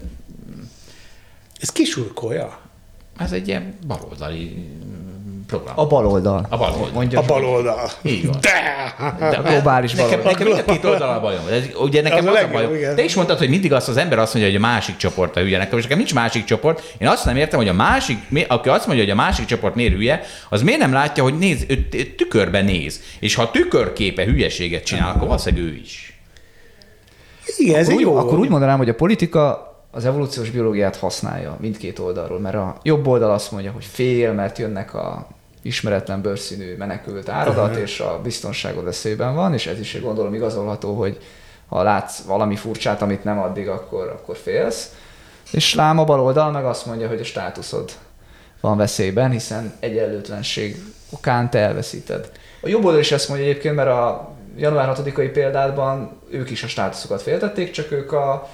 Ez 1.60 1.70
kisúrkolja? 1.70 2.60
Ez 3.20 3.32
egy 3.32 3.48
ilyen 3.48 3.74
baloldali 3.88 4.66
program. 5.48 5.74
A 5.80 5.88
baloldal. 5.88 6.46
A 6.50 6.58
baloldal. 6.58 6.90
Mondja 6.94 7.20
A 7.20 7.24
baloldal. 7.26 7.90
Így 8.02 8.26
van. 8.28 8.38
De! 8.42 8.96
A 9.38 9.42
globális 9.42 9.92
nekem, 9.94 10.10
baloldal. 10.10 10.32
nekem 10.32 10.48
mind 10.48 10.64
a 10.68 10.72
két 10.72 10.84
oldal 10.86 11.10
a 11.18 11.20
bajom. 11.20 11.42
Ez, 11.52 11.64
ugye 11.80 12.02
nekem 12.02 12.18
Az 12.18 12.26
az, 12.26 12.30
a 12.30 12.32
a 12.32 12.34
legjobb, 12.34 12.54
bajom. 12.54 12.76
igen. 12.76 12.96
Te 12.96 13.04
is 13.04 13.16
mondtad, 13.16 13.38
hogy 13.38 13.50
mindig 13.50 13.74
azt 13.74 13.88
az 13.90 13.98
ember 13.98 14.20
azt 14.20 14.34
mondja, 14.34 14.52
hogy 14.52 14.62
a 14.64 14.68
másik 14.68 14.96
csoport 14.98 15.36
a 15.36 15.40
hülye. 15.40 15.58
Nekem, 15.58 15.78
és 15.78 15.84
nekem 15.84 15.98
nincs 15.98 16.14
másik 16.14 16.44
csoport. 16.44 16.96
Én 16.98 17.08
azt 17.08 17.26
nem 17.26 17.36
értem, 17.38 17.60
hogy 17.60 17.68
a 17.68 17.74
másik, 17.74 18.18
aki 18.48 18.70
azt 18.70 18.86
mondja, 18.88 19.04
hogy 19.04 19.14
a 19.14 19.16
másik 19.16 19.46
csoport 19.46 19.76
miért 19.76 19.94
hülye, 19.94 20.22
az 20.50 20.62
miért 20.62 20.80
nem 20.80 20.94
látja, 20.94 21.24
hogy 21.24 21.38
néz, 21.38 21.66
ő, 21.68 21.90
tükörbe 22.18 22.62
néz. 22.62 23.02
És 23.20 23.36
ha 23.36 23.42
a 23.42 23.52
tükörképe 23.52 24.24
hülyeséget 24.24 24.84
csinál, 24.84 25.10
akkor 25.16 25.28
valószínűleg 25.28 25.66
ő 25.66 25.76
is. 25.76 26.20
Igen, 27.58 27.76
ez 27.80 27.88
Akkor 27.88 28.00
egy 28.02 28.06
úgy, 28.06 28.12
jó. 28.14 28.18
akkor 28.18 28.40
úgy 28.40 28.50
mondanám, 28.50 28.78
hogy 28.78 28.90
a 28.90 28.94
politika 28.96 29.65
az 29.96 30.06
evolúciós 30.06 30.50
biológiát 30.50 30.96
használja 30.96 31.58
mindkét 31.60 32.00
oldalról, 32.00 32.40
mert 32.40 32.56
a 32.56 32.78
jobb 32.84 33.08
oldal 33.08 33.32
azt 33.32 33.52
mondja, 33.52 33.72
hogy 33.72 33.86
fél, 33.86 34.34
mert 34.34 34.58
jönnek 34.58 34.94
a 34.94 35.28
ismeretlen 35.62 36.22
bőrszínű 36.22 36.76
menekült 36.78 37.30
áradat, 37.30 37.76
és 37.76 38.00
a 38.00 38.20
biztonságod 38.24 38.84
veszélyben 38.84 39.36
van, 39.36 39.54
és 39.54 39.68
ez 39.68 39.80
is 39.80 40.02
gondolom 40.02 40.34
igazolható, 40.34 40.96
hogy 40.96 41.18
ha 41.68 41.84
látsz 41.84 42.22
valami 42.22 42.56
furcsát, 42.56 43.02
amit 43.02 43.24
nem 43.24 43.40
addig, 43.40 43.68
akkor, 43.68 44.08
akkor 44.08 44.38
félsz. 44.38 44.96
És 45.52 45.76
lám 45.76 46.00
a 46.00 46.04
bal 46.04 46.20
oldal 46.20 46.52
meg 46.52 46.66
azt 46.66 46.86
mondja, 46.86 47.08
hogy 47.08 47.20
a 47.20 47.24
státuszod 47.24 47.92
van 48.62 48.78
veszélyben, 48.78 49.32
hiszen 49.32 49.74
egyenlőtlenség 49.80 50.76
okán 51.10 51.50
te 51.50 51.60
elveszíted. 51.60 52.32
A 52.62 52.68
jobb 52.68 52.86
oldal 52.86 53.00
is 53.00 53.12
ezt 53.12 53.30
mondja 53.30 53.48
egyébként, 53.48 53.76
mert 53.76 53.90
a 53.90 54.34
január 54.58 54.96
6-ai 54.98 55.30
példátban 55.34 56.22
ők 56.30 56.50
is 56.50 56.64
a 56.64 56.68
státuszokat 56.68 57.22
féltették, 57.22 57.72
csak 57.72 57.92
ők 57.92 58.12
a 58.12 58.50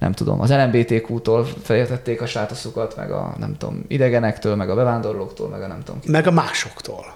nem 0.00 0.12
tudom, 0.12 0.40
az 0.40 0.50
LMBTQ-tól 0.50 1.46
féltették 1.62 2.20
a 2.20 2.26
státuszukat, 2.26 2.96
meg 2.96 3.10
a 3.10 3.34
nem 3.38 3.56
tudom, 3.58 3.84
idegenektől, 3.88 4.54
meg 4.54 4.70
a 4.70 4.74
bevándorlóktól, 4.74 5.48
meg 5.48 5.62
a 5.62 5.66
nem 5.66 5.82
tudom. 5.84 6.00
Meg 6.06 6.26
a 6.26 6.30
másoktól. 6.30 7.14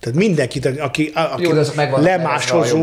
Tehát 0.00 0.18
mindenkit, 0.18 0.66
aki, 0.66 1.10
aki 1.14 1.42
Jó, 1.42 1.52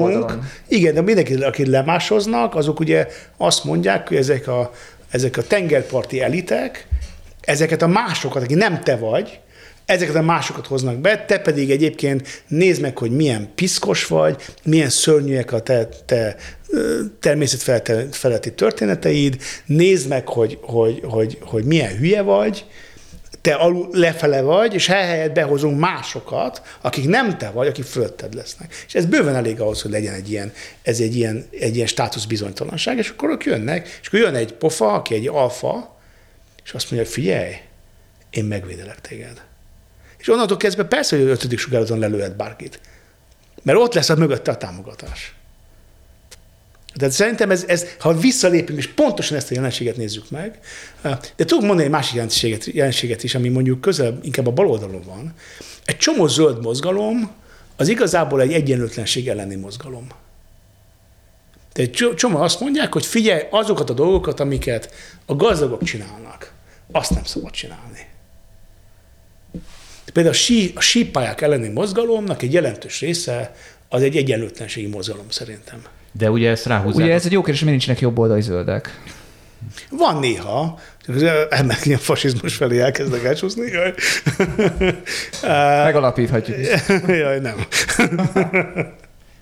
oldalon. 0.01 0.43
igen, 0.67 0.93
de 0.93 1.01
mindenki, 1.01 1.33
aki 1.33 1.69
lemásoznak, 1.69 2.55
azok 2.55 2.79
ugye 2.79 3.07
azt 3.37 3.63
mondják, 3.63 4.07
hogy 4.07 4.17
ezek 4.17 4.47
a, 4.47 4.71
ezek 5.09 5.37
a 5.37 5.43
tengerparti 5.43 6.21
elitek, 6.21 6.87
ezeket 7.41 7.81
a 7.81 7.87
másokat, 7.87 8.43
aki 8.43 8.53
nem 8.53 8.83
te 8.83 8.95
vagy, 8.97 9.39
ezeket 9.85 10.15
a 10.15 10.21
másokat 10.21 10.67
hoznak 10.67 10.95
be, 10.95 11.25
te 11.25 11.39
pedig 11.39 11.71
egyébként 11.71 12.43
nézd 12.47 12.81
meg, 12.81 12.97
hogy 12.97 13.11
milyen 13.11 13.49
piszkos 13.55 14.07
vagy, 14.07 14.41
milyen 14.63 14.89
szörnyűek 14.89 15.51
a 15.51 15.59
te, 15.59 15.87
te 16.05 16.35
természetfeletti 17.19 18.53
történeteid, 18.53 19.41
nézd 19.65 20.07
meg, 20.07 20.27
hogy, 20.27 20.57
hogy, 20.61 21.01
hogy, 21.03 21.37
hogy 21.41 21.63
milyen 21.63 21.97
hülye 21.97 22.21
vagy, 22.21 22.65
te 23.45 23.53
alul 23.53 23.87
lefele 23.91 24.41
vagy, 24.41 24.73
és 24.73 24.87
helyett 24.87 25.33
behozunk 25.33 25.79
másokat, 25.79 26.61
akik 26.81 27.07
nem 27.07 27.37
te 27.37 27.49
vagy, 27.49 27.67
akik 27.67 27.83
fölötted 27.83 28.33
lesznek. 28.33 28.83
És 28.87 28.95
ez 28.95 29.05
bőven 29.05 29.35
elég 29.35 29.61
ahhoz, 29.61 29.81
hogy 29.81 29.91
legyen 29.91 30.13
egy 30.13 30.31
ilyen, 30.31 30.53
ez 30.81 30.99
egy 30.99 31.15
ilyen, 31.15 31.45
egy 31.59 31.75
ilyen 31.75 31.87
státusz 31.87 32.25
bizonytalanság, 32.25 32.97
és 32.97 33.09
akkor 33.09 33.29
ők 33.29 33.43
jönnek, 33.43 33.99
és 34.01 34.07
akkor 34.07 34.19
jön 34.19 34.35
egy 34.35 34.53
pofa, 34.53 34.93
aki 34.93 35.15
egy 35.15 35.27
alfa, 35.27 35.99
és 36.63 36.73
azt 36.73 36.91
mondja, 36.91 37.09
figyelj, 37.09 37.53
én 38.29 38.45
megvédelek 38.45 39.01
téged. 39.01 39.41
És 40.17 40.27
onnantól 40.27 40.57
kezdve 40.57 40.83
persze, 40.83 41.17
hogy 41.17 41.25
ötödik 41.25 41.59
sugáraton 41.59 41.99
lelőhet 41.99 42.35
bárkit. 42.35 42.79
Mert 43.63 43.77
ott 43.77 43.93
lesz 43.93 44.09
a 44.09 44.15
mögötte 44.15 44.51
a 44.51 44.57
támogatás. 44.57 45.35
Tehát 46.95 47.13
szerintem 47.13 47.51
ez, 47.51 47.63
ez, 47.67 47.85
ha 47.99 48.13
visszalépünk, 48.13 48.79
és 48.79 48.87
pontosan 48.87 49.37
ezt 49.37 49.51
a 49.51 49.53
jelenséget 49.53 49.97
nézzük 49.97 50.29
meg, 50.29 50.59
de 51.35 51.45
tudok 51.45 51.61
mondani 51.61 51.83
egy 51.83 51.89
másik 51.89 52.15
jelenséget, 52.15 52.65
jelenséget 52.65 53.23
is, 53.23 53.35
ami 53.35 53.49
mondjuk 53.49 53.81
közel 53.81 54.19
inkább 54.21 54.47
a 54.47 54.51
bal 54.51 54.67
oldalon 54.67 55.01
van. 55.05 55.33
Egy 55.85 55.97
csomó 55.97 56.27
zöld 56.27 56.61
mozgalom 56.61 57.31
az 57.75 57.87
igazából 57.87 58.41
egy 58.41 58.53
egyenlőtlenség 58.53 59.27
elleni 59.27 59.55
mozgalom. 59.55 60.07
Tehát 61.71 62.15
csomó 62.15 62.37
azt 62.37 62.59
mondják, 62.59 62.93
hogy 62.93 63.05
figyelj, 63.05 63.41
azokat 63.49 63.89
a 63.89 63.93
dolgokat, 63.93 64.39
amiket 64.39 64.93
a 65.25 65.35
gazdagok 65.35 65.83
csinálnak, 65.83 66.53
azt 66.91 67.13
nem 67.13 67.23
szabad 67.23 67.51
csinálni. 67.51 68.07
Például 70.13 70.35
a, 70.35 70.37
sí, 70.37 70.71
a 70.75 70.81
sípályák 70.81 71.41
elleni 71.41 71.67
mozgalomnak 71.67 72.41
egy 72.41 72.53
jelentős 72.53 72.99
része 72.99 73.55
az 73.89 74.01
egy 74.01 74.17
egyenlőtlenségi 74.17 74.87
mozgalom 74.87 75.29
szerintem. 75.29 75.81
De 76.17 76.31
ugye 76.31 76.49
ezt 76.49 76.65
ráhúzzák. 76.65 77.03
Ugye 77.03 77.13
ez 77.13 77.25
egy 77.25 77.31
jó 77.31 77.41
kérdés, 77.41 77.61
miért 77.61 77.77
nincsenek 77.77 78.01
jobb 78.01 78.19
oldali 78.19 78.41
zöldek? 78.41 78.99
Van 79.89 80.19
néha, 80.19 80.79
ennek 81.49 81.85
ilyen 81.85 81.99
fasizmus 81.99 82.55
felé 82.55 82.79
elkezdek 82.79 83.23
elcsúszni. 83.23 83.71
Jaj. 83.71 83.93
Megalapíthatjuk. 85.83 86.57
Jaj, 87.07 87.39
nem. 87.39 87.65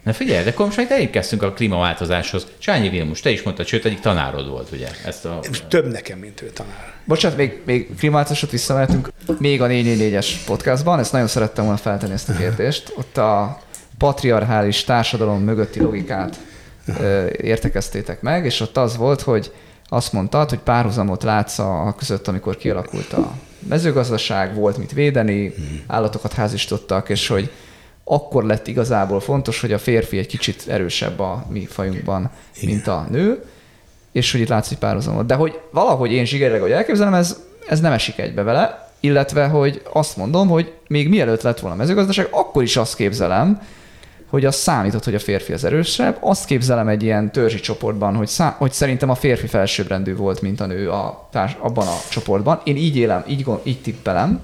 Na 0.04 0.14
figyelj, 0.14 0.44
de 0.44 0.50
akkor 0.50 0.66
most 0.66 0.78
majd 0.78 0.92
elérkeztünk 0.92 1.44
a 1.44 1.54
klímaváltozáshoz. 1.54 2.48
Csányi 2.58 2.90
Vilmus, 2.90 3.20
te 3.20 3.30
is 3.30 3.42
mondtad, 3.42 3.66
sőt, 3.66 3.86
egyik 3.86 4.00
tanárod 4.00 4.50
volt, 4.50 4.72
ugye? 4.72 4.88
Ezt 5.06 5.26
a... 5.26 5.40
Több 5.68 5.92
nekem, 5.92 6.20
mint 6.20 6.42
ő 6.42 6.50
tanár. 6.50 6.94
Bocsánat, 7.06 7.38
még, 7.38 7.62
még 7.66 7.96
klímaváltozásot 7.98 8.52
visszamehetünk. 8.52 9.10
Még 9.40 9.62
a 9.62 9.68
444-es 9.68 10.28
podcastban, 10.46 11.00
ezt 11.00 11.12
nagyon 11.12 11.28
szerettem 11.28 11.64
volna 11.64 11.80
feltenni 11.80 12.14
ezt 12.14 12.30
a 12.30 12.34
kérdést. 12.34 12.94
Ott 12.96 13.18
a 13.18 13.62
patriarchális 13.98 14.84
társadalom 14.84 15.44
mögötti 15.44 15.80
logikát 15.80 16.38
értekeztétek 17.38 18.22
meg, 18.22 18.46
és 18.46 18.60
ott 18.60 18.78
az 18.78 18.98
volt, 18.98 19.22
hogy 19.22 19.52
azt 19.88 20.14
mondtad, 20.14 20.50
hogy 20.50 20.60
párhuzamot 20.60 21.24
látsz 21.24 21.60
a 21.60 21.96
között, 21.98 22.28
amikor 22.28 22.58
kialakult 22.58 23.14
a 23.14 23.32
mezőgazdaság, 23.68 24.56
volt 24.56 24.78
mit 24.78 24.92
védeni, 24.92 25.54
állatokat 25.88 26.34
házistottak, 26.34 27.10
és 27.10 27.28
hogy 27.28 27.52
akkor 28.04 28.44
lett 28.44 28.68
igazából 28.68 29.20
fontos, 29.20 29.62
hogy 29.62 29.74
a 29.74 29.78
férfi 29.78 30.18
egy 30.18 30.28
kicsit 30.28 30.64
erősebb 30.68 31.20
a 31.20 31.46
mi 31.50 31.66
fajunkban, 31.66 32.32
mint 32.62 32.88
a 32.88 33.06
nő, 33.10 33.44
és 34.12 34.32
hogy 34.32 34.42
itt 34.42 34.48
látsz 34.48 34.72
egy 34.72 34.78
párhuzamot. 34.78 35.26
De 35.26 35.36
hogy 35.36 35.60
valahogy 35.72 36.12
én 36.12 36.26
zsigerileg, 36.26 36.62
hogy 36.62 36.72
elképzelem, 36.72 37.14
ez, 37.14 37.38
ez 37.68 37.80
nem 37.80 37.92
esik 37.92 38.20
egybe 38.20 38.44
vele, 38.44 38.92
illetve, 39.00 39.48
hogy 39.48 39.82
azt 39.94 40.18
mondom, 40.18 40.48
hogy 40.48 40.74
még 40.88 41.10
mielőtt 41.10 41.42
lett 41.42 41.60
volna 41.60 41.76
mezőgazdaság, 41.76 42.28
akkor 42.32 42.64
is 42.64 42.78
azt 42.78 42.96
képzelem, 42.96 43.62
hogy 44.34 44.46
az 44.46 44.56
számított, 44.56 45.04
hogy 45.04 45.16
a 45.16 45.20
férfi 45.20 45.54
az 45.54 45.64
erősebb. 45.64 46.18
Azt 46.20 46.46
képzelem 46.46 46.88
egy 46.88 47.04
ilyen 47.04 47.32
törzsi 47.32 47.60
csoportban, 47.60 48.16
hogy, 48.16 48.28
szá- 48.28 48.58
hogy 48.58 48.72
szerintem 48.72 49.10
a 49.10 49.16
férfi 49.16 49.48
felsőbbrendű 49.48 50.16
volt, 50.16 50.42
mint 50.42 50.60
a 50.60 50.66
nő 50.66 50.90
a 50.90 51.28
társ- 51.32 51.58
abban 51.60 51.88
a 51.88 51.98
csoportban. 52.10 52.62
Én 52.64 52.76
így 52.76 52.98
élem, 52.98 53.24
így, 53.28 53.44
gond- 53.44 53.60
így 53.64 53.82
tippelem. 53.82 54.40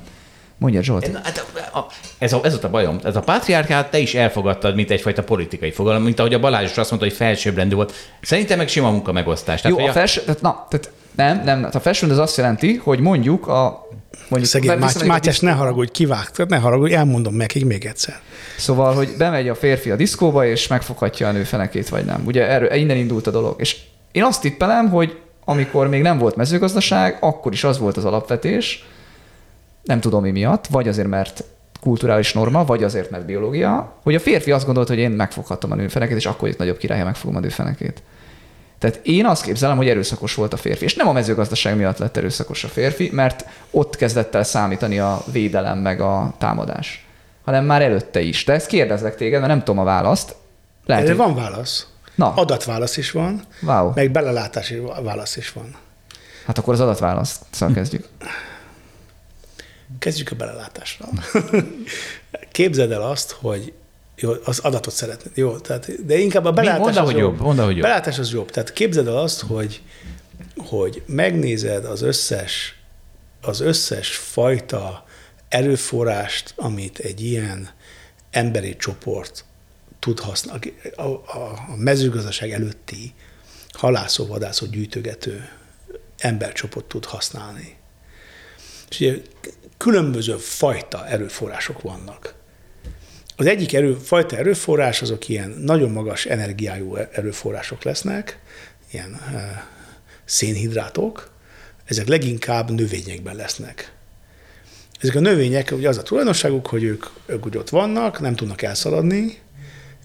Mondja 0.58 0.82
Zsolt. 0.82 1.12
Hát 1.24 1.46
a- 1.74 1.78
a- 1.78 1.88
Ez, 2.18 2.34
a, 2.34 2.40
ez 2.44 2.54
ott 2.54 2.64
a 2.64 2.70
bajom. 2.70 3.00
Ez 3.04 3.16
a 3.16 3.20
patriarkát 3.20 3.92
te 3.92 3.98
is 3.98 4.16
elfogadtad, 4.16 4.76
mint 4.76 4.92
egyfajta 4.92 5.24
politikai 5.24 5.72
fogalom, 5.72 6.04
mint 6.04 6.20
ahogy 6.20 6.34
a 6.34 6.40
Balázs 6.40 6.78
azt 6.78 6.90
mondta, 6.90 7.08
hogy 7.08 7.18
felsőbbrendű 7.18 7.76
volt. 7.76 7.94
Szerintem 8.22 8.58
meg 8.58 8.68
sima 8.68 8.92
munka 8.92 9.12
megosztás. 9.12 9.64
Jó, 9.64 9.76
hogy 9.80 9.90
a 9.90 9.92
felső, 9.92 10.22
tehát, 10.22 10.42
na, 10.42 10.68
tehát 10.70 10.92
nem, 11.16 11.36
nem, 11.44 11.58
tehát 11.60 11.76
a 11.76 11.80
felső 11.80 12.10
az 12.10 12.18
azt 12.18 12.38
jelenti, 12.38 12.76
hogy 12.84 13.00
mondjuk 13.00 13.48
a 13.48 13.88
mondjuk, 14.30 14.52
Szegény 14.52 14.78
Máty- 14.78 15.06
Mátyás, 15.06 15.40
ne 15.40 15.52
haragudj, 15.52 15.92
kivágtad, 15.92 16.50
ne 16.50 16.58
haragudj, 16.58 16.94
elmondom 16.94 17.36
nekik 17.36 17.66
még 17.66 17.86
egyszer. 17.86 18.20
Szóval, 18.58 18.94
hogy 18.94 19.10
bemegy 19.18 19.50
a 19.50 19.56
férfi 19.56 19.92
a 19.92 19.96
diszkóba, 19.96 20.46
és 20.46 20.68
megfoghatja 20.68 21.28
a 21.28 21.32
nő 21.32 21.44
fenekét, 21.44 21.90
vagy 21.90 22.06
nem. 22.06 22.22
Ugye 22.26 22.48
erről, 22.48 22.74
innen 22.74 22.98
indult 22.98 23.28
a 23.28 23.32
dolog. 23.32 23.56
És 23.62 23.78
én 24.12 24.24
azt 24.24 24.42
tippelem, 24.42 24.90
hogy 24.90 25.20
amikor 25.46 25.88
még 25.88 26.02
nem 26.02 26.18
volt 26.18 26.36
mezőgazdaság, 26.36 27.18
akkor 27.20 27.54
is 27.54 27.64
az 27.64 27.80
volt 27.80 27.98
az 27.98 28.06
alapvetés, 28.06 28.86
nem 29.84 30.00
tudom 30.00 30.22
mi 30.22 30.32
miatt, 30.32 30.68
vagy 30.68 30.88
azért, 30.88 31.08
mert 31.08 31.44
kulturális 31.82 32.34
norma, 32.34 32.66
vagy 32.66 32.84
azért, 32.84 33.10
mert 33.10 33.26
biológia, 33.26 33.94
hogy 34.04 34.16
a 34.16 34.20
férfi 34.20 34.52
azt 34.52 34.66
gondolt, 34.66 34.88
hogy 34.88 34.98
én 34.98 35.12
megfoghatom 35.12 35.72
a 35.72 35.76
nő 35.76 35.88
fenekét, 35.88 36.18
és 36.18 36.26
akkor 36.26 36.48
itt 36.48 36.58
nagyobb 36.58 36.78
királya 36.78 37.04
megfogom 37.06 37.36
a 37.36 37.40
nő 37.40 37.50
fenekét. 37.50 38.02
Tehát 38.80 39.00
én 39.04 39.26
azt 39.26 39.44
képzelem, 39.44 39.78
hogy 39.78 39.90
erőszakos 39.90 40.34
volt 40.36 40.54
a 40.54 40.58
férfi. 40.58 40.84
És 40.84 40.96
nem 40.96 41.08
a 41.08 41.12
mezőgazdaság 41.12 41.76
miatt 41.76 41.98
lett 41.98 42.18
erőszakos 42.18 42.64
a 42.64 42.68
férfi, 42.68 43.10
mert 43.14 43.46
ott 43.72 43.96
kezdett 43.96 44.36
el 44.36 44.44
számítani 44.44 45.00
a 45.00 45.24
védelem 45.32 45.78
meg 45.78 46.02
a 46.02 46.34
támadás. 46.38 47.06
Hanem 47.46 47.66
már 47.66 47.82
előtte 47.82 48.22
is. 48.22 48.44
De 48.44 48.54
ezt 48.54 48.68
kérdezlek 48.68 49.16
téged, 49.16 49.40
mert 49.40 49.52
nem 49.52 49.64
tudom 49.64 49.80
a 49.80 49.84
választ. 49.84 50.36
Lehet, 50.86 51.04
Erre 51.04 51.16
hogy... 51.16 51.26
van 51.26 51.36
válasz. 51.36 51.88
Na. 52.16 52.34
Adatválasz 52.34 52.98
is 52.98 53.12
van, 53.12 53.42
wow. 53.62 53.92
meg 53.96 54.12
belelátási 54.12 54.82
válasz 55.04 55.36
is 55.36 55.52
van. 55.52 55.76
Hát 56.46 56.58
akkor 56.58 56.74
az 56.74 56.80
adatválaszt 56.80 57.42
szóval 57.50 57.76
kezdjük. 57.76 58.08
Kezdjük 60.00 60.32
a 60.32 60.36
belelátásra. 60.36 61.06
Képzeld 62.52 62.92
el 62.92 63.02
azt, 63.02 63.32
hogy 63.32 63.74
jó, 64.22 64.32
az 64.44 64.60
adatot 64.60 64.94
szeretnéd. 64.94 65.38
Jó, 65.38 65.58
tehát, 65.58 66.06
de 66.06 66.18
inkább 66.18 66.46
a 66.46 66.52
belátás 66.52 66.80
mondd, 66.80 66.98
az 66.98 67.12
hogy 67.12 67.18
jobb. 67.18 67.40
Mondd, 67.40 67.60
hogy 67.60 67.74
jobb. 67.74 67.82
Belátás 67.82 68.20
az 68.20 68.32
jobb. 68.32 68.52
Tehát 68.52 68.74
képzeld 68.74 69.08
el 69.08 69.18
azt, 69.18 69.42
hogy, 69.42 69.82
hogy 70.58 71.04
megnézed 71.06 71.86
az 71.86 72.02
összes, 72.02 72.76
az 73.42 73.60
összes 73.60 74.16
fajta 74.16 75.06
erőforrást, 75.50 76.54
amit 76.56 77.00
egy 77.00 77.22
ilyen 77.22 77.70
emberi 78.32 78.76
csoport 78.76 79.46
tud 80.00 80.20
használni, 80.20 80.74
a, 80.96 81.02
a, 81.02 81.52
a 81.68 81.76
mezőgazdaság 81.76 82.52
előtti 82.52 83.14
halászó, 83.72 84.26
vadászó, 84.26 84.66
gyűjtögető 84.66 85.50
embercsoport 86.18 86.86
tud 86.86 87.06
használni. 87.06 87.78
És 88.90 89.00
ugye 89.00 89.16
különböző 89.78 90.38
fajta 90.38 91.08
erőforrások 91.08 91.82
vannak. 91.82 92.39
Az 93.40 93.46
egyik 93.46 93.74
erő, 93.74 93.94
fajta 93.94 94.38
erőforrás 94.38 95.02
azok 95.02 95.28
ilyen 95.28 95.50
nagyon 95.50 95.92
magas 95.92 96.26
energiájú 96.26 96.96
erőforrások 96.96 97.84
lesznek, 97.84 98.40
ilyen 98.92 99.14
e, 99.14 99.68
szénhidrátok, 100.26 101.32
ezek 101.86 102.08
leginkább 102.08 102.72
növényekben 102.72 103.36
lesznek. 103.36 103.94
Ezek 105.00 105.16
a 105.16 105.20
növények, 105.20 105.72
ugye 105.72 105.88
az 105.88 105.98
a 105.98 106.02
tulajdonságuk, 106.02 106.68
hogy 106.68 106.84
ők, 106.84 107.06
ők 107.26 107.46
úgy 107.46 107.58
ott 107.58 107.70
vannak, 107.70 108.20
nem 108.20 108.36
tudnak 108.36 108.62
elszaladni, 108.62 109.38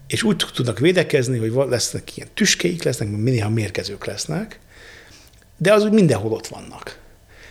és 0.07 0.23
úgy 0.23 0.45
tudnak 0.53 0.79
védekezni, 0.79 1.37
hogy 1.37 1.69
lesznek 1.69 2.17
ilyen 2.17 2.29
tüskéik 2.33 2.83
lesznek, 2.83 3.09
minél 3.09 3.49
mérkezők 3.49 4.05
lesznek, 4.05 4.59
de 5.57 5.73
az 5.73 5.83
úgy 5.83 5.93
mindenhol 5.93 6.31
ott 6.31 6.47
vannak. 6.47 6.99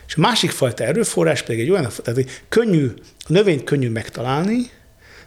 És 0.06 0.14
a 0.14 0.20
másik 0.20 0.50
fajta 0.50 0.84
erőforrás 0.84 1.42
pedig 1.42 1.60
egy 1.60 1.70
olyan, 1.70 1.82
tehát 1.82 2.14
hogy 2.14 2.42
könnyű, 2.48 2.92
a 3.18 3.32
növényt 3.32 3.64
könnyű 3.64 3.90
megtalálni, 3.90 4.70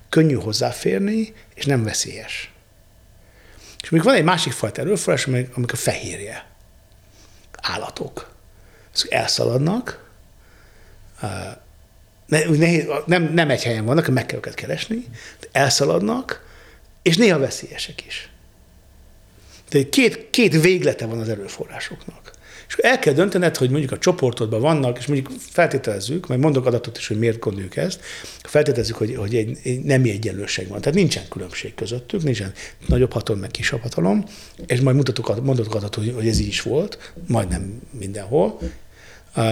könnyű 0.10 0.36
hozzáférni, 0.36 1.34
és 1.56 1.66
nem 1.66 1.84
veszélyes. 1.84 2.52
És 3.82 3.90
még 3.90 4.04
van 4.04 4.16
egy 4.16 4.24
másik 4.24 4.52
fajta 4.52 4.82
erőforrás, 4.82 5.26
amik 5.26 5.72
a 5.72 5.76
fehérje. 5.76 6.46
Állatok. 7.62 8.36
Ezek 8.94 9.12
elszaladnak, 9.12 10.10
nem, 13.06 13.24
nem 13.34 13.50
egy 13.50 13.64
helyen 13.64 13.86
vannak, 13.86 14.08
meg 14.08 14.26
kell 14.26 14.38
őket 14.38 14.54
keresni, 14.54 15.06
elszaladnak, 15.52 16.46
és 17.02 17.18
néha 17.18 17.40
veszélyesek 17.40 18.06
is. 18.06 18.30
Tehát 19.70 19.90
két, 19.90 20.30
két 20.30 20.62
véglete 20.62 21.06
van 21.06 21.20
az 21.20 21.30
erőforrásoknak. 21.30 22.27
És 22.68 22.76
el 22.76 23.00
kell 23.00 23.14
döntened, 23.14 23.56
hogy 23.58 23.70
mondjuk 23.70 23.92
a 23.92 23.98
csoportodban 23.98 24.62
vannak, 24.62 24.98
és 24.98 25.06
mondjuk 25.06 25.40
feltételezzük, 25.40 26.28
majd 26.28 26.40
mondok 26.40 26.66
adatot 26.66 26.98
is, 26.98 27.08
hogy 27.08 27.20
miért 27.20 27.40
gondoljuk 27.40 27.76
ezt, 27.76 28.00
feltételezzük, 28.44 28.96
hogy, 28.96 29.16
hogy 29.16 29.36
egy, 29.36 29.58
egy 29.64 29.82
nemi 29.82 30.10
egyenlőség 30.10 30.68
van. 30.68 30.82
Tehát 30.82 30.98
nincsen 30.98 31.24
különbség 31.30 31.76
közöttük, 31.76 32.24
nincsen 32.24 32.52
nagyobb 32.88 33.14
hatalom, 33.14 33.42
meg 33.42 33.52
kisebb 33.52 33.82
hatalom, 33.82 34.26
és 34.66 34.80
majd 34.80 34.96
mutatok, 34.96 35.44
mondatok 35.44 35.76
adatot, 35.76 36.04
hogy, 36.04 36.14
hogy 36.14 36.28
ez 36.28 36.40
így 36.40 36.48
is 36.48 36.62
volt, 36.62 37.14
majdnem 37.28 37.82
mindenhol. 37.92 38.60
Uh, 39.36 39.50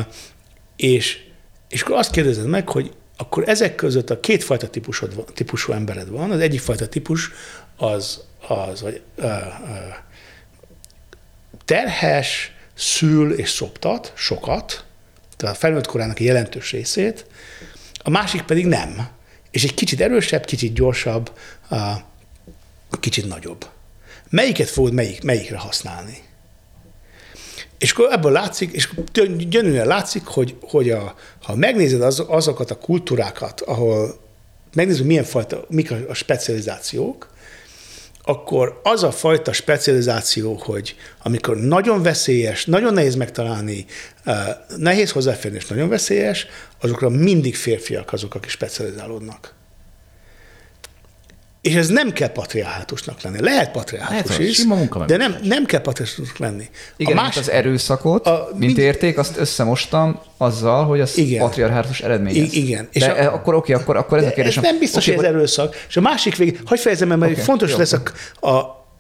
és, 0.76 1.24
és 1.70 1.82
akkor 1.82 1.96
azt 1.96 2.12
kérdezed 2.12 2.48
meg, 2.48 2.70
hogy 2.70 2.92
akkor 3.18 3.50
ezek 3.50 3.76
között 3.76 4.10
a 4.10 4.20
kétfajta 4.20 4.70
típusod, 4.70 5.26
típusú 5.34 5.72
embered 5.72 6.10
van. 6.10 6.32
Az 6.32 6.40
egyik 6.40 6.60
fajta 6.60 6.88
típus 6.88 7.32
az, 7.78 8.24
az 8.48 8.80
hogy 8.80 9.02
uh, 9.18 9.26
uh, 9.26 9.96
terhes, 11.66 12.55
szül 12.76 13.34
és 13.34 13.50
szoptat 13.50 14.14
sokat, 14.16 14.86
tehát 15.38 15.56
a 15.56 15.60
felnőtt 15.60 15.86
korának 15.86 16.20
jelentős 16.20 16.72
részét, 16.72 17.26
a 18.04 18.10
másik 18.10 18.42
pedig 18.42 18.66
nem. 18.66 19.08
És 19.52 19.64
egy 19.64 19.74
kicsit 19.74 20.02
erősebb, 20.02 20.46
kicsit 20.46 20.74
gyorsabb, 20.74 21.32
kicsit 23.00 23.28
nagyobb. 23.28 23.70
Melyiket 24.30 24.70
fogod 24.70 24.94
melyik, 24.94 25.24
melyikre 25.24 25.58
használni? 25.58 26.24
És 27.78 27.92
akkor 27.92 28.12
ebből 28.12 28.32
látszik, 28.32 28.72
és 28.72 28.90
gyönyörűen 29.38 29.88
látszik, 29.88 30.26
hogy, 30.26 30.56
hogy 30.62 30.90
a, 30.90 31.16
ha 31.44 31.56
megnézed 31.56 32.02
az, 32.02 32.24
azokat 32.28 32.72
a 32.72 32.78
kultúrákat, 32.78 33.62
ahol 33.62 34.20
megnézed, 34.74 35.06
milyen 35.06 35.24
fajta, 35.24 35.66
mik 35.70 35.92
a, 35.92 35.98
a 36.10 36.14
specializációk, 36.14 37.35
akkor 38.26 38.80
az 38.84 39.04
a 39.04 39.12
fajta 39.12 39.54
specializáció, 39.54 40.54
hogy 40.54 40.96
amikor 41.24 41.58
nagyon 41.58 42.02
veszélyes, 42.02 42.66
nagyon 42.66 42.94
nehéz 42.94 43.16
megtalálni, 43.16 43.86
eh, 44.24 44.48
nehéz 44.78 45.12
hozzáférni 45.12 45.58
és 45.58 45.68
nagyon 45.68 45.90
veszélyes, 45.90 46.48
azokra 46.82 47.10
mindig 47.10 47.56
férfiak 47.56 48.14
azok, 48.14 48.36
akik 48.36 48.50
specializálódnak. 48.50 49.54
És 51.66 51.74
ez 51.74 51.88
nem 51.88 52.12
kell 52.12 52.28
patriarhátusnak 52.28 53.22
lenni. 53.22 53.40
Lehet 53.42 53.72
patriarhátus 53.72 54.38
Lehet, 54.38 54.52
is, 54.52 54.66
de 55.06 55.18
nem, 55.18 55.38
nem 55.44 55.66
kell 55.66 55.82
patriarhátusnak 55.82 56.38
lenni. 56.38 56.70
Igen, 56.98 57.18
a 57.18 57.22
más, 57.22 57.38
az 57.38 57.50
erőszakot, 57.50 58.28
a, 58.28 58.48
mint 58.52 58.60
mind... 58.60 58.78
érték, 58.78 59.18
azt 59.18 59.38
összemostam 59.38 60.20
azzal, 60.38 60.86
hogy 60.86 61.00
az 61.00 61.18
igen. 61.18 61.40
patriarhátus 61.40 62.02
eredményez. 62.02 62.54
Igen. 62.54 62.88
És 62.92 63.02
de 63.02 63.12
a, 63.12 63.34
akkor 63.34 63.54
oké, 63.54 63.74
akkor, 63.74 63.98
akkor 63.98 64.18
ez 64.18 64.24
a 64.24 64.32
kérdés. 64.32 64.58
Ez 64.58 64.64
nem 64.64 64.80
biztos, 64.80 65.04
okay, 65.04 65.16
hogy 65.16 65.26
ez 65.26 65.32
erőszak. 65.32 65.76
És 65.88 65.98
a 65.98 66.02
másik 66.02 66.36
vég, 66.36 66.60
hogy 66.66 66.80
fejezem 66.80 67.08
mert 67.08 67.22
okay, 67.22 67.44
fontos 67.44 67.72
jó. 67.72 67.78
lesz 67.78 67.94
a, 67.94 68.02
a, 68.48 68.50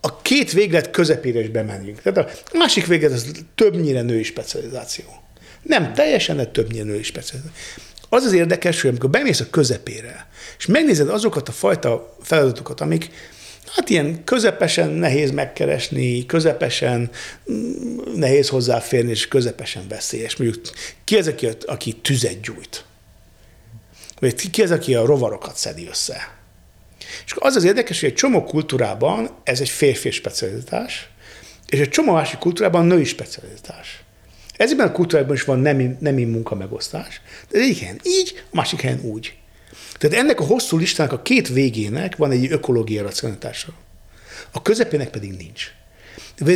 a 0.01 0.21
két 0.21 0.51
véglet 0.51 0.91
közepére 0.91 1.39
is 1.39 1.49
bemenjünk. 1.49 2.01
Tehát 2.01 2.43
a 2.53 2.57
másik 2.57 2.85
véglet 2.85 3.11
az 3.11 3.31
többnyire 3.55 4.01
női 4.01 4.23
specializáció. 4.23 5.05
Nem 5.61 5.93
teljesen, 5.93 6.37
de 6.37 6.45
többnyire 6.45 6.83
női 6.83 7.03
specializáció. 7.03 7.53
Az 8.09 8.23
az 8.23 8.33
érdekes, 8.33 8.81
hogy 8.81 8.89
amikor 8.89 9.09
bemész 9.09 9.39
a 9.39 9.49
közepére, 9.49 10.27
és 10.57 10.65
megnézed 10.65 11.09
azokat 11.09 11.49
a 11.49 11.51
fajta 11.51 12.15
feladatokat, 12.21 12.81
amik 12.81 13.09
hát 13.75 13.89
ilyen 13.89 14.23
közepesen 14.23 14.89
nehéz 14.89 15.31
megkeresni, 15.31 16.25
közepesen 16.25 17.09
mm, 17.51 17.97
nehéz 18.15 18.49
hozzáférni, 18.49 19.09
és 19.09 19.27
közepesen 19.27 19.87
veszélyes. 19.87 20.35
Mondjuk 20.35 20.65
ki 21.03 21.17
az, 21.17 21.27
aki, 21.27 21.47
aki 21.65 21.93
tüzet 21.93 22.41
gyújt? 22.41 22.85
Vagy 24.19 24.49
ki 24.49 24.61
az, 24.61 24.71
aki 24.71 24.95
a 24.95 25.05
rovarokat 25.05 25.55
szedi 25.55 25.87
össze? 25.87 26.33
És 27.25 27.33
az 27.35 27.55
az 27.55 27.63
érdekes, 27.63 27.99
hogy 27.99 28.09
egy 28.09 28.15
csomó 28.15 28.43
kultúrában 28.43 29.29
ez 29.43 29.59
egy 29.59 29.69
férfi 29.69 30.11
specialitás, 30.11 31.09
és 31.67 31.79
egy 31.79 31.89
csomó 31.89 32.13
másik 32.13 32.39
kultúrában 32.39 32.85
női 32.85 33.03
specialitás. 33.03 34.04
Ezekben 34.57 34.87
a 34.87 34.91
kultúrákban 34.91 35.35
is 35.35 35.43
van 35.43 35.59
nemi, 35.59 35.95
nemi 35.99 36.23
munkamegosztás, 36.23 37.21
de 37.49 37.59
egyik 37.59 37.79
helyen 37.79 37.99
így, 38.03 38.43
a 38.51 38.55
másik 38.55 38.81
helyen 38.81 39.01
úgy. 39.01 39.33
Tehát 39.97 40.17
ennek 40.17 40.39
a 40.39 40.43
hosszú 40.43 40.77
listának 40.77 41.13
a 41.13 41.21
két 41.21 41.47
végének 41.47 42.15
van 42.15 42.31
egy 42.31 42.51
ökológiai 42.51 43.03
racionalitása. 43.03 43.73
A 44.51 44.61
közepének 44.61 45.09
pedig 45.09 45.31
nincs. 45.37 45.71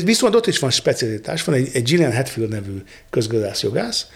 Viszont 0.03 0.35
ott 0.35 0.47
is 0.47 0.59
van 0.59 0.69
specialitás, 0.69 1.43
van 1.43 1.55
egy, 1.55 1.69
egy 1.73 1.83
Gillian 1.83 2.15
Hatfield 2.15 2.49
nevű 2.49 2.83
közgazdászjogász, 3.09 4.07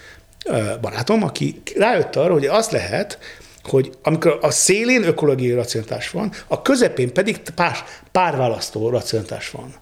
barátom, 0.81 1.23
aki 1.23 1.61
rájött 1.76 2.15
arra, 2.15 2.34
hogy 2.34 2.45
az 2.45 2.69
lehet, 2.69 3.18
hogy 3.64 3.91
amikor 4.01 4.38
a 4.41 4.51
szélén 4.51 5.03
ökológiai 5.03 5.53
racionalitás 5.53 6.10
van, 6.10 6.31
a 6.47 6.61
közepén 6.61 7.14
pedig 7.14 7.39
pár, 7.55 7.77
párválasztó 8.11 8.89
racionalitás 8.89 9.49
van. 9.49 9.73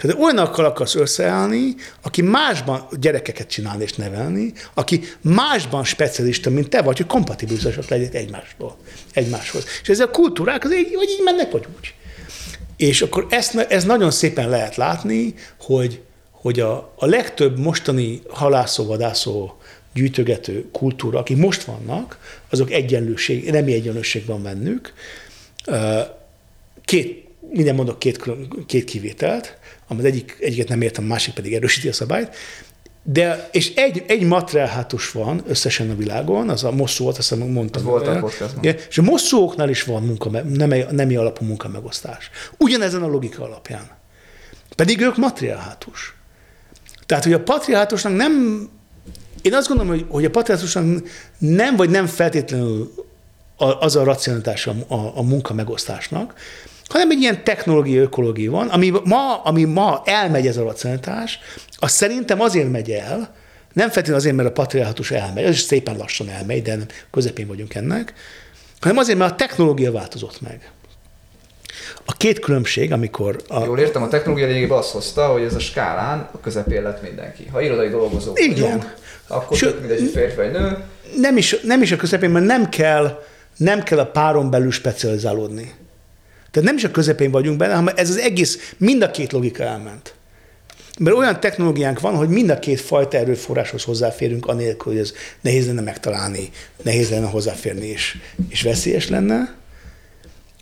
Tehát 0.00 0.20
olyanokkal 0.20 0.64
akarsz 0.64 0.94
összeállni, 0.94 1.74
aki 2.02 2.22
másban 2.22 2.86
gyerekeket 3.00 3.48
csinálni 3.48 3.82
és 3.82 3.92
nevelni, 3.92 4.52
aki 4.74 5.00
másban 5.20 5.84
specialista, 5.84 6.50
mint 6.50 6.68
te 6.68 6.82
vagy, 6.82 6.96
hogy 6.96 7.06
kompatibilisak 7.06 7.88
legyenek 7.88 8.14
egymástól, 8.14 8.76
egymáshoz. 9.12 9.64
És 9.82 9.88
ez 9.88 10.00
a 10.00 10.10
kultúrák, 10.10 10.64
az 10.64 10.74
így, 10.74 10.94
vagy 10.94 11.08
így 11.08 11.24
mennek, 11.24 11.50
vagy 11.50 11.66
úgy. 11.78 11.94
És 12.76 13.02
akkor 13.02 13.26
ezt, 13.30 13.54
ez 13.54 13.84
nagyon 13.84 14.10
szépen 14.10 14.48
lehet 14.48 14.76
látni, 14.76 15.34
hogy, 15.60 16.00
hogy 16.30 16.60
a, 16.60 16.92
a 16.96 17.06
legtöbb 17.06 17.58
mostani 17.58 18.22
halászó-vadászó 18.28 19.52
gyűjtögető 19.94 20.68
kultúra, 20.72 21.18
akik 21.18 21.36
most 21.36 21.62
vannak, 21.62 22.18
azok 22.50 22.70
egyenlőség, 22.70 23.50
nemi 23.50 23.72
egyenlőség 23.72 24.26
van 24.26 24.42
bennük. 24.42 24.92
Két, 26.84 27.28
minden 27.50 27.74
mondok 27.74 27.98
két, 27.98 28.24
két 28.66 28.84
kivételt, 28.84 29.58
amit 29.90 30.04
egyik, 30.04 30.36
egyiket 30.40 30.68
nem 30.68 30.82
értem, 30.82 31.04
a 31.04 31.06
másik 31.06 31.34
pedig 31.34 31.54
erősíti 31.54 31.88
a 31.88 31.92
szabályt. 31.92 32.36
De, 33.02 33.48
és 33.52 33.74
egy, 33.74 34.04
egy 34.06 34.22
matriarhátus 34.22 35.10
van 35.10 35.42
összesen 35.46 35.90
a 35.90 35.94
világon, 35.94 36.48
az 36.48 36.64
a 36.64 36.70
mosszót, 36.70 37.18
azt 37.18 37.28
hiszem 37.28 37.48
mondtam. 37.48 37.82
volt 37.82 38.06
a 38.06 38.12
és 38.88 38.98
a 38.98 39.02
mosszóknál 39.02 39.68
is 39.68 39.82
van 39.82 40.02
munka, 40.02 40.30
nemi, 40.30 40.84
nemi 40.90 41.16
alapú 41.16 41.44
munkamegosztás. 41.44 42.30
Ugyanezen 42.58 43.02
a 43.02 43.06
logika 43.06 43.44
alapján. 43.44 43.90
Pedig 44.76 45.00
ők 45.00 45.16
matriarhátus. 45.16 46.14
Tehát, 47.06 47.24
hogy 47.24 47.32
a 47.32 47.42
patriátusnak 47.42 48.16
nem, 48.16 48.68
én 49.42 49.54
azt 49.54 49.68
gondolom, 49.68 49.92
hogy, 49.92 50.06
hogy 50.08 50.24
a 50.24 50.30
patriátusnak 50.30 50.84
nem 51.38 51.76
vagy 51.76 51.90
nem 51.90 52.06
feltétlenül 52.06 52.94
az 53.56 53.96
a 53.96 54.04
racionalitása 54.04 54.74
a, 54.88 54.94
a 54.94 55.22
munka 55.22 55.54
megosztásnak, 55.54 56.34
hanem 56.90 57.10
egy 57.10 57.20
ilyen 57.20 57.44
technológiai 57.44 58.02
ökológia 58.02 58.50
van, 58.50 58.68
ami 58.68 58.92
ma, 59.04 59.42
ami 59.42 59.64
ma 59.64 60.02
elmegy 60.04 60.46
ez 60.46 60.56
a 60.56 60.62
racionalitás, 60.62 61.38
az 61.76 61.90
szerintem 61.90 62.40
azért 62.40 62.70
megy 62.70 62.90
el, 62.90 63.34
nem 63.72 63.86
feltétlenül 63.86 64.20
azért, 64.20 64.36
mert 64.36 64.48
a 64.48 64.52
patriarchatus 64.52 65.10
elmegy, 65.10 65.44
ez 65.44 65.54
is 65.54 65.60
szépen 65.60 65.96
lassan 65.96 66.28
elmegy, 66.28 66.62
de 66.62 66.76
közepén 67.10 67.46
vagyunk 67.46 67.74
ennek, 67.74 68.14
hanem 68.80 68.96
azért, 68.96 69.18
mert 69.18 69.32
a 69.32 69.36
technológia 69.36 69.92
változott 69.92 70.40
meg. 70.40 70.70
A 72.04 72.12
két 72.12 72.38
különbség, 72.38 72.92
amikor... 72.92 73.42
A... 73.48 73.64
Jól 73.64 73.78
értem, 73.78 74.02
a 74.02 74.08
technológia 74.08 74.46
lényegében 74.46 74.78
azt 74.78 74.90
hozta, 74.90 75.26
hogy 75.26 75.42
ez 75.42 75.54
a 75.54 75.58
skálán 75.58 76.28
a 76.32 76.40
közepén 76.40 76.82
lett 76.82 77.02
mindenki. 77.02 77.48
Ha 77.52 77.60
irodai 77.60 77.88
dolgozó 77.88 78.32
Igen. 78.34 78.62
Vagyunk, 78.62 78.94
akkor 79.26 79.56
Sőt, 79.56 79.78
mindegy, 79.78 80.10
férfi 80.14 80.36
vagy 80.36 80.50
nő. 80.50 80.84
Nem 81.16 81.36
is, 81.36 81.60
nem 81.62 81.82
is 81.82 81.92
a 81.92 81.96
közepén, 81.96 82.30
mert 82.30 82.46
nem 82.46 82.68
kell, 82.68 83.22
nem 83.56 83.82
kell 83.82 83.98
a 83.98 84.06
páron 84.06 84.50
belül 84.50 84.70
specializálódni. 84.70 85.74
Tehát 86.50 86.68
nem 86.68 86.76
is 86.76 86.84
a 86.84 86.90
közepén 86.90 87.30
vagyunk 87.30 87.58
benne, 87.58 87.74
hanem 87.74 87.94
ez 87.96 88.10
az 88.10 88.18
egész, 88.18 88.74
mind 88.76 89.02
a 89.02 89.10
két 89.10 89.32
logika 89.32 89.62
elment. 89.62 90.14
Mert 90.98 91.16
olyan 91.16 91.40
technológiánk 91.40 92.00
van, 92.00 92.14
hogy 92.14 92.28
mind 92.28 92.50
a 92.50 92.58
két 92.58 92.80
fajta 92.80 93.16
erőforráshoz 93.16 93.84
hozzáférünk, 93.84 94.46
anélkül, 94.46 94.92
hogy 94.92 95.00
ez 95.00 95.12
nehéz 95.40 95.66
lenne 95.66 95.80
megtalálni, 95.80 96.50
nehéz 96.82 97.10
lenne 97.10 97.26
hozzáférni, 97.26 97.86
és, 97.86 98.18
és 98.48 98.62
veszélyes 98.62 99.08
lenne. 99.08 99.54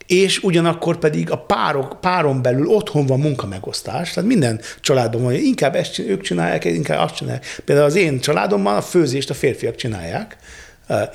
És 0.07 0.43
ugyanakkor 0.43 0.99
pedig 0.99 1.31
a 1.31 1.39
párok, 1.39 2.01
páron 2.01 2.43
belül 2.43 2.67
otthon 2.67 3.07
van 3.07 3.21
munkamegosztás, 3.21 4.13
tehát 4.13 4.29
minden 4.29 4.61
családban 4.81 5.23
van, 5.23 5.35
inkább 5.35 5.75
ezt 5.75 5.99
ők 5.99 6.23
csinálják, 6.23 6.65
inkább 6.65 6.99
azt 6.99 7.15
csinálják. 7.15 7.61
Például 7.65 7.87
az 7.87 7.95
én 7.95 8.21
családomban 8.21 8.77
a 8.77 8.83
főzést 8.83 9.31
a 9.31 9.35
férfiak 9.35 9.77
csinálják, 9.77 10.37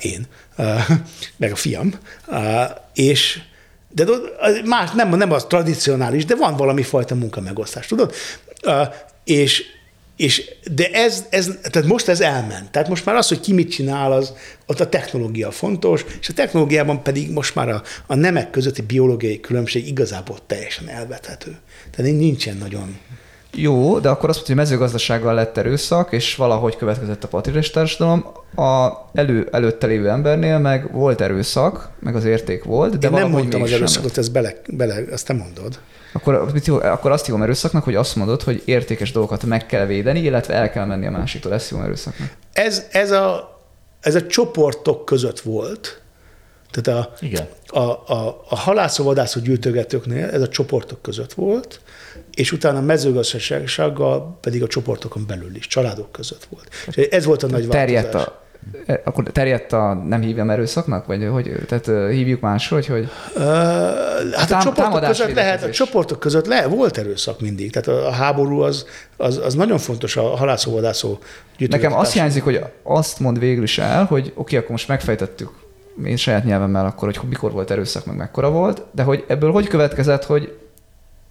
én, 0.00 0.26
meg 1.36 1.52
a 1.52 1.56
fiam, 1.56 1.94
és 2.94 3.40
de 3.94 4.04
más, 4.64 4.90
nem, 4.90 5.08
nem 5.08 5.32
az 5.32 5.44
tradicionális, 5.44 6.24
de 6.24 6.34
van 6.34 6.56
valami 6.56 6.82
fajta 6.82 7.14
munkamegosztás, 7.14 7.86
tudod? 7.86 8.14
És, 9.24 9.62
és 10.16 10.50
de 10.72 10.90
ez, 10.90 11.24
ez, 11.30 11.50
tehát 11.62 11.88
most 11.88 12.08
ez 12.08 12.20
elment. 12.20 12.70
Tehát 12.70 12.88
most 12.88 13.04
már 13.04 13.14
az, 13.14 13.28
hogy 13.28 13.40
ki 13.40 13.52
mit 13.52 13.70
csinál, 13.70 14.12
az, 14.12 14.32
ott 14.66 14.80
a 14.80 14.88
technológia 14.88 15.50
fontos, 15.50 16.04
és 16.20 16.28
a 16.28 16.32
technológiában 16.32 17.02
pedig 17.02 17.30
most 17.30 17.54
már 17.54 17.68
a, 17.68 17.82
a 18.06 18.14
nemek 18.14 18.50
közötti 18.50 18.82
biológiai 18.82 19.40
különbség 19.40 19.86
igazából 19.86 20.38
teljesen 20.46 20.88
elvethető. 20.88 21.56
Tehát 21.90 22.12
nincsen 22.12 22.56
nagyon 22.56 22.98
jó, 23.54 23.98
de 23.98 24.08
akkor 24.08 24.28
azt 24.28 24.38
mondta, 24.38 24.54
hogy 24.54 24.62
mezőgazdasággal 24.70 25.34
lett 25.34 25.56
erőszak, 25.56 26.12
és 26.12 26.36
valahogy 26.36 26.76
következett 26.76 27.24
a 27.24 27.28
patriarchás 27.28 27.70
társadalom. 27.70 28.26
A 28.56 28.90
elő, 29.14 29.48
előtte 29.52 29.86
lévő 29.86 30.08
embernél 30.08 30.58
meg 30.58 30.92
volt 30.92 31.20
erőszak, 31.20 31.90
meg 32.00 32.16
az 32.16 32.24
érték 32.24 32.64
volt, 32.64 32.98
de 32.98 33.06
Én 33.06 33.12
nem 33.12 33.30
mondtam 33.30 33.62
az 33.62 33.72
erőszakot, 33.72 34.18
ezt 34.18 34.32
bele, 34.32 34.54
bele, 34.66 34.94
ezt 35.12 35.26
te 35.26 35.32
mondod. 35.32 35.78
Akkor, 36.12 36.34
akkor 36.82 37.10
azt 37.10 37.26
hívom 37.26 37.42
erőszaknak, 37.42 37.84
hogy 37.84 37.94
azt 37.94 38.16
mondod, 38.16 38.42
hogy 38.42 38.62
értékes 38.64 39.12
dolgokat 39.12 39.44
meg 39.44 39.66
kell 39.66 39.86
védeni, 39.86 40.20
illetve 40.20 40.54
el 40.54 40.70
kell 40.70 40.84
menni 40.84 41.06
a 41.06 41.10
másiktól. 41.10 41.52
Ezt 41.52 41.68
hívom 41.68 41.84
erőszaknak. 41.84 42.28
Ez, 42.52 42.86
ez, 42.90 43.10
a, 43.10 43.58
ez 44.00 44.14
a 44.14 44.26
csoportok 44.26 45.04
között 45.04 45.40
volt. 45.40 46.02
Tehát 46.70 47.04
a, 47.04 47.12
Igen. 47.20 47.46
a, 47.66 47.78
a, 47.78 48.44
a 48.48 48.56
halászóvadászó 48.56 49.40
gyűjtögetőknél 49.40 50.28
ez 50.28 50.42
a 50.42 50.48
csoportok 50.48 51.02
között 51.02 51.32
volt, 51.32 51.80
és 52.34 52.52
utána 52.52 52.80
mezőgazdasággal 52.80 54.38
pedig 54.40 54.62
a 54.62 54.66
csoportokon 54.66 55.24
belül 55.26 55.56
is, 55.56 55.66
családok 55.66 56.12
között 56.12 56.46
volt. 56.50 56.68
És 56.86 56.96
ez 56.96 57.24
volt 57.24 57.42
a 57.42 57.46
nagy 57.46 57.68
terjedt 57.68 58.12
változás. 58.12 58.26
A, 58.26 58.42
e, 58.86 59.00
akkor 59.04 59.24
terjedt 59.24 59.72
a, 59.72 59.94
nem 59.94 60.20
hívjam 60.20 60.50
erőszaknak? 60.50 61.06
Vagy 61.06 61.28
hogy, 61.32 61.52
tehát 61.68 62.10
hívjuk 62.10 62.40
máshogy, 62.40 62.86
hogy... 62.86 63.08
Uh, 63.34 63.42
hát 64.32 64.50
a, 64.50 64.56
a 64.56 64.62
csoportok 64.62 65.04
között 65.04 65.34
lehet, 65.34 65.62
a 65.62 65.70
csoportok 65.70 66.20
között 66.20 66.46
le, 66.46 66.66
volt 66.66 66.98
erőszak 66.98 67.40
mindig. 67.40 67.72
Tehát 67.72 67.88
a, 67.88 68.06
a 68.06 68.10
háború 68.10 68.60
az, 68.60 68.86
az, 69.16 69.40
az 69.44 69.54
nagyon 69.54 69.78
fontos 69.78 70.16
a 70.16 70.22
halászóvadászó 70.22 71.18
Nekem 71.58 71.92
azt 71.92 72.12
hiányzik, 72.12 72.42
hogy 72.42 72.60
azt 72.82 73.20
mond 73.20 73.38
végül 73.38 73.62
is 73.62 73.78
el, 73.78 74.04
hogy 74.04 74.20
oké, 74.26 74.32
okay, 74.36 74.58
akkor 74.58 74.70
most 74.70 74.88
megfejtettük 74.88 75.50
én 76.04 76.16
saját 76.16 76.44
nyelvemmel 76.44 76.86
akkor, 76.86 77.14
hogy 77.14 77.28
mikor 77.28 77.52
volt 77.52 77.70
erőszak, 77.70 78.06
meg 78.06 78.16
mekkora 78.16 78.50
volt, 78.50 78.82
de 78.92 79.02
hogy 79.02 79.24
ebből 79.28 79.52
hogy 79.52 79.66
következett, 79.66 80.24
hogy 80.24 80.58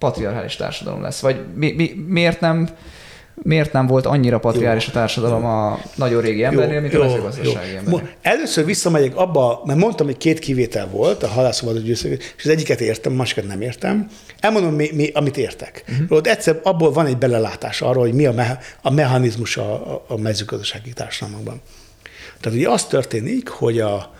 patriarchális 0.04 0.56
társadalom 0.56 1.02
lesz? 1.02 1.20
Vagy 1.20 1.40
mi, 1.54 1.72
mi, 1.72 2.04
miért 2.06 2.40
nem 2.40 2.68
miért 3.42 3.72
nem 3.72 3.86
volt 3.86 4.06
annyira 4.06 4.38
patriáris 4.38 4.88
a 4.88 4.90
társadalom 4.90 5.44
a 5.44 5.80
nagyon 5.94 6.20
régi 6.20 6.44
embernél, 6.44 6.80
mint 6.80 6.92
jó, 6.92 7.00
a 7.00 7.04
mezőgazdasági 7.04 7.76
embernél? 7.76 8.08
Először 8.22 8.64
visszamegyek 8.64 9.16
abba, 9.16 9.62
mert 9.64 9.78
mondtam, 9.78 10.06
hogy 10.06 10.16
két 10.16 10.38
kivétel 10.38 10.88
volt 10.88 11.22
a 11.22 11.28
halászóval 11.28 11.76
és 11.76 12.18
az 12.38 12.48
egyiket 12.48 12.80
értem, 12.80 13.12
a 13.12 13.16
másikat 13.16 13.46
nem 13.46 13.60
értem. 13.60 14.08
Elmondom, 14.40 14.74
mi, 14.74 14.90
mi, 14.92 15.10
amit 15.14 15.36
értek. 15.36 15.84
Uh-huh. 15.88 16.16
Ott 16.16 16.26
egyszer 16.26 16.60
abból 16.62 16.92
van 16.92 17.06
egy 17.06 17.18
belelátás 17.18 17.80
arra, 17.80 18.00
hogy 18.00 18.12
mi 18.12 18.26
a, 18.26 18.32
me, 18.32 18.58
a 18.82 18.90
mechanizmus 18.90 19.56
a, 19.56 19.72
a, 19.94 20.04
a 20.08 20.16
mezőgazdasági 20.16 20.92
társadalmakban. 20.92 21.60
Tehát 22.40 22.58
ugye 22.58 22.68
az 22.68 22.84
történik, 22.84 23.48
hogy 23.48 23.80
a, 23.80 24.13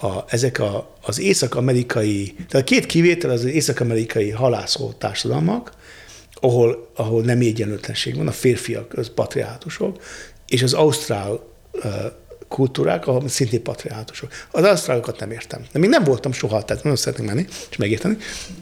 a, 0.00 0.24
ezek 0.28 0.58
a, 0.58 0.96
az 1.02 1.20
észak-amerikai, 1.20 2.34
tehát 2.48 2.66
két 2.66 2.86
kivétel 2.86 3.30
az, 3.30 3.44
észak-amerikai 3.44 4.30
halászó 4.30 4.92
társadalmak, 4.92 5.72
ahol, 6.34 6.90
ahol 6.94 7.22
nem 7.22 7.40
egyenlőtlenség 7.40 8.16
van, 8.16 8.26
a 8.26 8.32
férfiak, 8.32 8.92
az 8.92 9.10
patriátusok, 9.14 10.02
és 10.48 10.62
az 10.62 10.72
ausztrál 10.72 11.40
uh, 11.72 11.82
kultúrák, 12.48 13.06
ahol 13.06 13.28
szintén 13.28 13.62
patriátusok. 13.62 14.30
Az 14.50 14.64
ausztrálokat 14.64 15.18
nem 15.18 15.30
értem. 15.30 15.64
De 15.72 15.78
még 15.78 15.88
nem 15.88 16.04
voltam 16.04 16.32
soha, 16.32 16.62
tehát 16.62 16.82
nagyon 16.82 16.98
szeretnék 16.98 17.26
menni, 17.28 17.46
és 17.70 17.76
megérteni. 17.76 18.16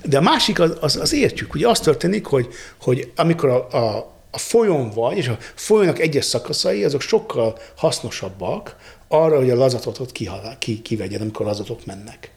De 0.04 0.16
a 0.16 0.20
másik 0.20 0.60
az, 0.60 0.76
az, 0.80 0.96
az 0.96 1.12
értjük. 1.12 1.54
Ugye 1.54 1.68
az 1.68 1.80
történik, 1.80 2.26
hogy, 2.26 2.48
hogy 2.80 3.12
amikor 3.16 3.48
a, 3.48 3.76
a, 3.76 4.12
a 4.30 4.38
folyón 4.38 4.90
vagy, 4.90 5.16
és 5.16 5.28
a 5.28 5.38
folyónak 5.54 5.98
egyes 5.98 6.24
szakaszai, 6.24 6.84
azok 6.84 7.00
sokkal 7.00 7.58
hasznosabbak 7.76 8.76
arra, 9.08 9.36
hogy 9.36 9.50
a 9.50 9.54
lazatot 9.54 10.12
ki, 10.12 10.30
ki, 10.58 10.82
kivegyen, 10.82 11.20
amikor 11.20 11.46
lazatok 11.46 11.86
mennek. 11.86 12.30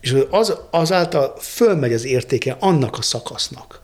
És 0.00 0.16
az, 0.30 0.54
azáltal 0.70 1.36
fölmegy 1.40 1.92
az 1.92 2.04
értéke 2.04 2.56
annak 2.60 2.98
a 2.98 3.02
szakasznak. 3.02 3.80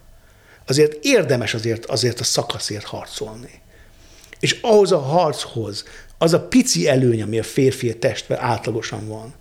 Azért 0.67 1.05
érdemes 1.05 1.55
azért, 1.55 1.85
azért 1.85 2.21
a 2.21 2.25
szakaszért 2.25 2.85
harcolni. 2.85 3.61
És 4.41 4.59
ahhoz 4.61 4.93
a 4.93 4.99
harchoz, 4.99 5.85
az 6.19 6.33
a 6.33 6.41
pici 6.41 6.89
előny, 6.89 7.23
ami 7.23 7.39
a 7.39 7.43
férfi 7.43 7.99
testben 7.99 8.39
átlagosan 8.39 9.09
van, 9.09 9.35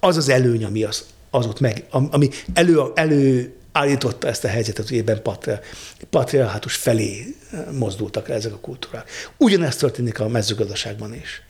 az 0.00 0.16
az 0.16 0.28
előny, 0.28 0.64
ami 0.64 0.82
az, 0.82 1.06
az 1.30 1.46
ott 1.46 1.60
meg, 1.60 1.84
ami 1.90 2.28
elő, 2.54 2.82
elő 2.94 3.54
állította 3.72 4.28
ezt 4.28 4.44
a 4.44 4.48
helyzetet, 4.48 4.88
hogy 4.88 4.98
ebben 4.98 5.22
patriarhátus 6.10 6.74
felé 6.74 7.34
mozdultak 7.72 8.28
ezek 8.28 8.52
a 8.52 8.58
kultúrák. 8.58 9.10
Ugyanezt 9.36 9.78
történik 9.78 10.20
a 10.20 10.28
mezőgazdaságban 10.28 11.14
is. 11.14 11.42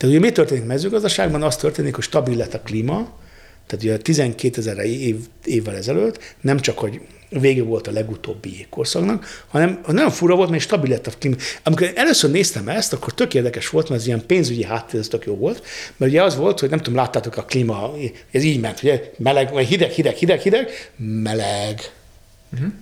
Tehát 0.00 0.16
ugye 0.16 0.26
mi 0.26 0.32
történik 0.32 0.64
mezőgazdaságban? 0.64 1.42
Az 1.42 1.56
történik, 1.56 1.94
hogy 1.94 2.04
stabil 2.04 2.36
lett 2.36 2.54
a 2.54 2.60
klíma, 2.60 3.18
tehát 3.66 3.84
ugye 3.84 3.98
12 3.98 4.58
ezer 4.58 4.78
év, 4.78 5.16
évvel 5.44 5.76
ezelőtt 5.76 6.34
nem 6.40 6.60
csak, 6.60 6.78
hogy 6.78 7.00
vége 7.28 7.62
volt 7.62 7.86
a 7.86 7.92
legutóbbi 7.92 8.66
korszaknak, 8.70 9.44
hanem 9.48 9.80
nagyon 9.86 10.10
fura 10.10 10.34
volt, 10.34 10.50
mert 10.50 10.62
stabil 10.62 10.90
lett 10.90 11.06
a 11.06 11.12
klíma. 11.18 11.36
Amikor 11.62 11.92
először 11.94 12.30
néztem 12.30 12.68
ezt, 12.68 12.92
akkor 12.92 13.14
tök 13.14 13.34
érdekes 13.34 13.68
volt, 13.68 13.88
mert 13.88 14.00
ez 14.00 14.06
ilyen 14.06 14.26
pénzügyi 14.26 14.64
háttér, 14.64 15.00
ez 15.00 15.08
tök 15.08 15.24
jó 15.24 15.36
volt, 15.36 15.62
mert 15.96 16.12
ugye 16.12 16.22
az 16.22 16.36
volt, 16.36 16.60
hogy 16.60 16.70
nem 16.70 16.78
tudom, 16.78 16.98
láttátok 16.98 17.36
a 17.36 17.44
klíma, 17.44 17.92
ez 18.30 18.42
így 18.42 18.60
ment, 18.60 18.82
ugye 18.82 19.10
meleg, 19.16 19.52
vagy 19.52 19.66
hideg, 19.66 19.90
hideg, 19.90 20.14
hideg, 20.14 20.40
hideg, 20.40 20.70
meleg. 20.96 21.80
Uh-huh. 22.52 22.72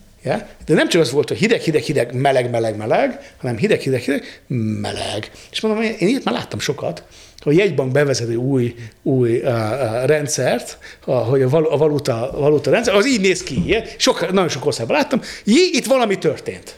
De 0.66 0.74
nem 0.74 0.88
csak 0.88 1.00
az 1.00 1.10
volt, 1.10 1.28
hogy 1.28 1.38
hideg, 1.38 1.60
hideg, 1.60 1.82
hideg, 1.82 2.12
meleg, 2.12 2.50
meleg, 2.50 2.76
meleg, 2.76 3.34
hanem 3.40 3.56
hideg, 3.56 3.80
hideg, 3.80 4.00
hideg, 4.00 4.42
meleg. 4.80 5.30
És 5.50 5.60
mondom, 5.60 5.82
én 5.82 6.08
ilyet 6.08 6.24
már 6.24 6.34
láttam 6.34 6.58
sokat, 6.58 7.02
hogy 7.40 7.56
jegybank 7.56 7.92
bevezet 7.92 8.28
egy 8.28 8.34
új, 8.34 8.74
új 9.02 9.36
uh, 9.36 9.44
uh, 9.44 10.04
rendszert, 10.04 10.78
uh, 11.06 11.28
hogy 11.28 11.42
a, 11.42 11.48
val, 11.48 11.64
a 11.64 11.76
valuta, 11.76 12.32
a 12.32 12.38
valuta 12.38 12.70
rendszer, 12.70 12.94
az 12.94 13.06
így 13.06 13.20
néz 13.20 13.42
ki. 13.42 13.62
Ilyen. 13.66 13.84
Sok, 13.96 14.32
nagyon 14.32 14.48
sok 14.48 14.66
országban 14.66 14.96
láttam, 14.96 15.20
jé, 15.44 15.70
itt 15.72 15.86
valami 15.86 16.18
történt. 16.18 16.74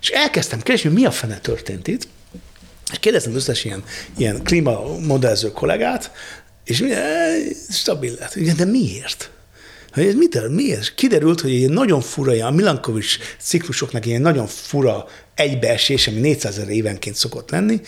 És 0.00 0.10
elkezdtem 0.10 0.60
keresni, 0.60 0.88
hogy 0.88 0.98
mi 0.98 1.06
a 1.06 1.10
fene 1.10 1.38
történt 1.38 1.86
itt, 1.88 2.08
és 2.92 2.98
kérdeztem 2.98 3.34
összes 3.34 3.64
ilyen, 3.64 3.84
ilyen 4.16 4.42
klímamodellző 4.42 5.52
kollégát, 5.52 6.10
és 6.64 6.78
mi, 6.80 6.90
stabil 7.70 8.14
lett. 8.18 8.56
De 8.56 8.64
miért? 8.64 9.30
Hogy 9.92 10.06
ez 10.06 10.14
mit, 10.14 10.48
mi? 10.48 10.74
Kiderült, 10.94 11.40
hogy 11.40 11.50
egy 11.50 11.70
nagyon 11.70 12.00
fura, 12.00 12.46
a 12.46 12.50
Milankovics 12.50 13.18
ciklusoknak 13.38 14.06
ilyen 14.06 14.20
nagyon 14.20 14.46
fura 14.46 15.06
egybeesés, 15.34 16.08
ami 16.08 16.20
400 16.20 16.58
ezer 16.58 16.68
évenként 16.68 17.16
szokott 17.16 17.50
lenni, 17.50 17.80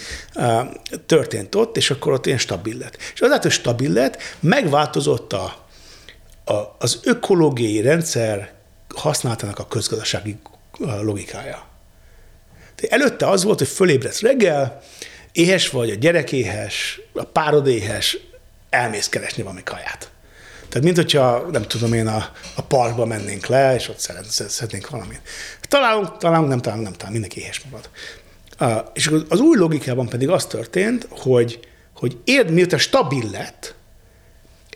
történt 1.06 1.54
ott, 1.54 1.76
és 1.76 1.90
akkor 1.90 2.12
ott 2.12 2.26
ilyen 2.26 2.38
stabil 2.38 2.78
lett. 2.78 2.96
És 3.14 3.20
azáltal, 3.20 3.50
hogy 3.50 3.60
stabil 3.60 3.92
lett, 3.92 4.18
megváltozott 4.40 5.32
a, 5.32 5.66
a, 6.44 6.76
az 6.78 7.00
ökológiai 7.02 7.80
rendszer 7.80 8.52
használatának 8.94 9.58
a 9.58 9.66
közgazdasági 9.66 10.36
logikája. 10.78 11.66
De 12.80 12.88
előtte 12.88 13.28
az 13.28 13.44
volt, 13.44 13.58
hogy 13.58 13.68
fölébredsz 13.68 14.20
reggel, 14.20 14.82
éhes 15.32 15.70
vagy, 15.70 15.90
a 15.90 15.94
gyerek 15.94 16.32
éhes, 16.32 17.00
a 17.12 17.24
párod 17.24 17.66
éhes, 17.66 18.18
elmész 18.70 19.08
keresni 19.08 19.42
valami 19.42 19.62
kaját. 19.62 20.10
Tehát, 20.74 20.88
mint 20.88 20.98
hogyha, 20.98 21.46
nem 21.50 21.62
tudom 21.62 21.92
én, 21.92 22.06
a, 22.06 22.30
a 22.54 22.62
parkba 22.62 23.04
mennénk 23.04 23.46
le, 23.46 23.74
és 23.74 23.88
ott 23.88 23.98
szeretnénk 24.48 24.90
valamit. 24.90 25.20
Találunk, 25.60 26.16
találunk, 26.16 26.48
nem 26.48 26.60
találunk, 26.60 26.86
nem 26.86 26.96
találunk, 26.96 27.20
mindenki 27.20 27.40
éhes 27.40 27.62
marad. 27.70 27.88
Uh, 28.60 28.90
és 28.92 29.10
az 29.28 29.40
új 29.40 29.56
logikában 29.56 30.08
pedig 30.08 30.28
az 30.28 30.46
történt, 30.46 31.06
hogy, 31.10 31.60
hogy 31.94 32.16
érd, 32.24 32.50
miután 32.50 32.78
stabil 32.78 33.30
lett, 33.30 33.74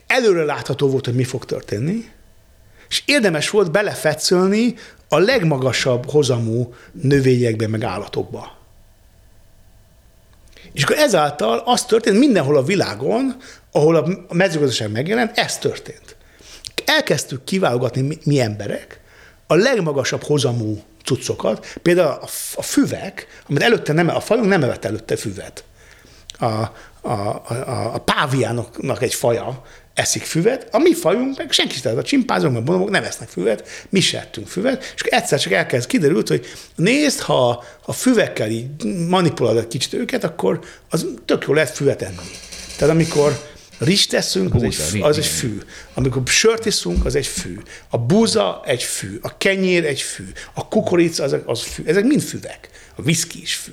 előre 0.06 0.44
látható 0.44 0.88
volt, 0.88 1.04
hogy 1.04 1.14
mi 1.14 1.24
fog 1.24 1.44
történni, 1.44 2.10
és 2.88 3.02
érdemes 3.06 3.50
volt 3.50 3.70
belefetszölni 3.70 4.74
a 5.08 5.18
legmagasabb 5.18 6.10
hozamú 6.10 6.74
növényekbe, 6.92 7.68
meg 7.68 7.82
állatokba. 7.82 8.57
És 10.78 10.84
akkor 10.84 10.96
ezáltal 10.96 11.62
az 11.64 11.84
történt 11.84 12.18
mindenhol 12.18 12.56
a 12.56 12.62
világon, 12.62 13.36
ahol 13.72 13.96
a 13.96 14.34
mezőgazdaság 14.34 14.90
megjelent, 14.90 15.38
ez 15.38 15.58
történt. 15.58 16.16
Elkezdtük 16.84 17.44
kiválogatni 17.44 18.00
mi, 18.00 18.18
mi 18.24 18.40
emberek 18.40 19.00
a 19.46 19.54
legmagasabb 19.54 20.22
hozamú 20.22 20.82
cuccokat, 21.04 21.66
például 21.82 22.08
a, 22.08 22.28
a 22.54 22.62
füvek, 22.62 23.26
amit 23.48 23.62
előtte 23.62 23.92
nem, 23.92 24.08
a 24.08 24.20
fajunk 24.20 24.48
nem 24.48 24.62
evett 24.62 24.84
előtte 24.84 25.16
füvet. 25.16 25.64
A, 26.38 26.44
a, 26.44 26.70
a, 27.00 27.90
a 27.94 27.98
páviánoknak 27.98 29.02
egy 29.02 29.14
faja 29.14 29.62
eszik 29.98 30.22
füvet, 30.22 30.68
a 30.70 30.78
mi 30.78 30.94
fajunk 30.94 31.36
meg 31.36 31.52
senki, 31.52 31.80
tehát 31.80 31.98
a 31.98 32.02
csimpázok, 32.02 32.52
meg 32.52 32.62
bonobok 32.62 32.90
nem 32.90 33.04
esznek 33.04 33.28
füvet, 33.28 33.68
mi 33.88 34.00
se 34.00 34.20
ettünk 34.20 34.48
füvet, 34.48 34.92
és 34.94 35.02
egyszer 35.02 35.40
csak 35.40 35.52
elkezd 35.52 35.88
kiderült, 35.88 36.28
hogy 36.28 36.46
nézd, 36.74 37.20
ha 37.20 37.64
a 37.84 37.92
füvekkel 37.92 38.50
így 38.50 38.66
manipulálod 39.08 39.58
egy 39.58 39.68
kicsit 39.68 39.92
őket, 39.92 40.24
akkor 40.24 40.60
az 40.90 41.06
tök 41.24 41.44
jó 41.46 41.52
lehet 41.52 41.70
füvet 41.70 42.02
enni. 42.02 42.30
Tehát 42.76 42.94
amikor 42.94 43.46
Rist 43.78 44.10
teszünk, 44.10 44.54
az, 44.54 44.62
búza, 44.62 44.82
egy, 44.92 45.02
az 45.02 45.18
egy 45.18 45.26
fű. 45.26 45.58
Amikor 45.94 46.22
sört 46.26 46.66
iszunk, 46.66 47.04
az 47.04 47.14
egy 47.14 47.26
fű. 47.26 47.58
A 47.88 47.98
búza 47.98 48.62
egy 48.66 48.82
fű. 48.82 49.18
A 49.22 49.36
kenyér 49.36 49.84
egy 49.84 50.00
fű. 50.00 50.24
A 50.54 50.68
kukorica 50.68 51.22
az, 51.22 51.36
az 51.44 51.62
fű. 51.62 51.82
Ezek 51.86 52.04
mind 52.04 52.22
füvek. 52.22 52.68
A 52.96 53.02
viszki 53.02 53.40
is 53.40 53.54
fű. 53.54 53.72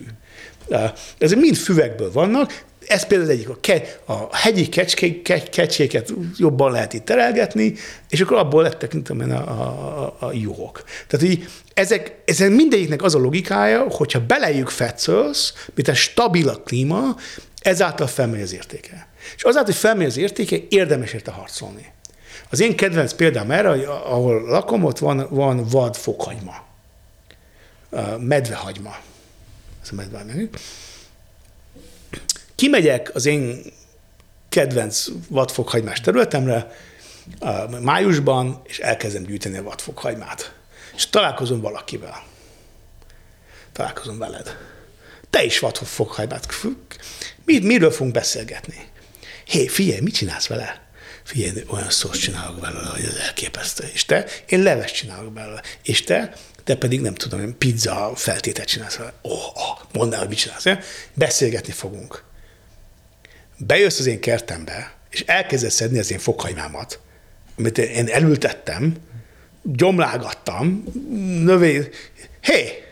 Ezek 1.17 1.37
mind 1.37 1.55
füvekből 1.55 2.11
vannak. 2.11 2.63
Ez 2.87 3.07
például 3.07 3.29
egyik. 3.29 3.49
A, 3.49 3.57
ke, 3.61 3.99
a 4.05 4.35
hegyi 4.35 4.69
kecskék, 4.69 5.21
ke, 5.21 5.43
kecséket 5.43 6.13
jobban 6.37 6.71
lehet 6.71 6.93
itt 6.93 7.05
terelgetni, 7.05 7.73
és 8.09 8.21
akkor 8.21 8.37
abból 8.37 8.63
lettek, 8.63 8.93
mint 8.93 9.09
a, 9.09 9.13
a, 9.13 10.03
a, 10.03 10.15
a 10.19 10.33
juhok. 10.33 10.83
Tehát 11.07 11.25
így 11.25 11.47
ezek, 11.73 12.15
ezek 12.25 12.49
mindegyiknek 12.49 13.01
az 13.01 13.15
a 13.15 13.19
logikája, 13.19 13.85
hogyha 13.89 14.25
belejük 14.25 14.69
fetszölsz, 14.69 15.53
mint 15.75 15.87
egy 15.87 15.95
stabil 15.95 16.49
a 16.49 16.55
klíma, 16.55 17.15
ezáltal 17.61 18.07
felmegy 18.07 18.41
az 18.41 18.53
értéke. 18.53 19.07
És 19.35 19.43
azáltal, 19.43 19.71
hogy 19.71 19.81
felmegy 19.81 20.05
az 20.05 20.17
értéke, 20.17 20.57
érdemes 20.69 21.13
érte 21.13 21.31
harcolni. 21.31 21.93
Az 22.49 22.61
én 22.61 22.75
kedvenc 22.75 23.13
példám 23.13 23.51
erre, 23.51 23.69
hogy 23.69 23.83
ahol 23.83 24.41
lakom, 24.41 24.83
ott 24.83 24.99
van, 24.99 25.27
van 25.29 25.67
vad 25.69 25.95
fokhagyma. 25.95 26.63
Medvehagyma. 28.19 28.95
Ez 29.83 29.89
a 29.91 29.95
medvehagyma. 29.95 30.47
Kimegyek 32.55 33.15
az 33.15 33.25
én 33.25 33.61
kedvenc 34.49 35.07
vadfokhagymás 35.29 36.01
területemre 36.01 36.71
májusban, 37.81 38.61
és 38.63 38.79
elkezdem 38.79 39.23
gyűjteni 39.23 39.57
a 39.57 39.63
vadfokhagymát. 39.63 40.53
És 40.95 41.09
találkozom 41.09 41.61
valakivel. 41.61 42.23
Találkozom 43.71 44.17
veled. 44.17 44.57
Te 45.29 45.43
is 45.43 45.59
vadfokhagymát. 45.59 46.47
Miről 47.45 47.91
fogunk 47.91 48.13
beszélgetni? 48.13 48.93
hé, 49.45 49.67
figyelj, 49.67 49.99
mit 49.99 50.13
csinálsz 50.13 50.47
vele? 50.47 50.83
Figyelj, 51.23 51.63
olyan 51.67 51.89
szót 51.89 52.19
csinálok 52.19 52.59
belőle, 52.59 52.87
hogy 52.87 53.03
ez 53.03 53.15
elképesztő. 53.15 53.89
És 53.93 54.05
te, 54.05 54.25
én 54.47 54.63
leves 54.63 54.91
csinálok 54.91 55.33
belőle. 55.33 55.61
És 55.83 56.03
te, 56.03 56.33
te 56.63 56.75
pedig 56.75 57.01
nem 57.01 57.13
tudom, 57.13 57.57
pizza 57.57 58.11
feltétet 58.15 58.67
csinálsz 58.67 58.95
vele. 58.95 59.13
Oh, 59.21 59.55
oh, 59.55 59.79
mondd 59.93 60.13
el, 60.13 60.19
hogy 60.19 60.27
mit 60.27 60.37
csinálsz. 60.37 60.65
Beszélgetni 61.13 61.73
fogunk. 61.73 62.23
Bejössz 63.57 63.99
az 63.99 64.05
én 64.05 64.19
kertembe, 64.19 64.93
és 65.09 65.21
elkezdesz 65.21 65.73
szedni 65.73 65.99
az 65.99 66.11
én 66.11 66.19
fokhajmámat, 66.19 66.99
amit 67.57 67.77
én 67.77 68.07
elültettem, 68.07 68.95
gyomlágattam, 69.63 70.83
növény. 71.43 71.89
Hé, 72.41 72.83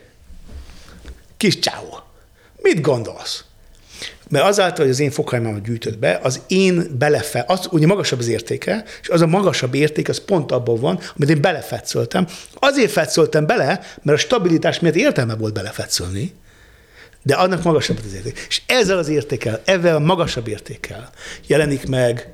kis 1.38 1.60
csávó, 1.60 2.04
mit 2.62 2.82
gondolsz? 2.82 3.44
mert 4.34 4.46
azáltal, 4.46 4.86
hogy 4.86 4.94
az 4.94 5.00
én 5.00 5.12
fokhajmámat 5.12 5.64
gyűjtött 5.64 5.98
be, 5.98 6.20
az 6.24 6.42
én 6.48 6.88
belefe, 6.98 7.44
az 7.48 7.68
ugye 7.72 7.88
magasabb 7.88 8.20
az 8.20 8.28
értéke, 8.28 8.84
és 9.02 9.10
az 9.10 9.22
a 9.22 9.28
magasabb 9.28 9.74
érték, 9.74 10.10
az 10.10 10.26
pont 10.26 10.52
abban 10.52 10.80
van, 10.80 11.00
amit 11.16 11.30
én 11.30 11.42
belefetszöltem. 11.42 12.28
Azért 12.54 12.92
fetszöltem 12.92 13.46
bele, 13.46 13.80
mert 14.02 14.18
a 14.18 14.22
stabilitás 14.22 14.80
miatt 14.80 14.96
értelme 14.96 15.36
volt 15.36 15.54
belefetszölni, 15.54 16.34
de 17.24 17.36
annak 17.36 17.64
magasabb 17.64 18.00
az 18.06 18.14
érték. 18.14 18.46
És 18.48 18.62
ezzel 18.66 18.98
az 18.98 19.08
értékkel, 19.08 19.62
ezzel 19.66 19.96
a 19.96 20.00
magasabb 20.00 20.48
értékkel 20.48 21.10
jelenik 21.48 21.88
meg 21.88 22.34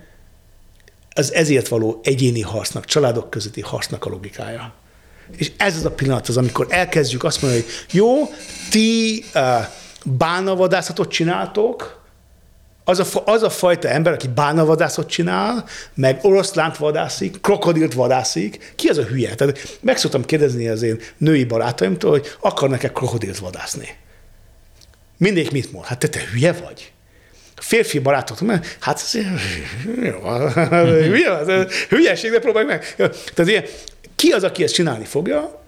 az 1.10 1.34
ezért 1.34 1.68
való 1.68 1.99
egyéni 2.03 2.41
harcnak, 2.41 2.86
családok 2.86 3.30
közötti 3.30 3.61
harcnak 3.61 4.06
a 4.06 4.10
logikája. 4.10 4.74
És 5.38 5.52
ez 5.57 5.76
az 5.76 5.86
a 5.86 5.91
pillanat 5.91 6.28
az, 6.28 6.38
amikor 6.38 6.68
elkezdjük 6.70 7.24
azt 7.24 7.41
mondani, 7.41 7.64
hogy 7.64 7.72
jó, 7.91 8.30
ti 8.70 9.24
uh, 9.34 9.41
bánavadászatot 10.03 11.10
csináltok, 11.10 11.98
az 12.84 12.99
a, 12.99 13.22
az 13.26 13.44
a 13.44 13.49
fajta 13.49 13.88
ember, 13.88 14.14
aki 14.14 14.28
bánavadászot 14.28 15.10
csinál, 15.10 15.66
meg 15.94 16.20
oroszlánt 16.22 16.78
vadászik, 16.78 17.41
krokodilt 17.41 17.94
vadászik, 17.94 18.74
ki 18.76 18.88
az 18.88 18.98
a 18.98 19.03
hülye? 19.03 19.36
Tehát 19.36 19.78
meg 19.82 19.98
szoktam 19.98 20.26
kérdezni 20.26 20.68
az 20.68 20.82
én 20.82 20.99
női 21.18 21.44
barátaimtól, 21.44 22.10
hogy 22.10 22.28
akarnak-e 22.40 22.91
krokodilt 22.91 23.38
vadászni. 23.38 23.98
Mindig 25.20 25.52
mit 25.52 25.72
mond? 25.72 25.86
Hát 25.86 26.00
te, 26.00 26.08
te 26.08 26.20
hülye 26.32 26.52
vagy? 26.52 26.91
Férfi 27.56 28.00
barátok, 28.00 28.41
mert 28.41 28.78
hát 28.80 28.96
ez, 28.96 29.12
hülye, 29.84 31.68
hülyeség, 31.90 32.32
de 32.32 32.40
próbálj 32.40 32.66
meg. 32.66 32.96
Tehát 32.96 33.48
ilyen, 33.48 33.64
ki 34.16 34.32
az, 34.32 34.44
aki 34.44 34.64
ezt 34.64 34.74
csinálni 34.74 35.06
fogja? 35.06 35.64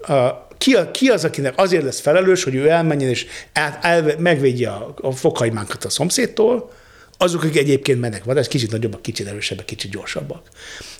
ki, 0.58 0.76
ki 0.92 1.08
az, 1.08 1.24
akinek 1.24 1.52
azért 1.56 1.84
lesz 1.84 2.00
felelős, 2.00 2.44
hogy 2.44 2.54
ő 2.54 2.68
elmenjen 2.68 3.08
és 3.08 3.26
el, 3.52 3.78
el, 3.82 4.14
megvédje 4.18 4.70
a, 4.70 4.94
a 5.00 5.12
fokhagymánkat 5.12 5.84
a 5.84 5.90
szomszédtól, 5.90 6.72
azok, 7.18 7.42
akik 7.42 7.56
egyébként 7.56 8.00
mennek 8.00 8.24
vadász, 8.24 8.48
kicsit 8.48 8.70
nagyobbak, 8.70 9.02
kicsit 9.02 9.26
erősebbek, 9.26 9.64
kicsit 9.64 9.90
gyorsabbak. 9.90 10.48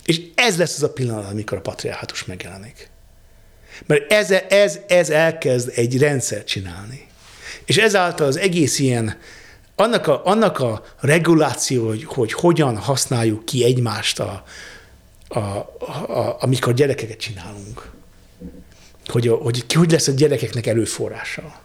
És 0.05 0.21
ez 0.35 0.57
lesz 0.57 0.75
az 0.75 0.83
a 0.83 0.93
pillanat, 0.93 1.31
amikor 1.31 1.57
a 1.57 1.61
patriarhátus 1.61 2.25
megjelenik. 2.25 2.89
Mert 3.85 4.11
ez, 4.11 4.31
ez, 4.49 4.79
ez 4.87 5.09
elkezd 5.09 5.71
egy 5.75 5.97
rendszer 5.97 6.43
csinálni. 6.43 7.07
És 7.65 7.77
ezáltal 7.77 8.27
az 8.27 8.37
egész 8.37 8.79
ilyen, 8.79 9.17
annak 9.75 10.07
a, 10.07 10.21
annak 10.25 10.59
a 10.59 10.83
reguláció, 10.99 11.87
hogy, 11.87 12.03
hogy 12.03 12.33
hogyan 12.33 12.77
használjuk 12.77 13.45
ki 13.45 13.63
egymást, 13.63 14.19
a, 14.19 14.43
a, 15.27 15.39
a, 15.39 16.37
amikor 16.39 16.73
gyerekeket 16.73 17.17
csinálunk, 17.17 17.89
hogy, 19.05 19.27
hogy 19.27 19.65
ki 19.65 19.77
hogy 19.77 19.91
lesz 19.91 20.07
a 20.07 20.11
gyerekeknek 20.11 20.67
előforrása. 20.67 21.61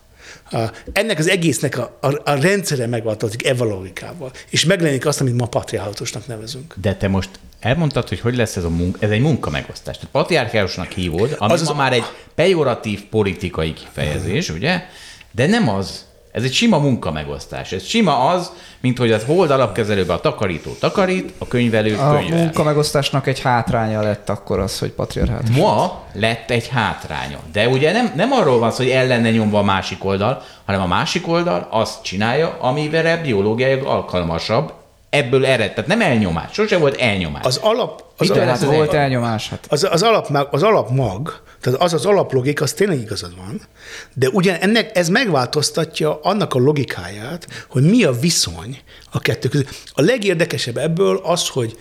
A, 0.50 0.58
ennek 0.92 1.18
az 1.18 1.28
egésznek 1.28 1.78
a, 1.78 1.98
a, 2.00 2.30
a 2.30 2.40
rendszere 2.40 2.86
megváltozik 2.86 3.46
evalogikával, 3.46 4.30
és 4.50 4.64
megjelenik 4.64 5.06
azt, 5.06 5.20
amit 5.20 5.36
ma 5.36 5.46
patriarchatusnak 5.46 6.26
nevezünk. 6.26 6.74
De 6.80 6.94
te 6.96 7.08
most 7.08 7.30
elmondtad, 7.60 8.08
hogy 8.08 8.20
hogy 8.20 8.36
lesz 8.36 8.56
ez 8.56 8.64
a 8.64 8.68
munka, 8.68 8.98
ez 9.00 9.10
egy 9.10 9.20
munka 9.20 9.50
megosztás. 9.50 9.96
Tehát 9.96 10.10
patriarchálosnak 10.12 10.90
hívod, 10.90 11.34
ami 11.38 11.52
az 11.52 11.62
ma 11.62 11.70
az 11.70 11.76
már 11.76 11.92
egy 11.92 12.04
pejoratív 12.34 13.04
politikai 13.04 13.72
kifejezés, 13.72 14.48
ugye? 14.50 14.82
De 15.30 15.46
nem 15.46 15.68
az, 15.68 16.06
ez 16.32 16.42
egy 16.42 16.52
sima 16.52 16.78
munkamegosztás. 16.78 17.72
Ez 17.72 17.84
sima 17.84 18.28
az, 18.28 18.52
mint 18.80 18.98
hogy 18.98 19.12
az 19.12 19.24
hold 19.24 19.50
alapkezelőben 19.50 20.16
a 20.16 20.20
takarító 20.20 20.72
takarít, 20.80 21.32
a 21.38 21.48
könyvelő 21.48 21.96
a 21.96 22.16
könyvel. 22.16 22.38
A 22.38 22.42
munkamegosztásnak 22.42 23.26
egy 23.26 23.40
hátránya 23.40 24.02
lett 24.02 24.28
akkor 24.28 24.58
az, 24.58 24.78
hogy 24.78 24.90
patriarhátus. 24.90 25.56
Ma 25.56 26.02
lett 26.12 26.50
egy 26.50 26.68
hátránya. 26.68 27.38
De 27.52 27.68
ugye 27.68 27.92
nem, 27.92 28.12
nem 28.14 28.32
arról 28.32 28.58
van 28.58 28.70
szó, 28.70 28.82
hogy 28.82 28.92
ellenne 28.92 29.30
nyomva 29.30 29.58
a 29.58 29.62
másik 29.62 30.04
oldal, 30.04 30.42
hanem 30.64 30.80
a 30.80 30.86
másik 30.86 31.28
oldal 31.28 31.68
azt 31.70 32.02
csinálja, 32.02 32.56
amivel 32.60 33.22
biológiai 33.22 33.80
alkalmasabb, 33.84 34.72
ebből 35.10 35.46
ered. 35.46 35.70
Tehát 35.70 35.86
nem 35.86 36.00
elnyomás, 36.00 36.52
sose 36.52 36.76
volt 36.78 37.00
elnyomás. 37.00 37.44
Az 37.44 37.56
alap... 37.56 38.04
Az, 38.16 38.30
alap, 38.30 38.48
az 38.48 38.64
volt 38.64 38.92
elnyomás. 38.92 39.48
Hát. 39.48 39.66
Az, 39.68 39.86
az, 39.90 40.02
alap, 40.02 40.48
az 40.50 40.62
alap 40.62 40.90
mag, 40.90 41.42
tehát 41.60 41.80
az 41.80 41.92
az 41.92 42.06
alaplogika, 42.06 42.64
az 42.64 42.72
tényleg 42.72 43.00
igazad 43.00 43.36
van, 43.36 43.60
de 44.14 44.28
ugyan 44.28 44.54
ennek 44.54 44.96
ez 44.96 45.08
megváltoztatja 45.08 46.20
annak 46.22 46.54
a 46.54 46.58
logikáját, 46.58 47.46
hogy 47.68 47.82
mi 47.82 48.04
a 48.04 48.12
viszony 48.12 48.78
a 49.10 49.18
kettő 49.18 49.48
között. 49.48 49.68
A 49.92 50.02
legérdekesebb 50.02 50.76
ebből 50.76 51.20
az, 51.22 51.48
hogy 51.48 51.78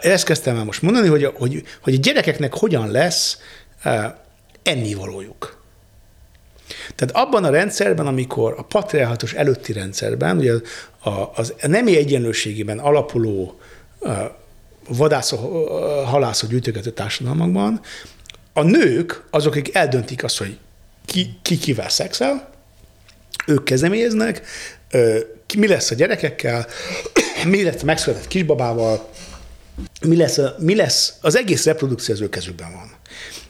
ezt 0.00 0.24
kezdtem 0.24 0.56
el 0.56 0.64
most 0.64 0.82
mondani, 0.82 1.08
hogy 1.08 1.24
a, 1.24 1.32
hogy, 1.34 1.62
hogy 1.82 1.94
a 1.94 1.98
gyerekeknek 2.00 2.54
hogyan 2.54 2.90
lesz 2.90 3.38
uh, 3.84 4.04
ennivalójuk. 4.62 5.64
Tehát 6.94 7.26
abban 7.26 7.44
a 7.44 7.50
rendszerben, 7.50 8.06
amikor 8.06 8.54
a 8.58 8.62
patriarchatus 8.62 9.32
előtti 9.32 9.72
rendszerben, 9.72 10.36
ugye 10.36 10.52
a, 11.06 11.32
az 11.34 11.54
nemi 11.60 11.96
egyenlőségében 11.96 12.78
alapuló 12.78 13.58
vadászó, 14.88 15.66
halászó 16.04 16.46
gyűjtögető 16.46 16.90
társadalmakban 16.90 17.80
a 18.52 18.62
nők 18.62 19.24
azok, 19.30 19.54
akik 19.54 19.74
eldöntik 19.74 20.24
azt, 20.24 20.38
hogy 20.38 20.58
ki, 21.04 21.38
ki 21.42 21.58
kivel 21.58 21.88
szexel, 21.88 22.50
ők 23.46 23.64
kezdeményeznek, 23.64 24.46
mi 25.56 25.66
lesz 25.66 25.90
a 25.90 25.94
gyerekekkel, 25.94 26.66
mi 27.44 27.62
lesz 27.62 27.82
a 27.82 27.84
megszületett 27.84 28.28
kisbabával, 28.28 29.10
mi 30.06 30.16
lesz, 30.16 30.38
a, 30.38 30.54
mi 30.58 30.74
lesz, 30.74 31.14
az 31.20 31.36
egész 31.36 31.64
reprodukció 31.64 32.14
az 32.14 32.20
ő 32.20 32.28
kezükben 32.28 32.72
van. 32.72 32.94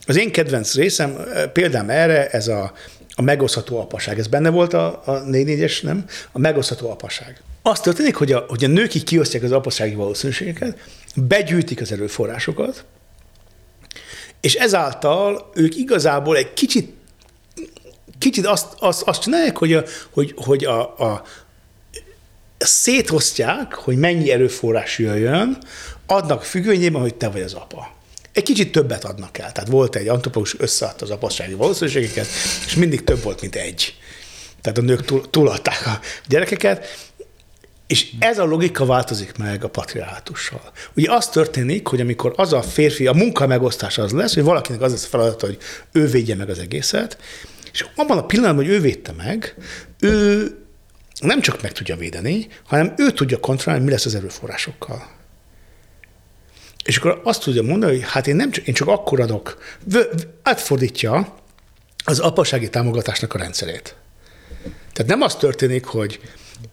Az 0.06 0.16
én 0.16 0.32
kedvenc 0.32 0.74
részem, 0.74 1.16
példám 1.52 1.90
erre, 1.90 2.28
ez 2.28 2.48
a, 2.48 2.72
a 3.16 3.22
megosztható 3.22 3.80
apaság. 3.80 4.18
Ez 4.18 4.26
benne 4.26 4.51
volt 4.51 4.72
a, 4.72 5.02
a 5.05 5.12
4 5.12 5.80
nem? 5.82 6.05
A 6.32 6.38
megosztható 6.38 6.90
apaság. 6.90 7.43
Azt 7.62 7.82
történik, 7.82 8.14
hogy 8.14 8.32
a, 8.32 8.44
hogy 8.48 8.64
a 8.64 8.68
nők 8.68 8.94
így 8.94 9.05
kiosztják 9.05 9.43
az 9.43 9.52
apasági 9.52 9.94
valószínűségeket, 9.94 10.78
begyűjtik 11.14 11.80
az 11.80 11.93
erőforrásokat, 11.93 12.84
és 14.40 14.55
ezáltal 14.55 15.51
ők 15.55 15.76
igazából 15.76 16.36
egy 16.36 16.52
kicsit, 16.52 16.94
kicsit 18.18 18.47
azt, 18.47 18.66
azt, 18.78 19.02
azt 19.02 19.20
csinálják, 19.20 19.56
hogy, 19.56 19.72
a, 19.72 19.84
hogy, 20.10 20.34
hogy 20.36 20.64
a, 20.64 20.98
a, 20.98 21.22
szétosztják, 22.59 23.74
hogy 23.74 23.97
mennyi 23.97 24.30
erőforrás 24.30 24.98
jöjjön, 24.98 25.59
adnak 26.06 26.44
függvényében, 26.44 27.01
hogy 27.01 27.14
te 27.14 27.28
vagy 27.28 27.43
az 27.43 27.55
apa. 27.55 27.95
Egy 28.36 28.42
kicsit 28.42 28.72
többet 28.72 29.04
adnak 29.04 29.38
el. 29.38 29.52
Tehát 29.52 29.68
volt 29.68 29.96
egy 29.96 30.08
antropológus, 30.08 30.54
összeadta 30.58 31.04
az 31.04 31.10
apassági 31.10 31.54
valószínűségeket, 31.54 32.26
és 32.66 32.74
mindig 32.74 33.04
több 33.04 33.22
volt, 33.22 33.40
mint 33.40 33.54
egy. 33.54 33.94
Tehát 34.60 34.78
a 34.78 34.82
nők 34.82 35.04
túl, 35.04 35.30
túladták 35.30 35.86
a 35.86 36.00
gyerekeket, 36.28 36.86
és 37.86 38.12
ez 38.18 38.38
a 38.38 38.44
logika 38.44 38.86
változik 38.86 39.36
meg 39.36 39.64
a 39.64 39.68
patriarhátussal. 39.68 40.72
Ugye 40.94 41.12
az 41.12 41.28
történik, 41.28 41.86
hogy 41.86 42.00
amikor 42.00 42.32
az 42.36 42.52
a 42.52 42.62
férfi, 42.62 43.06
a 43.06 43.12
munka 43.12 43.46
megosztása 43.46 44.02
az 44.02 44.12
lesz, 44.12 44.34
hogy 44.34 44.42
valakinek 44.42 44.80
az 44.80 44.90
lesz 44.90 45.04
a 45.04 45.08
feladata, 45.08 45.46
hogy 45.46 45.58
ő 45.92 46.06
védje 46.06 46.34
meg 46.34 46.50
az 46.50 46.58
egészet, 46.58 47.18
és 47.72 47.86
abban 47.94 48.18
a 48.18 48.26
pillanatban, 48.26 48.64
hogy 48.64 48.74
ő 48.74 48.80
védte 48.80 49.12
meg, 49.12 49.54
ő 50.00 50.50
nem 51.20 51.40
csak 51.40 51.62
meg 51.62 51.72
tudja 51.72 51.96
védeni, 51.96 52.48
hanem 52.66 52.94
ő 52.96 53.10
tudja 53.10 53.40
kontrollálni, 53.40 53.84
mi 53.84 53.90
lesz 53.90 54.06
az 54.06 54.14
erőforrásokkal. 54.14 55.15
És 56.86 56.96
akkor 56.96 57.20
azt 57.24 57.42
tudja 57.42 57.62
mondani, 57.62 57.92
hogy 57.92 58.04
hát 58.10 58.26
én, 58.26 58.36
nem 58.36 58.50
csak, 58.50 58.66
én 58.66 58.74
csak 58.74 58.88
akkor 58.88 59.20
adok, 59.20 59.58
átfordítja 60.42 61.34
az 62.04 62.18
apasági 62.18 62.70
támogatásnak 62.70 63.34
a 63.34 63.38
rendszerét. 63.38 63.96
Tehát 64.92 65.10
nem 65.10 65.20
az 65.20 65.36
történik, 65.36 65.84
hogy 65.84 66.20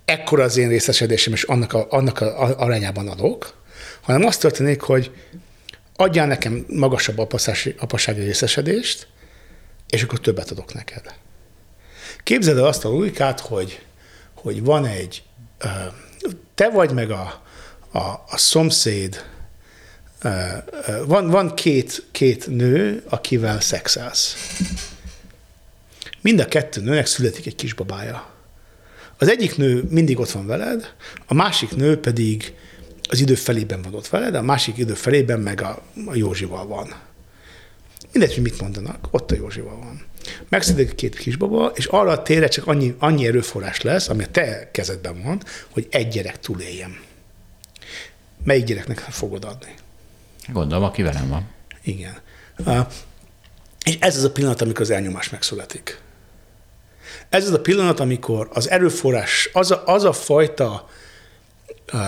ekkora 0.05 0.43
az 0.43 0.57
én 0.57 0.67
részesedésem, 0.67 1.33
és 1.33 1.43
annak 1.43 1.73
a, 1.73 1.85
annak 1.89 2.19
a 2.19 2.59
arányában 2.59 3.07
adok, 3.07 3.53
hanem 4.01 4.25
az 4.25 4.37
történik, 4.37 4.81
hogy 4.81 5.11
adjál 5.95 6.27
nekem 6.27 6.65
magasabb 6.67 7.17
apasági, 7.17 7.75
apasági 7.79 8.21
részesedést, 8.21 9.07
és 9.89 10.03
akkor 10.03 10.19
többet 10.19 10.51
adok 10.51 10.73
neked. 10.73 11.15
Képzeld 12.23 12.57
el 12.57 12.65
azt 12.65 12.85
a 12.85 12.89
logikát, 12.89 13.39
hogy, 13.39 13.81
hogy 14.33 14.63
van 14.63 14.85
egy, 14.85 15.23
te 16.55 16.69
vagy 16.69 16.91
meg 16.91 17.11
a, 17.11 17.41
a, 17.91 17.99
a 18.27 18.37
szomszéd, 18.37 19.23
van, 21.05 21.29
van 21.29 21.55
két, 21.55 22.05
két 22.11 22.47
nő, 22.47 23.03
akivel 23.09 23.59
szexelsz. 23.59 24.35
Mind 26.21 26.39
a 26.39 26.45
kettő 26.45 26.81
nőnek 26.81 27.05
születik 27.05 27.45
egy 27.45 27.55
kisbabája. 27.55 28.31
Az 29.17 29.29
egyik 29.29 29.57
nő 29.57 29.83
mindig 29.89 30.19
ott 30.19 30.31
van 30.31 30.47
veled, 30.47 30.93
a 31.25 31.33
másik 31.33 31.75
nő 31.75 31.99
pedig 31.99 32.53
az 33.09 33.19
idő 33.19 33.35
felében 33.35 33.81
van 33.81 33.93
ott 33.93 34.07
veled, 34.07 34.35
a 34.35 34.41
másik 34.41 34.77
idő 34.77 34.93
felében 34.93 35.39
meg 35.39 35.61
a, 35.61 35.81
a 36.05 36.15
Józsival 36.15 36.67
van. 36.67 36.93
Mindegy, 38.11 38.33
hogy 38.33 38.43
mit 38.43 38.61
mondanak, 38.61 39.07
ott 39.11 39.31
a 39.31 39.35
Józsival 39.35 39.77
van. 39.77 40.05
Megszületik 40.49 40.95
két 40.95 41.15
kisbaba, 41.15 41.71
és 41.75 41.85
arra 41.85 42.11
a 42.11 42.21
térre 42.21 42.47
csak 42.47 42.67
annyi, 42.67 42.95
annyi 42.99 43.27
erőforrás 43.27 43.81
lesz, 43.81 44.09
ami 44.09 44.23
a 44.23 44.27
te 44.27 44.69
kezedben 44.71 45.23
van, 45.23 45.43
hogy 45.69 45.87
egy 45.91 46.07
gyerek 46.07 46.39
túléljen. 46.39 46.99
Melyik 48.43 48.65
gyereknek 48.65 48.99
fogod 48.99 49.45
adni? 49.45 49.73
Gondolom, 50.47 50.83
aki 50.83 51.01
velem 51.01 51.29
van. 51.29 51.49
Igen. 51.83 52.17
És 53.85 53.97
ez 53.99 54.17
az 54.17 54.23
a 54.23 54.31
pillanat, 54.31 54.61
amikor 54.61 54.81
az 54.81 54.89
elnyomás 54.89 55.29
megszületik. 55.29 56.01
Ez 57.29 57.47
az 57.47 57.53
a 57.53 57.61
pillanat, 57.61 57.99
amikor 57.99 58.49
az 58.53 58.69
erőforrás, 58.69 59.49
az 59.53 59.71
a, 59.71 59.83
az 59.85 60.03
a 60.03 60.13
fajta 60.13 60.89
uh, 61.93 61.99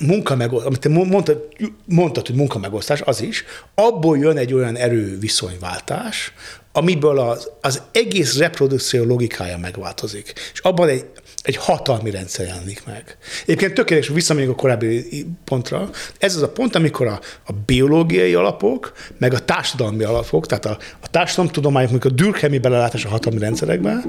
munkamegosztás, 0.00 0.66
amit 0.66 0.80
te 0.80 0.88
mondtad, 0.88 1.48
mondtad, 1.84 2.26
hogy 2.26 2.36
munkamegosztás, 2.36 3.00
az 3.00 3.20
is, 3.20 3.44
abból 3.74 4.18
jön 4.18 4.36
egy 4.36 4.54
olyan 4.54 4.76
erőviszonyváltás, 4.76 6.32
amiből 6.76 7.18
az, 7.18 7.50
az 7.60 7.82
egész 7.92 8.38
reprodukció 8.38 9.04
logikája 9.04 9.58
megváltozik. 9.58 10.32
És 10.52 10.58
abban 10.58 10.88
egy, 10.88 11.04
egy 11.42 11.56
hatalmi 11.56 12.10
rendszer 12.10 12.46
jelenik 12.46 12.82
meg. 12.86 13.16
Egyébként 13.42 13.74
tökéletes, 13.74 14.08
visszamegyek 14.08 14.50
a 14.50 14.54
korábbi 14.54 15.26
pontra, 15.44 15.90
ez 16.18 16.36
az 16.36 16.42
a 16.42 16.48
pont, 16.48 16.74
amikor 16.74 17.06
a, 17.06 17.20
a 17.46 17.52
biológiai 17.66 18.34
alapok, 18.34 18.92
meg 19.18 19.34
a 19.34 19.44
társadalmi 19.44 20.04
alapok, 20.04 20.46
tehát 20.46 20.64
a, 20.64 20.78
a 21.00 21.10
társadalomtudományok, 21.10 21.90
amikor 21.90 22.10
a 22.10 22.14
dürkhemi 22.14 22.58
belelátás 22.58 23.04
a 23.04 23.08
hatalmi 23.08 23.38
rendszerekben, 23.38 24.04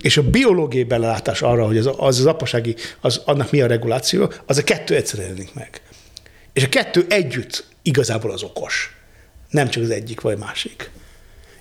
és 0.00 0.16
a 0.16 0.22
biológiai 0.22 0.84
belelátás 0.84 1.42
arra, 1.42 1.66
hogy 1.66 1.78
az 1.78 1.86
az, 1.96 2.18
az 2.18 2.26
apasági, 2.26 2.74
az, 3.00 3.20
annak 3.24 3.50
mi 3.50 3.60
a 3.60 3.66
reguláció, 3.66 4.32
az 4.46 4.58
a 4.58 4.64
kettő 4.64 4.94
egyszer 4.94 5.20
jelenik 5.20 5.54
meg. 5.54 5.80
És 6.52 6.64
a 6.64 6.68
kettő 6.68 7.06
együtt 7.08 7.64
igazából 7.82 8.30
az 8.30 8.42
okos. 8.42 8.96
Nem 9.50 9.68
csak 9.68 9.82
az 9.82 9.90
egyik 9.90 10.20
vagy 10.20 10.38
másik. 10.38 10.90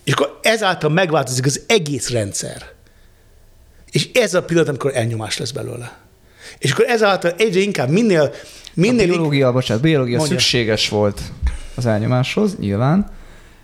És 0.06 0.14
akkor 0.14 0.40
ezáltal 0.42 0.90
megváltozik 0.90 1.46
az 1.46 1.62
egész 1.68 2.10
rendszer. 2.10 2.64
És 3.92 4.10
ez 4.14 4.34
a 4.34 4.44
pillanat, 4.44 4.70
amikor 4.70 4.92
elnyomás 4.96 5.38
lesz 5.38 5.52
belőle. 5.52 5.92
És 6.58 6.72
akkor 6.72 6.86
ezáltal 6.88 7.32
egyre 7.38 7.60
inkább 7.60 7.90
minél... 7.90 8.32
minél 8.74 9.10
a 9.10 9.12
biológia, 9.12 9.52
bocsánat, 9.52 9.84
biológia 9.84 10.18
mondja. 10.18 10.38
szükséges 10.38 10.90
volt 10.90 11.22
az 11.76 11.86
elnyomáshoz, 11.86 12.58
nyilván, 12.58 13.10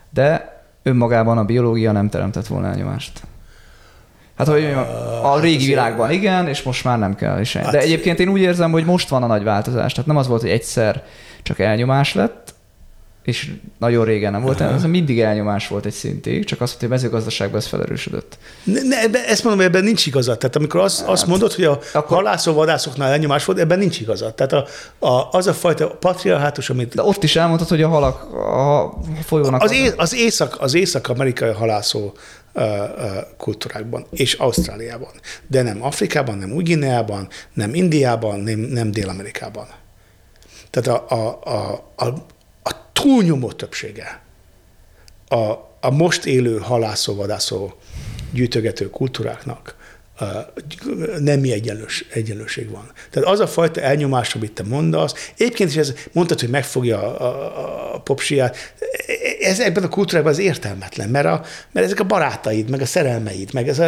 de 0.09 0.61
önmagában 0.83 1.37
a 1.37 1.43
biológia 1.43 1.91
nem 1.91 2.09
teremtett 2.09 2.47
volna 2.47 2.67
elnyomást. 2.67 3.21
Hát, 4.37 4.47
hogy 4.47 4.73
a 5.23 5.39
régi 5.39 5.57
hát 5.57 5.67
világban 5.67 6.11
igen, 6.11 6.47
és 6.47 6.61
most 6.63 6.83
már 6.83 6.99
nem 6.99 7.15
kell 7.15 7.39
is. 7.39 7.53
Hát, 7.53 7.71
De 7.71 7.79
egyébként 7.79 8.19
én 8.19 8.29
úgy 8.29 8.41
érzem, 8.41 8.71
hogy 8.71 8.85
most 8.85 9.09
van 9.09 9.23
a 9.23 9.27
nagy 9.27 9.43
változás. 9.43 9.91
Tehát 9.91 10.07
nem 10.07 10.17
az 10.17 10.27
volt, 10.27 10.41
hogy 10.41 10.49
egyszer 10.49 11.03
csak 11.43 11.59
elnyomás 11.59 12.13
lett, 12.13 12.50
és 13.23 13.51
nagyon 13.79 14.05
régen 14.05 14.31
nem 14.31 14.41
volt, 14.41 14.61
ez 14.61 14.83
mindig 14.83 15.19
elnyomás 15.21 15.67
volt 15.67 15.85
egy 15.85 15.93
szintig, 15.93 16.45
csak 16.45 16.61
az, 16.61 16.73
hogy 16.73 16.87
a 16.87 16.89
mezőgazdaságban 16.89 17.59
ez 17.59 17.67
felerősödött. 17.67 18.37
Ne, 18.63 18.81
ne, 18.81 19.01
ebben, 19.01 19.23
ezt 19.23 19.43
mondom, 19.43 19.65
ebben 19.65 19.83
nincs 19.83 20.05
igazad. 20.05 20.37
Tehát 20.37 20.55
amikor 20.55 20.79
azt, 20.79 20.99
hát, 20.99 21.09
azt 21.09 21.27
mondod, 21.27 21.53
hogy 21.53 21.63
a 21.63 21.79
akkor... 21.93 22.17
halászó 22.17 22.53
vadászoknál 22.53 23.11
elnyomás 23.11 23.45
volt, 23.45 23.59
ebben 23.59 23.79
nincs 23.79 23.99
igazad. 23.99 24.35
Tehát 24.35 24.53
a, 24.53 24.65
a, 25.07 25.27
az 25.31 25.47
a 25.47 25.53
fajta 25.53 25.87
patriarhátus, 25.87 26.69
amit... 26.69 26.95
De 26.95 27.03
ott 27.03 27.23
is 27.23 27.35
elmondtad, 27.35 27.67
hogy 27.67 27.81
a 27.81 27.87
halak 27.87 28.33
a 28.33 28.93
folyónak... 29.25 29.61
Az, 29.61 29.71
é, 29.71 29.91
az, 29.97 30.15
észak, 30.15 30.57
az 30.59 30.73
észak-amerikai 30.73 31.51
halászó 31.51 32.13
kultúrákban, 33.37 34.05
és 34.11 34.33
Ausztráliában. 34.33 35.11
De 35.47 35.61
nem 35.61 35.83
Afrikában, 35.83 36.37
nem 36.37 36.51
Ugineában, 36.51 37.27
nem 37.53 37.73
Indiában, 37.73 38.39
nem, 38.39 38.59
nem 38.59 38.91
Dél-Amerikában. 38.91 39.67
Tehát 40.69 41.01
a, 41.01 41.15
a, 41.15 41.39
a, 41.43 41.83
a, 42.05 42.13
túlnyomó 43.01 43.51
többsége. 43.51 44.21
A, 45.27 45.35
a 45.81 45.89
most 45.89 46.25
élő 46.25 46.57
halászó-vadászó 46.57 47.71
gyűjtögető 48.31 48.89
kultúráknak 48.89 49.75
nemi 51.19 51.51
egyenlős, 51.51 52.05
egyenlőség 52.13 52.69
van. 52.69 52.91
Tehát 53.11 53.29
az 53.29 53.39
a 53.39 53.47
fajta 53.47 53.81
elnyomás, 53.81 54.35
amit 54.35 54.51
te 54.51 54.63
mondasz, 54.63 55.13
egyébként 55.37 55.69
is 55.69 55.75
ez, 55.75 55.93
mondtad, 56.11 56.39
hogy 56.39 56.49
megfogja 56.49 57.17
a, 57.17 57.27
a, 57.27 57.95
a 57.95 57.99
popsiát, 57.99 58.57
ez 59.41 59.59
ebben 59.59 59.83
a 59.83 59.87
kultúrában 59.87 60.31
az 60.31 60.39
értelmetlen, 60.39 61.09
mert, 61.09 61.25
a, 61.25 61.41
mert 61.71 61.85
ezek 61.85 61.99
a 61.99 62.03
barátaid, 62.03 62.69
meg 62.69 62.81
a 62.81 62.85
szerelmeid, 62.85 63.53
meg 63.53 63.67
ez 63.67 63.79
a... 63.79 63.87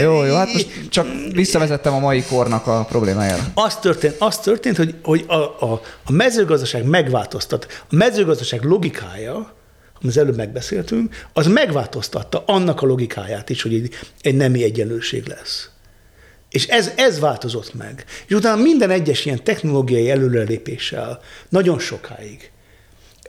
Jó, 0.00 0.24
jó, 0.24 0.34
hát 0.34 0.52
most 0.52 0.88
csak 0.88 1.06
visszavezettem 1.32 1.94
a 1.94 1.98
mai 1.98 2.22
kornak 2.22 2.66
a 2.66 2.84
problémájára. 2.88 3.42
Az 3.54 3.76
történt, 3.76 4.14
az 4.18 4.38
történt 4.38 4.76
hogy, 4.76 4.94
hogy 5.02 5.24
a, 5.26 5.34
a, 5.34 5.80
a 6.04 6.12
mezőgazdaság 6.12 6.84
megváltoztat. 6.84 7.66
A 7.90 7.94
mezőgazdaság 7.94 8.62
logikája, 8.62 9.58
amit 10.02 10.16
az 10.16 10.22
előbb 10.22 10.36
megbeszéltünk, 10.36 11.26
az 11.32 11.46
megváltoztatta 11.46 12.42
annak 12.46 12.82
a 12.82 12.86
logikáját 12.86 13.50
is, 13.50 13.62
hogy 13.62 13.90
egy, 14.20 14.36
nemi 14.36 14.62
egyenlőség 14.62 15.26
lesz. 15.26 15.70
És 16.48 16.66
ez, 16.66 16.92
ez 16.96 17.20
változott 17.20 17.74
meg. 17.74 18.04
És 18.26 18.34
utána 18.34 18.62
minden 18.62 18.90
egyes 18.90 19.24
ilyen 19.24 19.44
technológiai 19.44 20.10
előrelépéssel 20.10 21.20
nagyon 21.48 21.78
sokáig 21.78 22.50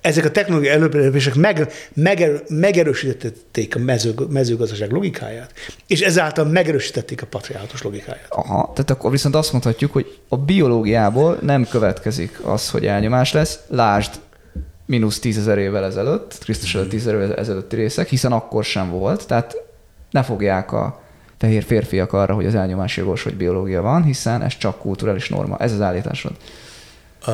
ezek 0.02 0.26
a 0.26 0.32
technológiai 0.32 0.74
előrelépések 0.74 1.36
meg, 1.36 1.72
meger, 1.94 2.42
megerősítették 2.48 3.76
a 3.76 3.80
mező, 3.80 4.14
mezőgazdaság 4.30 4.92
logikáját, 4.92 5.52
és 5.88 6.02
ezáltal 6.02 6.46
megerősítették 6.46 7.22
a 7.22 7.26
patriátus 7.26 7.82
logikáját. 7.82 8.26
Aha, 8.30 8.72
tehát 8.74 8.90
akkor 8.90 9.12
viszont 9.12 9.36
azt 9.36 9.52
mondhatjuk, 9.52 9.92
hogy 9.92 10.18
a 10.28 10.38
biológiából 10.38 11.38
nem 11.42 11.68
következik 11.68 12.40
az, 12.44 12.70
hogy 12.70 12.86
elnyomás 12.86 13.32
lesz. 13.34 13.60
Lásd, 13.68 14.12
mínusz 14.92 15.20
tízezer 15.20 15.58
évvel 15.58 15.84
ezelőtt, 15.84 16.38
Krisztus 16.40 16.76
előtt 16.76 16.90
tízezer 16.90 17.14
évvel 17.14 17.36
ezelőtti 17.36 17.76
részek, 17.76 18.08
hiszen 18.08 18.32
akkor 18.32 18.64
sem 18.64 18.90
volt, 18.90 19.28
tehát 19.28 19.56
ne 20.10 20.24
fogják 20.24 20.72
a 20.72 21.02
fehér 21.38 21.64
férfiak 21.64 22.14
arra, 22.14 22.34
hogy 22.34 22.46
az 22.46 22.56
elnyomás 22.56 22.98
jogos, 22.98 23.24
hogy 23.24 23.36
biológia 23.36 23.82
van, 23.82 24.04
hiszen 24.04 24.42
ez 24.42 24.58
csak 24.58 24.80
kulturális 24.80 25.30
norma. 25.30 25.58
Ez 25.58 25.72
az 25.72 25.82
állításod. 25.82 26.32
Uh, 27.28 27.34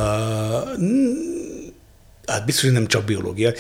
Hát 2.28 2.46
biztos, 2.46 2.64
hogy 2.64 2.74
nem 2.74 2.88
csak 2.88 3.04
biológia. 3.04 3.52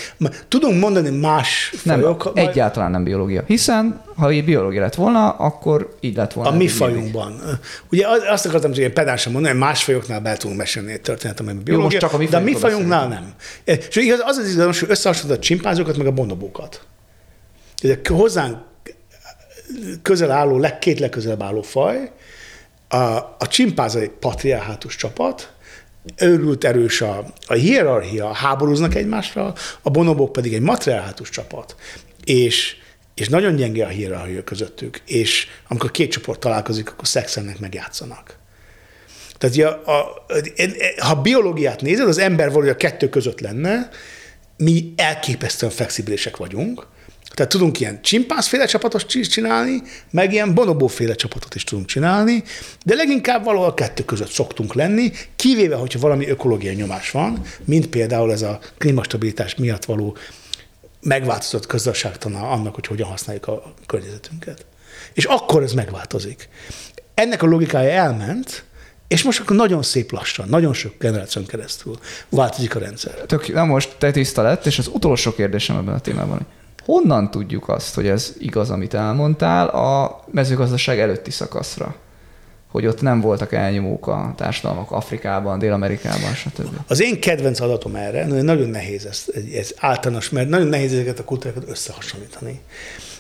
Tudunk 0.48 0.80
mondani 0.80 1.10
más 1.10 1.74
fajok? 1.76 2.34
Nem, 2.34 2.46
egyáltalán 2.48 2.92
nem 2.92 3.04
biológia. 3.04 3.44
Hiszen, 3.46 4.02
ha 4.16 4.32
így 4.32 4.46
biológia 4.46 4.82
lett 4.82 4.96
volna, 4.96 5.30
akkor 5.30 5.98
így 6.00 6.16
lett 6.16 6.34
volna. 6.34 6.50
A 6.50 6.56
mi 6.56 6.68
fajunkban. 6.68 7.42
Ugye 7.92 8.08
azt 8.30 8.46
akartam, 8.46 8.74
hogy 8.74 8.94
pedánsan 8.94 9.32
mondani, 9.32 9.54
hogy 9.54 9.64
más 9.64 9.84
fajoknál 9.84 10.20
be 10.20 10.38
tudunk 10.38 10.60
mesélni 10.60 11.00
történet, 11.00 11.40
amely 11.40 11.54
biológia, 11.54 11.76
Jó, 11.76 11.84
most 11.84 11.98
csak 11.98 12.14
a 12.14 12.18
mi 12.18 12.26
de 12.26 12.38
a 12.38 12.42
mi 12.42 12.56
fajunknál 12.56 13.08
nem. 13.08 13.34
És 13.64 13.96
igaz, 13.96 14.20
az 14.24 14.38
az 14.38 14.48
izgalmas, 14.48 14.80
hogy 14.80 14.90
összehasonlítod 14.90 15.38
a 15.38 15.42
csimpánzokat, 15.42 15.98
meg 15.98 16.08
a 16.08 16.12
bonobókat. 16.12 16.82
Ugye 17.84 18.00
hozzánk 18.10 18.58
közel 20.02 20.32
álló, 20.32 20.66
két 20.80 21.00
legközelebb 21.00 21.42
álló 21.42 21.62
faj, 21.62 22.12
a, 22.88 22.98
a 23.40 23.48
csimpánz 23.50 23.96
egy 23.96 24.10
patriarhátus 24.10 24.96
csapat, 24.96 25.52
őrült 26.18 26.64
erős 26.64 27.02
a, 27.02 27.26
a 27.48 27.54
hierarchia, 27.54 28.34
háborúznak 28.34 28.96
egymásra, 28.96 29.54
a 29.82 29.90
bonobok 29.90 30.32
pedig 30.32 30.54
egy 30.54 30.62
matriarhátus 30.62 31.30
csapat. 31.30 31.76
És, 32.24 32.76
és 33.14 33.30
nagyon 33.30 33.56
gyenge 33.56 33.86
a 33.86 33.90
hierarchia 33.90 34.44
közöttük, 34.44 35.02
és 35.06 35.48
amikor 35.68 35.92
két 35.92 36.12
csoport 36.12 36.40
találkozik, 36.40 36.90
akkor 36.90 37.08
szexelnek, 37.08 37.60
meg 37.60 37.74
játszanak. 37.74 38.38
Tehát 39.38 39.84
a, 39.86 39.92
a, 39.92 40.26
ha 40.98 41.22
biológiát 41.22 41.82
nézed, 41.82 42.08
az 42.08 42.18
ember 42.18 42.48
valahogy 42.48 42.70
a 42.70 42.76
kettő 42.76 43.10
között 43.10 43.40
lenne, 43.40 43.90
mi 44.58 44.94
elképesztően 44.96 45.72
flexibilisek 45.72 46.38
vagyunk, 46.38 46.88
tehát 47.38 47.52
tudunk 47.52 47.80
ilyen 47.80 48.02
csimpánzféle 48.02 48.66
csapatot 48.66 49.06
csinálni, 49.06 49.82
meg 50.12 50.34
ilyen 50.34 50.54
bonobóféle 50.54 51.16
csapatot 51.16 51.56
is 51.56 51.64
tudunk 51.64 51.88
csinálni, 51.88 52.44
de 52.86 52.96
leginkább 52.96 53.44
valahol 53.44 53.68
a 53.68 53.74
kettő 53.74 54.06
között 54.06 54.30
szoktunk 54.30 54.74
lenni, 54.74 55.12
kivéve, 55.36 55.76
hogyha 55.76 56.00
valami 56.00 56.30
ökológiai 56.30 56.76
nyomás 56.76 57.12
van, 57.12 57.42
mint 57.66 57.88
például 57.88 58.32
ez 58.32 58.42
a 58.42 58.60
klímastabilitás 58.78 59.56
miatt 59.56 59.86
való 59.86 60.18
megváltozott 61.02 61.66
közösségtana 61.66 62.50
annak, 62.50 62.76
hogy 62.76 62.88
hogyan 62.88 63.08
használjuk 63.08 63.48
a 63.48 63.74
környezetünket. 63.86 64.66
És 65.14 65.26
akkor 65.26 65.64
ez 65.64 65.74
megváltozik. 65.74 66.50
Ennek 67.14 67.44
a 67.44 67.46
logikája 67.46 67.90
elment, 67.90 68.64
és 69.08 69.24
most 69.24 69.40
akkor 69.40 69.56
nagyon 69.56 69.84
szép 69.84 70.12
lassan, 70.12 70.50
nagyon 70.50 70.74
sok 70.74 70.94
generáción 71.00 71.46
keresztül 71.46 72.00
változik 72.30 72.76
a 72.76 72.80
rendszer. 72.80 73.14
Tök, 73.14 73.54
na 73.54 73.66
most 73.66 73.96
te 73.98 74.12
tiszta 74.12 74.42
lett, 74.42 74.66
és 74.66 74.80
az 74.80 74.88
utolsó 74.88 75.34
kérdésem 75.34 75.78
ebben 75.78 75.94
a 75.94 76.00
témában, 76.00 76.48
Honnan 76.88 77.32
tudjuk 77.32 77.70
azt, 77.70 77.96
hogy 77.96 78.08
ez 78.08 78.34
igaz, 78.38 78.70
amit 78.70 78.94
elmondtál 78.94 79.68
a 79.68 80.20
mezőgazdaság 80.32 81.00
előtti 81.00 81.32
szakaszra? 81.32 81.96
Hogy 82.68 82.86
ott 82.86 83.02
nem 83.02 83.22
voltak 83.22 83.54
elnyomók 83.54 84.08
a 84.08 84.34
társadalmak 84.38 84.92
Afrikában, 84.92 85.60
Dél-Amerikában, 85.60 86.34
stb. 86.34 86.80
Az 86.88 87.02
én 87.02 87.20
kedvenc 87.20 87.60
adatom 87.60 87.96
erre, 87.96 88.26
nagyon 88.26 88.70
nehéz 88.70 89.06
ez, 89.06 89.26
ez 89.54 89.74
általános, 89.78 90.30
mert 90.30 90.50
nagyon 90.50 90.68
nehéz 90.68 90.94
ezeket 90.94 91.20
a 91.20 91.24
kultúrákat 91.24 91.70
összehasonlítani. 91.70 92.62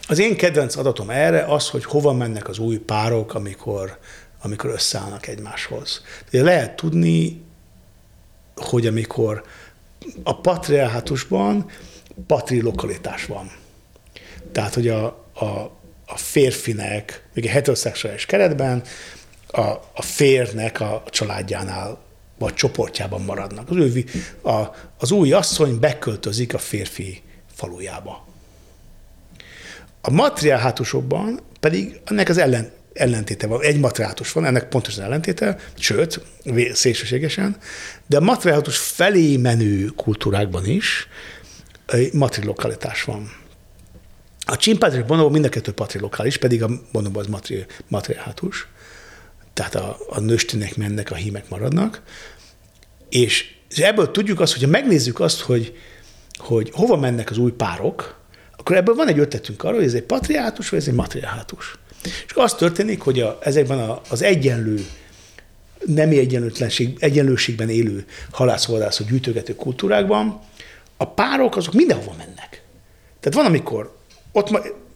Az 0.07 0.19
én 0.19 0.37
kedvenc 0.37 0.75
adatom 0.75 1.09
erre 1.09 1.43
az, 1.43 1.69
hogy 1.69 1.85
hova 1.85 2.13
mennek 2.13 2.47
az 2.47 2.59
új 2.59 2.77
párok, 2.77 3.33
amikor, 3.33 3.97
amikor 4.41 4.69
összeállnak 4.69 5.27
egymáshoz. 5.27 6.01
De 6.31 6.43
lehet 6.43 6.75
tudni, 6.75 7.41
hogy 8.55 8.87
amikor 8.87 9.43
a 10.23 10.41
patriarhátusban 10.41 11.65
patrilokalitás 12.27 13.25
van. 13.25 13.51
Tehát, 14.51 14.73
hogy 14.73 14.87
a, 14.87 15.05
a, 15.33 15.45
a 16.05 16.17
férfinek, 16.17 17.27
még 17.33 17.45
egy 17.45 17.51
heteroszexuális 17.51 18.25
keretben, 18.25 18.83
a, 19.47 19.61
a 19.93 20.01
férnek 20.01 20.79
a 20.79 21.03
családjánál 21.09 22.05
vagy 22.37 22.53
csoportjában 22.53 23.21
maradnak. 23.21 23.69
Az, 23.69 23.75
ő, 23.75 24.03
a, 24.41 24.75
az 24.97 25.11
új 25.11 25.31
asszony 25.31 25.79
beköltözik 25.79 26.53
a 26.53 26.57
férfi 26.57 27.21
falujába. 27.55 28.27
A 30.01 30.11
matriarhátusokban 30.11 31.39
pedig 31.59 31.99
ennek 32.05 32.29
az 32.29 32.37
ellen, 32.37 32.71
ellentéte 32.93 33.47
van. 33.47 33.61
Egy 33.61 33.79
matriarhátus 33.79 34.31
van, 34.31 34.45
ennek 34.45 34.67
pontosan 34.67 35.03
ellentéte, 35.03 35.57
sőt, 35.77 36.21
szélsőségesen, 36.73 37.57
de 38.05 38.17
a 38.17 38.21
matriarhátus 38.21 38.77
felé 38.77 39.37
menő 39.37 39.85
kultúrákban 39.85 40.65
is 40.65 41.07
matrilokalitás 42.13 43.03
van. 43.03 43.31
A 44.45 44.57
csimpánz 44.57 44.93
és 44.93 45.03
bonobo 45.03 45.29
mind 45.29 45.45
a 45.45 45.49
kettő 45.49 45.71
patrilokális, 45.71 46.37
pedig 46.37 46.63
a 46.63 46.69
bonobo 46.91 47.19
az 47.19 47.27
matri, 47.27 47.65
matriarhátus. 47.87 48.67
Tehát 49.53 49.75
a, 49.75 49.97
a 50.09 50.19
nőstének 50.19 50.75
mennek, 50.75 51.11
a 51.11 51.15
hímek 51.15 51.49
maradnak. 51.49 52.01
És, 53.09 53.55
ebből 53.75 54.11
tudjuk 54.11 54.39
azt, 54.39 54.53
hogyha 54.53 54.69
megnézzük 54.69 55.19
azt, 55.19 55.39
hogy, 55.39 55.77
hogy 56.37 56.69
hova 56.73 56.97
mennek 56.97 57.29
az 57.29 57.37
új 57.37 57.51
párok, 57.51 58.19
akkor 58.57 58.75
ebből 58.75 58.95
van 58.95 59.07
egy 59.07 59.19
ötletünk 59.19 59.63
arra, 59.63 59.75
hogy 59.75 59.85
ez 59.85 59.93
egy 59.93 60.03
patriátus, 60.03 60.69
vagy 60.69 60.79
ez 60.79 60.87
egy 60.87 60.93
matriarhátus. 60.93 61.77
És 62.03 62.31
az 62.33 62.53
történik, 62.53 63.01
hogy 63.01 63.19
a, 63.19 63.37
ezekben 63.41 63.99
az 64.09 64.21
egyenlő, 64.21 64.85
nemi 65.85 66.17
egyenlőtlenség, 66.17 66.97
egyenlőségben 66.99 67.69
élő 67.69 68.05
halászvadászó 68.31 69.05
gyűjtögető 69.05 69.55
kultúrákban 69.55 70.41
a 70.97 71.05
párok 71.05 71.55
azok 71.55 71.73
mindenhova 71.73 72.13
mennek. 72.17 72.63
Tehát 73.19 73.37
van, 73.37 73.45
amikor 73.45 73.97
ott 74.31 74.49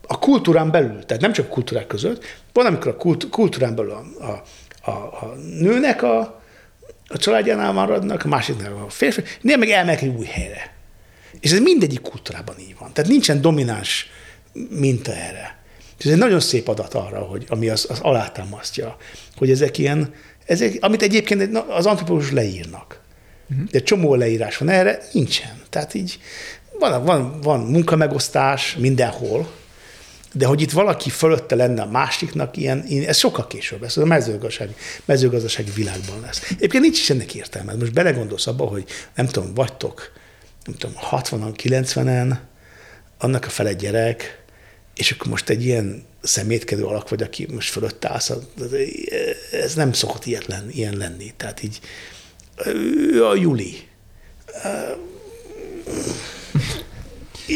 a 0.08 0.20
kultúrán 0.20 0.72
belül, 0.72 1.06
tehát 1.06 1.22
nem 1.22 1.34
csak 1.34 1.50
kultúrák 1.50 1.88
között, 1.88 2.24
van, 2.54 2.66
amikor 2.66 2.92
a 2.92 2.96
kult, 2.96 3.30
kultúrán 3.30 3.76
belül 3.76 3.92
a, 3.92 4.26
a, 4.26 4.44
a, 4.92 4.92
a 4.92 5.36
nőnek 5.60 6.04
a, 6.04 6.42
a 7.08 7.18
családjánál 7.18 7.72
maradnak, 7.72 8.26
a 8.26 8.28
másiknál 8.28 8.74
a 8.74 8.90
férfi, 8.90 9.24
néha 9.42 9.58
meg 9.58 9.70
elmennek 9.70 10.02
egy 10.02 10.16
új 10.18 10.26
helyre. 10.26 10.74
És 11.40 11.52
ez 11.52 11.60
mindegyik 11.60 12.02
kultúrában 12.02 12.56
így 12.60 12.76
van. 12.80 12.94
Tehát 12.94 13.10
nincsen 13.10 13.42
domináns 13.42 14.10
minta 14.70 15.16
erre. 15.16 15.60
És 15.98 16.06
ez 16.06 16.12
egy 16.12 16.18
nagyon 16.18 16.40
szép 16.40 16.68
adat 16.68 16.94
arra, 16.94 17.20
hogy, 17.20 17.46
ami 17.50 17.70
az, 17.70 17.86
az 17.90 18.00
alátámasztja, 18.00 18.98
hogy 19.36 19.50
ezek 19.50 19.78
ilyen, 19.78 20.14
ezek, 20.46 20.78
amit 20.80 21.02
egyébként 21.02 21.58
az 21.58 21.86
antropológus 21.86 22.32
leírnak. 22.32 23.00
De 23.72 23.80
csomó 23.80 24.16
leírás 24.16 24.58
van 24.58 24.70
erre, 24.70 25.00
nincsen. 25.12 25.62
Tehát 25.70 25.94
így 25.94 26.20
van, 26.80 27.04
van, 27.04 27.42
van 27.42 27.60
munkamegosztás 27.60 28.76
mindenhol, 28.76 29.52
de 30.34 30.46
hogy 30.46 30.62
itt 30.62 30.72
valaki 30.72 31.10
fölötte 31.10 31.56
lenne 31.56 31.82
a 31.82 31.86
másiknak, 31.86 32.58
ilyen, 32.58 32.86
ez 33.06 33.18
sokkal 33.18 33.48
később 33.48 33.82
lesz, 33.82 33.98
ez 33.98 34.04
a 34.04 34.06
mezőgazdasági, 34.06 34.74
mezőgazdasági 35.06 35.72
világban 35.72 36.22
lesz. 36.22 36.50
Egyébként 36.50 36.84
nincs 36.84 37.00
is 37.00 37.10
ennek 37.10 37.36
értelme. 37.36 37.74
Most 37.74 37.94
belegondolsz 37.94 38.48
abba, 38.48 38.66
hogy 38.66 38.86
nem 39.16 39.28
tudom, 39.28 39.54
vagytok, 39.54 40.12
nem 40.66 40.76
tudom, 40.76 40.96
60-an, 41.12 41.54
90-en, 41.64 42.38
annak 43.18 43.46
a 43.46 43.50
fele 43.50 43.74
gyerek, 43.74 44.44
és 44.96 45.12
akkor 45.12 45.28
most 45.28 45.50
egy 45.50 45.66
ilyen 45.66 46.06
szemétkedő 46.22 46.84
alak 46.84 47.10
vagy, 47.10 47.22
aki 47.22 47.48
most 47.54 47.72
fölött 47.72 48.06
állsz, 48.06 48.32
ez 49.52 49.74
nem 49.74 49.94
szokott 49.94 50.26
ilyet 50.26 50.46
lenni, 50.46 50.74
ilyen 50.74 50.98
lenni. 50.98 51.34
Tehát 51.38 51.64
így 51.64 51.80
ő 52.66 53.26
a 53.26 53.36
Juli. 53.36 53.74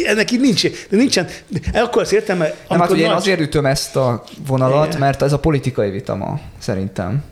Ennek 0.05 0.31
így 0.31 0.39
nincs, 0.39 0.63
de 0.89 0.97
nincsen, 0.97 1.27
de 1.71 1.79
akkor 1.79 2.01
azt 2.01 2.13
értem, 2.13 2.37
mert... 2.37 2.69
Nem, 2.69 2.79
hát 2.79 2.89
ugye 2.89 3.01
nagy... 3.01 3.11
én 3.11 3.17
azért 3.17 3.39
ütöm 3.39 3.65
ezt 3.65 3.95
a 3.95 4.23
vonalat, 4.47 4.87
Igen. 4.87 4.99
mert 4.99 5.21
ez 5.21 5.33
a 5.33 5.39
politikai 5.39 5.89
vita 5.89 6.15
ma, 6.15 6.39
szerintem. 6.57 7.23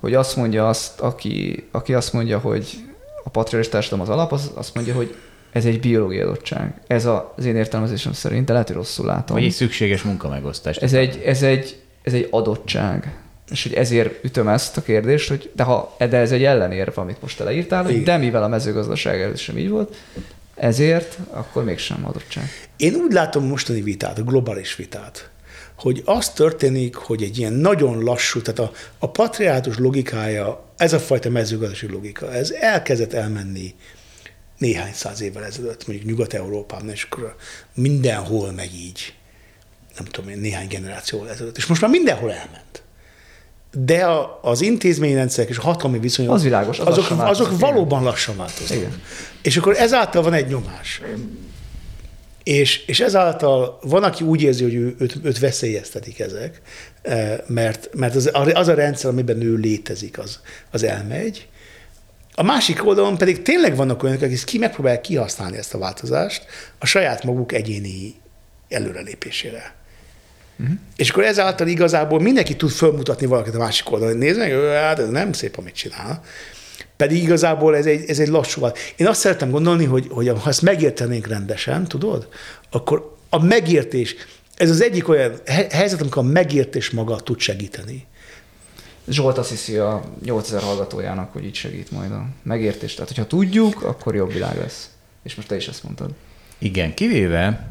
Hogy 0.00 0.14
azt 0.14 0.36
mondja 0.36 0.68
azt, 0.68 1.00
aki, 1.00 1.66
aki 1.70 1.94
azt 1.94 2.12
mondja, 2.12 2.38
hogy 2.38 2.84
a 3.24 3.28
patriarchás 3.30 3.72
társadalom 3.72 4.04
az 4.04 4.14
alap, 4.14 4.32
az 4.32 4.50
azt 4.54 4.74
mondja, 4.74 4.94
hogy 4.94 5.14
ez 5.52 5.64
egy 5.64 5.80
biológiai 5.80 6.22
adottság. 6.22 6.80
Ez 6.86 7.04
az 7.04 7.44
én 7.44 7.56
értelmezésem 7.56 8.12
szerint, 8.12 8.46
de 8.46 8.52
lehet, 8.52 8.66
hogy 8.66 8.76
rosszul 8.76 9.06
látom. 9.06 9.36
Vagy 9.36 9.44
egy 9.44 9.52
szükséges 9.52 10.02
munkamegosztás. 10.02 10.76
Ez 10.76 10.92
egy, 10.92 11.22
ez, 11.24 11.42
egy, 11.42 11.82
ez 12.02 12.12
egy 12.12 12.28
adottság 12.30 13.23
és 13.50 13.62
hogy 13.62 13.74
ezért 13.74 14.24
ütöm 14.24 14.48
ezt 14.48 14.76
a 14.76 14.82
kérdést, 14.82 15.28
hogy 15.28 15.50
de, 15.54 15.62
ha, 15.62 15.96
de 15.98 16.16
ez 16.16 16.32
egy 16.32 16.44
ellenérv, 16.44 16.98
amit 16.98 17.22
most 17.22 17.38
leírtál, 17.38 17.84
hogy 17.84 18.02
de 18.02 18.16
mivel 18.16 18.42
a 18.42 18.48
mezőgazdaság 18.48 19.20
ez 19.20 19.38
sem 19.40 19.58
így 19.58 19.68
volt, 19.68 19.96
ezért 20.54 21.18
akkor 21.30 21.64
mégsem 21.64 22.06
adottság. 22.06 22.44
Én 22.76 22.94
úgy 22.94 23.12
látom 23.12 23.46
mostani 23.46 23.80
vitát, 23.82 24.18
a 24.18 24.22
globális 24.22 24.76
vitát, 24.76 25.30
hogy 25.78 26.02
az 26.04 26.30
történik, 26.30 26.94
hogy 26.94 27.22
egy 27.22 27.38
ilyen 27.38 27.52
nagyon 27.52 28.02
lassú, 28.02 28.42
tehát 28.42 28.58
a, 28.58 28.72
a 28.98 29.10
patriátus 29.10 29.78
logikája, 29.78 30.64
ez 30.76 30.92
a 30.92 30.98
fajta 30.98 31.30
mezőgazdasági 31.30 31.92
logika, 31.92 32.32
ez 32.32 32.50
elkezdett 32.50 33.12
elmenni 33.12 33.74
néhány 34.58 34.92
száz 34.92 35.20
évvel 35.20 35.44
ezelőtt, 35.44 35.86
mondjuk 35.86 36.08
Nyugat-Európában, 36.08 36.90
és 36.90 37.06
akkor 37.10 37.36
mindenhol 37.74 38.52
meg 38.52 38.74
így, 38.74 39.14
nem 39.96 40.04
tudom 40.04 40.30
én, 40.30 40.38
néhány 40.38 40.68
generációval 40.68 41.30
ezelőtt. 41.30 41.56
És 41.56 41.66
most 41.66 41.80
már 41.80 41.90
mindenhol 41.90 42.32
elment. 42.32 42.83
De 43.76 44.04
a, 44.04 44.38
az 44.42 44.60
intézményrendszerek 44.60 45.50
és 45.50 45.58
a 45.58 45.62
hatalmi 45.62 45.98
viszonyok, 45.98 46.32
Az 46.32 46.42
világos, 46.42 46.78
az 46.78 46.86
azok, 46.86 47.08
lassan 47.08 47.26
azok 47.26 47.58
valóban 47.58 48.02
lassan 48.02 48.36
változnak. 48.36 48.78
Igen. 48.78 49.02
És 49.42 49.56
akkor 49.56 49.76
ezáltal 49.76 50.22
van 50.22 50.32
egy 50.32 50.46
nyomás. 50.46 51.00
És, 52.42 52.86
és 52.86 53.00
ezáltal 53.00 53.78
van, 53.82 54.02
aki 54.02 54.24
úgy 54.24 54.42
érzi, 54.42 54.62
hogy 54.62 54.74
ő, 54.74 54.94
őt, 54.98 55.18
őt 55.22 55.38
veszélyeztetik 55.38 56.20
ezek, 56.20 56.60
eh, 57.02 57.38
mert, 57.46 57.88
mert 57.94 58.14
az, 58.14 58.30
az 58.54 58.68
a 58.68 58.74
rendszer, 58.74 59.10
amiben 59.10 59.42
ő 59.42 59.54
létezik, 59.54 60.18
az, 60.18 60.40
az 60.70 60.82
elmegy. 60.82 61.48
A 62.34 62.42
másik 62.42 62.86
oldalon 62.86 63.18
pedig 63.18 63.42
tényleg 63.42 63.76
vannak 63.76 64.02
olyanok, 64.02 64.22
akik 64.22 64.44
ki 64.44 64.58
megpróbálják 64.58 65.00
kihasználni 65.00 65.56
ezt 65.56 65.74
a 65.74 65.78
változást 65.78 66.44
a 66.78 66.86
saját 66.86 67.24
maguk 67.24 67.52
egyéni 67.52 68.14
előrelépésére. 68.68 69.74
Uh-huh. 70.58 70.76
És 70.96 71.10
akkor 71.10 71.24
ezáltal 71.24 71.66
igazából 71.66 72.20
mindenki 72.20 72.56
tud 72.56 72.70
fölmutatni 72.70 73.26
valakit 73.26 73.54
a 73.54 73.58
másik 73.58 73.90
oldalon. 73.90 74.16
Nézd 74.16 74.38
meg, 74.38 74.52
hát 74.52 74.98
ez 74.98 75.08
nem 75.08 75.32
szép, 75.32 75.56
amit 75.56 75.74
csinál. 75.74 76.22
Pedig 76.96 77.22
igazából 77.22 77.76
ez 77.76 77.86
egy, 77.86 78.10
ez 78.10 78.18
egy 78.18 78.28
lassú 78.28 78.60
vált. 78.60 78.78
Én 78.96 79.06
azt 79.06 79.20
szeretem 79.20 79.50
gondolni, 79.50 79.84
hogy, 79.84 80.06
hogy 80.10 80.28
ha 80.28 80.48
ezt 80.48 80.62
megértenénk 80.62 81.26
rendesen, 81.26 81.84
tudod, 81.84 82.28
akkor 82.70 83.16
a 83.28 83.44
megértés, 83.44 84.14
ez 84.54 84.70
az 84.70 84.82
egyik 84.82 85.08
olyan 85.08 85.32
he- 85.46 85.72
helyzet, 85.72 86.00
amikor 86.00 86.22
a 86.22 86.26
megértés 86.26 86.90
maga 86.90 87.16
tud 87.16 87.38
segíteni. 87.38 88.06
Zsolt 89.08 89.38
azt 89.38 89.50
hiszi 89.50 89.76
a 89.76 90.02
8000 90.24 90.62
hallgatójának, 90.62 91.32
hogy 91.32 91.44
így 91.44 91.54
segít 91.54 91.90
majd 91.90 92.12
a 92.12 92.26
megértés. 92.42 92.94
Tehát, 92.94 93.08
hogyha 93.08 93.26
tudjuk, 93.26 93.82
akkor 93.82 94.14
jobb 94.14 94.32
világ 94.32 94.58
lesz. 94.58 94.88
És 95.22 95.34
most 95.34 95.48
te 95.48 95.56
is 95.56 95.68
ezt 95.68 95.82
mondtad. 95.82 96.10
Igen, 96.58 96.94
kivéve 96.94 97.66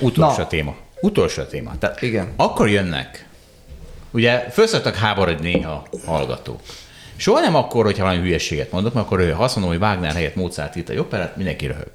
utolsó 0.00 0.38
Na. 0.38 0.46
téma. 0.46 0.76
Utolsó 1.00 1.42
téma. 1.42 1.78
Tehát 1.78 2.02
Igen. 2.02 2.32
Akkor 2.36 2.68
jönnek. 2.68 3.26
Ugye 4.10 4.38
föl 4.38 4.66
szoktak 4.66 4.94
háborodni 4.94 5.52
néha 5.52 5.86
hallgatók. 6.06 6.60
Soha 7.16 7.40
nem 7.40 7.54
akkor, 7.54 7.84
hogyha 7.84 8.04
valami 8.04 8.22
hülyeséget 8.22 8.72
mondok, 8.72 8.92
mert 8.94 9.06
akkor 9.06 9.20
ő, 9.20 9.30
ha 9.30 9.44
azt 9.44 9.56
mondom, 9.56 9.72
hogy 9.72 9.82
Wagner 9.82 10.12
helyett 10.14 10.34
Mozart 10.34 10.76
írt 10.76 10.88
a 10.88 10.92
operát, 10.92 11.36
mindenki 11.36 11.66
röhög. 11.66 11.90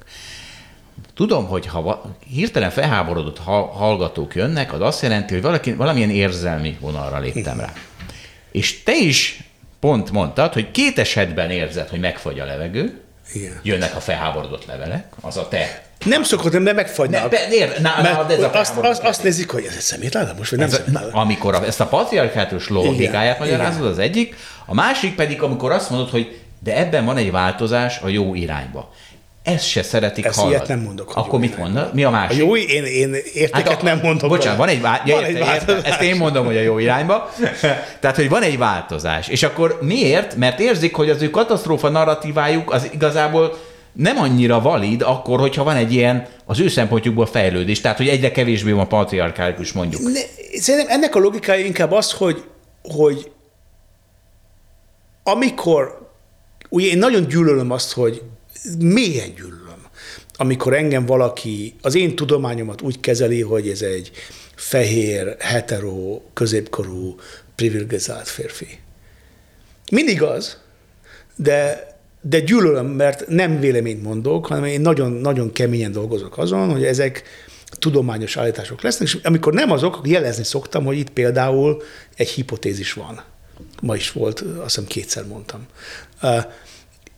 Tudom, 1.14 1.46
hogy 1.46 1.66
ha 1.66 2.16
hirtelen 2.26 2.70
felháborodott 2.70 3.38
ha- 3.38 3.66
hallgatók 3.66 4.34
jönnek, 4.34 4.72
az 4.72 4.80
azt 4.80 5.02
jelenti, 5.02 5.32
hogy 5.32 5.42
valaki, 5.42 5.72
valamilyen 5.72 6.10
érzelmi 6.10 6.76
vonalra 6.80 7.18
léptem 7.18 7.60
rá. 7.60 7.72
És 8.52 8.82
te 8.82 8.96
is 8.96 9.42
pont 9.80 10.10
mondtad, 10.10 10.52
hogy 10.52 10.70
két 10.70 10.98
esetben 10.98 11.50
érzed, 11.50 11.88
hogy 11.88 12.00
megfagy 12.00 12.40
a 12.40 12.44
levegő, 12.44 13.00
Igen. 13.34 13.60
jönnek 13.62 13.96
a 13.96 14.00
felháborodott 14.00 14.66
levelek, 14.66 15.06
az 15.20 15.36
a 15.36 15.48
te. 15.48 15.85
Nem 16.06 16.22
szokott, 16.22 16.52
de 16.52 16.58
Ne, 16.58 16.72
megfagynak. 16.72 17.30
be, 17.30 17.36
ér, 17.50 17.72
na, 17.80 17.90
na, 18.02 18.22
de 18.28 18.34
ez 18.34 18.42
a 18.42 18.50
azt, 18.52 18.76
azt, 18.76 19.02
azt 19.02 19.22
nézik, 19.22 19.50
hogy 19.50 19.64
ez 19.68 19.74
egy 19.74 19.80
szemétláda 19.82 20.34
most, 20.38 20.50
vagy 20.50 20.58
nem 20.58 20.68
ez, 20.68 20.82
a- 20.94 21.08
amikor 21.18 21.54
a, 21.54 21.64
ezt 21.66 21.80
a 21.80 21.86
patriarkátus 21.86 22.68
logikáját 22.68 23.38
magyarázod, 23.38 23.86
az 23.86 23.98
egyik, 23.98 24.36
a 24.66 24.74
másik 24.74 25.14
pedig, 25.14 25.42
amikor 25.42 25.70
azt 25.72 25.90
mondod, 25.90 26.10
hogy 26.10 26.38
de 26.64 26.76
ebben 26.76 27.04
van 27.04 27.16
egy 27.16 27.30
változás 27.30 27.98
a 28.02 28.08
jó 28.08 28.34
irányba. 28.34 28.92
Ezt 29.42 29.66
se 29.68 29.82
szeretik 29.82 30.24
Ezt 30.24 30.36
hallani. 30.36 30.54
ilyet 30.54 30.68
nem 30.68 30.78
mondok, 30.80 31.12
Akkor 31.16 31.38
mit 31.38 31.56
mondasz? 31.58 31.86
Mi 31.92 32.04
a 32.04 32.08
A 32.08 32.10
másik? 32.10 32.38
jó, 32.38 32.56
én, 32.56 32.84
én 32.84 33.14
értéket 33.34 33.68
Hát 33.68 33.80
a- 33.80 33.84
nem 33.84 34.00
mondok. 34.02 34.28
Bocsánat, 34.28 34.58
van 34.58 34.68
egy, 34.68 34.80
vá- 34.80 35.06
ja, 35.06 35.14
Van 35.14 35.24
érte, 35.24 35.34
egy 35.40 35.46
érte, 35.48 35.66
változás. 35.66 35.90
Ezt 35.92 36.02
én 36.02 36.16
mondom, 36.16 36.46
hogy 36.46 36.56
a 36.56 36.60
jó 36.60 36.78
irányba. 36.78 37.30
Tehát, 38.00 38.16
hogy 38.16 38.28
van 38.28 38.42
egy 38.42 38.58
változás. 38.58 39.28
És 39.28 39.42
akkor 39.42 39.78
miért? 39.82 40.36
Mert 40.36 40.60
érzik, 40.60 40.94
hogy 40.94 41.10
az 41.10 41.22
ő 41.22 41.30
katasztrófa 41.30 41.88
narratívájuk 41.88 42.72
az 42.72 42.88
igazából 42.92 43.58
nem 43.96 44.18
annyira 44.18 44.60
valid 44.60 45.02
akkor, 45.02 45.40
hogyha 45.40 45.64
van 45.64 45.76
egy 45.76 45.92
ilyen 45.92 46.26
az 46.44 46.60
ő 46.60 46.68
szempontjukból 46.68 47.26
fejlődés. 47.26 47.80
Tehát, 47.80 47.96
hogy 47.96 48.08
egyre 48.08 48.30
kevésbé 48.30 48.70
van 48.70 48.88
patriarkálikus 48.88 49.72
mondjuk. 49.72 50.02
Ne, 50.02 50.20
szerintem 50.60 50.96
ennek 50.96 51.14
a 51.14 51.18
logikája 51.18 51.64
inkább 51.64 51.92
az, 51.92 52.12
hogy, 52.12 52.44
hogy 52.82 53.30
amikor, 55.22 56.10
ugye 56.68 56.86
én 56.86 56.98
nagyon 56.98 57.28
gyűlölöm 57.28 57.70
azt, 57.70 57.92
hogy 57.92 58.22
mélyen 58.78 59.34
gyűlölöm, 59.34 59.86
amikor 60.36 60.74
engem 60.74 61.06
valaki, 61.06 61.74
az 61.82 61.94
én 61.94 62.16
tudományomat 62.16 62.82
úgy 62.82 63.00
kezeli, 63.00 63.42
hogy 63.42 63.68
ez 63.68 63.82
egy 63.82 64.10
fehér, 64.54 65.36
hetero, 65.38 66.20
középkorú, 66.32 67.14
privilegizált 67.54 68.28
férfi. 68.28 68.78
Mindig 69.90 70.22
az, 70.22 70.58
de, 71.36 71.86
de 72.28 72.40
gyűlölöm, 72.40 72.86
mert 72.86 73.26
nem 73.28 73.60
véleményt 73.60 74.02
mondok, 74.02 74.46
hanem 74.46 74.64
én 74.64 74.80
nagyon, 74.80 75.12
nagyon 75.12 75.52
keményen 75.52 75.92
dolgozok 75.92 76.38
azon, 76.38 76.70
hogy 76.70 76.84
ezek 76.84 77.22
tudományos 77.70 78.36
állítások 78.36 78.82
lesznek, 78.82 79.08
és 79.08 79.18
amikor 79.22 79.52
nem 79.52 79.70
azok, 79.70 79.96
akkor 79.96 80.08
jelezni 80.08 80.44
szoktam, 80.44 80.84
hogy 80.84 80.98
itt 80.98 81.10
például 81.10 81.82
egy 82.16 82.28
hipotézis 82.28 82.92
van. 82.92 83.22
Ma 83.82 83.96
is 83.96 84.12
volt, 84.12 84.40
azt 84.40 84.64
hiszem 84.64 84.86
kétszer 84.86 85.26
mondtam. 85.26 85.66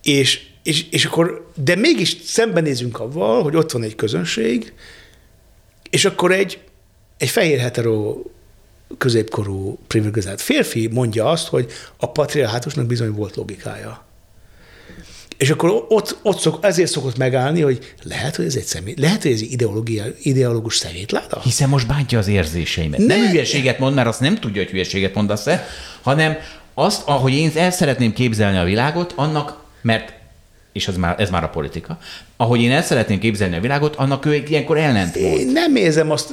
És, 0.03 0.47
és, 0.63 0.87
és 0.91 1.05
akkor, 1.05 1.51
de 1.55 1.75
mégis 1.75 2.17
szembenézünk 2.25 3.01
avval, 3.01 3.43
hogy 3.43 3.57
ott 3.57 3.73
van 3.73 3.83
egy 3.83 3.95
közönség, 3.95 4.73
és 5.91 6.05
akkor 6.05 6.33
egy, 6.33 6.59
egy 7.17 7.29
fehér 7.29 7.59
hetero 7.59 8.23
középkorú 8.99 9.79
privilegizált 9.87 10.41
férfi 10.41 10.87
mondja 10.87 11.31
azt, 11.31 11.49
hogy 11.49 11.73
a 11.97 12.11
patriarhátusnak 12.11 12.87
bizony 12.87 13.11
volt 13.11 13.37
logikája. 13.37 14.08
És 15.39 15.51
akkor 15.51 15.85
ott, 15.89 16.17
ott 16.23 16.39
szok, 16.39 16.59
ezért 16.63 16.91
szokott 16.91 17.17
megállni, 17.17 17.61
hogy 17.61 17.95
lehet, 18.03 18.37
hogy 18.37 18.45
ez 18.45 18.55
egy 18.55 18.65
személy, 18.65 18.95
lehet, 18.97 19.23
hogy 19.23 19.33
ez 19.33 19.41
egy 19.41 19.53
ideológia, 19.53 20.05
ideológus 20.23 20.77
szemétláda? 20.77 21.41
Hiszen 21.45 21.69
most 21.69 21.87
bántja 21.87 22.19
az 22.19 22.29
érzéseimet. 22.29 22.99
Nem 22.99 23.21
Ne- 23.21 23.31
hülyeséget 23.31 23.79
mond, 23.79 23.95
mert 23.95 24.09
azt 24.09 24.21
nem 24.21 24.39
tudja, 24.39 24.63
hogy 24.63 24.71
hülyeséget 24.71 25.15
mondasz-e, 25.15 25.67
hanem 26.03 26.37
azt, 26.75 27.03
ahogy 27.09 27.33
én 27.33 27.51
el 27.55 27.71
szeretném 27.71 28.13
képzelni 28.13 28.59
a 28.59 28.65
világot, 28.65 29.13
annak, 29.17 29.63
mert 29.83 30.13
és 30.73 30.89
ez 30.89 30.97
már, 30.97 31.21
ez 31.21 31.31
már 31.31 31.45
a 31.45 31.49
politika, 31.49 31.99
ahogy 32.37 32.61
én 32.61 32.73
el 32.73 32.83
szeretném 32.83 33.19
képzelni 33.19 33.57
a 33.57 33.61
világot, 33.61 33.97
annak 33.97 34.27
ő 34.27 34.35
ilyenkor 34.47 34.79
ellent 34.79 35.21
mond. 35.21 35.39
Én 35.39 35.47
nem 35.53 35.77
érzem 35.77 36.11
azt. 36.11 36.33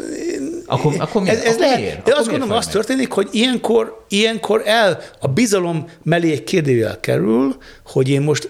Akkor- 0.65 0.95
akkor 0.99 1.21
mi- 1.21 1.29
ez, 1.29 1.37
ez 1.39 1.45
akkor 1.55 1.59
lehet, 1.59 1.95
de 1.95 1.99
Akkor 1.99 2.13
azt 2.13 2.29
gondolom, 2.29 2.57
az 2.57 2.67
történik, 2.67 3.11
hogy 3.11 3.27
ilyenkor, 3.31 4.05
ilyenkor 4.09 4.61
el 4.65 5.01
a 5.19 5.27
bizalom 5.27 5.87
mellé 6.03 6.31
egy 6.31 6.43
kérdőjel 6.43 6.99
kerül, 6.99 7.57
hogy 7.85 8.09
én 8.09 8.21
most 8.21 8.49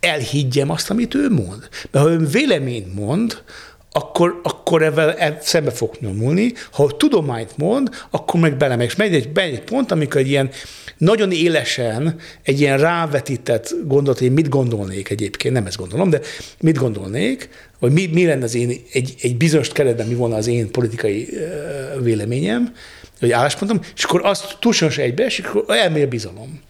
elhiggyem 0.00 0.70
azt, 0.70 0.90
amit 0.90 1.14
ő 1.14 1.30
mond. 1.30 1.68
Mert 1.90 2.04
ha 2.04 2.10
ő 2.10 2.26
véleményt 2.26 2.94
mond, 2.94 3.42
akkor, 3.92 4.40
akkor 4.42 4.82
ebben 4.82 5.14
e- 5.18 5.38
szembe 5.42 5.70
fog 5.70 5.94
nyomulni. 6.00 6.52
Ha 6.72 6.96
tudományt 6.96 7.56
mond, 7.56 7.88
akkor 8.10 8.40
meg 8.40 8.56
belemegy. 8.56 8.86
És 8.86 8.96
megy 8.96 9.14
egy, 9.14 9.30
megy 9.34 9.52
egy 9.52 9.62
pont, 9.62 9.90
amikor 9.90 10.20
egy 10.20 10.28
ilyen 10.28 10.50
nagyon 10.98 11.32
élesen, 11.32 12.16
egy 12.42 12.60
ilyen 12.60 12.78
rávetített 12.78 13.74
gondolat, 13.84 14.18
hogy 14.18 14.32
mit 14.32 14.48
gondolnék 14.48 15.10
egyébként, 15.10 15.54
nem 15.54 15.66
ezt 15.66 15.76
gondolom, 15.76 16.10
de 16.10 16.20
mit 16.60 16.78
gondolnék, 16.78 17.48
vagy 17.78 17.92
mi, 17.92 18.06
mi 18.06 18.26
lenne 18.26 18.44
az 18.44 18.54
én, 18.54 18.82
egy, 18.92 19.14
egy 19.20 19.36
bizonyos 19.36 19.68
keretben 19.68 20.06
mi 20.06 20.14
volna 20.14 20.36
az 20.36 20.46
én 20.46 20.70
politikai 20.70 21.28
véleményem, 22.02 22.72
vagy 23.20 23.30
álláspontom, 23.30 23.80
és 23.96 24.04
akkor 24.04 24.24
azt 24.24 24.56
túlságosan 24.60 25.04
egybe, 25.04 25.24
és 25.24 25.38
akkor 25.38 25.64
elmély 25.68 26.02
a 26.02 26.08
bizalom. 26.08 26.60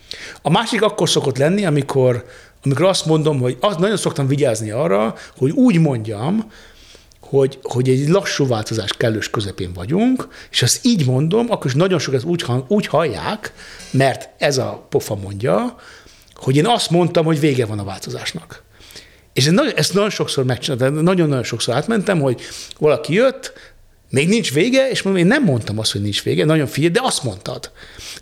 A 0.42 0.50
másik 0.50 0.82
akkor 0.82 1.08
szokott 1.08 1.38
lenni, 1.38 1.64
amikor, 1.64 2.24
amikor 2.64 2.84
azt 2.84 3.06
mondom, 3.06 3.40
hogy 3.40 3.56
azt 3.60 3.78
nagyon 3.78 3.96
szoktam 3.96 4.26
vigyázni 4.26 4.70
arra, 4.70 5.14
hogy 5.36 5.50
úgy 5.50 5.78
mondjam, 5.78 6.50
hogy, 7.20 7.58
hogy 7.62 7.88
egy 7.88 8.08
lassú 8.08 8.46
változás 8.46 8.92
kellős 8.92 9.30
közepén 9.30 9.72
vagyunk, 9.72 10.28
és 10.50 10.62
azt 10.62 10.84
így 10.84 11.06
mondom, 11.06 11.46
akkor 11.50 11.66
is 11.66 11.74
nagyon 11.74 11.98
sok 11.98 12.14
ezt 12.14 12.24
úgy, 12.24 12.44
úgy 12.68 12.86
hallják, 12.86 13.52
mert 13.90 14.28
ez 14.38 14.58
a 14.58 14.86
pofa 14.88 15.14
mondja, 15.14 15.76
hogy 16.34 16.56
én 16.56 16.66
azt 16.66 16.90
mondtam, 16.90 17.24
hogy 17.24 17.40
vége 17.40 17.66
van 17.66 17.78
a 17.78 17.84
változásnak. 17.84 18.62
És 19.32 19.46
ez 19.46 19.52
nagyon, 19.52 19.72
ezt 19.76 19.94
nagyon 19.94 20.10
sokszor 20.10 20.44
megcsináltam, 20.44 21.02
nagyon-nagyon 21.02 21.44
sokszor 21.44 21.74
átmentem, 21.74 22.20
hogy 22.20 22.40
valaki 22.78 23.12
jött, 23.14 23.52
még 24.10 24.28
nincs 24.28 24.52
vége, 24.52 24.90
és 24.90 25.02
mondom, 25.02 25.22
én 25.22 25.28
nem 25.28 25.44
mondtam 25.44 25.78
azt, 25.78 25.92
hogy 25.92 26.02
nincs 26.02 26.22
vége, 26.22 26.44
nagyon 26.44 26.66
figyelj, 26.66 26.92
de 26.92 27.00
azt 27.02 27.22
mondtad. 27.22 27.70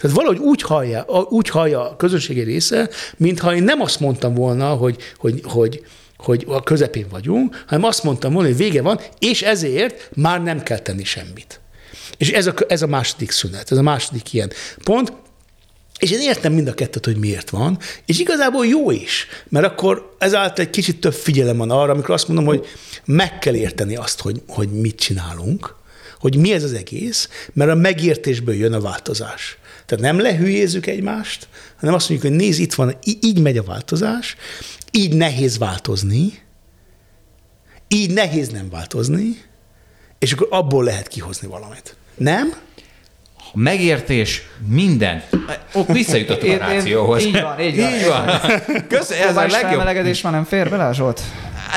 Tehát 0.00 0.16
valahogy 0.16 0.38
úgy 0.38 0.62
hallja, 0.62 1.04
úgy 1.28 1.48
hallja 1.48 1.90
a 1.90 1.96
közönségi 1.96 2.40
része, 2.40 2.90
mintha 3.16 3.54
én 3.54 3.62
nem 3.62 3.80
azt 3.80 4.00
mondtam 4.00 4.34
volna, 4.34 4.68
hogy, 4.68 4.96
hogy, 5.16 5.40
hogy, 5.42 5.84
hogy 6.16 6.44
a 6.48 6.62
közepén 6.62 7.06
vagyunk, 7.10 7.64
hanem 7.66 7.84
azt 7.84 8.02
mondtam 8.02 8.32
volna, 8.32 8.48
hogy 8.48 8.56
vége 8.56 8.82
van, 8.82 9.00
és 9.18 9.42
ezért 9.42 10.10
már 10.14 10.42
nem 10.42 10.62
kell 10.62 10.78
tenni 10.78 11.04
semmit. 11.04 11.60
És 12.16 12.30
ez 12.30 12.46
a, 12.46 12.54
ez 12.68 12.82
a 12.82 12.86
második 12.86 13.30
szünet, 13.30 13.70
ez 13.70 13.78
a 13.78 13.82
második 13.82 14.32
ilyen 14.32 14.52
pont, 14.84 15.12
és 15.98 16.10
én 16.10 16.20
értem 16.20 16.52
mind 16.52 16.68
a 16.68 16.74
kettőt, 16.74 17.04
hogy 17.04 17.16
miért 17.16 17.50
van, 17.50 17.78
és 18.06 18.18
igazából 18.18 18.66
jó 18.66 18.90
is, 18.90 19.26
mert 19.48 19.66
akkor 19.66 20.14
ezáltal 20.18 20.64
egy 20.64 20.70
kicsit 20.70 21.00
több 21.00 21.14
figyelem 21.14 21.56
van 21.56 21.70
arra, 21.70 21.92
amikor 21.92 22.14
azt 22.14 22.28
mondom, 22.28 22.46
hogy 22.46 22.66
meg 23.04 23.38
kell 23.38 23.54
érteni 23.54 23.96
azt, 23.96 24.20
hogy, 24.20 24.42
hogy 24.48 24.68
mit 24.68 24.96
csinálunk, 24.96 25.76
hogy 26.18 26.36
mi 26.36 26.52
ez 26.52 26.62
az 26.62 26.72
egész, 26.72 27.28
mert 27.52 27.70
a 27.70 27.74
megértésből 27.74 28.54
jön 28.54 28.72
a 28.72 28.80
változás. 28.80 29.58
Tehát 29.86 30.04
nem 30.04 30.20
lehülyézzük 30.20 30.86
egymást, 30.86 31.48
hanem 31.78 31.94
azt 31.94 32.08
mondjuk, 32.08 32.32
hogy 32.32 32.40
nézd, 32.40 32.60
itt 32.60 32.74
van, 32.74 32.98
így 33.20 33.40
megy 33.40 33.58
a 33.58 33.62
változás, 33.62 34.36
így 34.90 35.14
nehéz 35.14 35.58
változni, 35.58 36.42
így 37.88 38.12
nehéz 38.12 38.48
nem 38.48 38.70
változni, 38.70 39.42
és 40.18 40.32
akkor 40.32 40.46
abból 40.50 40.84
lehet 40.84 41.08
kihozni 41.08 41.48
valamit. 41.48 41.96
Nem? 42.14 42.54
A 43.36 43.58
megértés 43.58 44.42
minden. 44.66 45.22
Ó, 45.74 45.84
visszajutottunk 45.84 46.52
a 46.52 46.66
rációhoz. 46.66 47.24
Így 47.24 47.40
van, 47.40 47.60
így 47.60 47.76
van. 47.76 47.94
Így 47.94 48.06
van. 48.06 48.40
Köszönöm, 48.88 49.28
ez 49.28 49.36
a 49.36 49.46
legjobb. 49.46 49.84
már 50.22 50.32
nem 50.32 50.44
fér 50.44 50.70
bele, 50.70 50.92
Zsolt? 50.92 51.20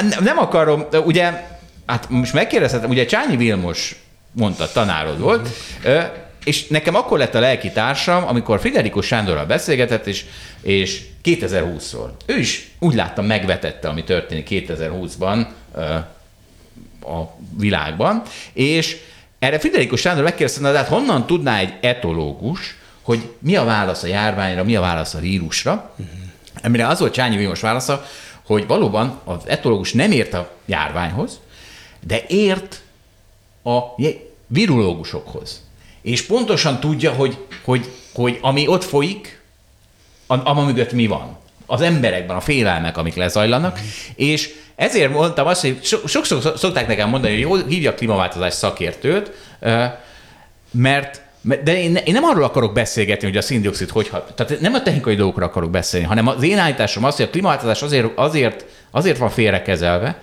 Nem, 0.10 0.24
nem 0.24 0.38
akarom, 0.38 0.86
ugye, 0.92 1.48
hát 1.86 2.10
most 2.10 2.34
megkérdezhetem, 2.34 2.90
ugye 2.90 3.06
Csányi 3.06 3.38
Vilmos 3.38 3.96
mondta, 4.32 4.72
tanárod 4.72 5.20
volt, 5.20 5.50
és 6.44 6.68
nekem 6.68 6.96
akkor 6.96 7.18
lett 7.18 7.36
a 7.36 7.40
lelki 7.40 7.72
társam, 7.72 8.28
amikor 8.28 8.60
Friderikus 8.60 9.06
Sándorral 9.06 9.46
beszélgetett, 9.46 10.08
és, 10.08 10.26
és 10.62 11.04
2020-ról. 11.24 12.10
Ő 12.26 12.38
is 12.38 12.72
úgy 12.80 12.96
láttam 12.96 13.26
megvetette, 13.26 13.90
ami 13.90 14.04
történik 14.04 14.48
2020-ban 14.50 15.46
a 17.02 17.22
világban, 17.58 18.22
és 18.54 18.98
erre 19.40 19.60
Friderikus 19.60 20.00
Sándor 20.00 20.24
megkérdezte, 20.24 20.72
de 20.72 20.78
hát 20.78 20.88
honnan 20.88 21.26
tudná 21.26 21.58
egy 21.58 21.74
etológus, 21.82 22.76
hogy 23.02 23.30
mi 23.40 23.56
a 23.56 23.64
válasz 23.64 24.04
a 24.04 24.08
járványra, 24.08 24.64
mi 24.64 24.76
a 24.76 24.82
válasz 24.82 25.14
a 25.14 25.20
vírusra, 25.20 25.94
uh-huh. 25.98 26.16
amire 26.64 26.88
az 26.88 27.00
volt 27.00 27.14
Csányi 27.14 27.38
Vilmos 27.38 27.60
válasza, 27.60 28.06
hogy 28.46 28.68
valóban 28.68 29.20
az 29.24 29.48
etológus 29.48 29.94
nem 29.94 30.12
ért 30.12 30.34
a 30.34 30.52
járványhoz, 30.66 31.40
de 32.08 32.24
ért 32.28 32.82
a 33.64 33.80
virológusokhoz. 34.48 35.62
És 36.02 36.26
pontosan 36.26 36.80
tudja, 36.80 37.12
hogy, 37.12 37.38
hogy, 37.64 37.92
hogy 38.14 38.38
ami 38.42 38.68
ott 38.68 38.84
folyik, 38.84 39.42
a 40.28 40.64
mögött 40.64 40.92
mi 40.92 41.08
van. 41.08 41.38
Az 41.66 41.82
emberekben, 41.82 42.36
a 42.36 42.42
félelmek, 42.42 42.98
amik 42.98 43.16
lezajlanak, 43.16 43.80
és 44.16 44.54
ezért 44.76 45.12
mondtam 45.12 45.48
azt, 45.48 45.62
hogy 45.62 45.80
so, 45.84 46.08
sokszor 46.08 46.54
szokták 46.58 46.88
nekem 46.88 47.10
mondani, 47.10 47.42
hogy 47.42 47.66
hívja 47.68 47.92
a 47.92 47.94
klímaváltozás 47.94 48.54
szakértőt, 48.54 49.32
mert 50.72 51.22
de 51.42 51.82
én, 51.82 51.96
én 51.96 52.14
nem 52.14 52.24
arról 52.24 52.44
akarok 52.44 52.74
beszélgetni, 52.74 53.28
hogy 53.28 53.38
a 53.38 53.42
széndiokszid 53.42 53.90
hogy. 53.90 54.10
Tehát 54.36 54.60
nem 54.60 54.74
a 54.74 54.82
technikai 54.82 55.16
dolgokra 55.16 55.46
akarok 55.46 55.70
beszélni, 55.70 56.06
hanem 56.06 56.28
az 56.28 56.44
én 56.44 56.58
állításom 56.58 57.04
az, 57.04 57.16
hogy 57.16 57.26
a 57.26 57.30
klímaváltozás 57.30 57.82
azért, 57.82 58.18
azért, 58.18 58.66
azért 58.92 59.18
van 59.18 59.30
félrekezelve, 59.30 60.22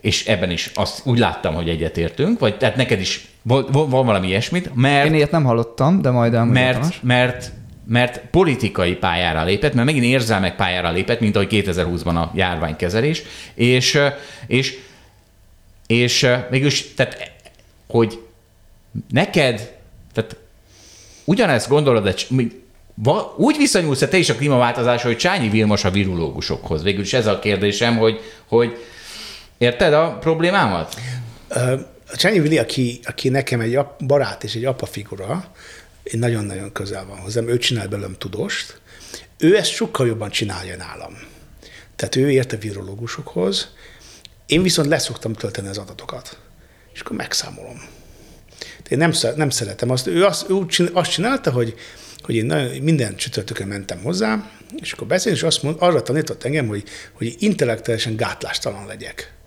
és 0.00 0.26
ebben 0.26 0.50
is 0.50 0.70
azt 0.74 1.00
úgy 1.04 1.18
láttam, 1.18 1.54
hogy 1.54 1.68
egyetértünk, 1.68 2.38
vagy 2.38 2.56
tehát 2.56 2.76
neked 2.76 3.00
is 3.00 3.28
van, 3.42 3.66
van 3.70 4.06
valami 4.06 4.26
ilyesmit, 4.26 4.74
mert... 4.74 5.06
Én 5.06 5.14
ilyet 5.14 5.30
nem 5.30 5.44
hallottam, 5.44 6.02
de 6.02 6.10
majd 6.10 6.34
elmondom. 6.34 6.62
Mert, 6.62 7.02
mert, 7.02 7.52
mert 7.86 8.20
politikai 8.30 8.94
pályára 8.94 9.44
lépett, 9.44 9.74
mert 9.74 9.86
megint 9.86 10.04
érzelmek 10.04 10.56
pályára 10.56 10.90
lépett, 10.90 11.20
mint 11.20 11.36
ahogy 11.36 11.48
2020-ban 11.50 12.14
a 12.14 12.30
járványkezelés, 12.34 13.22
és, 13.54 13.98
és, 14.46 14.78
és 15.86 16.26
mégis, 16.50 16.94
tehát, 16.94 17.32
hogy 17.88 18.22
neked, 19.10 19.72
tehát 20.12 20.36
ugyanezt 21.24 21.68
gondolod, 21.68 22.04
de 22.04 22.14
úgy 23.36 23.56
viszonyulsz 23.56 23.98
te 23.98 24.16
is 24.16 24.28
a 24.28 24.34
klímaváltozásra, 24.34 25.08
hogy 25.08 25.18
Csányi 25.18 25.48
Vilmos 25.48 25.84
a 25.84 25.90
virulógusokhoz. 25.90 26.82
Végül 26.82 27.02
is 27.02 27.12
ez 27.12 27.26
a 27.26 27.38
kérdésem, 27.38 27.96
hogy, 27.96 28.20
hogy 28.46 28.76
érted 29.60 29.92
a 29.92 30.18
problémámat? 30.20 30.94
A 32.12 32.16
Csányi 32.16 32.40
Vili, 32.40 32.58
aki, 32.58 33.00
aki 33.04 33.28
nekem 33.28 33.60
egy 33.60 33.78
barát 34.06 34.44
és 34.44 34.54
egy 34.54 34.64
apa 34.64 34.86
figura, 34.86 35.52
én 36.02 36.18
nagyon-nagyon 36.18 36.72
közel 36.72 37.06
van 37.06 37.18
hozzám, 37.18 37.48
ő 37.48 37.58
csinál 37.58 37.88
belőlem 37.88 38.14
tudost, 38.18 38.80
ő 39.38 39.56
ezt 39.56 39.70
sokkal 39.70 40.06
jobban 40.06 40.30
csinálja 40.30 40.76
nálam. 40.76 41.18
Tehát 41.96 42.16
ő 42.16 42.30
ért 42.30 42.52
a 42.52 42.58
virológusokhoz, 42.58 43.68
én 44.46 44.62
viszont 44.62 44.88
leszoktam 44.88 45.32
tölteni 45.32 45.68
az 45.68 45.78
adatokat, 45.78 46.38
és 46.92 47.00
akkor 47.00 47.16
megszámolom. 47.16 47.82
Én 48.88 48.98
nem, 48.98 49.12
nem 49.36 49.50
szeretem 49.50 49.90
azt. 49.90 50.06
Ő 50.06 50.24
azt, 50.24 50.50
ő 50.50 50.90
azt 50.92 51.10
csinálta, 51.10 51.50
hogy, 51.50 51.74
hogy 52.22 52.34
én 52.34 52.46
nagyon, 52.46 52.76
minden 52.82 53.16
csütörtökön 53.16 53.68
mentem 53.68 54.02
hozzá, 54.02 54.50
és 54.80 54.92
akkor 54.92 55.06
beszélni, 55.06 55.38
és 55.38 55.44
azt 55.44 55.62
mond, 55.62 55.76
arra 55.78 56.02
tanított 56.02 56.44
engem, 56.44 56.66
hogy, 56.66 56.84
hogy 57.12 57.36
intellektuálisan 57.38 58.16
gátlástalan 58.16 58.86
legyek 58.86 59.38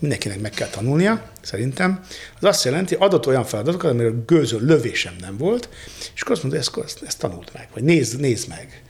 mindenkinek 0.00 0.40
meg 0.40 0.50
kell 0.50 0.68
tanulnia, 0.68 1.30
szerintem. 1.40 2.00
Az 2.36 2.44
azt 2.44 2.64
jelenti, 2.64 2.94
adott 2.94 3.26
olyan 3.26 3.44
feladatokat, 3.44 3.90
amire 3.90 4.10
gőző 4.26 4.58
lövésem 4.60 5.14
nem 5.20 5.36
volt, 5.36 5.68
és 6.14 6.20
akkor 6.20 6.32
azt 6.32 6.42
mondta, 6.42 6.60
ezt, 6.60 6.76
ezt, 6.84 7.02
ezt 7.06 7.18
tanult 7.18 7.52
meg, 7.52 7.68
vagy 7.74 7.82
nézd, 7.82 8.20
nézd 8.20 8.48
meg. 8.48 8.82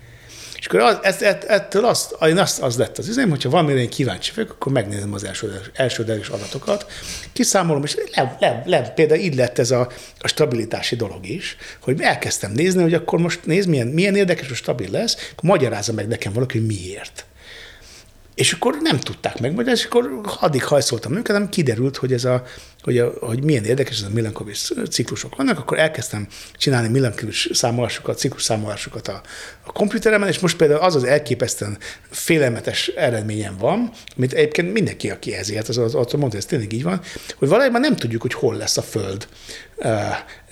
És 0.58 0.66
akkor 0.66 0.80
az, 0.80 0.98
ezt, 1.02 1.22
ettől 1.22 1.84
azt, 1.84 2.12
azt, 2.12 2.62
az 2.62 2.76
lett 2.76 2.98
az 2.98 3.08
üzem, 3.08 3.30
hogyha 3.30 3.50
valamire 3.50 3.78
én 3.78 3.88
kíváncsi 3.88 4.32
vagyok, 4.34 4.50
akkor 4.50 4.72
megnézem 4.72 5.12
az 5.12 5.24
első, 5.24 5.60
elsődleges 5.74 6.28
adatokat, 6.28 6.86
kiszámolom, 7.32 7.82
és 7.84 7.96
le, 8.14 8.36
le, 8.40 8.62
le, 8.66 8.80
például 8.80 9.20
így 9.20 9.34
lett 9.34 9.58
ez 9.58 9.70
a, 9.70 9.90
a 10.18 10.28
stabilitási 10.28 10.96
dolog 10.96 11.26
is, 11.28 11.56
hogy 11.80 12.00
elkezdtem 12.00 12.52
nézni, 12.52 12.82
hogy 12.82 12.94
akkor 12.94 13.18
most 13.18 13.46
nézd, 13.46 13.68
milyen, 13.68 13.86
milyen 13.86 14.16
érdekes, 14.16 14.46
hogy 14.48 14.56
stabil 14.56 14.90
lesz, 14.90 15.14
akkor 15.14 15.50
magyarázza 15.50 15.92
meg 15.92 16.08
nekem 16.08 16.32
valaki, 16.32 16.58
hogy 16.58 16.66
miért. 16.66 17.24
És 18.38 18.52
akkor 18.52 18.76
nem 18.80 18.98
tudták 18.98 19.40
meg, 19.40 19.66
és 19.66 19.84
akkor 19.84 20.20
addig 20.40 20.64
hajszoltam 20.64 21.16
őket, 21.16 21.36
nem 21.36 21.48
kiderült, 21.48 21.96
hogy, 21.96 22.12
ez 22.12 22.24
a, 22.24 22.42
hogy, 22.88 22.98
a, 22.98 23.12
hogy 23.20 23.44
milyen 23.44 23.64
érdekes 23.64 23.98
ez 23.98 24.06
a 24.06 24.12
Milankovics 24.12 24.72
ciklusok 24.90 25.36
vannak, 25.36 25.58
akkor 25.58 25.78
elkezdtem 25.78 26.26
csinálni 26.56 26.88
Milankovics 26.88 27.52
számolásokat, 27.52 28.18
ciklus 28.18 28.42
számolásokat 28.42 29.08
a, 29.08 29.20
a 29.64 29.72
komputeremen, 29.72 30.28
és 30.28 30.38
most 30.38 30.56
például 30.56 30.80
az 30.80 30.94
az 30.94 31.04
elképesztően 31.04 31.78
félelmetes 32.10 32.88
eredményem 32.88 33.56
van, 33.58 33.90
amit 34.16 34.32
egyébként 34.32 34.72
mindenki, 34.72 35.10
aki 35.10 35.34
ezért, 35.34 35.68
az, 35.68 35.78
az, 35.78 35.94
az 35.94 36.12
mondta, 36.12 36.36
ez 36.36 36.44
tényleg 36.44 36.72
így 36.72 36.82
van, 36.82 37.00
hogy 37.36 37.48
valójában 37.48 37.80
nem 37.80 37.96
tudjuk, 37.96 38.22
hogy 38.22 38.34
hol 38.34 38.56
lesz 38.56 38.76
a 38.76 38.82
Föld 38.82 39.26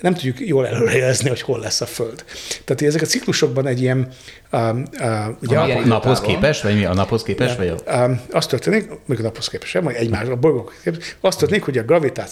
nem 0.01 0.13
tudjuk 0.13 0.39
jól 0.39 0.67
előrejelezni, 0.67 1.29
hogy 1.29 1.41
hol 1.41 1.59
lesz 1.59 1.81
a 1.81 1.85
Föld. 1.85 2.23
Tehát 2.63 2.81
ezek 2.81 3.01
a 3.01 3.05
ciklusokban 3.05 3.67
egy 3.67 3.81
ilyen... 3.81 4.07
Uh, 4.51 4.77
uh, 4.99 5.25
ugye 5.41 5.57
a 5.57 5.85
naphoz 5.85 6.21
képes, 6.21 6.61
vagy 6.61 6.75
mi 6.75 6.85
a 6.85 6.93
naphoz 6.93 7.23
képes? 7.23 7.55
Vagy 7.55 7.67
a... 7.67 8.05
Uh, 8.05 8.17
azt 8.31 8.49
történik, 8.49 8.89
még 9.05 9.19
a 9.19 9.21
naphoz 9.21 9.47
képes, 9.47 9.73
vagy 9.73 9.95
egymásra, 9.95 10.31
a 10.31 10.35
bolygók 10.35 10.75
képes, 10.83 11.15
azt 11.19 11.39
történik, 11.39 11.63
hogy 11.63 11.77
a 11.77 11.83
gravitáció, 11.83 12.26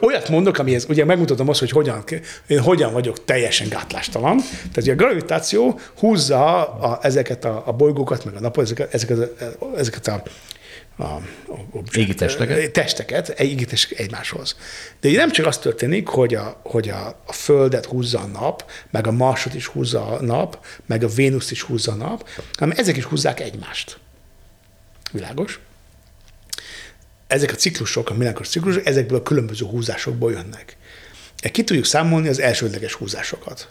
Olyat 0.00 0.28
mondok, 0.28 0.58
amihez 0.58 0.86
ugye 0.88 1.04
megmutatom 1.04 1.48
azt, 1.48 1.60
hogy 1.60 1.70
hogyan, 1.70 2.04
én 2.46 2.60
hogyan 2.60 2.92
vagyok 2.92 3.24
teljesen 3.24 3.68
gátlástalan. 3.68 4.36
Tehát 4.58 4.76
ugye 4.76 4.92
a 4.92 4.96
gravitáció 4.96 5.80
húzza 5.98 6.72
a, 6.72 6.98
ezeket 7.02 7.44
a, 7.44 7.62
a 7.66 7.72
bolygókat, 7.72 8.24
meg 8.24 8.34
a 8.34 8.40
napot, 8.40 8.64
ezeket, 8.64 8.94
ezeket, 8.94 9.42
ezeket 9.76 10.06
a 10.06 10.22
a, 11.00 11.04
a 11.04 11.22
égi 11.92 12.14
testeket. 12.14 12.72
testeket, 12.72 13.28
égitestek 13.28 13.98
egymáshoz. 13.98 14.56
De 15.00 15.10
nem 15.10 15.30
csak 15.30 15.46
az 15.46 15.58
történik, 15.58 16.08
hogy, 16.08 16.34
a, 16.34 16.60
hogy 16.62 16.88
a, 16.88 17.20
a 17.26 17.32
Földet 17.32 17.84
húzza 17.84 18.20
a 18.20 18.26
nap, 18.26 18.70
meg 18.90 19.06
a 19.06 19.10
Marsot 19.10 19.54
is 19.54 19.66
húzza 19.66 20.06
a 20.06 20.22
nap, 20.22 20.66
meg 20.86 21.04
a 21.04 21.08
Vénuszt 21.08 21.50
is 21.50 21.62
húzza 21.62 21.92
a 21.92 21.94
nap, 21.94 22.28
hanem 22.52 22.78
ezek 22.78 22.96
is 22.96 23.04
húzzák 23.04 23.40
egymást. 23.40 23.98
Világos? 25.12 25.60
Ezek 27.28 27.52
a 27.52 27.54
ciklusok, 27.54 28.10
a 28.10 28.14
világos 28.14 28.48
ciklusok, 28.48 28.86
ezekből 28.86 29.18
a 29.18 29.22
különböző 29.22 29.66
húzásokból 29.66 30.32
jönnek. 30.32 30.76
Ki 31.52 31.64
tudjuk 31.64 31.84
számolni 31.84 32.28
az 32.28 32.40
elsődleges 32.40 32.92
húzásokat. 32.92 33.68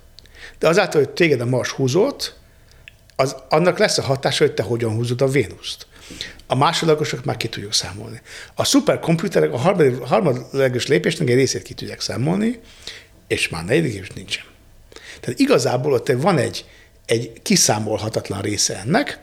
De 0.60 0.68
azáltal, 0.68 1.02
hogy 1.04 1.14
téged 1.14 1.42
a 1.42 1.46
Mars 1.46 1.70
húzott, 1.70 2.36
az, 3.16 3.36
annak 3.50 3.78
lesz 3.78 3.98
a 3.98 4.02
hatása, 4.02 4.44
hogy 4.44 4.54
te 4.54 4.64
hogyan 4.64 4.94
húzod 4.94 5.22
a 5.22 5.28
Vénuszt. 5.28 5.88
A 6.48 6.56
másodlagosok 6.56 7.26
már 7.26 7.38
ki 7.38 7.48
tudjuk 7.48 7.74
számolni. 7.74 8.22
A 8.56 8.64
szuperkomputerek 8.64 9.54
a 9.54 9.58
harmadlagos 10.06 10.88
lépésnek 10.88 11.30
egy 11.30 11.36
részét 11.36 11.62
ki 11.62 11.74
tudják 11.74 12.02
számolni, 12.02 12.60
és 13.28 13.50
már 13.50 13.66
negyedik 13.66 13.94
is 13.94 14.10
nincsen. 14.10 14.44
Tehát 15.20 15.40
igazából 15.40 15.94
ott 15.94 16.12
van 16.12 16.38
egy, 16.38 16.66
egy 17.06 17.42
kiszámolhatatlan 17.42 18.42
része 18.42 18.80
ennek, 18.80 19.20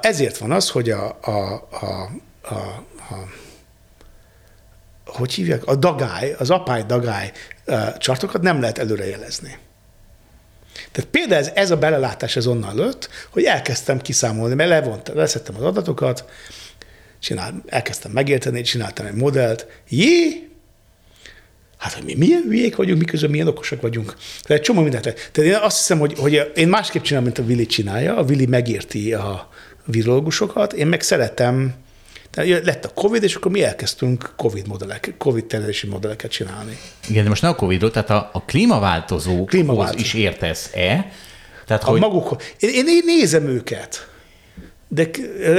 ezért 0.00 0.38
van 0.38 0.52
az, 0.52 0.70
hogy 0.70 0.90
a, 0.90 1.18
a, 1.20 1.52
a, 1.70 2.10
a, 2.48 2.84
a 3.14 3.28
hogy 5.06 5.32
hívják, 5.32 5.66
a 5.66 5.74
dagály, 5.74 6.34
az 6.38 6.50
apály 6.50 6.82
dagály 6.82 7.32
csartokat 7.98 8.42
nem 8.42 8.60
lehet 8.60 8.78
előrejelezni. 8.78 9.58
Tehát 10.92 11.10
például 11.10 11.40
ez, 11.40 11.50
ez 11.54 11.70
a 11.70 11.76
belelátás 11.76 12.36
ez 12.36 12.46
onnan 12.46 12.74
lőtt, 12.74 13.08
hogy 13.30 13.44
elkezdtem 13.44 14.00
kiszámolni, 14.00 14.54
mert 14.54 14.68
levont, 14.68 15.08
leszettem 15.08 15.56
az 15.56 15.62
adatokat, 15.62 16.24
csinál, 17.18 17.62
elkezdtem 17.66 18.10
megérteni, 18.10 18.62
csináltam 18.62 19.06
egy 19.06 19.14
modellt, 19.14 19.66
jé, 19.88 20.40
Hát, 21.78 21.92
hogy 21.92 22.04
mi 22.04 22.14
milyen 22.14 22.42
hülyék 22.42 22.76
vagyunk, 22.76 22.98
miközben 22.98 23.30
milyen 23.30 23.46
okosak 23.46 23.80
vagyunk. 23.80 24.16
Tehát 24.42 24.62
csomó 24.62 24.80
mindent. 24.80 25.02
Tehát 25.02 25.50
én 25.50 25.54
azt 25.54 25.76
hiszem, 25.76 25.98
hogy, 25.98 26.18
hogy 26.18 26.52
én 26.54 26.68
másképp 26.68 27.02
csinálom, 27.02 27.26
mint 27.26 27.38
a 27.38 27.44
Vili 27.44 27.66
csinálja. 27.66 28.16
A 28.16 28.24
Vili 28.24 28.46
megérti 28.46 29.14
a 29.14 29.48
virológusokat, 29.84 30.72
én 30.72 30.86
meg 30.86 31.00
szeretem, 31.00 31.74
De 32.36 32.60
lett 32.64 32.84
a 32.84 32.88
Covid, 32.88 33.22
és 33.22 33.34
akkor 33.34 33.50
mi 33.50 33.62
elkezdtünk 33.64 34.32
Covid, 34.36 34.68
modellek, 34.68 35.14
Covid 35.18 35.44
terjedési 35.44 35.86
modelleket 35.86 36.30
csinálni. 36.30 36.78
Igen, 37.08 37.22
de 37.22 37.28
most 37.28 37.42
nem 37.42 37.50
a 37.50 37.54
Covid-ról, 37.54 37.90
tehát 37.90 38.10
a, 38.10 38.30
a 38.32 38.44
klímaváltozókhoz 38.44 39.48
Klímaváltozó. 39.48 39.98
is 39.98 40.14
értesz-e? 40.14 41.10
Tehát, 41.66 41.84
A 41.84 41.86
hogy 41.90 42.00
maguk, 42.00 42.36
én, 42.58 42.70
én, 42.70 42.84
én 42.88 43.02
nézem 43.04 43.46
őket, 43.46 44.08
de 44.88 45.10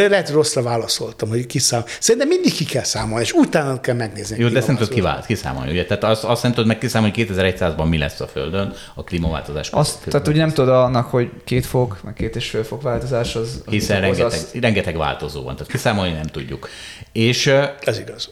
lehet 0.08 0.30
rosszra 0.30 0.62
válaszoltam, 0.62 1.30
hogy 1.30 1.46
kiszám. 1.46 1.84
Szerintem 2.00 2.28
mindig 2.28 2.54
ki 2.54 2.66
kell 2.66 2.84
számolni, 2.84 3.24
és 3.24 3.32
utána 3.32 3.82
kell 3.82 3.96
megnézni. 3.96 4.40
jó, 4.40 4.48
de 4.48 4.58
ezt 4.58 4.68
nem 4.68 4.76
tudod 4.76 4.94
kivált, 4.94 5.26
kiszámolni, 5.26 5.72
ugye? 5.72 5.86
Tehát 5.86 6.04
azt, 6.04 6.24
azt 6.24 6.44
nem 6.44 6.52
tudod 6.52 6.68
meg 6.68 6.78
kiszámolni, 6.78 7.14
hogy 7.16 7.28
2100-ban 7.38 7.90
mi 7.90 7.98
lesz 7.98 8.20
a 8.20 8.28
Földön 8.28 8.74
a 8.94 9.04
klímaváltozás 9.04 9.70
Azt, 9.70 10.04
tehát 10.06 10.28
ugye 10.28 10.40
nem 10.40 10.54
tudod 10.54 10.74
annak, 10.74 11.06
hogy 11.10 11.30
két 11.44 11.66
fok, 11.66 12.00
meg 12.04 12.14
két 12.14 12.36
és 12.36 12.50
fél 12.50 12.64
fok 12.64 12.82
változás 12.82 13.36
az... 13.36 13.62
az 13.66 13.72
Hiszen 13.72 14.02
rengeteg, 14.02 14.26
azt- 14.26 14.54
rengeteg 14.62 14.98
változó 14.98 15.44
van, 15.44 15.56
tehát 15.56 15.72
kiszámolni 15.72 16.12
nem 16.12 16.26
tudjuk. 16.26 16.70
És 17.12 17.48
Ez 17.80 18.00
igaz. 18.00 18.30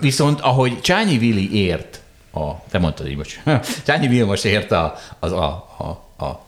Viszont 0.00 0.40
ahogy 0.40 0.80
Csányi 0.80 1.18
Vili 1.18 1.54
ért, 1.64 2.00
a, 2.32 2.50
te 2.70 2.78
mondtad 2.78 3.08
így 3.08 3.16
most, 3.16 3.42
Csányi 3.86 4.08
Vili 4.08 4.22
most 4.22 4.44
ért 4.44 4.70
a, 4.70 4.94
az 5.18 5.32
a, 5.32 5.46
a, 5.78 6.24
a 6.24 6.44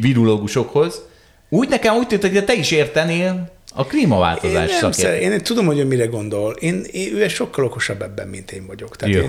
virológusokhoz, 0.00 1.00
úgy 1.48 1.68
nekem 1.68 1.94
úgy 1.96 2.06
tűnt, 2.06 2.22
hogy 2.22 2.44
te 2.44 2.54
is 2.54 2.70
értenél 2.70 3.50
a 3.74 3.80
Én, 3.80 3.86
klímaváltozás 3.88 4.70
nem 4.70 4.78
szakért. 4.78 4.94
szer, 4.94 5.20
én 5.20 5.42
tudom, 5.42 5.66
hogy 5.66 5.78
ő 5.78 5.84
mire 5.84 6.06
gondol. 6.06 6.52
Én, 6.52 6.84
én, 6.90 7.14
ő 7.16 7.28
sokkal 7.28 7.64
okosabb 7.64 8.02
ebben, 8.02 8.28
mint 8.28 8.50
én 8.52 8.66
vagyok. 8.66 8.96
Tehát 8.96 9.14
Jó. 9.14 9.22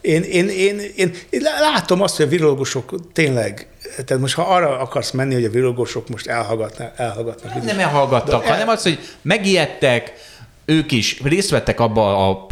én, 0.00 0.22
én, 0.22 0.48
én, 0.48 0.48
én, 0.48 0.80
én, 0.96 1.14
én, 1.30 1.40
látom 1.60 2.00
azt, 2.02 2.16
hogy 2.16 2.26
a 2.26 2.28
virológusok 2.28 2.94
tényleg, 3.12 3.66
tehát 4.04 4.22
most 4.22 4.34
ha 4.34 4.42
arra 4.42 4.78
akarsz 4.78 5.10
menni, 5.10 5.34
hogy 5.34 5.44
a 5.44 5.50
virológusok 5.50 6.08
most 6.08 6.26
elhallgatnak, 6.26 6.92
elhallgatnak 6.96 7.64
Nem 7.64 7.78
elhallgattak, 7.78 8.40
De 8.42 8.46
el- 8.46 8.52
hanem 8.52 8.68
az, 8.68 8.82
hogy 8.82 8.98
megijedtek, 9.22 10.12
ők 10.64 10.92
is 10.92 11.20
részt 11.22 11.50
vettek 11.50 11.80
abba 11.80 12.28
a 12.30 12.46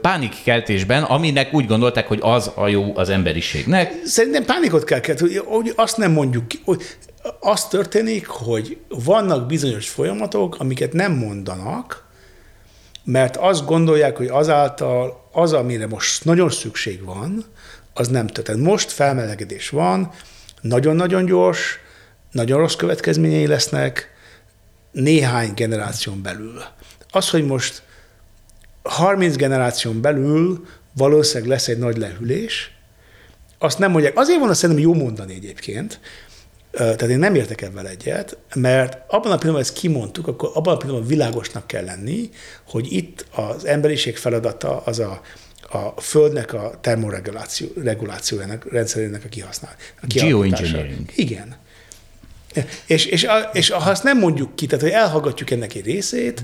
pánikkeltésben, 0.00 1.02
aminek 1.02 1.54
úgy 1.54 1.66
gondolták, 1.66 2.06
hogy 2.06 2.18
az 2.22 2.50
a 2.54 2.68
jó 2.68 2.92
az 2.96 3.08
emberiségnek. 3.08 3.92
Szerintem 4.04 4.44
pánikot 4.44 4.84
kell 4.84 5.00
kelteni, 5.00 5.36
hogy 5.36 5.72
azt 5.76 5.96
nem 5.96 6.12
mondjuk 6.12 6.48
ki, 6.48 6.60
hogy 6.64 6.82
az 7.40 7.68
történik, 7.68 8.26
hogy 8.26 8.78
vannak 8.88 9.46
bizonyos 9.46 9.88
folyamatok, 9.88 10.56
amiket 10.58 10.92
nem 10.92 11.12
mondanak, 11.12 12.04
mert 13.04 13.36
azt 13.36 13.64
gondolják, 13.66 14.16
hogy 14.16 14.26
azáltal 14.26 15.28
az, 15.32 15.52
amire 15.52 15.86
most 15.86 16.24
nagyon 16.24 16.50
szükség 16.50 17.04
van, 17.04 17.44
az 17.94 18.08
nem 18.08 18.26
történt. 18.26 18.62
Most 18.62 18.90
felmelegedés 18.90 19.68
van, 19.68 20.10
nagyon-nagyon 20.60 21.24
gyors, 21.24 21.78
nagyon 22.30 22.58
rossz 22.58 22.74
következményei 22.74 23.46
lesznek 23.46 24.10
néhány 24.92 25.52
generáción 25.54 26.22
belül. 26.22 26.62
Az, 27.10 27.30
hogy 27.30 27.46
most 27.46 27.82
30 28.82 29.36
generáción 29.36 30.00
belül 30.00 30.66
valószínűleg 30.92 31.48
lesz 31.48 31.68
egy 31.68 31.78
nagy 31.78 31.96
lehűlés, 31.96 32.76
azt 33.58 33.78
nem 33.78 33.90
mondják. 33.90 34.18
Azért 34.18 34.38
van 34.38 34.48
azt 34.48 34.60
szerintem 34.60 34.84
jó 34.84 34.94
mondani 34.94 35.34
egyébként, 35.34 36.00
tehát 36.76 37.02
én 37.02 37.18
nem 37.18 37.34
értek 37.34 37.62
ebben 37.62 37.86
egyet, 37.86 38.36
mert 38.54 38.94
abban 38.94 39.32
a 39.32 39.38
pillanatban, 39.38 39.60
ezt 39.60 39.72
kimondtuk, 39.72 40.26
akkor 40.26 40.50
abban 40.54 40.74
a 40.74 40.76
pillanatban 40.76 41.08
világosnak 41.08 41.66
kell 41.66 41.84
lenni, 41.84 42.30
hogy 42.68 42.92
itt 42.92 43.26
az 43.34 43.66
emberiség 43.66 44.16
feladata 44.16 44.82
az 44.84 44.98
a, 44.98 45.20
a 45.70 46.00
Földnek 46.00 46.52
a 46.52 46.78
termoreguláció 46.80 47.68
regulációjának, 47.82 48.72
rendszerének 48.72 49.24
a 49.24 49.28
kihasznál. 49.28 49.74
A 50.02 50.06
kialakítása. 50.06 50.62
Geoengineering. 50.62 51.10
Igen. 51.14 51.56
És, 52.86 53.04
és, 53.04 53.24
a, 53.24 53.50
és 53.52 53.70
ha 53.70 53.90
azt 53.90 54.02
nem 54.02 54.18
mondjuk 54.18 54.56
ki, 54.56 54.66
tehát 54.66 54.84
hogy 54.84 54.92
elhallgatjuk 54.92 55.50
ennek 55.50 55.74
egy 55.74 55.84
részét, 55.84 56.42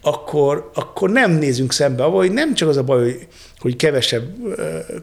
akkor, 0.00 0.70
akkor 0.74 1.10
nem 1.10 1.30
nézünk 1.30 1.72
szembe 1.72 2.04
avval, 2.04 2.20
hogy 2.20 2.32
nem 2.32 2.54
csak 2.54 2.68
az 2.68 2.76
a 2.76 2.82
baj, 2.82 3.02
hogy, 3.02 3.26
hogy 3.64 3.76
kevesebb 3.76 4.24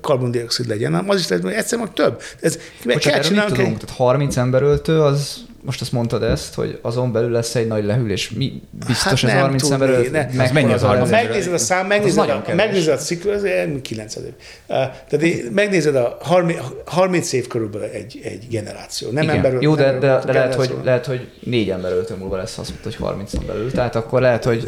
karbondioxid 0.02 0.68
legyen, 0.68 0.92
hanem 0.92 1.10
az 1.10 1.20
is 1.20 1.28
lehet, 1.28 1.46
hogy 1.46 1.54
egyszerűen 1.54 1.88
meg 1.88 1.96
több. 1.96 2.22
Ez, 2.40 2.58
Bocsánat, 2.84 3.06
erről 3.06 3.18
mit 3.18 3.28
csinálnunk 3.28 3.58
tudunk? 3.58 3.78
Tehát 3.78 3.96
30 3.96 4.38
emberöltő, 4.38 5.02
az 5.02 5.38
most 5.66 5.82
azt 5.82 5.92
mondtad 5.92 6.24
ezt, 6.24 6.54
hogy 6.54 6.80
azon 6.82 7.12
belül 7.12 7.32
lesz 7.32 7.56
egy 7.56 7.68
nagy 7.68 7.86
lehűlés. 7.86 8.30
Mi 8.30 8.62
biztos 8.88 9.04
Hát 9.04 9.14
ez 9.14 9.22
nem 9.22 9.40
30 9.42 9.62
tudni, 9.68 9.86
ember 9.86 10.28
ne. 10.34 10.44
Az 10.44 10.52
mennyi 10.52 10.74
az 10.74 10.84
a 10.84 10.88
30 10.88 11.10
Ha 11.10 11.16
ember? 11.16 11.30
megnézed 11.30 11.54
a 11.54 11.58
szám, 11.58 11.88
megnézed 11.88 12.18
nagyon 12.18 12.38
a, 12.38 12.42
kevés. 12.42 12.56
megnézed 12.66 12.94
a 12.94 12.98
ciklus, 12.98 13.36
az 13.36 13.44
olyan 13.44 13.82
9 13.82 14.16
ezer. 14.16 14.32
Tehát 14.68 15.50
megnézed 15.52 15.96
a 15.96 16.18
30, 16.22 16.60
30 16.86 17.34
év 17.34 17.48
körülbelül 17.48 17.88
egy, 17.88 18.20
egy 18.24 18.48
generáció. 18.50 19.12
Nem 19.12 19.24
Igen. 19.24 19.36
emberről, 19.36 19.62
Jó, 19.62 19.76
de, 19.76 19.84
de, 19.84 20.00
de 20.00 20.06
emberről 20.08 20.34
lehet, 20.34 20.54
hogy, 20.54 20.76
lehet, 20.84 21.06
hogy 21.06 21.28
négy 21.44 21.70
ember 21.70 21.92
öltő 21.92 22.16
múlva 22.16 22.38
lesz 22.38 22.58
azt 22.58 22.70
mondta, 22.70 22.90
hogy 22.90 23.08
30 23.08 23.34
belül. 23.36 23.72
Tehát 23.72 23.96
akkor 23.96 24.22
lehet, 24.22 24.44
hogy 24.44 24.68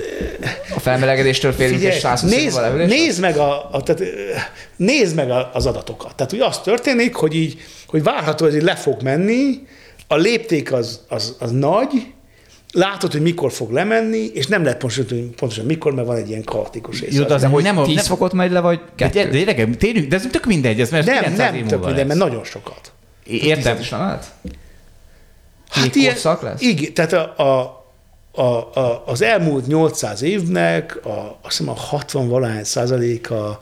a 0.76 0.80
felmelegedéstől 0.80 1.52
félünk, 1.52 1.74
és 1.76 1.82
Figyelj, 1.82 2.00
120 2.00 2.32
nézd, 2.32 2.56
lehűlés. 2.60 2.90
nézd 2.90 3.22
meg, 3.22 3.38
a, 3.38 3.70
a, 3.72 3.84
tehát, 3.84 4.04
nézd 4.76 5.16
meg 5.16 5.32
a, 5.32 5.50
az 5.54 5.66
adatokat. 5.66 6.16
Tehát, 6.16 6.32
hogy 6.32 6.42
az 6.42 6.60
történik, 6.62 7.16
hogy 7.16 7.36
így, 7.36 7.58
hogy 7.88 8.04
várható, 8.04 8.46
hogy 8.46 8.56
így 8.56 8.62
le 8.64 8.76
fog 8.76 9.02
menni, 9.02 9.68
a 10.14 10.18
lépték 10.18 10.72
az, 10.74 11.00
az, 11.10 11.36
az 11.40 11.52
nagy, 11.52 12.14
látod, 12.74 13.12
hogy 13.12 13.22
mikor 13.22 13.52
fog 13.52 13.72
lemenni, 13.72 14.18
és 14.34 14.48
nem 14.48 14.64
lehet 14.64 14.78
pontosan, 14.78 15.06
tudni, 15.06 15.24
pontosan 15.24 15.66
mikor, 15.66 15.94
mert 15.94 16.08
van 16.08 16.16
egy 16.18 16.30
ilyen 16.30 16.44
kaotikus 16.44 17.00
része. 17.00 17.18
Jó, 17.20 17.24
de 17.26 17.34
az 17.34 17.42
De 17.42 17.48
hogy 17.48 17.64
nem, 17.64 17.78
a- 17.78 17.86
10 17.86 17.96
nem, 17.96 18.06
fokot 18.06 18.34
megy 18.34 18.52
le, 18.52 18.60
vagy 18.60 18.78
de, 18.96 19.10
kettő? 19.10 19.30
de, 19.30 19.38
gyerekek, 19.38 19.78
térjünk, 19.78 20.08
de 20.08 20.16
ez 20.16 20.28
tök 20.32 20.46
mindegy, 20.46 20.82
ez 20.82 20.90
mert 20.90 21.06
nem, 21.06 21.24
900 21.24 21.54
nem 21.54 21.68
tök 21.68 21.84
lesz. 21.86 21.96
mert 22.08 22.20
nagyon 22.20 22.44
sokat. 22.44 22.92
Értem, 23.26 23.78
is 23.80 23.90
nem 23.90 24.00
lehet? 24.00 24.26
Hát 25.70 25.96
Még 25.96 26.06
korszak 26.08 26.42
lesz? 26.42 26.62
Igen, 26.62 26.94
tehát 26.94 27.14
a, 27.14 27.44
a, 27.44 27.83
a, 28.36 28.42
a, 28.80 29.04
az 29.06 29.22
elmúlt 29.22 29.68
800 29.68 30.22
évnek 30.22 31.06
a, 31.06 31.38
azt 31.42 31.58
hiszem 31.58 31.70
a 31.70 31.76
60 31.76 32.28
valahány 32.28 32.64
százaléka 32.64 33.60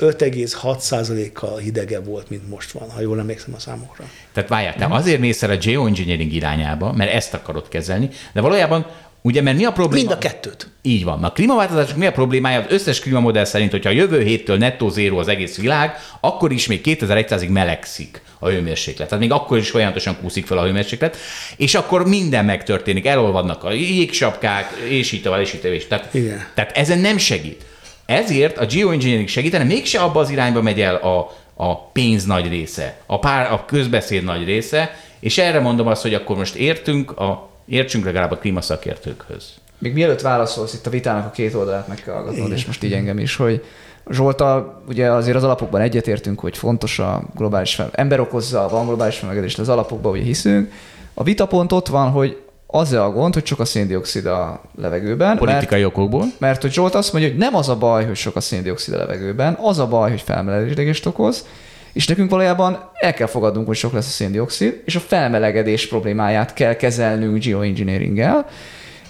5,6 0.00 0.78
százalékkal 0.78 1.56
hidegebb 1.56 2.06
volt, 2.06 2.30
mint 2.30 2.48
most 2.48 2.70
van, 2.70 2.90
ha 2.90 3.00
jól 3.00 3.18
emlékszem 3.18 3.54
a 3.54 3.58
számokra. 3.58 4.04
Tehát 4.32 4.48
várjál, 4.48 4.74
te 4.74 4.86
azért 4.90 5.20
mész 5.20 5.42
el 5.42 5.50
a 5.50 5.56
geoengineering 5.56 6.32
irányába, 6.32 6.92
mert 6.92 7.12
ezt 7.12 7.34
akarod 7.34 7.68
kezelni, 7.68 8.08
de 8.32 8.40
valójában, 8.40 8.86
ugye, 9.26 9.42
mert 9.42 9.56
mi 9.56 9.64
a 9.64 9.72
probléma? 9.72 10.08
Mind 10.08 10.22
a 10.22 10.28
kettőt. 10.28 10.68
Így 10.82 11.04
van. 11.04 11.24
A 11.24 11.32
klímaváltozásnak 11.32 11.96
mi 11.96 12.06
a 12.06 12.12
problémája? 12.12 12.58
Az 12.58 12.64
összes 12.68 13.00
klímamodell 13.00 13.44
szerint, 13.44 13.70
hogyha 13.70 13.90
a 13.90 13.92
jövő 13.92 14.22
héttől 14.22 14.56
nettó 14.56 14.88
zéró 14.88 15.18
az 15.18 15.28
egész 15.28 15.56
világ, 15.58 15.96
akkor 16.20 16.52
is 16.52 16.66
még 16.66 16.80
2100-ig 16.84 17.48
melegszik 17.48 18.22
a 18.38 18.48
hőmérséklet. 18.48 19.08
Tehát 19.08 19.24
még 19.24 19.32
akkor 19.32 19.58
is 19.58 19.70
folyamatosan 19.70 20.16
kúszik 20.20 20.46
fel 20.46 20.58
a 20.58 20.64
hőmérséklet, 20.64 21.16
és 21.56 21.74
akkor 21.74 22.08
minden 22.08 22.44
megtörténik, 22.44 23.06
elolvadnak 23.06 23.64
a 23.64 23.72
jégsapkák, 23.72 24.72
és 24.88 25.12
így 25.12 25.22
tovább, 25.22 25.40
és 25.40 25.54
így 25.54 25.60
tovább. 25.60 25.86
Tehát, 25.88 26.14
Igen. 26.14 26.46
tehát 26.54 26.76
ezen 26.76 26.98
nem 26.98 27.18
segít. 27.18 27.64
Ezért 28.06 28.58
a 28.58 28.66
geoengineering 28.66 29.28
segítene, 29.28 29.64
mégse 29.64 30.00
abba 30.00 30.20
az 30.20 30.30
irányba 30.30 30.62
megy 30.62 30.80
el 30.80 30.94
a, 30.94 31.36
a 31.54 31.86
pénz 31.86 32.24
nagy 32.24 32.48
része, 32.48 32.96
a, 33.06 33.18
pár, 33.18 33.52
a 33.52 33.64
közbeszéd 33.64 34.24
nagy 34.24 34.44
része, 34.44 34.98
és 35.20 35.38
erre 35.38 35.60
mondom 35.60 35.86
azt, 35.86 36.02
hogy 36.02 36.14
akkor 36.14 36.36
most 36.36 36.54
értünk, 36.54 37.10
a, 37.10 37.53
értsünk 37.66 38.04
legalább 38.04 38.30
a 38.30 38.36
klímaszakértőkhöz. 38.36 39.52
Még 39.78 39.92
mielőtt 39.92 40.20
válaszolsz, 40.20 40.74
itt 40.74 40.86
a 40.86 40.90
vitának 40.90 41.26
a 41.26 41.30
két 41.30 41.54
oldalát 41.54 41.88
meg 41.88 41.96
kell 41.96 42.14
hallgatnod, 42.14 42.52
és 42.52 42.66
most 42.66 42.82
így 42.82 42.92
engem 42.92 43.18
is, 43.18 43.36
hogy 43.36 43.64
Zsolta, 44.10 44.80
ugye 44.88 45.10
azért 45.10 45.36
az 45.36 45.44
alapokban 45.44 45.80
egyetértünk, 45.80 46.40
hogy 46.40 46.56
fontos 46.56 46.98
a 46.98 47.22
globális 47.36 47.74
fel, 47.74 47.88
ember 47.92 48.20
okozza, 48.20 48.68
van 48.68 48.86
globális 48.86 49.16
felmelegedés, 49.16 49.58
az 49.58 49.68
alapokban 49.68 50.12
ugye 50.12 50.22
hiszünk. 50.22 50.72
A 51.14 51.22
vitapont 51.22 51.72
ott 51.72 51.88
van, 51.88 52.10
hogy 52.10 52.42
az 52.66 52.92
a 52.92 53.10
gond, 53.10 53.34
hogy 53.34 53.46
sok 53.46 53.60
a 53.60 53.64
széndiokszid 53.64 54.26
a 54.26 54.60
levegőben, 54.80 55.28
mert, 55.28 55.38
Politikai 55.38 55.84
okokból. 55.84 56.24
mert 56.38 56.62
hogy 56.62 56.72
Zsolt 56.72 56.94
azt 56.94 57.12
mondja, 57.12 57.30
hogy 57.30 57.38
nem 57.38 57.54
az 57.54 57.68
a 57.68 57.76
baj, 57.76 58.04
hogy 58.04 58.16
sok 58.16 58.36
a 58.36 58.40
széndiokszid 58.40 58.94
a 58.94 58.96
levegőben, 58.96 59.58
az 59.60 59.78
a 59.78 59.86
baj, 59.86 60.10
hogy 60.10 60.20
felmelegedést 60.20 61.06
okoz, 61.06 61.46
és 61.94 62.06
nekünk 62.06 62.30
valójában 62.30 62.90
el 62.94 63.14
kell 63.14 63.26
fogadnunk, 63.26 63.66
hogy 63.66 63.76
sok 63.76 63.92
lesz 63.92 64.06
a 64.06 64.10
széndiokszid, 64.10 64.82
és 64.84 64.96
a 64.96 65.00
felmelegedés 65.00 65.88
problémáját 65.88 66.52
kell 66.52 66.74
kezelnünk 66.74 67.44
geoengineeringgel. 67.44 68.46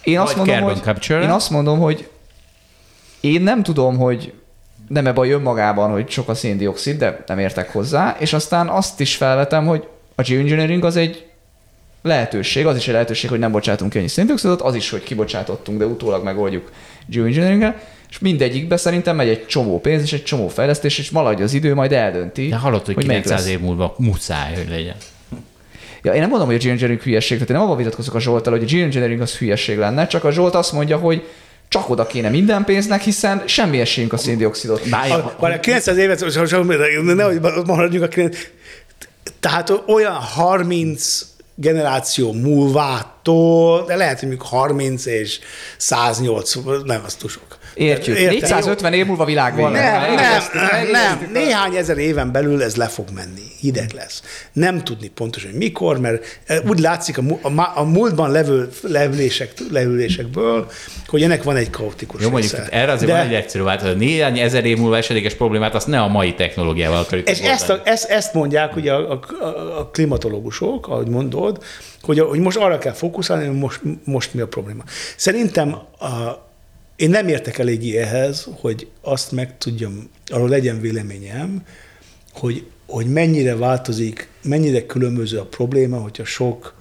Én 0.03 0.19
azt, 0.19 0.37
mondom, 0.37 0.63
hogy, 0.63 0.83
én 1.09 1.31
azt 1.31 1.51
mondom, 1.51 1.79
hogy 1.79 2.09
én 3.21 3.43
nem 3.43 3.63
tudom, 3.63 3.97
hogy 3.97 4.33
nem-e 4.89 5.13
baj 5.13 5.31
önmagában, 5.31 5.91
hogy 5.91 6.11
sok 6.11 6.29
a 6.29 6.35
széndiokszid, 6.35 6.99
de 6.99 7.25
nem 7.27 7.39
értek 7.39 7.73
hozzá, 7.73 8.17
és 8.19 8.33
aztán 8.33 8.69
azt 8.69 9.01
is 9.01 9.17
felvetem, 9.17 9.67
hogy 9.67 9.87
a 10.15 10.23
geoengineering 10.23 10.85
az 10.85 10.97
egy 10.97 11.27
lehetőség, 12.03 12.67
az 12.67 12.77
is 12.77 12.87
egy 12.87 12.93
lehetőség, 12.93 13.31
hogy 13.31 13.39
nem 13.39 13.53
bocsátunk 13.53 13.93
ki 13.93 13.99
ennyi 13.99 14.09
széndiokszidot, 14.09 14.61
az 14.61 14.75
is, 14.75 14.91
hogy 14.91 15.03
kibocsátottunk, 15.03 15.79
de 15.79 15.87
utólag 15.87 16.25
megoldjuk 16.25 16.73
geoengineering 17.07 17.75
és 18.15 18.21
mindegyikbe 18.21 18.77
szerintem 18.77 19.17
megy 19.17 19.29
egy 19.29 19.47
csomó 19.47 19.81
pénz 19.81 20.03
és 20.03 20.13
egy 20.13 20.23
csomó 20.23 20.49
fejlesztés, 20.49 20.99
és 20.99 21.11
maladj 21.11 21.43
az 21.43 21.53
idő, 21.53 21.75
majd 21.75 21.93
eldönti. 21.93 22.49
De 22.49 22.57
hallott, 22.57 22.85
hogy, 22.85 22.95
hogy 22.95 23.07
melyik 23.07 23.23
900 23.23 23.47
lesz. 23.47 23.55
év 23.55 23.61
múlva 23.61 23.95
muszáj, 23.99 24.55
hogy 24.55 24.69
legyen. 24.69 24.97
Ja, 26.03 26.13
én 26.13 26.21
nem 26.21 26.29
mondom, 26.29 26.47
hogy 26.47 26.57
a 26.57 26.59
geoengineering 26.59 27.03
hülyeség, 27.03 27.39
tehát 27.39 27.51
én 27.51 27.57
nem 27.57 27.65
abban 27.65 27.77
vitatkozok 27.77 28.15
a 28.15 28.21
Zsoltal, 28.21 28.53
hogy 28.53 28.63
a 28.63 28.67
geoengineering 28.67 29.21
az 29.21 29.37
hülyeség 29.37 29.79
lenne, 29.79 30.07
csak 30.07 30.25
a 30.25 30.31
Zsolt 30.31 30.55
azt 30.55 30.73
mondja, 30.73 30.97
hogy 30.97 31.23
csak 31.69 31.91
oda 31.91 32.07
kéne 32.07 32.29
minden 32.29 32.65
pénznek, 32.65 33.03
hiszen 33.03 33.43
semmi 33.47 33.81
esélyünk 33.81 34.13
a 34.13 34.17
széndiokszidot. 34.17 34.89
Van 35.39 35.53
a 35.53 35.61
900 35.61 35.97
évet, 35.97 36.25
nehogy 37.15 37.41
maradjunk 37.67 38.05
a 38.05 38.09
900 38.09 38.47
tehát 39.41 39.83
olyan 39.87 40.15
30 40.15 41.27
generáció 41.55 42.33
múlvától, 42.33 43.85
de 43.85 43.97
lehet, 43.97 44.21
hogy 44.21 44.29
még 44.29 44.41
30 44.41 45.07
és 45.07 45.39
108, 45.77 46.55
nem, 46.85 47.03
az 47.05 47.15
túl 47.15 47.31
sok. 47.31 47.59
Értjük. 47.75 48.19
Értem. 48.19 48.39
450 48.39 48.93
év 48.93 49.07
múlva 49.07 49.25
világvége. 49.25 49.69
Nem, 49.69 50.15
nem, 50.15 50.91
nem. 50.91 51.31
Néhány 51.33 51.75
ezer 51.75 51.99
éven 51.99 52.33
belül 52.33 52.63
ez 52.63 52.77
le 52.77 52.87
fog 52.87 53.09
menni. 53.15 53.43
Hideg 53.61 53.91
lesz. 53.95 54.23
Nem 54.53 54.85
tudni 54.85 55.09
pontosan, 55.09 55.51
hogy 55.51 55.59
mikor, 55.59 55.99
mert 56.01 56.41
úgy 56.69 56.79
látszik 56.79 57.19
a, 57.19 57.23
a, 57.43 57.73
a 57.75 57.83
múltban 57.85 58.31
levő 58.31 58.69
leülések, 58.83 59.53
leülésekből, 59.71 60.71
hogy 61.07 61.23
ennek 61.23 61.43
van 61.43 61.57
egy 61.57 61.71
kaotikus 61.71 62.23
Jó, 62.23 62.31
mondjuk 62.31 62.53
része. 62.53 62.69
erre 62.71 62.93
azért 62.93 63.11
De- 63.11 63.17
van 63.17 63.27
egy 63.27 63.35
egyszerű 63.35 63.65
változat. 63.65 63.97
Néhány 63.97 64.39
ezer 64.39 64.65
év 64.65 64.79
múlva 64.79 64.97
esedékes 64.97 65.35
problémát, 65.35 65.75
azt 65.75 65.87
ne 65.87 66.01
a 66.01 66.09
mai 66.09 66.35
technológiával 66.35 66.99
akarjuk 66.99 67.29
És 67.31 67.41
ezt, 67.41 67.69
a, 67.71 67.81
ezt, 67.85 68.11
ezt 68.11 68.35
mondják 68.35 68.77
ugye 68.77 68.93
a, 68.93 69.21
a, 69.41 69.47
a 69.79 69.91
klimatológusok, 69.93 70.89
ahogy 70.89 71.09
mondod, 71.09 71.63
hogy, 72.03 72.19
hogy 72.21 72.39
most 72.39 72.57
arra 72.57 72.79
kell 72.79 72.93
fókuszálni, 72.93 73.47
hogy 73.47 73.57
most, 73.57 73.81
most 74.05 74.35
mi 74.35 74.41
a 74.41 74.47
probléma. 74.47 74.83
Szerintem 75.17 75.77
a, 75.99 76.07
én 76.97 77.11
nem 77.11 77.29
értek 77.29 77.59
eléggé 77.59 77.97
ehhez, 77.97 78.49
hogy 78.61 78.89
azt 79.01 79.33
meg 79.33 79.59
tudjam, 79.59 80.11
arról 80.27 80.49
legyen 80.49 80.81
véleményem, 80.81 81.63
hogy, 82.33 82.67
hogy 82.87 83.07
mennyire 83.07 83.57
változik, 83.57 84.29
mennyire 84.43 84.87
különböző 84.87 85.39
a 85.39 85.45
probléma, 85.47 85.99
hogyha 85.99 86.25
sok 86.25 86.75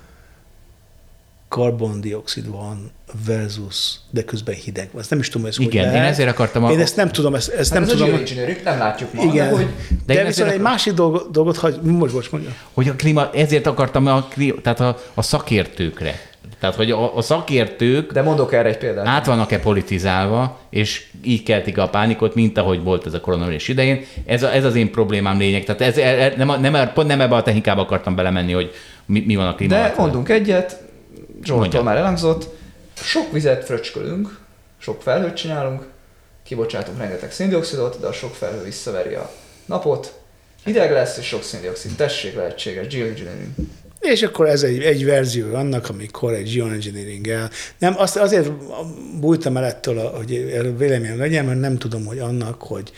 karbondioxid 1.48 2.50
van 2.50 2.92
versus, 3.26 3.92
de 4.10 4.24
közben 4.24 4.56
hideg 4.56 4.90
van. 4.92 5.02
Ezt 5.02 5.10
nem 5.10 5.20
is 5.20 5.30
tudom, 5.30 5.48
ez 5.48 5.56
hogy 5.56 5.66
Igen, 5.66 5.86
én 5.86 5.92
lehet. 5.92 6.10
ezért 6.12 6.30
akartam 6.30 6.64
a- 6.64 6.72
Én 6.72 6.80
ezt 6.80 6.96
nem 6.96 7.10
tudom, 7.12 7.36
ezt, 7.36 7.50
ezt 7.50 7.74
Nem 7.74 7.82
nem 7.82 7.92
ez 7.92 7.96
tudom. 7.98 8.08
a 8.08 8.12
geoengineering, 8.12 8.64
nem 8.64 8.78
látjuk 8.78 9.14
ma, 9.14 9.24
Igen, 9.24 9.50
de 9.50 9.56
hogy 9.56 9.66
de, 9.66 9.74
De 10.06 10.14
én 10.20 10.26
viszont 10.26 10.28
ezért 10.28 10.48
egy 10.48 10.54
akar- 10.54 10.70
másik 10.70 10.94
dolgot, 10.94 11.32
dolgot 11.32 11.58
hagy, 11.58 11.82
most, 11.82 12.14
most 12.14 12.32
mondja. 12.32 12.52
Hogy 12.74 12.88
a 12.88 12.96
klíma, 12.96 13.30
ezért 13.34 13.66
akartam 13.68 14.08
a, 14.08 14.24
klí- 14.24 14.62
tehát 14.62 14.80
a, 14.80 15.00
a 15.14 15.22
szakértőkre. 15.22 16.20
Tehát, 16.60 16.76
hogy 16.76 16.92
a, 16.92 17.18
a 17.18 17.22
szakértők 17.22 18.12
de 18.12 18.22
mondok 18.22 18.54
erre 18.54 18.70
egy 18.70 18.78
példát. 18.78 19.08
át 19.08 19.26
vannak-e 19.26 19.60
politizálva, 19.60 20.60
és 20.70 21.06
így 21.24 21.44
keltik 21.44 21.78
a 21.78 21.90
pánikot, 21.90 22.36
mint 22.36 22.58
ahogy 22.58 22.84
volt 22.84 23.06
ez 23.06 23.14
a 23.14 23.20
koronavírus 23.22 23.68
idején. 23.68 24.06
Ez, 24.26 24.44
a, 24.44 24.54
ez 24.54 24.64
az 24.66 24.76
én 24.76 24.92
problémám 24.92 25.38
lényeg. 25.38 25.64
Tehát 25.64 25.82
ez, 25.82 25.98
ez 25.98 26.34
nem, 26.38 26.50
a- 26.50 26.58
nem, 26.58 26.94
pont 26.94 27.08
nem 27.08 27.22
ebbe 27.22 27.36
a 27.36 27.44
technikába 27.44 27.82
akartam 27.82 28.16
belemenni, 28.16 28.52
hogy 28.54 28.74
mi, 29.06 29.24
mi 29.26 29.36
van 29.36 29.46
a 29.48 29.50
De 29.50 29.56
klímával. 29.56 29.94
mondunk 29.98 30.30
egyet, 30.30 30.82
Zsoltól 31.44 31.84
már 31.84 31.98
elhangzott, 31.98 32.50
sok 32.96 33.32
vizet 33.32 33.66
fröcskölünk, 33.66 34.40
sok 34.78 35.02
felhőt 35.02 35.34
csinálunk, 35.36 35.88
kibocsátunk 36.44 36.98
rengeteg 37.00 37.32
széndiokszidot, 37.32 38.00
de 38.00 38.08
a 38.08 38.12
sok 38.12 38.36
felhő 38.36 38.64
visszaveri 38.64 39.14
a 39.14 39.32
napot, 39.66 40.14
hideg 40.64 40.92
lesz, 40.92 41.18
és 41.18 41.26
sok 41.26 41.44
széndiokszid. 41.44 41.96
Tessék, 41.96 42.36
lehetséges, 42.36 42.88
geoengineering. 42.88 43.50
És 44.04 44.24
akkor 44.24 44.48
ez 44.48 44.64
egy, 44.64 44.82
egy 44.82 45.06
verzió 45.06 45.54
annak, 45.56 45.90
amikor 45.90 46.34
egy 46.34 46.54
geoengineering-el. 46.54 47.50
Nem, 47.80 47.94
azt 47.98 48.18
azért 48.18 48.52
bújtam 49.20 49.58
el 49.58 49.66
ettől, 49.66 49.98
a- 50.00 50.08
hogy 50.18 50.52
erről 50.54 50.78
véleményem 50.78 51.18
legyen, 51.18 51.46
mert 51.46 51.60
nem 51.60 51.78
tudom, 51.78 52.06
hogy 52.06 52.20
annak, 52.20 52.62
hogy 52.62 52.92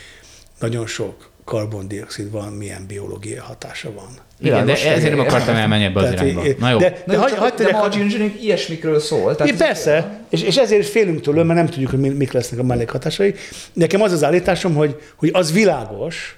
nagyon 0.60 0.88
sok 0.88 1.30
karbondioxid 1.44 2.32
van, 2.32 2.52
milyen 2.54 2.86
biológiai 2.88 3.36
hatása 3.38 3.92
van. 3.94 4.08
Igen, 4.42 4.66
de 4.66 4.74
ezért 4.74 5.10
nem 5.10 5.20
akartam 5.20 5.56
elmenni 5.56 5.84
ebbe 5.84 6.00
az 6.00 6.10
Tehát, 6.10 6.26
irányba. 6.26 6.44
Na 6.60 6.70
jó. 6.70 6.78
de- 6.78 7.04
de, 7.08 7.18
hagy- 7.18 7.32
hagy, 7.34 7.54
hagy 7.58 7.66
de 7.68 7.74
a 7.78 7.90
geoengineering 7.90 8.42
ilyesmikről 8.44 9.00
szól. 9.00 9.32
É, 9.46 9.52
persze, 9.58 10.20
és, 10.30 10.42
és 10.42 10.58
ezért 10.58 10.88
félünk 10.88 11.22
tőle, 11.22 11.44
mert 11.44 11.60
nem 11.60 11.68
tudjuk, 11.70 11.90
hogy 11.90 12.00
mi- 12.00 12.10
mik 12.10 12.32
lesznek 12.32 12.60
a 12.60 12.64
mellékhatásai. 12.64 13.34
Nekem 13.74 14.02
az 14.02 14.12
az 14.12 14.24
állításom, 14.24 14.76
hogy, 14.76 15.02
hogy 15.16 15.30
az 15.34 15.52
világos, 15.54 16.38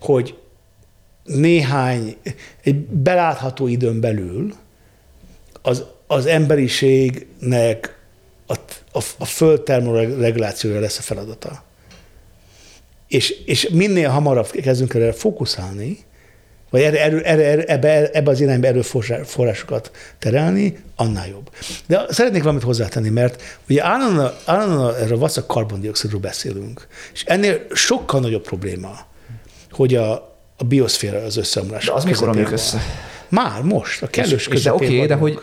hogy 0.00 0.34
néhány, 1.24 2.16
egy 2.62 2.76
belátható 2.76 3.66
időn 3.66 4.00
belül 4.00 4.54
az, 5.62 5.84
az 6.06 6.26
emberiségnek 6.26 7.98
a, 8.46 8.54
a, 8.92 9.02
a 9.18 9.24
föld 9.24 9.62
termoregulációja 9.62 10.80
lesz 10.80 10.98
a 10.98 11.02
feladata. 11.02 11.64
És, 13.08 13.30
és 13.30 13.68
minél 13.68 14.08
hamarabb 14.08 14.50
kezdünk 14.50 14.94
erre 14.94 15.12
fókuszálni, 15.12 15.98
vagy 16.70 16.80
erre, 16.80 17.00
erre, 17.00 17.44
erre, 17.44 17.64
ebbe, 17.64 18.10
ebbe 18.10 18.30
az 18.30 18.40
irányba 18.40 18.66
erőforrásokat 18.66 19.90
terelni, 20.18 20.78
annál 20.96 21.28
jobb. 21.28 21.50
De 21.86 22.04
szeretnék 22.08 22.42
valamit 22.42 22.62
hozzátenni, 22.62 23.08
mert 23.08 23.60
ugye 23.68 23.84
állandóan, 23.84 24.32
állandóan 24.44 24.94
erről 24.94 25.18
vacak 25.18 25.46
karbondioxidról 25.46 26.20
beszélünk, 26.20 26.86
és 27.12 27.24
ennél 27.24 27.66
sokkal 27.72 28.20
nagyobb 28.20 28.42
probléma, 28.42 29.06
hogy 29.70 29.94
a, 29.94 30.31
a 30.62 30.64
bioszféra 30.64 31.18
az 31.18 31.36
összeomlás. 31.36 31.84
De 31.84 31.92
az 31.92 32.04
mikor 32.04 32.28
omlik 32.28 32.50
össze? 32.50 32.80
Már, 33.28 33.62
most, 33.62 34.02
a 34.02 34.06
kellős 34.06 34.46
És, 34.46 34.62
de 34.62 34.72
oké, 34.72 34.84
okay, 34.84 35.06
de 35.06 35.14
hogy 35.14 35.40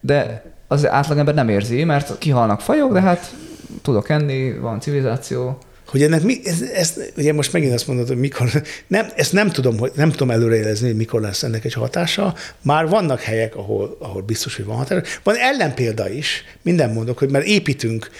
de 0.00 0.44
az 0.68 0.86
átlagember 0.86 1.34
nem 1.34 1.48
érzi, 1.48 1.84
mert 1.84 2.18
kihalnak 2.18 2.60
fajok, 2.60 2.92
de 2.92 3.00
hát 3.00 3.34
tudok 3.82 4.08
enni, 4.08 4.58
van 4.58 4.80
civilizáció. 4.80 5.58
Hogy 5.86 6.02
ennek 6.02 6.22
mi, 6.22 6.40
ez, 6.44 6.62
ezt, 6.62 7.12
ugye 7.16 7.32
most 7.32 7.52
megint 7.52 7.72
azt 7.72 7.86
mondod, 7.86 8.08
hogy 8.08 8.16
mikor, 8.16 8.50
nem, 8.86 9.06
ezt 9.16 9.32
nem 9.32 9.50
tudom, 9.50 9.78
hogy 9.78 9.92
nem 9.94 10.10
tudom 10.10 10.30
előrejelezni, 10.30 10.86
hogy 10.86 10.96
mikor 10.96 11.20
lesz 11.20 11.42
ennek 11.42 11.64
egy 11.64 11.72
hatása. 11.72 12.34
Már 12.62 12.88
vannak 12.88 13.20
helyek, 13.20 13.56
ahol, 13.56 13.96
ahol 14.00 14.22
biztos, 14.22 14.56
hogy 14.56 14.64
van 14.64 14.76
hatása. 14.76 15.02
Van 15.22 15.36
ellenpélda 15.36 16.08
is, 16.08 16.44
minden 16.62 16.90
mondok, 16.90 17.18
hogy 17.18 17.30
mert 17.30 17.44
építünk, 17.44 18.10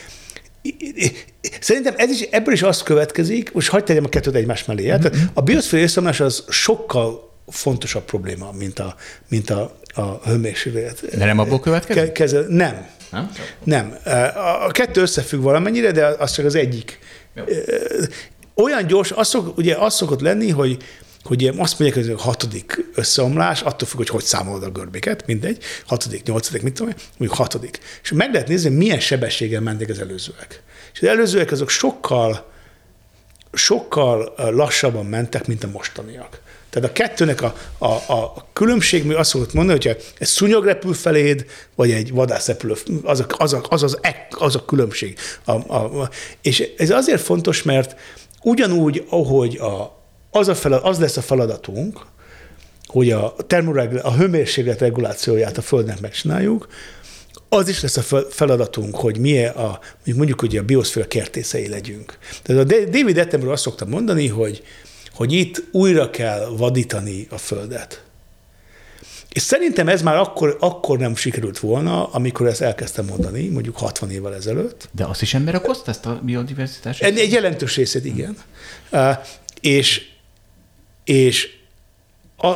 Szerintem 1.60 1.94
ez 1.96 2.10
is, 2.10 2.20
ebből 2.20 2.54
is 2.54 2.62
azt 2.62 2.82
következik, 2.82 3.52
most 3.52 3.68
hagyd 3.68 3.84
tegyem 3.84 4.04
a 4.04 4.08
kettőt 4.08 4.34
egymás 4.34 4.64
mellé. 4.64 4.92
Mm-hmm. 4.92 5.24
A 5.34 5.40
bioszféra 5.40 5.82
összeomlás 5.82 6.20
az 6.20 6.44
sokkal 6.48 7.30
fontosabb 7.46 8.04
probléma, 8.04 8.52
mint 8.52 8.78
a, 8.78 8.94
mint 9.28 9.50
a, 9.50 9.76
a 9.94 10.28
hőmérséklet. 10.28 11.16
De 11.16 11.24
nem 11.24 11.38
abból 11.38 11.60
következik? 11.60 12.02
Ke- 12.02 12.12
Kezel, 12.12 12.44
nem. 12.48 12.86
Nem? 13.10 13.30
Nem. 13.64 13.96
A 14.66 14.70
kettő 14.70 15.00
összefügg 15.00 15.42
valamennyire, 15.42 15.92
de 15.92 16.06
az 16.06 16.32
csak 16.32 16.44
az 16.44 16.54
egyik. 16.54 16.98
Olyan 18.54 18.86
gyors, 18.86 19.10
az 19.12 19.28
szok, 19.28 19.56
ugye 19.56 19.76
az 19.76 19.94
szokott 19.94 20.20
lenni, 20.20 20.50
hogy 20.50 20.76
hogy 21.22 21.46
azt 21.46 21.78
mondják, 21.78 22.04
hogy 22.04 22.14
a 22.14 22.18
hatodik 22.18 22.90
összeomlás, 22.94 23.60
attól 23.60 23.88
függ, 23.88 23.96
hogy 23.96 24.08
hogy 24.08 24.24
számolod 24.24 24.62
a 24.62 24.70
görbéket, 24.70 25.26
mindegy, 25.26 25.62
hatodik, 25.86 26.22
nyolcadik, 26.22 26.62
mit 26.62 26.74
tudom 26.74 26.92
én, 26.92 26.98
mondjuk 27.18 27.40
hatodik. 27.40 27.78
És 28.02 28.12
meg 28.12 28.32
lehet 28.32 28.48
nézni, 28.48 28.70
milyen 28.70 29.00
sebességgel 29.00 29.60
mentek 29.60 29.88
az 29.88 29.98
előzőek. 29.98 30.62
És 30.92 31.00
az 31.00 31.08
előzőek 31.08 31.50
azok 31.50 31.68
sokkal, 31.68 32.50
sokkal 33.52 34.34
lassabban 34.36 35.06
mentek, 35.06 35.46
mint 35.46 35.64
a 35.64 35.68
mostaniak. 35.68 36.40
Tehát 36.70 36.88
a 36.88 36.92
kettőnek 36.92 37.42
a, 37.42 37.54
a, 37.78 37.86
a 37.86 38.46
különbség, 38.52 39.04
mi 39.04 39.14
azt 39.14 39.30
szokott 39.30 39.52
mondani, 39.52 39.78
hogyha 39.84 40.02
egy 40.18 40.26
szúnyog 40.26 40.64
repül 40.64 40.94
feléd, 40.94 41.46
vagy 41.74 41.90
egy 41.90 42.12
vadász 42.12 42.46
repül, 42.46 42.76
az 43.02 43.20
a, 43.20 43.26
az, 43.28 43.52
a, 43.52 43.62
az, 43.68 43.82
az, 43.82 43.98
az 44.30 44.56
a 44.56 44.64
különbség. 44.64 45.18
A, 45.44 45.52
a, 45.76 46.10
és 46.42 46.68
ez 46.76 46.90
azért 46.90 47.20
fontos, 47.20 47.62
mert 47.62 47.96
ugyanúgy, 48.42 49.06
ahogy 49.08 49.56
a, 49.56 49.99
az, 50.30 50.48
a 50.48 50.54
felad, 50.54 50.80
az 50.84 50.98
lesz 50.98 51.16
a 51.16 51.22
feladatunk, 51.22 52.00
hogy 52.86 53.10
a, 53.10 53.34
termoregul- 53.46 54.02
a 54.02 54.14
hőmérséklet 54.14 54.80
regulációját 54.80 55.58
a 55.58 55.62
Földnek 55.62 56.00
megcsináljuk, 56.00 56.68
az 57.48 57.68
is 57.68 57.80
lesz 57.80 57.96
a 57.96 58.02
fel- 58.02 58.26
feladatunk, 58.30 58.96
hogy 58.96 59.18
milyen 59.18 59.54
a, 59.54 59.78
mondjuk, 60.04 60.40
hogy 60.40 60.56
a 60.56 60.62
bioszféra 60.62 61.06
kertészei 61.06 61.68
legyünk. 61.68 62.18
Tehát 62.42 62.62
a 62.62 62.64
David 62.64 63.18
Attenborough 63.18 63.52
azt 63.52 63.62
szokta 63.62 63.84
mondani, 63.84 64.28
hogy, 64.28 64.62
hogy 65.14 65.32
itt 65.32 65.62
újra 65.72 66.10
kell 66.10 66.54
vadítani 66.56 67.26
a 67.30 67.38
Földet. 67.38 68.04
És 69.32 69.42
szerintem 69.42 69.88
ez 69.88 70.02
már 70.02 70.16
akkor, 70.16 70.56
akkor 70.60 70.98
nem 70.98 71.16
sikerült 71.16 71.58
volna, 71.58 72.06
amikor 72.06 72.46
ezt 72.46 72.60
elkezdtem 72.60 73.04
mondani, 73.04 73.48
mondjuk 73.48 73.76
60 73.76 74.10
évvel 74.10 74.34
ezelőtt. 74.34 74.88
De 74.92 75.04
azt 75.04 75.22
is 75.22 75.34
ember 75.34 75.54
okozta, 75.54 75.90
ezt 75.90 76.06
a 76.06 76.20
biodiverzitást? 76.24 77.02
Egy, 77.02 77.18
egy 77.18 77.32
jelentős 77.32 77.76
részét 77.76 78.04
igen. 78.04 78.36
Uh, 78.92 79.16
és, 79.60 80.09
és 81.04 81.48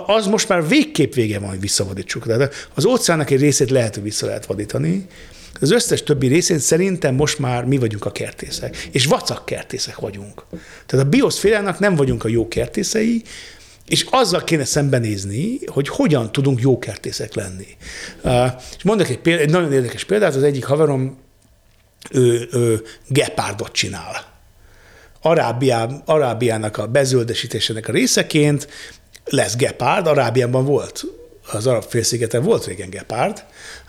az 0.06 0.26
most 0.26 0.48
már 0.48 0.68
végképp 0.68 1.12
vége 1.12 1.38
van, 1.38 1.48
hogy 1.48 1.60
visszavadítsuk. 1.60 2.26
Tehát 2.26 2.70
az 2.74 2.84
óceánnak 2.84 3.30
egy 3.30 3.40
részét 3.40 3.70
lehet, 3.70 3.94
hogy 3.94 4.02
vissza 4.02 4.26
lehet 4.26 4.46
vadítani, 4.46 5.06
az 5.60 5.70
összes 5.70 6.02
többi 6.02 6.26
részén 6.26 6.58
szerintem 6.58 7.14
most 7.14 7.38
már 7.38 7.64
mi 7.64 7.78
vagyunk 7.78 8.04
a 8.04 8.12
kertészek. 8.12 8.88
És 8.92 9.06
vacak 9.06 9.44
kertészek 9.44 9.98
vagyunk. 9.98 10.44
Tehát 10.86 11.06
a 11.06 11.08
bioszférának 11.08 11.78
nem 11.78 11.94
vagyunk 11.94 12.24
a 12.24 12.28
jó 12.28 12.48
kertészei, 12.48 13.22
és 13.88 14.06
azzal 14.10 14.44
kéne 14.44 14.64
szembenézni, 14.64 15.58
hogy 15.66 15.88
hogyan 15.88 16.32
tudunk 16.32 16.60
jó 16.60 16.78
kertészek 16.78 17.34
lenni. 17.34 17.66
És 18.76 18.82
mondok 18.82 19.08
egy, 19.08 19.18
példát, 19.18 19.44
egy 19.44 19.50
nagyon 19.50 19.72
érdekes 19.72 20.04
példát, 20.04 20.34
az 20.34 20.42
egyik 20.42 20.64
haverom 20.64 21.18
ő, 22.10 22.48
ő 22.52 22.82
gepárdot 23.08 23.72
csinál. 23.72 24.33
Arábiá, 25.26 25.88
Arábiának 26.04 26.76
a 26.76 26.86
bezöldesítésének 26.86 27.88
a 27.88 27.92
részeként 27.92 28.68
lesz 29.24 29.56
gepárd, 29.56 30.06
Arábiában 30.06 30.64
volt, 30.64 31.04
az 31.52 31.66
arab 31.66 31.84
félszigeten 31.84 32.42
volt 32.42 32.66
régen 32.66 32.90
gepárd, 32.90 33.44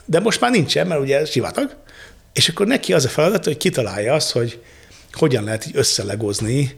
de 0.05 0.19
most 0.19 0.41
már 0.41 0.51
nincsen, 0.51 0.87
mert 0.87 1.01
ugye 1.01 1.25
sivatag, 1.25 1.75
és 2.33 2.49
akkor 2.49 2.67
neki 2.67 2.93
az 2.93 3.05
a 3.05 3.09
feladat, 3.09 3.43
hogy 3.43 3.57
kitalálja 3.57 4.13
azt, 4.13 4.31
hogy 4.31 4.61
hogyan 5.11 5.43
lehet 5.43 5.65
így 5.65 5.77
összelegozni 5.77 6.77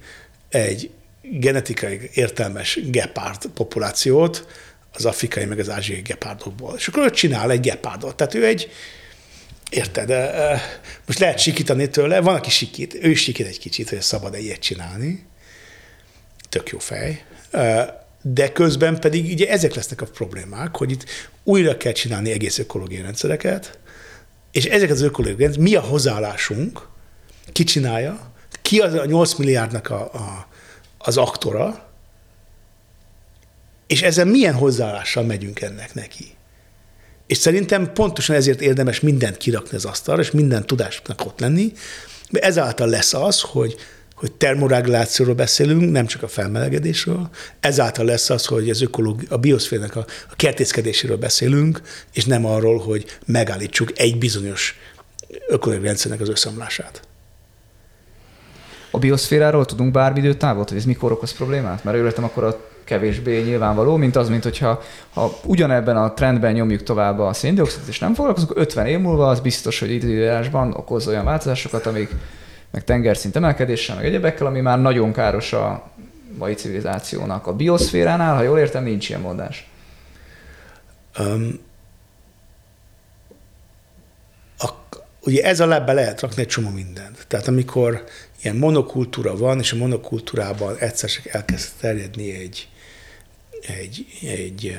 egy 0.49 0.89
genetikai 1.21 2.09
értelmes 2.13 2.79
gepárd 2.84 3.45
populációt 3.53 4.47
az 4.93 5.05
afrikai 5.05 5.45
meg 5.45 5.59
az 5.59 5.69
ázsiai 5.69 6.01
gepárdokból. 6.01 6.73
És 6.77 6.88
akkor 6.88 7.03
ő 7.03 7.09
csinál 7.09 7.51
egy 7.51 7.59
gepárdot. 7.59 8.15
Tehát 8.15 8.34
ő 8.34 8.45
egy, 8.45 8.71
érted, 9.69 10.10
most 11.06 11.19
lehet 11.19 11.39
sikítani 11.39 11.89
tőle, 11.89 12.19
van, 12.19 12.35
aki 12.35 12.49
sikít, 12.49 12.94
ő 13.02 13.10
is 13.10 13.22
sikít 13.22 13.48
egy 13.48 13.60
kicsit, 13.60 13.89
hogy 13.89 14.02
szabad 14.02 14.34
egy 14.34 14.44
ilyet 14.44 14.60
csinálni. 14.60 15.26
Tök 16.49 16.69
jó 16.69 16.80
fej. 16.80 17.26
De 18.22 18.52
közben 18.52 18.99
pedig 18.99 19.31
ugye 19.31 19.49
ezek 19.49 19.73
lesznek 19.73 20.02
a 20.02 20.06
problémák, 20.06 20.77
hogy 20.77 20.91
itt 20.91 21.06
újra 21.44 21.77
kell 21.77 21.91
csinálni 21.91 22.31
egész 22.31 22.57
ökológiai 22.57 23.02
rendszereket, 23.02 23.80
és 24.52 24.65
ezek 24.65 24.89
az 24.89 25.02
ökológiai 25.02 25.39
rendszerek, 25.39 25.69
mi 25.69 25.76
a 25.76 25.81
hozzáállásunk, 25.81 26.88
ki 27.52 27.64
csinálja, 27.64 28.31
ki 28.61 28.80
az 28.80 28.94
a 28.94 29.06
8 29.06 29.34
milliárdnak 29.34 29.89
a, 29.89 30.14
a, 30.14 30.48
az 30.98 31.18
aktora, 31.18 31.89
és 33.88 34.02
ezzel 34.02 34.26
milyen 34.26 34.53
hozzáállással 34.53 35.23
megyünk 35.23 35.61
ennek 35.61 35.94
neki. 35.94 36.36
És 37.27 37.37
szerintem 37.37 37.93
pontosan 37.93 38.35
ezért 38.35 38.61
érdemes 38.61 38.99
mindent 38.99 39.37
kirakni 39.37 39.77
az 39.77 39.85
asztalra, 39.85 40.21
és 40.21 40.31
minden 40.31 40.65
tudásnak 40.65 41.25
ott 41.25 41.39
lenni, 41.39 41.71
mert 42.31 42.45
ezáltal 42.45 42.89
lesz 42.89 43.13
az, 43.13 43.41
hogy, 43.41 43.75
hogy 44.15 44.31
termoregulációról 44.31 45.35
beszélünk, 45.35 45.91
nem 45.91 46.05
csak 46.05 46.23
a 46.23 46.27
felmelegedésről, 46.27 47.29
ezáltal 47.59 48.05
lesz 48.05 48.29
az, 48.29 48.45
hogy 48.45 48.69
az 48.69 48.81
ökológi, 48.81 49.25
a 49.29 49.37
bioszférnek 49.37 49.95
a, 49.95 50.05
a 50.29 50.35
kertészkedéséről 50.35 51.17
beszélünk, 51.17 51.81
és 52.13 52.25
nem 52.25 52.45
arról, 52.45 52.77
hogy 52.77 53.05
megállítsuk 53.25 53.99
egy 53.99 54.17
bizonyos 54.17 54.75
ökológiai 55.47 55.85
rendszernek 55.85 56.21
az 56.21 56.29
összeomlását. 56.29 57.01
A 58.91 58.99
bioszféráról 58.99 59.65
tudunk 59.65 59.91
bármi 59.91 60.19
időtávot, 60.19 60.69
hogy 60.69 60.77
ez 60.77 60.85
mikor 60.85 61.11
okoz 61.11 61.33
problémát? 61.33 61.83
Mert 61.83 61.97
őletem 61.97 62.23
akkor 62.23 62.43
a 62.43 62.76
kevésbé 62.88 63.41
nyilvánvaló, 63.41 63.95
mint 63.95 64.15
az, 64.15 64.30
mint 64.30 64.43
hogyha 64.43 64.81
ha 65.14 65.39
ugyanebben 65.43 65.97
a 65.97 66.14
trendben 66.14 66.53
nyomjuk 66.53 66.84
tovább 66.84 67.19
a 67.19 67.34
széndiokszidot, 67.34 67.88
és 67.88 67.99
nem 67.99 68.14
foglalkozunk, 68.14 68.51
50 68.55 68.85
év 68.85 68.99
múlva 68.99 69.27
az 69.27 69.39
biztos, 69.39 69.80
hogy 69.80 69.91
időjárásban 69.91 70.73
okoz 70.73 71.07
olyan 71.07 71.26
változásokat, 71.26 71.85
amik 71.85 72.09
meg 72.72 72.84
tengerszint 72.84 73.35
emelkedéssel, 73.35 73.95
meg 73.95 74.05
egyebekkel, 74.05 74.47
ami 74.47 74.61
már 74.61 74.81
nagyon 74.81 75.14
káros 75.14 75.53
a 75.53 75.91
mai 76.38 76.53
civilizációnak. 76.53 77.47
A 77.47 77.53
bioszféránál, 77.53 78.35
ha 78.35 78.41
jól 78.41 78.59
értem, 78.59 78.84
nincs 78.84 79.09
ilyen 79.09 79.22
mondás. 79.22 79.69
Um, 81.19 81.59
a, 84.57 84.69
ugye 85.22 85.43
ez 85.43 85.59
a 85.59 85.65
lebbe 85.65 85.93
lehet 85.93 86.22
rakni 86.22 86.41
egy 86.41 86.47
csomó 86.47 86.69
mindent. 86.69 87.26
Tehát 87.27 87.47
amikor 87.47 88.03
ilyen 88.41 88.55
monokultúra 88.55 89.38
van, 89.38 89.59
és 89.59 89.72
a 89.72 89.76
monokultúrában 89.76 90.76
egyszer 90.77 91.09
csak 91.09 91.26
elkezd 91.26 91.69
terjedni 91.80 92.31
egy, 92.31 92.69
egy, 93.61 94.05
egy 94.21 94.77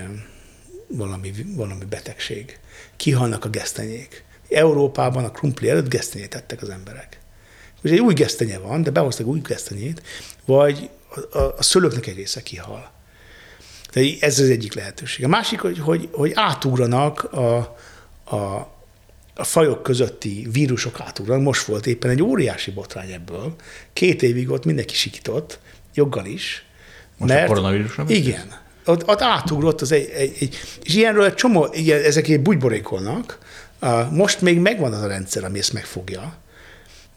valami, 0.86 1.32
valami 1.46 1.84
betegség. 1.84 2.58
Kihalnak 2.96 3.44
a 3.44 3.48
gesztenyék. 3.48 4.24
Európában 4.48 5.24
a 5.24 5.30
krumpli 5.30 5.68
előtt 5.68 5.88
gesztenyét 5.88 6.34
ettek 6.34 6.62
az 6.62 6.68
emberek. 6.68 7.20
Ugye 7.84 7.92
egy 7.94 8.00
új 8.00 8.14
gesztenye 8.14 8.58
van, 8.58 8.82
de 8.82 8.90
behoztak 8.90 9.26
új 9.26 9.40
gesztenyét, 9.40 10.02
vagy 10.44 10.90
a, 11.08 11.38
a, 11.38 11.54
a 11.58 11.62
szülőknek 11.62 12.06
egy 12.06 12.16
része 12.16 12.42
kihal. 12.42 12.90
Tehát 13.90 14.22
ez 14.22 14.38
az 14.38 14.48
egyik 14.48 14.74
lehetőség. 14.74 15.24
A 15.24 15.28
másik, 15.28 15.60
hogy, 15.60 15.78
hogy, 15.78 16.08
hogy 16.12 16.32
átugranak 16.34 17.32
a, 17.32 17.56
a, 18.24 18.36
a 19.34 19.44
fajok 19.44 19.82
közötti 19.82 20.48
vírusok 20.52 21.00
átugranak. 21.00 21.44
Most 21.44 21.64
volt 21.64 21.86
éppen 21.86 22.10
egy 22.10 22.22
óriási 22.22 22.70
botrány 22.70 23.10
ebből. 23.10 23.54
Két 23.92 24.22
évig 24.22 24.50
ott 24.50 24.64
mindenki 24.64 24.94
sikított, 24.94 25.58
joggal 25.94 26.26
is. 26.26 26.64
Most 27.16 27.32
mert, 27.32 27.44
a 27.44 27.48
koronavírusra? 27.48 28.04
Igen. 28.08 28.66
Ott, 28.88 29.08
ott 29.08 29.22
átugrott 29.22 29.80
az 29.80 29.92
egy, 29.92 30.10
egy, 30.14 30.32
egy, 30.40 30.56
és 30.82 30.94
ilyenről 30.94 31.24
egy 31.24 31.34
csomó, 31.34 31.68
ilyen, 31.72 32.02
ezek 32.02 32.28
egy 32.28 32.40
bugyborékolnak. 32.40 33.38
Most 34.10 34.40
még 34.40 34.58
megvan 34.58 34.92
az 34.92 35.02
a 35.02 35.06
rendszer, 35.06 35.44
ami 35.44 35.58
ezt 35.58 35.72
megfogja. 35.72 36.36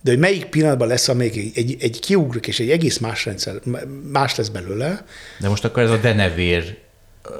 De 0.01 0.11
hogy 0.11 0.19
melyik 0.19 0.45
pillanatban 0.45 0.87
lesz, 0.87 1.07
amelyik 1.07 1.35
egy, 1.35 1.51
egy, 1.55 1.77
egy 1.79 1.99
kiugrik, 1.99 2.47
és 2.47 2.59
egy 2.59 2.69
egész 2.69 2.97
más 2.97 3.25
rendszer, 3.25 3.53
más 4.11 4.35
lesz 4.35 4.47
belőle. 4.47 5.05
De 5.39 5.49
most 5.49 5.65
akkor 5.65 5.83
ez 5.83 5.89
a 5.89 5.97
denevér 5.97 6.77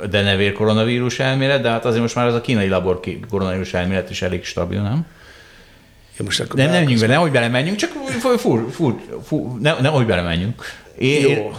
denevér 0.10 0.54
koronavírus 0.54 1.20
elmélet, 1.20 1.62
de 1.62 1.70
hát 1.70 1.86
azért 1.86 2.02
most 2.02 2.16
már 2.16 2.28
az 2.28 2.34
a 2.34 2.42
kínai 2.42 2.68
labor 2.68 3.00
koronavírus 3.30 3.74
elmélet 3.74 4.10
is 4.10 4.22
elég 4.22 4.44
stabil, 4.44 4.82
nem? 4.82 5.06
Ja, 6.18 6.24
most 6.24 6.40
akkor 6.40 6.56
de 6.56 6.64
nem 6.64 6.72
menjünk 6.72 7.00
be, 7.00 7.08
nehogy 7.08 7.32
belemenjünk, 7.32 7.78
csak 7.78 7.92
fur, 8.20 8.40
fur, 8.70 8.96
fur, 9.24 9.60
ne, 9.60 9.80
nehogy 9.80 10.06
belemenjünk. 10.06 10.64
Én, 10.98 11.30
Jó. 11.30 11.52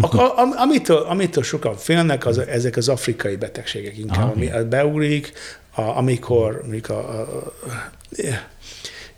A, 0.00 0.56
amitől, 0.56 0.96
amitől 0.98 1.42
sokan 1.42 1.76
félnek, 1.76 2.26
az, 2.26 2.38
ezek 2.38 2.76
az 2.76 2.88
afrikai 2.88 3.36
betegségek 3.36 3.98
inkább, 3.98 4.22
Aha, 4.22 4.32
ami 4.32 4.50
beugrik, 4.68 5.32
a, 5.74 5.80
amikor, 5.80 6.60
amikor 6.64 6.96
a, 6.96 7.20
a, 7.20 7.52
a, 7.66 7.94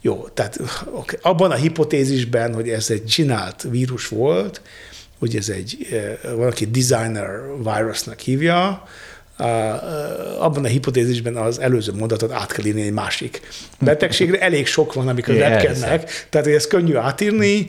jó, 0.01 0.29
tehát 0.35 0.61
okay, 0.91 1.19
abban 1.23 1.51
a 1.51 1.55
hipotézisben, 1.55 2.55
hogy 2.55 2.69
ez 2.69 2.91
egy 2.91 3.05
csinált 3.07 3.67
vírus 3.71 4.09
volt, 4.09 4.61
hogy 5.19 5.37
ez 5.37 5.49
egy, 5.49 5.87
eh, 5.91 6.19
valaki 6.35 6.67
designer 6.67 7.41
virusnak 7.63 8.19
hívja, 8.19 8.83
abban 10.39 10.65
a 10.65 10.69
hipotézisben 10.69 11.37
az 11.37 11.59
előző 11.59 11.93
mondatot 11.93 12.33
át 12.33 12.53
kell 12.53 12.65
írni 12.65 12.83
egy 12.83 12.93
másik 12.93 13.41
betegségre. 13.79 14.41
Elég 14.41 14.67
sok 14.67 14.93
van, 14.93 15.09
amikor 15.09 15.35
repkednek, 15.35 16.27
tehát 16.29 16.47
hogy 16.47 16.55
ez 16.55 16.67
könnyű 16.67 16.95
átírni. 16.95 17.69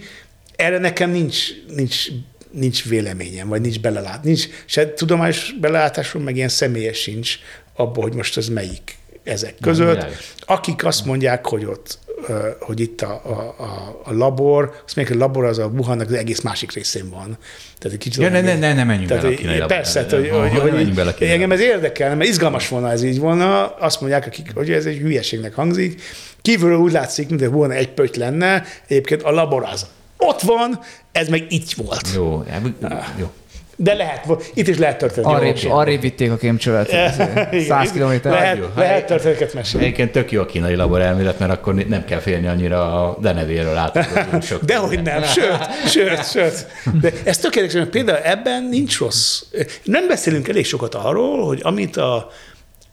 Erre 0.56 0.78
nekem 0.78 1.12
nincs, 1.12 1.38
nincs, 1.76 2.08
nincs 2.52 2.86
véleményem, 2.86 3.48
vagy 3.48 3.62
nincs 3.62 3.80
belelát. 3.80 4.24
Nincs 4.24 4.48
se 4.66 4.94
tudományos 4.94 5.54
belelátásom, 5.60 6.24
meg 6.24 6.36
ilyen 6.36 6.50
személyes 6.50 6.98
sincs 6.98 7.38
abban, 7.76 8.04
hogy 8.04 8.14
most 8.14 8.38
ez 8.38 8.48
melyik 8.48 8.98
ezek 9.24 9.56
között. 9.62 10.06
Akik 10.40 10.86
azt 10.86 11.06
mondják, 11.06 11.46
hogy 11.46 11.66
ott 11.66 12.00
hogy 12.60 12.80
itt 12.80 13.02
a, 13.02 13.12
a, 13.14 13.56
a 14.04 14.14
labor, 14.14 14.82
azt 14.86 14.96
mondják, 14.96 15.18
a 15.18 15.22
labor 15.22 15.46
az 15.46 15.58
a 15.58 15.66
Wuhannak 15.66 16.08
az 16.08 16.14
egész 16.14 16.42
másik 16.42 16.72
részén 16.72 17.10
van. 17.10 17.38
Tehát 17.78 17.98
egy 17.98 17.98
kicsit 17.98 18.22
ja, 18.22 18.30
ne, 18.30 18.42
ne, 18.42 18.58
ne, 18.58 18.74
ne 18.74 18.84
menjünk 18.84 19.08
tehát, 19.08 19.24
bele 19.24 19.36
a 19.36 19.38
kínai 19.38 19.64
Persze, 19.68 20.06
hogy, 20.10 20.30
hogy, 20.30 20.60
hogy, 20.60 20.72
hogy 20.72 20.94
bele 20.94 21.16
engem 21.20 21.52
ez 21.52 21.60
érdekel, 21.60 22.16
mert 22.16 22.30
izgalmas 22.30 22.68
volna 22.68 22.92
ez 22.92 23.04
így 23.04 23.20
volna. 23.20 23.68
Azt 23.68 24.02
mondják, 24.02 24.26
akik, 24.26 24.52
hogy 24.54 24.72
ez 24.72 24.86
egy 24.86 24.98
hülyeségnek 24.98 25.54
hangzik. 25.54 26.02
Kívülről 26.42 26.78
úgy 26.78 26.92
látszik, 26.92 27.30
mintha 27.30 27.50
volna 27.50 27.74
egy 27.74 27.90
pöty 27.90 28.20
lenne, 28.20 28.64
egyébként 28.88 29.24
a 29.24 29.32
labor 29.32 29.64
az 29.72 29.86
ott 30.26 30.42
van, 30.42 30.80
ez 31.12 31.28
meg 31.28 31.46
így 31.50 31.74
volt. 31.78 32.08
Jó, 32.16 32.44
jó. 33.20 33.32
De 33.76 33.94
lehet, 33.94 34.26
itt 34.54 34.68
is 34.68 34.78
lehet 34.78 34.98
történni. 34.98 35.26
Arrébb, 35.26 35.58
arrébb 35.70 36.02
vitték 36.02 36.32
a 36.32 36.38
kémcsövet. 36.38 36.90
100 37.68 37.92
km. 37.92 38.30
Lehet, 38.30 38.58
jó. 38.58 38.66
lehet 38.76 39.06
történeteket 39.06 39.54
mesélni. 39.54 39.86
Egyébként 39.86 40.12
tök 40.12 40.32
jó 40.32 40.42
a 40.42 40.46
kínai 40.46 40.76
labor 40.76 41.02
elmélet, 41.02 41.40
mert 41.40 41.52
akkor 41.52 41.74
nem 41.74 42.06
kell 42.06 42.20
félni 42.20 42.48
annyira 42.48 43.08
a 43.08 43.18
denevéről 43.22 43.78
át. 43.78 43.94
De 44.66 44.78
hogy 44.78 45.02
nem, 45.02 45.24
sőt, 45.24 45.58
sőt, 45.88 46.30
sőt. 46.30 46.68
De 47.02 47.12
ez 47.24 47.38
tökéletes, 47.38 47.74
mert 47.74 47.90
például 47.90 48.18
ebben 48.24 48.64
nincs 48.64 49.00
rossz. 49.00 49.42
Nem 49.84 50.08
beszélünk 50.08 50.48
elég 50.48 50.66
sokat 50.66 50.96
arról, 50.96 51.46
hogy 51.46 51.60
amit 51.64 51.98
a, 51.98 52.30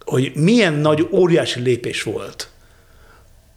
hogy 0.04 0.32
milyen 0.34 0.72
nagy, 0.72 1.08
óriási 1.12 1.60
lépés 1.60 2.02
volt 2.02 2.48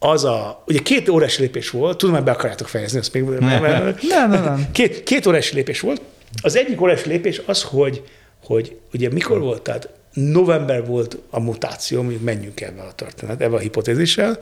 az 0.04 0.24
a, 0.24 0.64
ugye 0.68 0.80
két 0.80 1.10
óriási 1.10 1.42
lépés 1.42 1.70
volt, 1.70 1.98
tudom, 1.98 2.16
hogy 2.16 2.24
be 2.24 2.32
akarjátok 2.32 2.68
fejezni, 2.68 3.00
ezt 3.00 3.14
még 3.14 3.24
nem, 3.24 3.62
nem, 4.02 4.30
nem. 4.30 4.72
Két, 4.72 5.04
két 5.04 5.26
óriási 5.26 5.56
lépés 5.56 5.80
volt, 5.80 6.02
az 6.42 6.56
egyik 6.56 6.82
óriási 6.82 7.10
lépés 7.10 7.42
az, 7.46 7.64
hogy, 7.64 8.04
hogy 8.44 8.78
ugye 8.94 9.10
mikor 9.12 9.40
volt, 9.40 9.62
tehát 9.62 9.90
november 10.14 10.86
volt 10.86 11.18
a 11.30 11.40
mutáció, 11.40 12.02
mondjuk 12.02 12.24
menjünk 12.24 12.62
ebben 12.62 12.86
a 12.86 12.92
történet, 12.92 13.42
ebben 13.42 13.58
a 13.58 13.60
hipotézissel. 13.60 14.40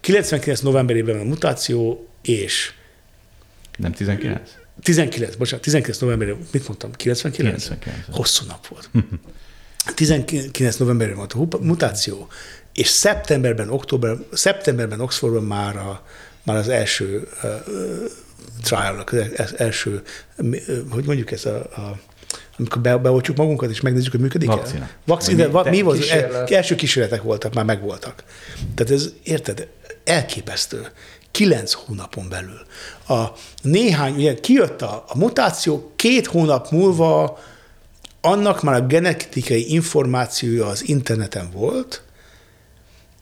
99 0.00 0.60
novemberében 0.60 1.20
a 1.20 1.24
mutáció, 1.24 2.08
és... 2.22 2.72
Nem 3.76 3.92
19? 3.92 4.50
19, 4.82 5.34
bocsánat, 5.34 5.64
19 5.64 5.98
novemberében, 5.98 6.46
mit 6.52 6.66
mondtam, 6.66 6.92
99? 6.92 7.62
99. 7.62 8.16
Hosszú 8.16 8.44
nap 8.46 8.66
volt. 8.66 8.90
19 9.94 10.76
novemberében 10.76 11.18
volt 11.18 11.54
a 11.54 11.58
mutáció, 11.60 12.28
és 12.78 12.88
szeptemberben, 12.88 13.70
október, 13.70 14.16
szeptemberben 14.32 15.00
Oxfordban 15.00 15.44
már, 15.44 15.76
a, 15.76 16.02
már 16.42 16.56
az 16.56 16.68
első 16.68 17.28
uh, 17.42 17.50
trial 18.62 19.04
az 19.36 19.54
első, 19.56 20.02
hogy 20.90 21.04
mondjuk 21.04 21.30
ez 21.30 21.44
a, 21.44 21.56
a 21.56 21.98
amikor 22.58 22.80
be, 22.80 22.96
beoltjuk 22.96 23.36
magunkat, 23.36 23.70
és 23.70 23.80
megnézzük, 23.80 24.10
hogy 24.10 24.20
működik 24.20 24.48
Vakcina. 24.48 24.80
el? 24.80 24.90
Vakcina. 25.04 25.46
Mi, 25.46 25.50
va, 25.50 25.64
mi 25.64 25.82
volt? 25.82 25.98
Kísérlet. 25.98 26.50
Első 26.50 26.74
kísérletek 26.74 27.22
voltak, 27.22 27.54
már 27.54 27.64
megvoltak. 27.64 28.24
Tehát 28.74 28.92
ez, 28.92 29.12
érted, 29.22 29.68
elképesztő. 30.04 30.86
Kilenc 31.30 31.72
hónapon 31.72 32.28
belül. 32.28 32.60
A 33.08 33.24
néhány, 33.62 34.14
ugye 34.14 34.34
kijött 34.34 34.82
a, 34.82 35.04
a 35.08 35.18
mutáció, 35.18 35.92
két 35.96 36.26
hónap 36.26 36.70
múlva 36.70 37.38
annak 38.20 38.62
már 38.62 38.74
a 38.74 38.86
genetikai 38.86 39.72
információja 39.72 40.66
az 40.66 40.88
interneten 40.88 41.50
volt, 41.52 42.02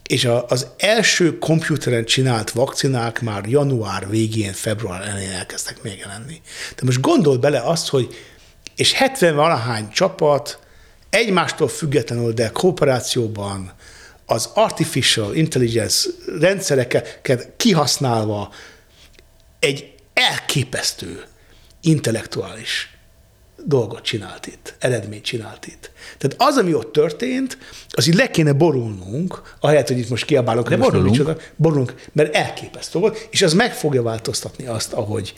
és 0.07 0.25
a, 0.25 0.45
az 0.49 0.67
első 0.77 1.39
komputeren 1.39 2.05
csinált 2.05 2.51
vakcinák 2.51 3.21
már 3.21 3.47
január 3.47 4.09
végén, 4.09 4.53
február 4.53 5.09
elején 5.09 5.31
elkezdtek 5.31 5.83
megjelenni. 5.83 6.41
De 6.77 6.83
most 6.85 7.01
gondold 7.01 7.41
bele 7.41 7.61
azt, 7.61 7.89
hogy 7.89 8.15
és 8.77 8.93
70 8.93 9.35
valahány 9.35 9.91
csapat 9.91 10.59
egymástól 11.11 11.69
függetlenül, 11.69 12.33
de 12.33 12.49
kooperációban 12.49 13.73
az 14.27 14.51
artificial 14.55 15.35
intelligence 15.35 16.09
rendszereket 16.41 17.53
kihasználva 17.57 18.53
egy 19.59 19.95
elképesztő 20.15 21.25
intellektuális 21.81 22.96
dolgot 23.69 24.03
csinált 24.03 24.47
itt, 24.47 24.75
eredményt 24.79 25.25
csinált 25.25 25.67
itt. 25.67 25.91
Tehát 26.19 26.37
az, 26.39 26.57
ami 26.57 26.75
ott 26.75 26.93
történt, 26.93 27.59
az 27.91 28.07
így 28.07 28.15
le 28.15 28.31
kéne 28.31 28.53
borulnunk, 28.53 29.43
ahelyett, 29.61 29.89
hogy 29.89 29.99
itt 29.99 30.09
most 30.09 30.25
kiabálunk. 30.25 30.69
De 30.69 30.77
borulunk. 30.77 31.11
Micsoda, 31.11 31.37
borulunk, 31.57 31.95
mert 32.13 32.35
elképesztő 32.35 32.99
volt, 32.99 33.29
és 33.31 33.43
az 33.43 33.53
meg 33.53 33.75
fogja 33.75 34.03
változtatni 34.03 34.67
azt, 34.67 34.93
ahogy, 34.93 35.35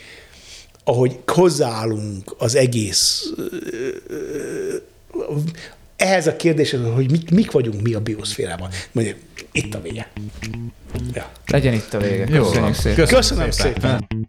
ahogy 0.84 1.18
hozzáállunk 1.26 2.34
az 2.38 2.55
egész 2.55 3.32
ehhez 5.96 6.26
a 6.26 6.36
kérdéshez, 6.36 6.80
hogy 6.94 7.10
mik, 7.10 7.30
mik 7.30 7.50
vagyunk 7.50 7.82
mi 7.82 7.94
a 7.94 8.00
bioszférában. 8.00 8.70
Mondjuk, 8.92 9.16
itt 9.52 9.74
a 9.74 9.80
vége. 9.80 10.10
Ja. 11.12 11.30
Legyen 11.46 11.72
itt 11.72 11.94
a 11.94 11.98
vége. 11.98 12.24
Köszönjük 12.24 12.66
Jó, 12.66 12.72
szépen. 12.72 12.94
Köszönöm, 12.94 13.06
Köszönöm 13.06 13.50
szépen. 13.50 14.06
szépen. 14.10 14.28